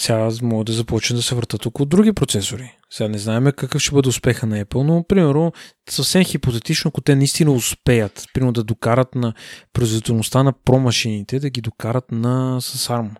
сега 0.00 0.30
могат 0.42 0.66
да 0.66 0.72
започнат 0.72 1.18
да 1.18 1.22
се 1.22 1.34
въртат 1.34 1.66
около 1.66 1.86
други 1.86 2.12
процесори. 2.12 2.72
Сега 2.90 3.08
не 3.08 3.18
знаем 3.18 3.44
какъв 3.44 3.82
ще 3.82 3.92
бъде 3.92 4.08
успеха 4.08 4.46
на 4.46 4.64
Apple, 4.64 4.82
но 4.82 5.04
примерно 5.08 5.52
съвсем 5.90 6.24
хипотетично, 6.24 6.88
ако 6.88 7.00
те 7.00 7.16
наистина 7.16 7.52
успеят, 7.52 8.26
примерно 8.34 8.52
да 8.52 8.64
докарат 8.64 9.14
на 9.14 9.34
производителността 9.72 10.42
на 10.42 10.52
промашините, 10.52 11.38
да 11.38 11.50
ги 11.50 11.60
докарат 11.60 12.04
на 12.12 12.60
с 12.60 12.88
ARM. 12.88 13.10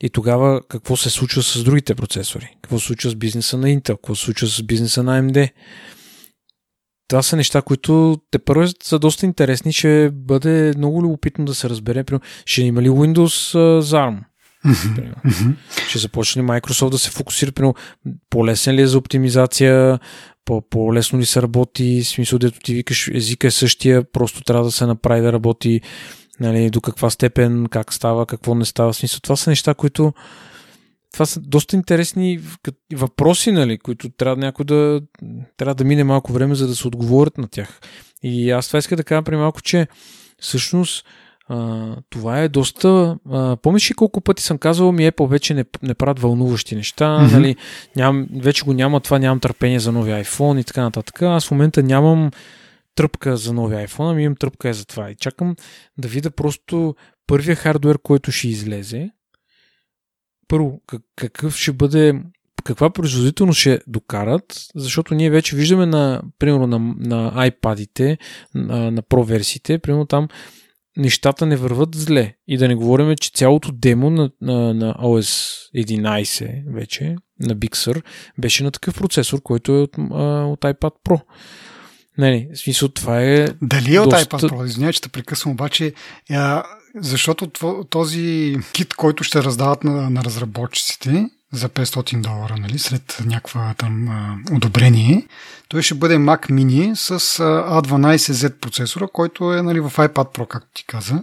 И 0.00 0.10
тогава 0.10 0.60
какво 0.68 0.96
се 0.96 1.10
случва 1.10 1.42
с 1.42 1.64
другите 1.64 1.94
процесори? 1.94 2.56
Какво 2.62 2.78
се 2.78 2.86
случва 2.86 3.10
с 3.10 3.14
бизнеса 3.14 3.58
на 3.58 3.66
Intel? 3.66 3.96
Какво 3.96 4.14
се 4.14 4.24
случва 4.24 4.48
с 4.48 4.62
бизнеса 4.62 5.02
на 5.02 5.22
AMD? 5.22 5.50
Това 7.08 7.22
са 7.22 7.36
неща, 7.36 7.62
които 7.62 8.20
те 8.30 8.38
първо 8.38 8.66
са 8.82 8.98
доста 8.98 9.26
интересни. 9.26 9.72
Ще 9.72 10.10
бъде 10.12 10.72
много 10.76 11.02
любопитно 11.02 11.44
да 11.44 11.54
се 11.54 11.68
разбере. 11.68 12.04
Примерно, 12.04 12.24
ще 12.46 12.62
има 12.62 12.82
ли 12.82 12.88
Windows 12.88 13.80
за 13.80 13.96
ARM? 13.96 14.27
Mm-hmm. 14.66 15.54
Ще 15.88 15.98
започне 15.98 16.42
Microsoft 16.42 16.90
да 16.90 16.98
се 16.98 17.10
фокусира, 17.10 17.52
примерно, 17.52 17.74
по-лесен 18.30 18.74
ли 18.74 18.82
е 18.82 18.86
за 18.86 18.98
оптимизация, 18.98 19.98
по-лесно 20.70 21.18
ли 21.18 21.26
се 21.26 21.42
работи, 21.42 22.02
в 22.04 22.08
смисъл, 22.08 22.38
дето 22.38 22.60
ти 22.60 22.74
викаш, 22.74 23.08
езика 23.08 23.46
е 23.46 23.50
същия, 23.50 24.12
просто 24.12 24.40
трябва 24.40 24.64
да 24.64 24.72
се 24.72 24.86
направи 24.86 25.20
да 25.20 25.32
работи, 25.32 25.80
нали, 26.40 26.70
до 26.70 26.80
каква 26.80 27.10
степен, 27.10 27.66
как 27.70 27.92
става, 27.92 28.26
какво 28.26 28.54
не 28.54 28.64
става, 28.64 28.92
в 28.92 28.96
смисъл, 28.96 29.20
това 29.20 29.36
са 29.36 29.50
неща, 29.50 29.74
които 29.74 30.12
това 31.12 31.26
са 31.26 31.40
доста 31.40 31.76
интересни 31.76 32.40
въпроси, 32.94 33.52
нали, 33.52 33.78
които 33.78 34.08
трябва 34.08 34.36
някой 34.36 34.64
да, 34.64 35.00
трябва 35.56 35.74
да 35.74 35.84
мине 35.84 36.04
малко 36.04 36.32
време, 36.32 36.54
за 36.54 36.66
да 36.66 36.76
се 36.76 36.88
отговорят 36.88 37.38
на 37.38 37.48
тях. 37.48 37.80
И 38.22 38.50
аз 38.50 38.66
това 38.66 38.78
иска 38.78 38.96
да 38.96 39.04
кажа 39.04 39.22
при 39.22 39.36
малко, 39.36 39.62
че 39.62 39.86
всъщност 40.40 41.06
а, 41.48 41.96
това 42.10 42.40
е 42.40 42.48
доста... 42.48 43.18
А, 43.30 43.56
помниш 43.56 43.90
ли 43.90 43.94
колко 43.94 44.20
пъти 44.20 44.42
съм 44.42 44.58
казвал 44.58 44.92
ми 44.92 45.10
Apple 45.10 45.28
вече 45.28 45.54
не, 45.54 45.64
не 45.82 45.94
правят 45.94 46.18
вълнуващи 46.18 46.76
неща, 46.76 47.04
mm-hmm. 47.04 47.32
нали, 47.32 47.56
ням, 47.96 48.28
вече 48.36 48.64
го 48.64 48.72
няма 48.72 49.00
това, 49.00 49.18
нямам 49.18 49.40
търпение 49.40 49.80
за 49.80 49.92
новия 49.92 50.24
iPhone 50.24 50.60
и 50.60 50.64
така 50.64 50.82
нататък. 50.82 51.22
Аз 51.22 51.46
в 51.46 51.50
момента 51.50 51.82
нямам 51.82 52.30
тръпка 52.94 53.36
за 53.36 53.52
новия 53.52 53.88
iPhone, 53.88 54.10
ами 54.10 54.22
имам 54.22 54.36
тръпка 54.36 54.68
е 54.68 54.72
за 54.72 54.86
това. 54.86 55.10
И 55.10 55.14
чакам 55.14 55.56
да 55.98 56.08
видя 56.08 56.30
просто 56.30 56.94
първия 57.26 57.56
хардвер, 57.56 57.98
който 58.02 58.32
ще 58.32 58.48
излезе. 58.48 59.10
Първо, 60.48 60.80
какъв 61.16 61.56
ще 61.56 61.72
бъде 61.72 62.14
каква 62.64 62.90
производителност 62.90 63.60
ще 63.60 63.80
докарат, 63.86 64.66
защото 64.74 65.14
ние 65.14 65.30
вече 65.30 65.56
виждаме 65.56 65.86
на, 65.86 66.22
примерно 66.38 66.66
на, 66.66 66.78
на 66.98 67.50
iPad-ите, 67.50 68.18
на, 68.54 68.90
на 68.90 69.02
Pro 69.02 69.24
версиите, 69.24 69.78
примерно 69.78 70.06
там 70.06 70.28
нещата 70.98 71.46
не 71.46 71.56
върват 71.56 71.94
зле. 71.94 72.34
И 72.48 72.58
да 72.58 72.68
не 72.68 72.74
говорим, 72.74 73.16
че 73.20 73.30
цялото 73.34 73.72
демо 73.72 74.10
на, 74.10 74.30
на, 74.40 74.74
на 74.74 74.94
OS 74.94 75.56
11 75.76 76.74
вече, 76.74 77.16
на 77.40 77.56
Big 77.56 77.76
Sur, 77.76 78.02
беше 78.38 78.64
на 78.64 78.70
такъв 78.70 78.94
процесор, 78.94 79.42
който 79.42 79.72
е 79.72 79.78
от, 79.80 79.98
от 79.98 80.60
iPad 80.60 80.92
Pro. 81.08 81.20
Не, 82.18 82.30
не, 82.30 82.48
в 82.54 82.58
смисъл 82.58 82.88
това 82.88 83.22
е... 83.22 83.46
Дали 83.62 83.94
е 83.94 84.00
от 84.00 84.10
доста... 84.10 84.36
iPad 84.38 84.50
Pro? 84.50 84.66
Извинявай, 84.66 84.92
че 84.92 85.00
те 85.00 85.08
прекъсвам, 85.08 85.52
обаче 85.52 85.92
а, 86.30 86.64
защото 86.96 87.50
този 87.90 88.56
кит, 88.72 88.94
който 88.94 89.24
ще 89.24 89.42
раздават 89.42 89.84
на, 89.84 90.10
на 90.10 90.24
разработчиците, 90.24 91.30
за 91.52 91.68
500 91.68 92.20
долара, 92.20 92.56
нали, 92.58 92.78
след 92.78 93.22
някаква 93.26 93.74
там 93.78 94.08
а, 94.08 94.36
одобрение. 94.54 95.26
Той 95.68 95.82
ще 95.82 95.94
бъде 95.94 96.16
Mac 96.16 96.50
Mini 96.50 96.94
с 96.94 97.10
а, 97.40 97.82
A12Z 97.82 98.54
процесора, 98.60 99.06
който 99.12 99.52
е 99.52 99.62
нали, 99.62 99.80
в 99.80 99.90
iPad 99.90 100.34
Pro, 100.34 100.46
както 100.46 100.68
ти 100.74 100.84
каза, 100.86 101.22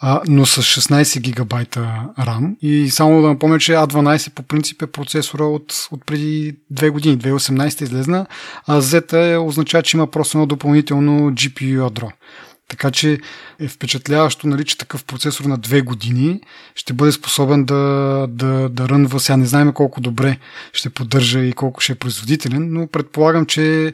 а, 0.00 0.20
но 0.28 0.46
с 0.46 0.62
16 0.62 1.20
гигабайта 1.20 2.08
RAM. 2.18 2.56
И 2.62 2.90
само 2.90 3.22
да 3.22 3.28
напомня, 3.28 3.58
че 3.58 3.72
A12 3.72 4.34
по 4.34 4.42
принцип 4.42 4.82
е 4.82 4.86
процесора 4.86 5.44
от, 5.44 5.88
от 5.90 6.06
преди 6.06 6.56
2 6.72 6.90
години, 6.90 7.18
2018 7.18 7.82
излезна, 7.82 8.26
а 8.66 8.80
Z 8.80 9.32
е, 9.32 9.36
означава, 9.36 9.82
че 9.82 9.96
има 9.96 10.06
просто 10.06 10.38
едно 10.38 10.46
допълнително 10.46 11.30
GPU 11.30 11.84
ядро. 11.84 12.10
Така 12.68 12.90
че 12.90 13.18
е 13.60 13.68
впечатляващо, 13.68 14.46
нали, 14.46 14.64
че 14.64 14.78
такъв 14.78 15.04
процесор 15.04 15.44
на 15.44 15.58
две 15.58 15.80
години 15.80 16.40
ще 16.74 16.92
бъде 16.92 17.12
способен 17.12 17.64
да, 17.64 18.26
да, 18.28 18.68
да 18.68 18.88
рънва. 18.88 19.20
Сега 19.20 19.36
не 19.36 19.46
знаем 19.46 19.72
колко 19.72 20.00
добре 20.00 20.38
ще 20.72 20.90
поддържа 20.90 21.40
и 21.40 21.52
колко 21.52 21.80
ще 21.80 21.92
е 21.92 21.96
производителен, 21.96 22.72
но 22.72 22.86
предполагам, 22.86 23.46
че 23.46 23.92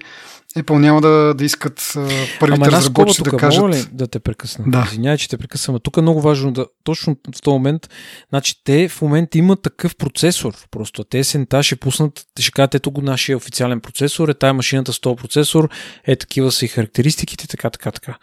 Apple 0.56 0.78
няма 0.78 1.00
да, 1.00 1.34
да 1.34 1.44
искат 1.44 1.92
първите 2.40 2.60
Ама 2.62 2.72
разработчици 2.72 3.22
да 3.22 3.36
кажат... 3.36 3.62
Мога 3.62 3.76
ли 3.76 3.84
да 3.92 4.06
те 4.06 4.18
прекъсна? 4.18 4.64
Да. 4.68 4.84
Извинявай, 4.86 5.16
че 5.16 5.28
те 5.28 5.38
прекъсвам. 5.38 5.78
Тук 5.82 5.96
е 5.96 6.00
много 6.00 6.20
важно 6.20 6.52
да... 6.52 6.66
Точно 6.84 7.16
в 7.36 7.42
този 7.42 7.52
момент, 7.52 7.90
значи 8.28 8.64
те 8.64 8.88
в 8.88 9.02
момента 9.02 9.38
имат 9.38 9.62
такъв 9.62 9.96
процесор. 9.96 10.54
Просто 10.70 11.04
те 11.04 11.24
сента 11.24 11.62
ще 11.62 11.76
пуснат, 11.76 12.26
ще 12.40 12.50
кажат, 12.50 12.74
ето 12.74 12.90
го 12.90 13.02
нашия 13.02 13.36
официален 13.36 13.80
процесор, 13.80 14.28
е 14.28 14.34
тая 14.34 14.54
машината 14.54 14.92
с 14.92 15.00
този 15.00 15.16
процесор, 15.16 15.68
е 16.04 16.16
такива 16.16 16.52
са 16.52 16.64
и 16.64 16.68
характеристиките, 16.68 17.48
така, 17.48 17.70
така, 17.70 17.90
така. 17.90 18.18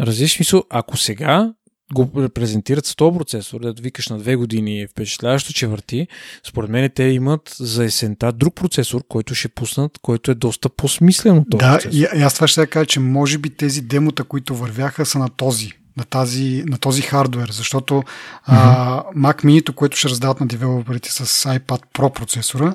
Различни 0.00 0.28
смисъл, 0.28 0.64
ако 0.70 0.96
сега 0.96 1.52
го 1.92 2.10
репрезентират 2.22 2.86
с 2.86 2.96
този 2.96 3.18
процесор, 3.18 3.60
да 3.60 3.82
викаш 3.82 4.08
на 4.08 4.18
две 4.18 4.36
години 4.36 4.80
е 4.80 4.86
впечатляващо, 4.86 5.52
че 5.52 5.66
върти, 5.66 6.06
според 6.46 6.70
мен 6.70 6.90
те 6.94 7.04
имат 7.04 7.54
за 7.58 7.84
есента 7.84 8.32
друг 8.32 8.54
процесор, 8.54 9.02
който 9.08 9.34
ще 9.34 9.48
пуснат, 9.48 9.98
който 10.02 10.30
е 10.30 10.34
доста 10.34 10.68
по-смислен 10.68 11.44
този 11.50 11.60
Да, 11.60 11.72
процесор. 11.74 11.98
и, 11.98 12.22
аз 12.22 12.34
това 12.34 12.46
ще 12.46 12.66
кажа, 12.66 12.86
че 12.86 13.00
може 13.00 13.38
би 13.38 13.50
тези 13.50 13.80
демота, 13.80 14.24
които 14.24 14.56
вървяха, 14.56 15.06
са 15.06 15.18
на 15.18 15.28
този 15.28 15.72
на, 15.96 16.04
тази, 16.04 16.64
на 16.66 16.78
този 16.78 17.02
хардвер, 17.02 17.48
защото 17.52 17.94
mm-hmm. 17.94 18.04
а, 18.46 19.02
Mac 19.16 19.44
Mini, 19.44 19.74
което 19.74 19.96
ще 19.96 20.08
раздават 20.08 20.40
на 20.40 20.46
девелоперите 20.46 21.12
с 21.12 21.26
iPad 21.48 21.82
Pro 21.94 22.14
процесора, 22.14 22.74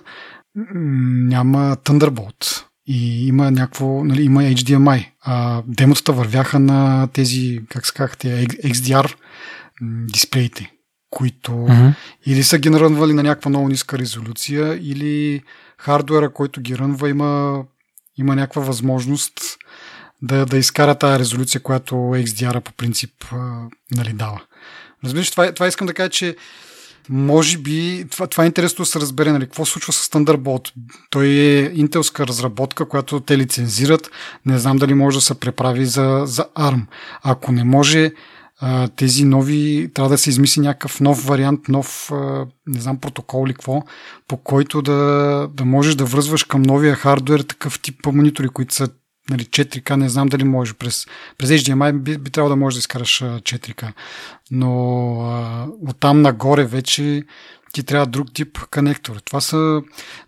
няма 0.75 1.77
Thunderbolt 1.83 2.68
и 2.91 3.27
има 3.27 3.51
някакво, 3.51 4.03
нали, 4.03 4.23
има 4.23 4.41
HDMI. 4.41 5.05
А, 5.21 5.63
демотата 5.67 6.13
вървяха 6.13 6.59
на 6.59 7.07
тези, 7.13 7.61
как 7.69 7.85
се 7.85 7.93
казах, 7.93 8.15
XDR 8.15 9.13
дисплеите, 9.81 10.71
които 11.09 11.51
uh-huh. 11.51 11.93
или 12.25 12.43
са 12.43 12.57
ги 12.57 12.69
нарънвали 12.69 13.13
на 13.13 13.23
някаква 13.23 13.49
много 13.49 13.67
ниска 13.67 13.97
резолюция, 13.97 14.79
или 14.81 15.41
хардуера, 15.77 16.33
който 16.33 16.61
ги 16.61 16.77
рънва, 16.77 17.09
има, 17.09 17.63
има 18.17 18.35
някаква 18.35 18.61
възможност 18.61 19.41
да, 20.21 20.45
да 20.45 20.57
изкара 20.57 20.95
тази 20.95 21.19
резолюция, 21.19 21.61
която 21.61 21.95
XDR 21.95 22.59
по 22.59 22.71
принцип 22.73 23.25
нали, 23.91 24.13
дава. 24.13 24.41
Разбираш, 25.03 25.31
това, 25.31 25.51
това 25.51 25.67
искам 25.67 25.87
да 25.87 25.93
кажа, 25.93 26.09
че 26.09 26.35
може 27.09 27.57
би, 27.57 28.05
това, 28.11 28.27
това 28.27 28.43
е 28.43 28.47
интересно 28.47 28.83
да 28.83 28.85
се 28.85 28.99
разбере, 28.99 29.31
нали, 29.31 29.45
какво 29.45 29.65
случва 29.65 29.93
с 29.93 30.09
Thunderbolt. 30.09 30.71
Той 31.09 31.27
е 31.27 31.71
интелска 31.73 32.27
разработка, 32.27 32.85
която 32.85 33.19
те 33.19 33.37
лицензират. 33.37 34.11
Не 34.45 34.59
знам 34.59 34.77
дали 34.77 34.93
може 34.93 35.17
да 35.17 35.21
се 35.21 35.39
преправи 35.39 35.85
за, 35.85 36.21
за 36.25 36.45
ARM. 36.55 36.81
Ако 37.23 37.51
не 37.51 37.63
може, 37.63 38.11
тези 38.95 39.25
нови, 39.25 39.89
трябва 39.93 40.09
да 40.09 40.17
се 40.17 40.29
измисли 40.29 40.61
някакъв 40.61 40.99
нов 40.99 41.25
вариант, 41.25 41.69
нов, 41.69 42.11
не 42.67 42.79
знам, 42.79 42.97
протокол 42.97 43.45
или 43.45 43.53
какво, 43.53 43.83
по 44.27 44.37
който 44.37 44.81
да, 44.81 45.47
да 45.53 45.65
можеш 45.65 45.95
да 45.95 46.05
връзваш 46.05 46.43
към 46.43 46.61
новия 46.61 46.95
хардвер 46.95 47.39
такъв 47.39 47.79
тип 47.79 48.05
монитори, 48.05 48.49
които 48.49 48.73
са 48.73 48.89
нали, 49.29 49.45
4K, 49.45 49.95
не 49.95 50.09
знам 50.09 50.27
дали 50.27 50.43
може. 50.43 50.73
През, 50.73 51.05
през 51.37 51.49
HDMI 51.49 51.99
би, 51.99 52.17
би 52.17 52.31
трябвало 52.31 52.55
да 52.55 52.59
можеш 52.59 52.75
да 52.75 52.79
изкараш 52.79 53.19
4K. 53.19 53.93
Но 54.51 54.71
а, 55.21 55.67
оттам 55.87 56.21
нагоре 56.21 56.65
вече 56.65 57.23
ти 57.73 57.83
трябва 57.83 58.05
друг 58.05 58.33
тип 58.33 58.57
конектор. 58.71 59.15
Това 59.15 59.41
са, 59.41 59.81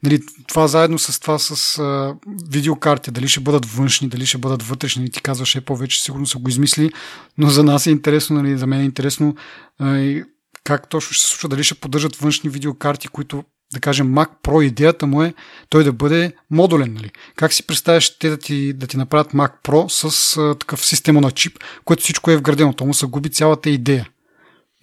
нали, 0.04 0.20
това 0.48 0.68
заедно 0.68 1.00
с 1.00 1.20
това 1.20 1.40
с 1.40 1.80
а, 1.80 2.16
видеокарти, 2.50 3.12
дали 3.12 3.28
ще 3.28 3.40
бъдат 3.40 3.66
външни, 3.66 4.10
дали 4.10 4.26
ще 4.26 4.38
бъдат 4.38 4.64
вътрешни, 4.64 5.12
ти 5.12 5.22
казваш, 5.22 5.56
е 5.56 5.62
повече 5.62 6.04
сигурно 6.04 6.26
са 6.26 6.38
го 6.38 6.50
измисли, 6.50 6.92
но 7.38 7.48
за 7.48 7.64
нас 7.64 7.88
е 7.88 7.92
интересно, 7.92 8.42
нали, 8.42 8.58
за 8.58 8.68
мен 8.68 8.82
е 8.82 8.86
интересно 8.86 9.36
а, 9.80 10.22
как 10.64 10.90
точно 10.90 11.14
ще 11.14 11.24
се 11.24 11.30
случва, 11.30 11.50
дали 11.50 11.64
ще 11.64 11.76
поддържат 11.76 12.16
външни 12.16 12.50
видеокарти, 12.50 13.08
които 13.08 13.44
да 13.74 13.80
кажем 13.80 14.14
Mac 14.14 14.30
Pro, 14.44 14.64
идеята 14.64 15.08
му 15.08 15.24
е 15.24 15.34
той 15.70 15.84
да 15.84 15.94
бъде 15.94 16.34
модулен. 16.50 16.94
Нали? 16.94 17.12
Как 17.36 17.54
си 17.54 17.68
представяш 17.68 18.20
те 18.20 18.30
да 18.30 18.38
ти, 18.38 18.74
да 18.74 18.88
ти 18.88 18.98
направят 18.98 19.32
Mac 19.32 19.52
Pro 19.64 19.88
с 19.88 20.38
а, 20.38 20.56
такъв 20.56 20.86
система 20.86 21.22
на 21.22 21.32
чип, 21.32 21.60
което 21.86 22.04
всичко 22.04 22.32
е 22.32 22.38
вградено. 22.38 22.74
То 22.74 22.86
му 22.86 22.94
се 22.94 23.06
губи 23.06 23.30
цялата 23.30 23.70
идея. 23.70 24.08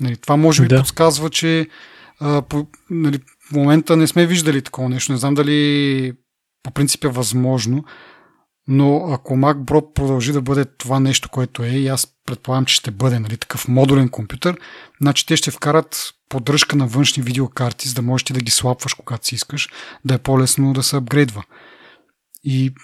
Нали? 0.01 0.17
Това 0.17 0.37
може 0.37 0.63
би 0.63 0.69
да. 0.69 0.79
подсказва, 0.79 1.31
че 1.31 1.69
а, 2.21 2.43
по, 2.43 2.67
нали, 2.91 3.19
в 3.49 3.53
момента 3.53 3.97
не 3.97 4.07
сме 4.07 4.27
виждали 4.27 4.63
такова 4.63 4.89
нещо. 4.89 5.13
Не 5.13 5.19
знам 5.19 5.35
дали 5.35 6.13
по 6.63 6.71
принцип 6.71 7.05
е 7.05 7.09
възможно, 7.09 7.85
но 8.69 9.09
ако 9.13 9.35
Mac 9.35 9.65
Pro 9.65 9.93
продължи 9.93 10.33
да 10.33 10.43
бъде 10.43 10.65
това 10.65 11.01
нещо, 11.01 11.29
което 11.29 11.63
е, 11.63 11.69
и 11.69 11.89
аз 11.89 12.07
предполагам, 12.27 12.65
че 12.65 12.75
ще 12.75 12.91
бъде 12.91 13.19
нали, 13.19 13.37
такъв 13.37 13.69
модулен 13.69 14.09
компютър, 14.09 14.59
значи 15.01 15.27
те 15.27 15.37
ще 15.37 15.51
вкарат 15.51 16.15
поддръжка 16.29 16.77
на 16.77 16.87
външни 16.87 17.23
видеокарти, 17.23 17.89
за 17.89 17.95
да 17.95 18.03
можеш 18.03 18.25
ти 18.25 18.33
да 18.33 18.41
ги 18.41 18.51
слапваш, 18.51 18.95
когато 18.95 19.27
си 19.27 19.35
искаш, 19.35 19.69
да 20.05 20.15
е 20.15 20.19
по-лесно 20.19 20.73
да 20.73 20.83
се 20.83 20.97
апгрейдва. 20.97 21.45
И 22.45 22.75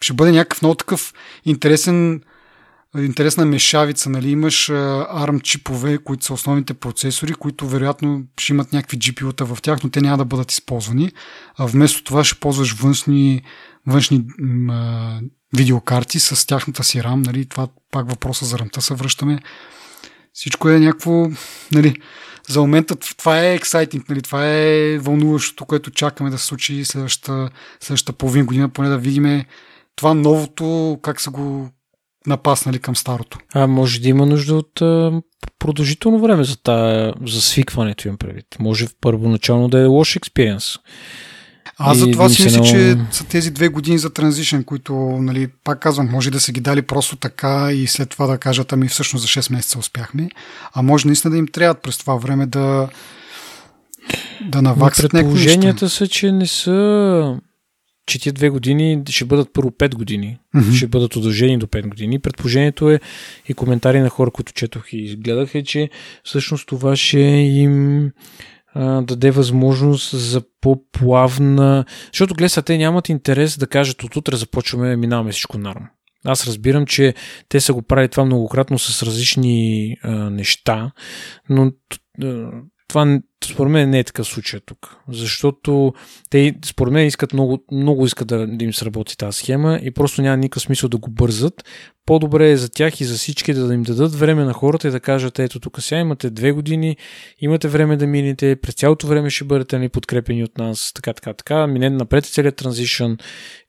ще 0.00 0.12
бъде 0.12 0.32
някакъв 0.32 0.62
много 0.62 0.74
такъв 0.74 1.12
интересен 1.44 2.22
интересна 2.98 3.44
мешавица. 3.44 4.10
Нали? 4.10 4.30
Имаш 4.30 4.68
ARM 4.68 5.42
чипове, 5.42 5.98
които 5.98 6.24
са 6.24 6.34
основните 6.34 6.74
процесори, 6.74 7.34
които 7.34 7.68
вероятно 7.68 8.24
ще 8.38 8.52
имат 8.52 8.72
някакви 8.72 8.98
GPU-та 8.98 9.44
в 9.44 9.58
тях, 9.62 9.82
но 9.84 9.90
те 9.90 10.00
няма 10.00 10.18
да 10.18 10.24
бъдат 10.24 10.52
използвани. 10.52 11.12
А 11.58 11.66
вместо 11.66 12.04
това 12.04 12.24
ще 12.24 12.40
ползваш 12.40 12.72
външни, 12.72 13.42
външни 13.86 14.24
а, 14.70 15.20
видеокарти 15.56 16.20
с 16.20 16.46
тяхната 16.46 16.84
си 16.84 16.98
RAM. 16.98 17.26
Нали? 17.26 17.46
Това 17.46 17.68
пак 17.90 18.10
въпроса 18.10 18.44
за 18.44 18.58
рамта 18.58 18.82
се 18.82 18.94
връщаме. 18.94 19.38
Всичко 20.32 20.68
е 20.68 20.78
някакво... 20.78 21.28
Нали, 21.72 21.94
за 22.48 22.60
момента 22.60 22.96
това 22.96 23.40
е 23.40 23.54
ексайтинг, 23.54 24.08
нали? 24.08 24.22
това 24.22 24.46
е 24.46 24.98
вълнуващото, 24.98 25.64
което 25.64 25.90
чакаме 25.90 26.30
да 26.30 26.38
се 26.38 26.46
случи 26.46 26.84
следващата, 26.84 27.50
следващата 27.80 28.18
половин 28.18 28.46
година, 28.46 28.68
поне 28.68 28.88
да 28.88 28.98
видим 28.98 29.44
това 29.96 30.14
новото, 30.14 30.98
как 31.02 31.20
са 31.20 31.30
го 31.30 31.70
напаснали 32.26 32.78
към 32.78 32.96
старото. 32.96 33.38
А 33.54 33.66
може 33.66 34.00
да 34.00 34.08
има 34.08 34.26
нужда 34.26 34.54
от 34.54 34.74
продължително 35.58 36.18
време 36.18 36.44
за, 36.44 36.62
тая, 36.62 37.14
за 37.26 37.42
свикването 37.42 38.08
им 38.08 38.16
предвид. 38.16 38.46
Може 38.58 38.86
първоначално 39.00 39.68
да 39.68 39.80
е 39.80 39.84
лош 39.84 40.16
експириенс. 40.16 40.76
Аз 41.84 41.98
за 41.98 42.10
това 42.10 42.28
си 42.28 42.44
мисля, 42.44 42.58
много... 42.58 42.70
че 42.70 42.96
са 43.10 43.24
тези 43.24 43.50
две 43.50 43.68
години 43.68 43.98
за 43.98 44.10
транзишен, 44.10 44.64
които, 44.64 44.94
нали, 45.20 45.48
пак 45.64 45.80
казвам, 45.80 46.08
може 46.10 46.30
да 46.30 46.40
са 46.40 46.52
ги 46.52 46.60
дали 46.60 46.82
просто 46.82 47.16
така 47.16 47.72
и 47.72 47.86
след 47.86 48.10
това 48.10 48.26
да 48.26 48.38
кажат, 48.38 48.72
ами 48.72 48.88
всъщност 48.88 49.22
за 49.22 49.28
6 49.28 49.52
месеца 49.52 49.78
успяхме. 49.78 50.28
А 50.74 50.82
може 50.82 51.06
наистина 51.06 51.30
да 51.30 51.38
им 51.38 51.46
трябва 51.46 51.74
през 51.74 51.98
това 51.98 52.16
време 52.16 52.46
да 52.46 52.88
да 54.48 54.62
наваксат 54.62 55.10
Предположенията 55.10 55.88
са, 55.88 56.08
че 56.08 56.32
не 56.32 56.46
са 56.46 57.38
че 58.06 58.18
тия 58.18 58.32
две 58.32 58.48
години 58.48 59.02
ще 59.08 59.24
бъдат 59.24 59.52
първо 59.52 59.70
5 59.70 59.94
години. 59.94 60.38
Mm-hmm. 60.56 60.76
Ще 60.76 60.86
бъдат 60.86 61.16
удължени 61.16 61.58
до 61.58 61.66
5 61.66 61.88
години. 61.88 62.18
Предположението 62.18 62.90
е 62.90 63.00
и 63.48 63.54
коментари 63.54 64.00
на 64.00 64.08
хора, 64.08 64.30
които 64.30 64.52
четох 64.52 64.92
и 64.92 65.16
гледах 65.16 65.54
е, 65.54 65.62
че 65.62 65.90
всъщност 66.24 66.66
това 66.66 66.96
ще 66.96 67.18
им 67.18 68.10
а, 68.74 69.02
даде 69.02 69.30
възможност 69.30 70.16
за 70.16 70.42
по-плавна... 70.60 71.84
Защото 72.12 72.34
глеса, 72.34 72.62
те 72.62 72.78
нямат 72.78 73.08
интерес 73.08 73.58
да 73.58 73.66
кажат 73.66 74.02
от 74.02 74.16
утре 74.16 74.36
започваме, 74.36 74.96
минаваме 74.96 75.32
всичко 75.32 75.58
норм. 75.58 75.82
Аз 76.24 76.46
разбирам, 76.46 76.86
че 76.86 77.14
те 77.48 77.60
са 77.60 77.74
го 77.74 77.82
правили 77.82 78.08
това 78.08 78.24
многократно 78.24 78.78
с 78.78 79.02
различни 79.02 79.96
а, 80.02 80.10
неща, 80.10 80.92
но 81.48 81.72
това 82.88 83.18
според 83.44 83.72
мен 83.72 83.90
не 83.90 83.98
е 83.98 84.04
такъв 84.04 84.26
случай 84.26 84.60
тук. 84.66 84.96
Защото 85.08 85.94
те 86.30 86.54
според 86.64 86.92
мен 86.92 87.06
искат 87.06 87.32
много, 87.32 87.64
много 87.72 88.06
искат 88.06 88.28
да, 88.28 88.46
да 88.46 88.64
им 88.64 88.74
сработи 88.74 89.16
тази 89.16 89.38
схема 89.38 89.80
и 89.82 89.90
просто 89.90 90.22
няма 90.22 90.36
никакъв 90.36 90.62
смисъл 90.62 90.88
да 90.88 90.98
го 90.98 91.10
бързат. 91.10 91.64
По-добре 92.06 92.50
е 92.50 92.56
за 92.56 92.70
тях 92.70 93.00
и 93.00 93.04
за 93.04 93.14
всички 93.14 93.54
да 93.54 93.74
им 93.74 93.82
дадат 93.82 94.14
време 94.14 94.44
на 94.44 94.52
хората 94.52 94.88
и 94.88 94.90
да 94.90 95.00
кажат, 95.00 95.38
ето 95.38 95.60
тук 95.60 95.82
сега 95.82 96.00
имате 96.00 96.30
две 96.30 96.52
години, 96.52 96.96
имате 97.40 97.68
време 97.68 97.96
да 97.96 98.06
минете, 98.06 98.56
през 98.56 98.74
цялото 98.74 99.06
време 99.06 99.30
ще 99.30 99.44
бъдете 99.44 99.78
ни 99.78 99.88
подкрепени 99.88 100.44
от 100.44 100.58
нас, 100.58 100.92
така, 100.94 101.12
така, 101.12 101.34
така. 101.34 101.66
Минете 101.66 101.94
напред 101.94 102.24
целият 102.24 102.56
транзишън, 102.56 103.16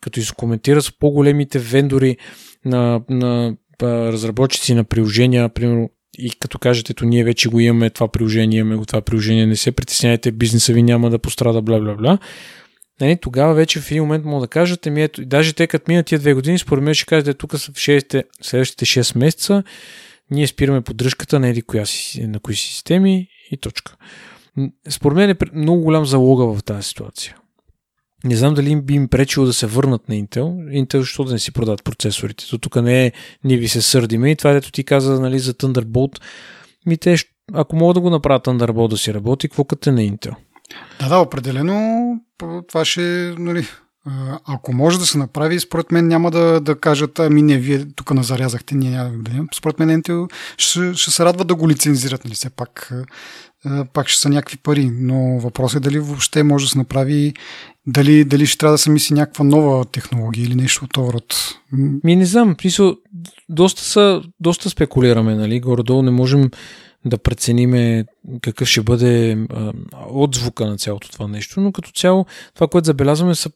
като 0.02 0.20
изкоментира 0.20 0.82
с 0.82 0.92
по-големите 1.00 1.60
вендори 1.60 2.18
на, 2.66 3.02
на 3.10 3.56
разработчици 3.82 4.74
на 4.74 4.84
приложения, 4.84 5.50
примерно 5.50 5.90
и 6.18 6.32
като 6.40 6.60
кажете, 6.60 6.92
ето 6.92 7.06
ние 7.06 7.24
вече 7.24 7.50
го 7.50 7.60
имаме 7.60 7.90
това 7.90 8.08
приложение, 8.08 8.60
имаме 8.60 8.76
го 8.76 8.86
това 8.86 9.02
приложение, 9.02 9.46
не 9.46 9.56
се 9.56 9.72
притесняйте, 9.72 10.32
бизнеса 10.32 10.74
ви 10.74 10.84
няма 10.84 11.10
да 11.10 11.20
пострада, 11.20 11.62
бла 11.62 11.80
бла 11.80 11.96
бла. 11.96 12.18
Нали, 13.02 13.18
тогава 13.22 13.54
вече 13.54 13.80
в 13.80 13.92
един 13.92 14.04
момент 14.04 14.26
мога 14.26 14.42
да 14.42 14.48
кажете, 14.48 14.90
ми 14.90 15.04
ето, 15.04 15.26
даже 15.26 15.54
те 15.54 15.68
като 15.68 15.86
минат 15.88 16.06
тия 16.06 16.20
две 16.20 16.34
години, 16.34 16.60
според 16.60 16.84
мен 16.84 16.94
ще 16.94 17.06
кажете, 17.06 17.34
тук 17.34 17.60
са 17.60 17.72
в 17.72 17.76
6, 17.76 18.24
следващите 18.42 18.86
6 18.86 19.18
месеца, 19.18 19.64
ние 20.32 20.48
спираме 20.48 20.82
поддръжката 20.82 21.40
на, 21.40 21.62
коя 21.62 21.86
си, 21.86 22.28
на 22.28 22.40
кои 22.40 22.56
си 22.56 22.68
системи 22.68 23.28
и 23.52 23.58
точка. 23.58 23.96
Според 24.90 25.16
мен 25.16 25.30
е 25.30 25.36
много 25.54 25.82
голям 25.82 26.06
залога 26.06 26.46
в 26.46 26.64
тази 26.64 26.88
ситуация. 26.88 27.36
Не 28.24 28.36
знам 28.36 28.54
дали 28.54 28.82
би 28.82 28.94
им 28.94 29.08
пречило 29.08 29.46
да 29.46 29.54
се 29.54 29.68
върнат 29.68 30.10
на 30.10 30.16
Intel. 30.16 30.84
Intel, 30.84 31.00
защо 31.00 31.24
да 31.24 31.34
не 31.34 31.40
си 31.40 31.52
продават 31.52 31.84
процесорите? 31.84 32.50
То 32.50 32.58
тук 32.58 32.76
не 32.76 33.06
е, 33.06 33.12
ние 33.44 33.58
ви 33.58 33.68
се 33.68 33.82
сърдиме 33.82 34.32
и 34.32 34.36
това, 34.36 34.54
дето 34.54 34.72
ти 34.72 34.84
каза 34.84 35.20
нали, 35.20 35.40
за 35.40 35.54
Thunderbolt. 35.54 36.22
Ми 36.86 36.98
те, 36.98 37.16
ако 37.54 37.76
могат 37.76 37.96
да 37.96 38.02
го 38.02 38.10
направят 38.10 38.46
Thunderbolt 38.46 38.90
да 38.90 38.98
си 38.98 39.14
работи, 39.14 39.50
какво 39.50 39.64
като 39.64 39.90
е 39.90 39.94
на 39.94 40.02
Intel? 40.02 40.36
Да, 41.00 41.10
да, 41.10 41.18
определено 41.18 42.04
това 42.68 42.86
ще, 42.86 43.36
нали, 43.38 43.66
ако 44.46 44.74
може 44.74 45.00
да 45.00 45.06
се 45.06 45.18
направи, 45.18 45.60
според 45.60 45.92
мен 45.92 46.08
няма 46.08 46.32
да, 46.32 46.60
да 46.60 46.80
кажат, 46.80 47.20
ами 47.20 47.42
не, 47.42 47.58
вие 47.58 47.86
тук 47.96 48.14
назарязахте, 48.14 48.76
ние 48.76 48.90
няма 48.90 49.12
да. 49.18 49.32
Според 49.56 49.80
мен 49.80 50.04
ще, 50.58 50.94
ще 50.94 51.12
се 51.12 51.26
радва 51.26 51.46
да 51.46 51.56
го 51.56 51.70
лицензират, 51.70 52.26
нали, 52.26 52.36
все 52.36 52.50
пак, 52.50 52.94
пак 53.94 54.08
ще 54.08 54.22
са 54.22 54.30
някакви 54.30 54.58
пари, 54.58 54.92
но 54.94 55.40
въпросът 55.40 55.78
е 55.78 55.90
дали 55.90 56.00
въобще 56.00 56.44
може 56.44 56.66
да 56.66 56.70
се 56.70 56.78
направи 56.78 57.34
дали, 57.88 58.26
дали 58.26 58.46
ще 58.46 58.58
трябва 58.58 58.74
да 58.74 58.78
се 58.78 58.90
мисли 58.90 59.16
някаква 59.16 59.46
нова 59.46 59.86
технология 59.86 60.44
или 60.44 60.56
нещо 60.56 60.86
от 60.86 60.94
този 60.94 61.14
род. 61.14 61.36
Ми 62.04 62.16
не 62.16 62.26
знам, 62.26 62.56
писал, 62.56 62.96
доста, 63.50 63.82
са, 63.82 64.22
доста 64.40 64.70
спекулираме, 64.70 65.36
нали, 65.36 65.60
горе-долу 65.60 66.02
не 66.02 66.12
можем 66.12 66.50
да 67.06 67.18
прецениме 67.18 68.06
какъв 68.42 68.68
ще 68.68 68.82
бъде 68.82 69.38
отзвука 70.10 70.66
на 70.66 70.78
цялото 70.78 71.12
това 71.12 71.28
нещо, 71.28 71.62
но 71.62 71.72
като 71.72 71.92
цяло 71.92 72.26
това, 72.56 72.68
което 72.68 72.86
забелязваме 72.86 73.36
са 73.36 73.50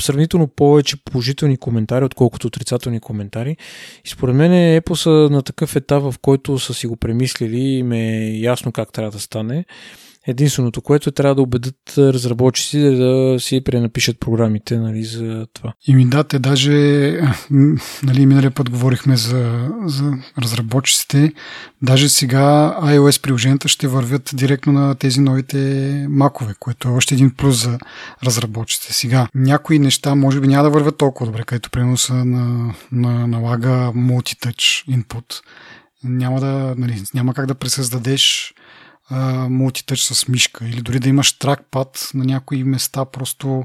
сравнително 0.00 0.46
повече 0.46 0.96
положителни 1.04 1.56
коментари, 1.56 2.04
отколкото 2.04 2.46
отрицателни 2.46 3.00
коментари. 3.00 3.56
И 4.04 4.08
според 4.08 4.34
мен 4.34 4.52
е 4.52 4.76
епоса 4.76 5.10
на 5.10 5.42
такъв 5.42 5.76
етап, 5.76 6.02
в 6.02 6.14
който 6.22 6.58
са 6.58 6.74
си 6.74 6.86
го 6.86 6.96
премислили 6.96 7.60
и 7.60 7.82
ме 7.82 8.08
е 8.08 8.38
ясно 8.38 8.72
как 8.72 8.92
трябва 8.92 9.10
да 9.10 9.18
стане. 9.18 9.64
Единственото, 10.26 10.82
което 10.82 11.08
е 11.08 11.12
трябва 11.12 11.34
да 11.34 11.42
убедят 11.42 11.94
разработчици 11.98 12.78
да 12.80 13.36
си 13.40 13.64
пренапишат 13.64 14.20
програмите 14.20 14.78
нали, 14.78 15.04
за 15.04 15.46
това. 15.52 15.72
И 15.86 15.94
ми 15.94 16.06
да, 16.06 16.24
те 16.24 16.38
даже, 16.38 16.72
нали, 18.02 18.26
миналия 18.26 18.50
път 18.50 18.70
говорихме 18.70 19.16
за, 19.16 19.70
за 19.84 20.12
разработчиците, 20.42 21.32
даже 21.82 22.08
сега 22.08 22.76
iOS 22.82 23.22
приложенията 23.22 23.68
ще 23.68 23.88
вървят 23.88 24.30
директно 24.34 24.72
на 24.72 24.94
тези 24.94 25.20
новите 25.20 25.58
макове, 26.10 26.54
което 26.60 26.88
е 26.88 26.92
още 26.92 27.14
един 27.14 27.30
плюс 27.30 27.62
за 27.62 27.78
разработчиците. 28.24 28.92
Сега, 28.92 29.28
някои 29.34 29.78
неща 29.78 30.14
може 30.14 30.40
би 30.40 30.48
няма 30.48 30.64
да 30.64 30.70
вървят 30.70 30.96
толкова 30.96 31.26
добре, 31.26 31.42
където 31.44 31.70
примерно 31.70 31.96
са 31.96 32.14
на, 32.14 32.74
на, 32.92 33.26
налага 33.26 33.92
multi-touch 33.94 34.88
input. 34.88 35.40
Няма, 36.04 36.40
да, 36.40 36.74
нали, 36.78 37.02
няма 37.14 37.34
как 37.34 37.46
да 37.46 37.54
пресъздадеш 37.54 38.54
мултитъч 39.48 40.02
с 40.02 40.28
мишка 40.28 40.68
или 40.68 40.82
дори 40.82 41.00
да 41.00 41.08
имаш 41.08 41.32
тракпад 41.32 42.10
на 42.14 42.24
някои 42.24 42.64
места 42.64 43.04
просто 43.04 43.64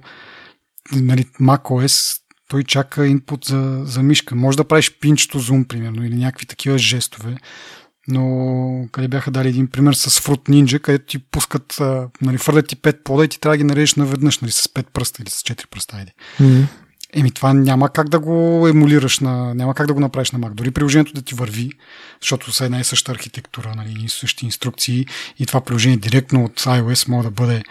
нали, 0.92 1.26
macOS 1.26 2.22
той 2.50 2.64
чака 2.64 3.08
инпут 3.08 3.46
за, 3.46 3.82
за 3.86 4.04
мишка. 4.04 4.36
Може 4.36 4.58
да 4.58 4.64
правиш 4.64 5.00
пинчето 5.00 5.40
зум, 5.40 5.66
примерно, 5.66 6.06
или 6.06 6.16
някакви 6.16 6.46
такива 6.46 6.78
жестове. 6.78 7.38
Но 8.08 8.88
къде 8.92 9.08
бяха 9.08 9.32
дали 9.32 9.50
един 9.50 9.68
пример 9.68 9.94
с 9.94 10.10
Fruit 10.10 10.50
Ninja, 10.50 10.80
където 10.80 11.06
ти 11.06 11.20
пускат, 11.20 11.82
нали, 12.22 12.38
фърлят 12.38 12.68
ти 12.68 12.76
пет 12.76 13.04
пода 13.04 13.26
и 13.26 13.28
ти 13.28 13.40
трябва 13.40 13.54
да 13.54 13.58
ги 13.58 13.64
нарежеш 13.64 13.96
наведнъж, 13.96 14.40
нали, 14.40 14.52
с 14.52 14.74
пет 14.74 14.88
пръста 14.94 15.22
или 15.22 15.30
с 15.30 15.42
четири 15.42 15.68
пръста. 15.68 15.98
Айде. 15.98 16.14
Mm-hmm. 16.40 16.66
Еми, 17.14 17.32
това 17.32 17.54
няма 17.54 17.90
как 17.90 18.10
да 18.10 18.20
го 18.20 18.68
емулираш 18.68 19.20
на. 19.20 19.54
Няма 19.54 19.74
как 19.74 19.88
да 19.88 19.94
го 19.94 20.00
направиш 20.00 20.32
на 20.32 20.40
Mac. 20.40 20.54
Дори 20.54 20.72
приложението 20.72 21.14
да 21.14 21.22
ти 21.22 21.36
върви, 21.36 21.72
защото 22.22 22.52
са 22.52 22.66
една 22.66 22.80
и 22.80 22.84
съща 22.84 23.12
архитектура, 23.12 23.74
нали, 23.76 23.96
и 24.06 24.10
същи 24.10 24.46
инструкции, 24.46 25.06
и 25.40 25.46
това 25.46 25.62
приложение 25.62 25.98
директно 25.98 26.44
от 26.44 26.60
iOS 26.60 27.10
може 27.10 27.28
да 27.28 27.32
бъде 27.32 27.64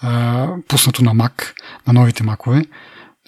а, 0.00 0.48
пуснато 0.68 1.04
на 1.04 1.14
Mac, 1.14 1.52
на 1.86 1.92
новите 1.92 2.22
макове. 2.22 2.66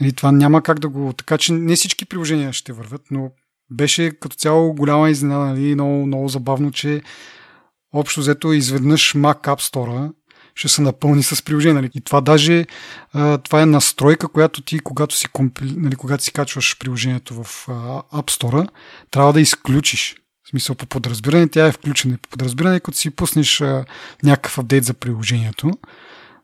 Нали, 0.00 0.12
това 0.12 0.32
няма 0.32 0.62
как 0.62 0.78
да 0.78 0.88
го. 0.88 1.12
Така 1.12 1.38
че 1.38 1.52
не 1.52 1.76
всички 1.76 2.04
приложения 2.04 2.52
ще 2.52 2.72
вървят, 2.72 3.02
но 3.10 3.30
беше 3.70 4.10
като 4.20 4.36
цяло 4.36 4.74
голяма 4.74 5.10
изненада, 5.10 5.44
нали, 5.44 5.74
много, 5.74 6.06
много 6.06 6.28
забавно, 6.28 6.72
че 6.72 7.02
общо 7.92 8.20
взето 8.20 8.52
изведнъж 8.52 9.14
Mac 9.14 9.42
App 9.42 9.72
Store 9.72 10.12
ще 10.56 10.68
се 10.68 10.82
напълни 10.82 11.22
с 11.22 11.44
приложение. 11.44 11.74
Нали? 11.74 11.90
И 11.94 12.00
това 12.00 12.20
даже 12.20 12.66
това 13.42 13.62
е 13.62 13.66
настройка, 13.66 14.28
която 14.28 14.62
ти, 14.62 14.78
когато 14.78 15.16
си, 15.16 15.28
компи, 15.28 15.64
нали, 15.76 15.96
когато 15.96 16.24
си 16.24 16.32
качваш 16.32 16.78
приложението 16.78 17.44
в 17.44 17.66
App 18.12 18.30
Store, 18.30 18.68
трябва 19.10 19.32
да 19.32 19.40
изключиш. 19.40 20.16
В 20.44 20.48
смисъл 20.48 20.76
по 20.76 20.86
подразбиране 20.86 21.48
тя 21.48 21.66
е 21.66 21.72
включена. 21.72 22.18
По 22.22 22.28
подразбиране, 22.28 22.80
като 22.80 22.98
си 22.98 23.10
пуснеш 23.10 23.62
някакъв 24.22 24.58
апдейт 24.58 24.84
за 24.84 24.94
приложението, 24.94 25.70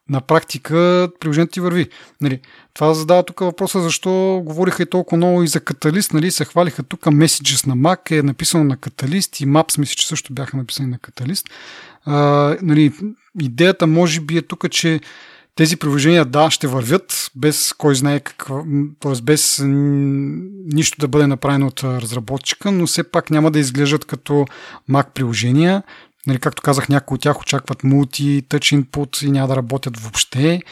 на 0.09 0.21
практика 0.21 1.09
приложението 1.21 1.53
ти 1.53 1.61
върви. 1.61 1.89
Нали, 2.21 2.41
това 2.75 2.95
задава 2.95 3.23
тук 3.23 3.41
въпроса 3.41 3.81
защо 3.81 4.43
говориха 4.45 4.83
и 4.83 4.87
толкова 4.87 5.17
много 5.17 5.43
и 5.43 5.49
за 5.49 5.61
каталист. 5.61 6.13
Нали, 6.13 6.31
се 6.31 6.45
хвалиха 6.45 6.83
тук 6.83 7.01
Messages 7.01 7.67
на 7.67 7.77
Mac 7.77 8.19
е 8.19 8.23
написано 8.23 8.65
на 8.65 8.77
каталист 8.77 9.41
и 9.41 9.47
Maps 9.47 9.79
мисля, 9.79 9.95
че 9.95 10.07
също 10.09 10.33
бяха 10.33 10.57
написани 10.57 10.89
на 10.89 10.99
каталист. 10.99 11.47
А, 12.05 12.17
нали, 12.63 12.93
идеята 13.41 13.87
може 13.87 14.21
би 14.21 14.37
е 14.37 14.43
тук, 14.43 14.71
че 14.71 15.01
тези 15.55 15.77
приложения, 15.77 16.25
да, 16.25 16.51
ще 16.51 16.67
вървят 16.67 17.31
без 17.37 17.73
кой 17.73 17.95
знае 17.95 18.21
какво, 18.21 18.65
т.е. 19.01 19.23
без 19.23 19.63
нищо 19.65 20.97
да 21.01 21.09
бъде 21.09 21.27
направено 21.27 21.67
от 21.67 21.85
разработчика, 21.85 22.73
но 22.73 22.87
все 22.87 23.03
пак 23.03 23.31
няма 23.31 23.51
да 23.51 23.59
изглеждат 23.59 24.05
като 24.05 24.47
Mac 24.91 25.07
приложения. 25.15 25.83
Нали, 26.27 26.39
както 26.39 26.63
казах, 26.63 26.89
някои 26.89 27.15
от 27.15 27.21
тях 27.21 27.41
очакват 27.41 27.85
мулти, 27.85 28.43
touch 28.49 28.83
input 28.83 29.27
и 29.27 29.31
няма 29.31 29.49
да 29.49 29.57
работят 29.57 30.01
въобще. 30.01 30.63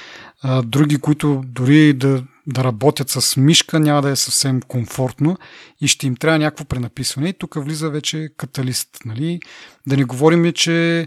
А, 0.43 0.63
други, 0.63 0.99
които 0.99 1.43
дори 1.47 1.93
да, 1.93 2.25
да 2.47 2.65
работят 2.65 3.11
с 3.11 3.37
мишка, 3.37 3.81
няма 3.81 4.03
да 4.03 4.11
е 4.11 4.17
съвсем 4.17 4.61
комфортно 4.69 5.39
и 5.81 5.89
ще 5.89 6.07
им 6.07 6.17
трябва 6.17 6.39
някакво 6.39 6.65
пренаписване. 6.65 7.29
И 7.29 7.33
тук 7.33 7.55
влиза 7.65 7.91
вече 7.91 8.29
каталист. 8.37 8.89
Нали? 9.05 9.41
Да 9.87 9.97
не 9.97 10.05
говорим, 10.05 10.53
че 10.53 11.07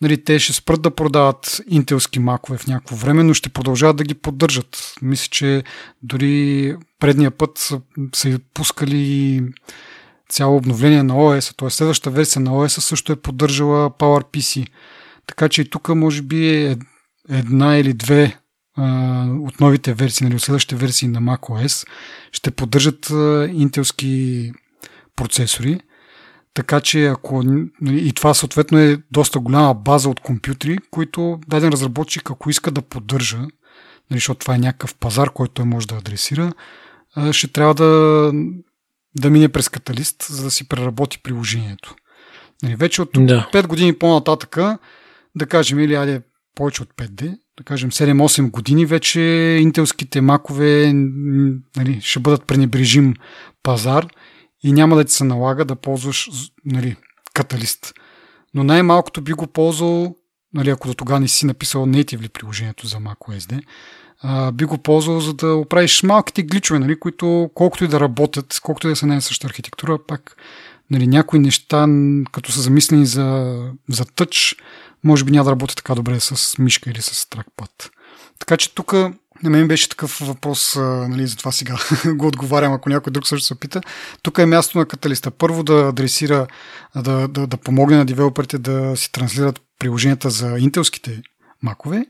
нали, 0.00 0.24
те 0.24 0.38
ще 0.38 0.52
спрат 0.52 0.82
да 0.82 0.90
продават 0.90 1.60
интелски 1.68 2.18
макове 2.18 2.58
в 2.58 2.66
някакво 2.66 2.96
време, 2.96 3.22
но 3.22 3.34
ще 3.34 3.48
продължават 3.48 3.96
да 3.96 4.04
ги 4.04 4.14
поддържат. 4.14 4.94
Мисля, 5.02 5.28
че 5.30 5.64
дори 6.02 6.76
предния 6.98 7.30
път 7.30 7.58
са, 7.58 7.80
са 8.14 8.38
пускали 8.54 9.42
цяло 10.28 10.56
обновление 10.56 11.02
на 11.02 11.14
OS, 11.14 11.56
т.е. 11.58 11.70
следващата 11.70 12.10
версия 12.10 12.42
на 12.42 12.50
OS 12.50 12.80
също 12.80 13.12
е 13.12 13.16
поддържала 13.16 13.90
PowerPC. 13.90 14.66
Така 15.26 15.48
че 15.48 15.62
и 15.62 15.70
тук 15.70 15.88
може 15.88 16.22
би 16.22 16.56
е 16.56 16.76
една 17.28 17.76
или 17.76 17.92
две 17.92 18.36
а, 18.76 19.26
от 19.40 19.60
новите 19.60 19.94
версии, 19.94 20.24
нали, 20.24 20.36
от 20.36 20.42
следващите 20.42 20.76
версии 20.76 21.08
на 21.08 21.20
macOS 21.20 21.88
ще 22.32 22.50
поддържат 22.50 23.10
интелски 23.52 24.52
процесори. 25.16 25.80
Така 26.54 26.80
че 26.80 27.06
ако 27.06 27.42
нали, 27.80 28.08
и 28.08 28.12
това 28.12 28.34
съответно 28.34 28.78
е 28.78 28.98
доста 29.10 29.38
голяма 29.38 29.74
база 29.74 30.08
от 30.08 30.20
компютри, 30.20 30.78
които 30.90 31.40
даден 31.48 31.68
разработчик, 31.68 32.30
ако 32.30 32.50
иска 32.50 32.70
да 32.70 32.82
поддържа, 32.82 33.38
нали, 33.38 33.48
защото 34.10 34.38
това 34.38 34.54
е 34.54 34.58
някакъв 34.58 34.94
пазар, 34.94 35.30
който 35.30 35.54
той 35.54 35.64
може 35.64 35.86
да 35.86 35.94
адресира, 35.94 36.52
ще 37.32 37.48
трябва 37.48 37.74
да, 37.74 38.32
да 39.16 39.30
мине 39.30 39.48
през 39.48 39.68
каталист, 39.68 40.22
за 40.22 40.44
да 40.44 40.50
си 40.50 40.68
преработи 40.68 41.22
приложението. 41.22 41.94
Нали, 42.62 42.76
вече 42.76 43.02
от 43.02 43.10
да. 43.12 43.48
5 43.52 43.66
години 43.66 43.98
по-нататъка, 43.98 44.78
да 45.34 45.46
кажем, 45.46 45.78
или 45.78 45.94
айде 45.94 46.22
повече 46.54 46.82
от 46.82 46.94
5D, 46.96 47.38
да 47.58 47.64
кажем 47.64 47.90
7-8 47.90 48.50
години, 48.50 48.86
вече 48.86 49.20
интелските 49.60 50.20
макове 50.20 50.92
нали, 51.76 52.00
ще 52.00 52.20
бъдат 52.20 52.46
пренебрежим 52.46 53.14
пазар 53.62 54.06
и 54.62 54.72
няма 54.72 54.96
да 54.96 55.04
ти 55.04 55.12
се 55.12 55.24
налага 55.24 55.64
да 55.64 55.76
ползваш 55.76 56.30
нали, 56.64 56.96
каталист. 57.34 57.94
Но 58.54 58.64
най-малкото 58.64 59.22
би 59.22 59.32
го 59.32 59.46
ползвал, 59.46 60.16
нали, 60.54 60.70
ако 60.70 60.88
до 60.88 60.94
тогава 60.94 61.20
не 61.20 61.28
си 61.28 61.46
написал 61.46 61.86
native 61.86 62.28
приложението 62.28 62.86
за 62.86 62.96
macOS 62.96 63.62
а, 64.22 64.52
би 64.52 64.64
го 64.64 64.78
ползвал 64.78 65.20
за 65.20 65.34
да 65.34 65.54
оправиш 65.54 66.02
малките 66.02 66.42
гличове, 66.42 66.78
нали, 66.78 67.00
които 67.00 67.50
колкото 67.54 67.84
и 67.84 67.88
да 67.88 68.00
работят, 68.00 68.60
колкото 68.62 68.86
и 68.86 68.90
да 68.90 68.96
са 68.96 69.06
не 69.06 69.20
същата 69.20 69.46
архитектура, 69.46 69.98
пак 70.06 70.36
нали, 70.90 71.06
някои 71.06 71.38
неща, 71.38 71.86
като 72.32 72.52
са 72.52 72.60
замислени 72.60 73.06
за, 73.06 73.56
за 73.88 74.04
тъч, 74.04 74.56
може 75.04 75.24
би 75.24 75.32
няма 75.32 75.44
да 75.44 75.50
работи 75.50 75.76
така 75.76 75.94
добре 75.94 76.20
с 76.20 76.58
мишка 76.58 76.90
или 76.90 77.02
с 77.02 77.30
тракпад. 77.30 77.90
Така 78.38 78.56
че 78.56 78.74
тук 78.74 78.92
на 79.42 79.50
мен 79.50 79.68
беше 79.68 79.88
такъв 79.88 80.18
въпрос, 80.20 80.76
нали, 81.08 81.26
затова 81.26 81.52
сега 81.52 81.76
го 82.14 82.26
отговарям, 82.26 82.72
ако 82.72 82.88
някой 82.88 83.10
друг 83.10 83.26
също 83.26 83.46
се 83.46 83.60
пита. 83.60 83.80
Тук 84.22 84.38
е 84.38 84.46
място 84.46 84.78
на 84.78 84.86
каталиста. 84.86 85.30
Първо 85.30 85.62
да 85.62 85.88
адресира, 85.88 86.46
да, 86.96 87.28
да, 87.28 87.46
да 87.46 87.56
помогне 87.56 87.96
на 87.96 88.04
девелоперите 88.04 88.58
да 88.58 88.96
си 88.96 89.12
транслират 89.12 89.60
приложенията 89.78 90.30
за 90.30 90.56
интелските 90.58 91.22
макове 91.62 92.06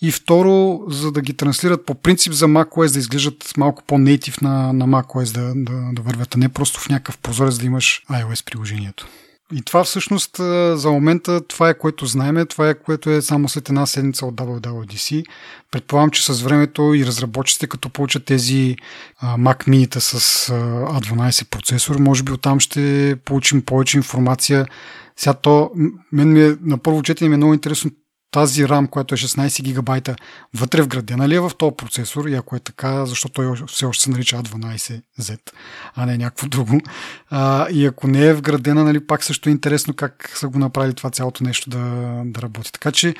и 0.00 0.12
второ, 0.12 0.80
за 0.88 1.12
да 1.12 1.20
ги 1.20 1.34
транслират 1.34 1.86
по 1.86 1.94
принцип 1.94 2.32
за 2.32 2.46
macOS 2.46 2.92
да 2.92 2.98
изглеждат 2.98 3.52
малко 3.56 3.82
по-нейтив 3.86 4.40
на, 4.40 4.72
на 4.72 4.88
macOS 4.88 5.34
да, 5.34 5.52
да, 5.56 5.90
да 5.92 6.02
вървят, 6.02 6.34
а 6.34 6.38
не 6.38 6.48
просто 6.48 6.80
в 6.80 6.88
някакъв 6.88 7.18
прозорец 7.18 7.58
да 7.58 7.66
имаш 7.66 8.02
iOS 8.10 8.44
приложението. 8.44 9.08
И 9.54 9.62
това 9.62 9.84
всъщност 9.84 10.36
за 10.74 10.90
момента 10.90 11.46
това 11.46 11.68
е 11.68 11.78
което 11.78 12.06
знаеме, 12.06 12.46
това 12.46 12.68
е 12.68 12.74
което 12.74 13.10
е 13.10 13.22
само 13.22 13.48
след 13.48 13.68
една 13.68 13.86
седмица 13.86 14.26
от 14.26 14.34
WWDC. 14.34 15.24
Предполагам, 15.70 16.10
че 16.10 16.24
с 16.24 16.42
времето 16.42 16.94
и 16.94 17.06
разработчиците, 17.06 17.66
като 17.66 17.90
получат 17.90 18.24
тези 18.24 18.76
Mac 19.22 19.68
mini 19.68 19.98
с 19.98 20.46
A12 20.48 21.50
процесор, 21.50 21.98
може 21.98 22.22
би 22.22 22.32
оттам 22.32 22.60
ще 22.60 23.16
получим 23.24 23.62
повече 23.62 23.96
информация. 23.96 24.66
Сега 25.16 25.34
то, 25.34 25.70
мен 26.12 26.32
ми 26.32 26.42
е, 26.42 26.56
на 26.62 26.78
първо 26.78 27.02
четене 27.02 27.28
ми 27.28 27.34
е 27.34 27.36
много 27.36 27.54
интересно 27.54 27.90
тази 28.30 28.66
RAM, 28.66 28.88
която 28.88 29.14
е 29.14 29.18
16 29.18 29.62
гигабайта, 29.62 30.16
вътре 30.54 30.82
вградена 30.82 31.28
ли 31.28 31.34
е 31.34 31.40
в 31.40 31.50
този 31.58 31.76
процесор 31.76 32.26
и 32.26 32.34
ако 32.34 32.56
е 32.56 32.60
така, 32.60 33.06
защото 33.06 33.32
той 33.32 33.66
все 33.66 33.86
още 33.86 34.04
се 34.04 34.10
нарича 34.10 34.36
A12Z, 34.36 35.38
а 35.94 36.06
не 36.06 36.18
някакво 36.18 36.48
друго. 36.48 36.80
А, 37.30 37.70
и 37.70 37.86
ако 37.86 38.06
не 38.06 38.26
е 38.26 38.34
вградена, 38.34 38.84
нали, 38.84 39.06
пак 39.06 39.24
също 39.24 39.48
е 39.48 39.52
интересно 39.52 39.94
как 39.94 40.32
са 40.34 40.48
го 40.48 40.58
направили 40.58 40.94
това 40.94 41.10
цялото 41.10 41.44
нещо 41.44 41.70
да, 41.70 42.22
да 42.24 42.42
работи. 42.42 42.72
Така 42.72 42.92
че 42.92 43.14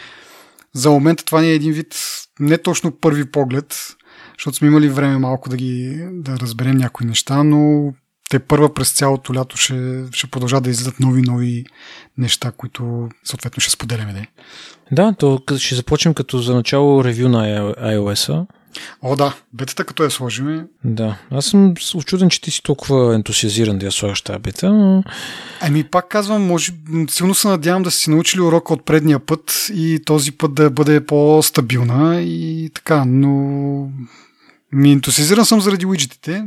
за 0.72 0.90
момента 0.90 1.24
това 1.24 1.40
не 1.40 1.48
е 1.48 1.54
един 1.54 1.72
вид 1.72 1.96
не 2.40 2.58
точно 2.58 2.92
първи 2.92 3.30
поглед, 3.30 3.96
защото 4.38 4.56
сме 4.56 4.68
имали 4.68 4.88
време 4.88 5.18
малко 5.18 5.48
да 5.48 5.56
ги 5.56 6.06
да 6.12 6.38
разберем 6.38 6.76
някои 6.76 7.06
неща, 7.06 7.42
но 7.42 7.92
те 8.28 8.38
първа 8.38 8.74
през 8.74 8.92
цялото 8.92 9.34
лято 9.34 9.56
ще, 9.56 10.04
ще 10.12 10.26
продължат 10.26 10.64
да 10.64 10.70
излизат 10.70 11.00
нови, 11.00 11.22
нови 11.22 11.64
неща, 12.18 12.52
които 12.56 13.08
съответно 13.24 13.60
ще 13.60 13.70
споделяме. 13.70 14.26
Да, 14.92 15.04
да 15.04 15.14
то 15.16 15.42
ще 15.58 15.74
започнем 15.74 16.14
като 16.14 16.38
за 16.38 16.54
начало 16.54 17.04
ревю 17.04 17.28
на 17.28 17.44
iOS-а. 17.74 18.46
О, 19.02 19.16
да, 19.16 19.34
бетата 19.52 19.84
като 19.84 20.02
я 20.02 20.10
сложим. 20.10 20.66
Да, 20.84 21.18
аз 21.30 21.46
съм 21.46 21.74
очуден, 21.94 22.30
че 22.30 22.40
ти 22.40 22.50
си 22.50 22.62
толкова 22.62 23.14
ентусиазиран 23.14 23.78
да 23.78 23.86
я 23.86 23.92
слагаш 23.92 24.22
тази 24.22 24.38
бета, 24.38 24.72
но... 24.72 25.04
Ами 25.60 25.84
пак 25.84 26.08
казвам, 26.08 26.46
може, 26.46 26.72
силно 27.10 27.34
се 27.34 27.48
надявам 27.48 27.82
да 27.82 27.90
си 27.90 28.10
научили 28.10 28.40
урока 28.40 28.72
от 28.72 28.84
предния 28.84 29.18
път 29.18 29.68
и 29.74 30.00
този 30.04 30.32
път 30.32 30.54
да 30.54 30.70
бъде 30.70 31.06
по-стабилна 31.06 32.20
и 32.20 32.70
така, 32.74 33.04
но 33.04 33.30
ми 34.72 34.92
ентусиазиран 34.92 35.44
съм 35.44 35.60
заради 35.60 35.86
уиджетите, 35.86 36.44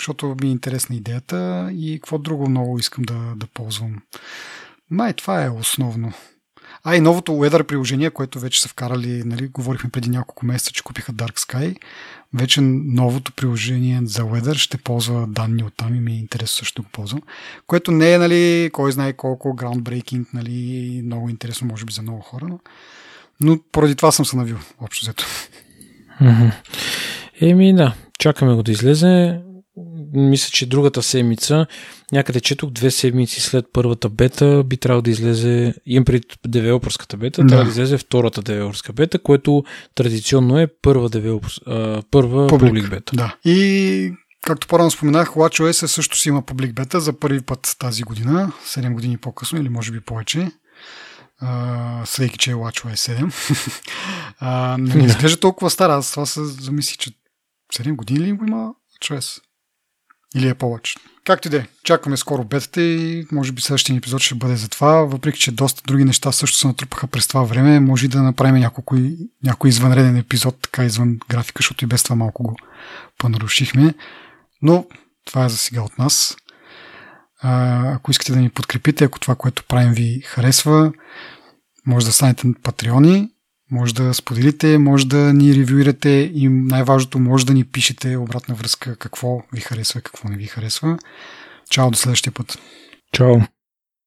защото 0.00 0.36
ми 0.42 0.48
е 0.48 0.50
интересна 0.50 0.96
идеята 0.96 1.70
и 1.72 1.94
какво 1.94 2.18
друго 2.18 2.48
много 2.48 2.78
искам 2.78 3.04
да, 3.04 3.18
да 3.36 3.46
ползвам. 3.46 4.02
Май 4.90 5.12
това 5.12 5.44
е 5.44 5.50
основно. 5.50 6.12
А 6.84 6.96
и 6.96 7.00
новото 7.00 7.32
Weather 7.32 7.62
приложение, 7.62 8.10
което 8.10 8.40
вече 8.40 8.62
са 8.62 8.68
вкарали, 8.68 9.22
нали, 9.24 9.46
говорихме 9.46 9.90
преди 9.90 10.10
няколко 10.10 10.46
месеца, 10.46 10.72
че 10.72 10.82
купиха 10.82 11.12
Dark 11.12 11.38
Sky. 11.38 11.76
Вече 12.34 12.60
новото 12.60 13.32
приложение 13.32 14.00
за 14.04 14.22
Weather 14.22 14.54
ще 14.54 14.78
ползва 14.78 15.26
данни 15.26 15.62
от 15.62 15.74
там 15.76 15.94
и 15.94 16.00
ми 16.00 16.12
е 16.12 16.18
интересно 16.18 16.58
също 16.58 16.82
да 16.82 16.86
го 16.86 16.90
ползвам. 16.92 17.22
Което 17.66 17.90
не 17.90 18.12
е, 18.12 18.18
нали, 18.18 18.70
кой 18.72 18.92
знае 18.92 19.12
колко 19.12 19.56
groundbreaking, 19.56 20.26
нали, 20.34 21.00
много 21.04 21.28
интересно, 21.28 21.66
може 21.66 21.84
би 21.84 21.92
за 21.92 22.02
много 22.02 22.20
хора, 22.20 22.46
но, 22.48 22.58
но 23.40 23.58
поради 23.72 23.94
това 23.94 24.12
съм 24.12 24.24
се 24.24 24.36
навил, 24.36 24.58
общо 24.80 25.04
взето. 25.04 25.26
Еми 27.40 27.74
да, 27.74 27.94
чакаме 28.18 28.54
го 28.54 28.62
да 28.62 28.72
излезе 28.72 29.40
мисля, 30.12 30.50
че 30.52 30.66
другата 30.66 31.02
седмица, 31.02 31.66
някъде 32.12 32.40
четох 32.40 32.70
две 32.70 32.90
седмици 32.90 33.40
след 33.40 33.66
първата 33.72 34.08
бета, 34.08 34.64
би 34.64 34.76
трябвало 34.76 35.02
да 35.02 35.10
излезе, 35.10 35.74
имам 35.86 36.04
пред 36.04 36.24
девелоперската 36.46 37.16
бета, 37.16 37.42
да. 37.42 37.48
трябва 37.48 37.64
да 37.64 37.70
излезе 37.70 37.98
втората 37.98 38.42
девелоперска 38.42 38.92
бета, 38.92 39.18
което 39.18 39.64
традиционно 39.94 40.58
е 40.58 40.66
първа, 40.82 41.08
девелопер, 41.08 41.60
първа 42.10 42.46
публик 42.46 42.90
бета. 42.90 43.16
Да. 43.16 43.36
И 43.44 44.12
Както 44.42 44.66
по-рано 44.66 44.90
споменах, 44.90 45.28
WatchOS 45.28 45.86
също 45.86 46.18
си 46.18 46.28
има 46.28 46.42
публик 46.42 46.74
бета 46.74 47.00
за 47.00 47.18
първи 47.18 47.40
път 47.40 47.76
тази 47.78 48.02
година, 48.02 48.52
7 48.66 48.92
години 48.92 49.16
по-късно 49.16 49.60
или 49.60 49.68
може 49.68 49.92
би 49.92 50.00
повече. 50.00 50.50
Слейки, 52.04 52.38
че 52.38 52.50
е 52.50 52.54
WatchOS 52.54 52.94
7. 52.94 53.82
а, 54.38 54.76
не 54.78 55.04
изглежда 55.04 55.40
толкова 55.40 55.70
стара. 55.70 55.94
Аз 55.94 56.10
това 56.10 56.26
се 56.26 56.44
замислих, 56.44 56.96
че 56.96 57.10
7 57.74 57.96
години 57.96 58.20
ли 58.20 58.32
го 58.32 58.44
има 58.44 58.72
WatchOS? 59.02 59.40
Или 60.34 60.48
е 60.48 60.54
повече? 60.54 60.94
Както 61.24 61.48
и 61.48 61.50
да 61.50 61.56
е, 61.56 61.66
чакаме 61.84 62.16
скоро 62.16 62.44
бетата 62.44 62.82
и 62.82 63.26
може 63.32 63.52
би 63.52 63.62
следващия 63.62 63.96
епизод 63.96 64.22
ще 64.22 64.34
бъде 64.34 64.56
за 64.56 64.68
това, 64.68 64.92
въпреки 64.92 65.38
че 65.38 65.52
доста 65.52 65.82
други 65.86 66.04
неща 66.04 66.32
също 66.32 66.58
се 66.58 66.66
натрупаха 66.66 67.06
през 67.06 67.26
това 67.26 67.42
време, 67.42 67.80
може 67.80 68.08
да 68.08 68.22
направим 68.22 68.60
няколко, 68.60 68.96
някой 69.44 69.70
извънреден 69.70 70.16
епизод, 70.16 70.56
така 70.62 70.84
извън 70.84 71.18
графика, 71.28 71.58
защото 71.58 71.84
и 71.84 71.88
без 71.88 72.02
това 72.02 72.16
малко 72.16 72.42
го 72.42 72.56
понарушихме. 73.18 73.94
Но 74.62 74.86
това 75.24 75.44
е 75.44 75.48
за 75.48 75.56
сега 75.56 75.82
от 75.82 75.98
нас. 75.98 76.36
А, 77.42 77.82
ако 77.94 78.10
искате 78.10 78.32
да 78.32 78.38
ни 78.38 78.50
подкрепите, 78.50 79.04
ако 79.04 79.20
това, 79.20 79.34
което 79.34 79.64
правим 79.64 79.92
ви 79.92 80.20
харесва, 80.26 80.92
може 81.86 82.06
да 82.06 82.12
станете 82.12 82.46
патреони, 82.62 83.28
може 83.70 83.94
да 83.94 84.14
споделите, 84.14 84.78
може 84.78 85.06
да 85.06 85.34
ни 85.34 85.54
ревюирате 85.54 86.30
и 86.34 86.48
най-важното, 86.48 87.18
може 87.18 87.46
да 87.46 87.54
ни 87.54 87.64
пишете 87.64 88.16
обратна 88.16 88.54
връзка 88.54 88.96
какво 88.96 89.42
ви 89.52 89.60
харесва 89.60 90.00
какво 90.00 90.28
не 90.28 90.36
ви 90.36 90.46
харесва. 90.46 90.98
Чао, 91.70 91.90
до 91.90 91.98
следващия 91.98 92.32
път. 92.32 92.58
Чао. 93.12 93.36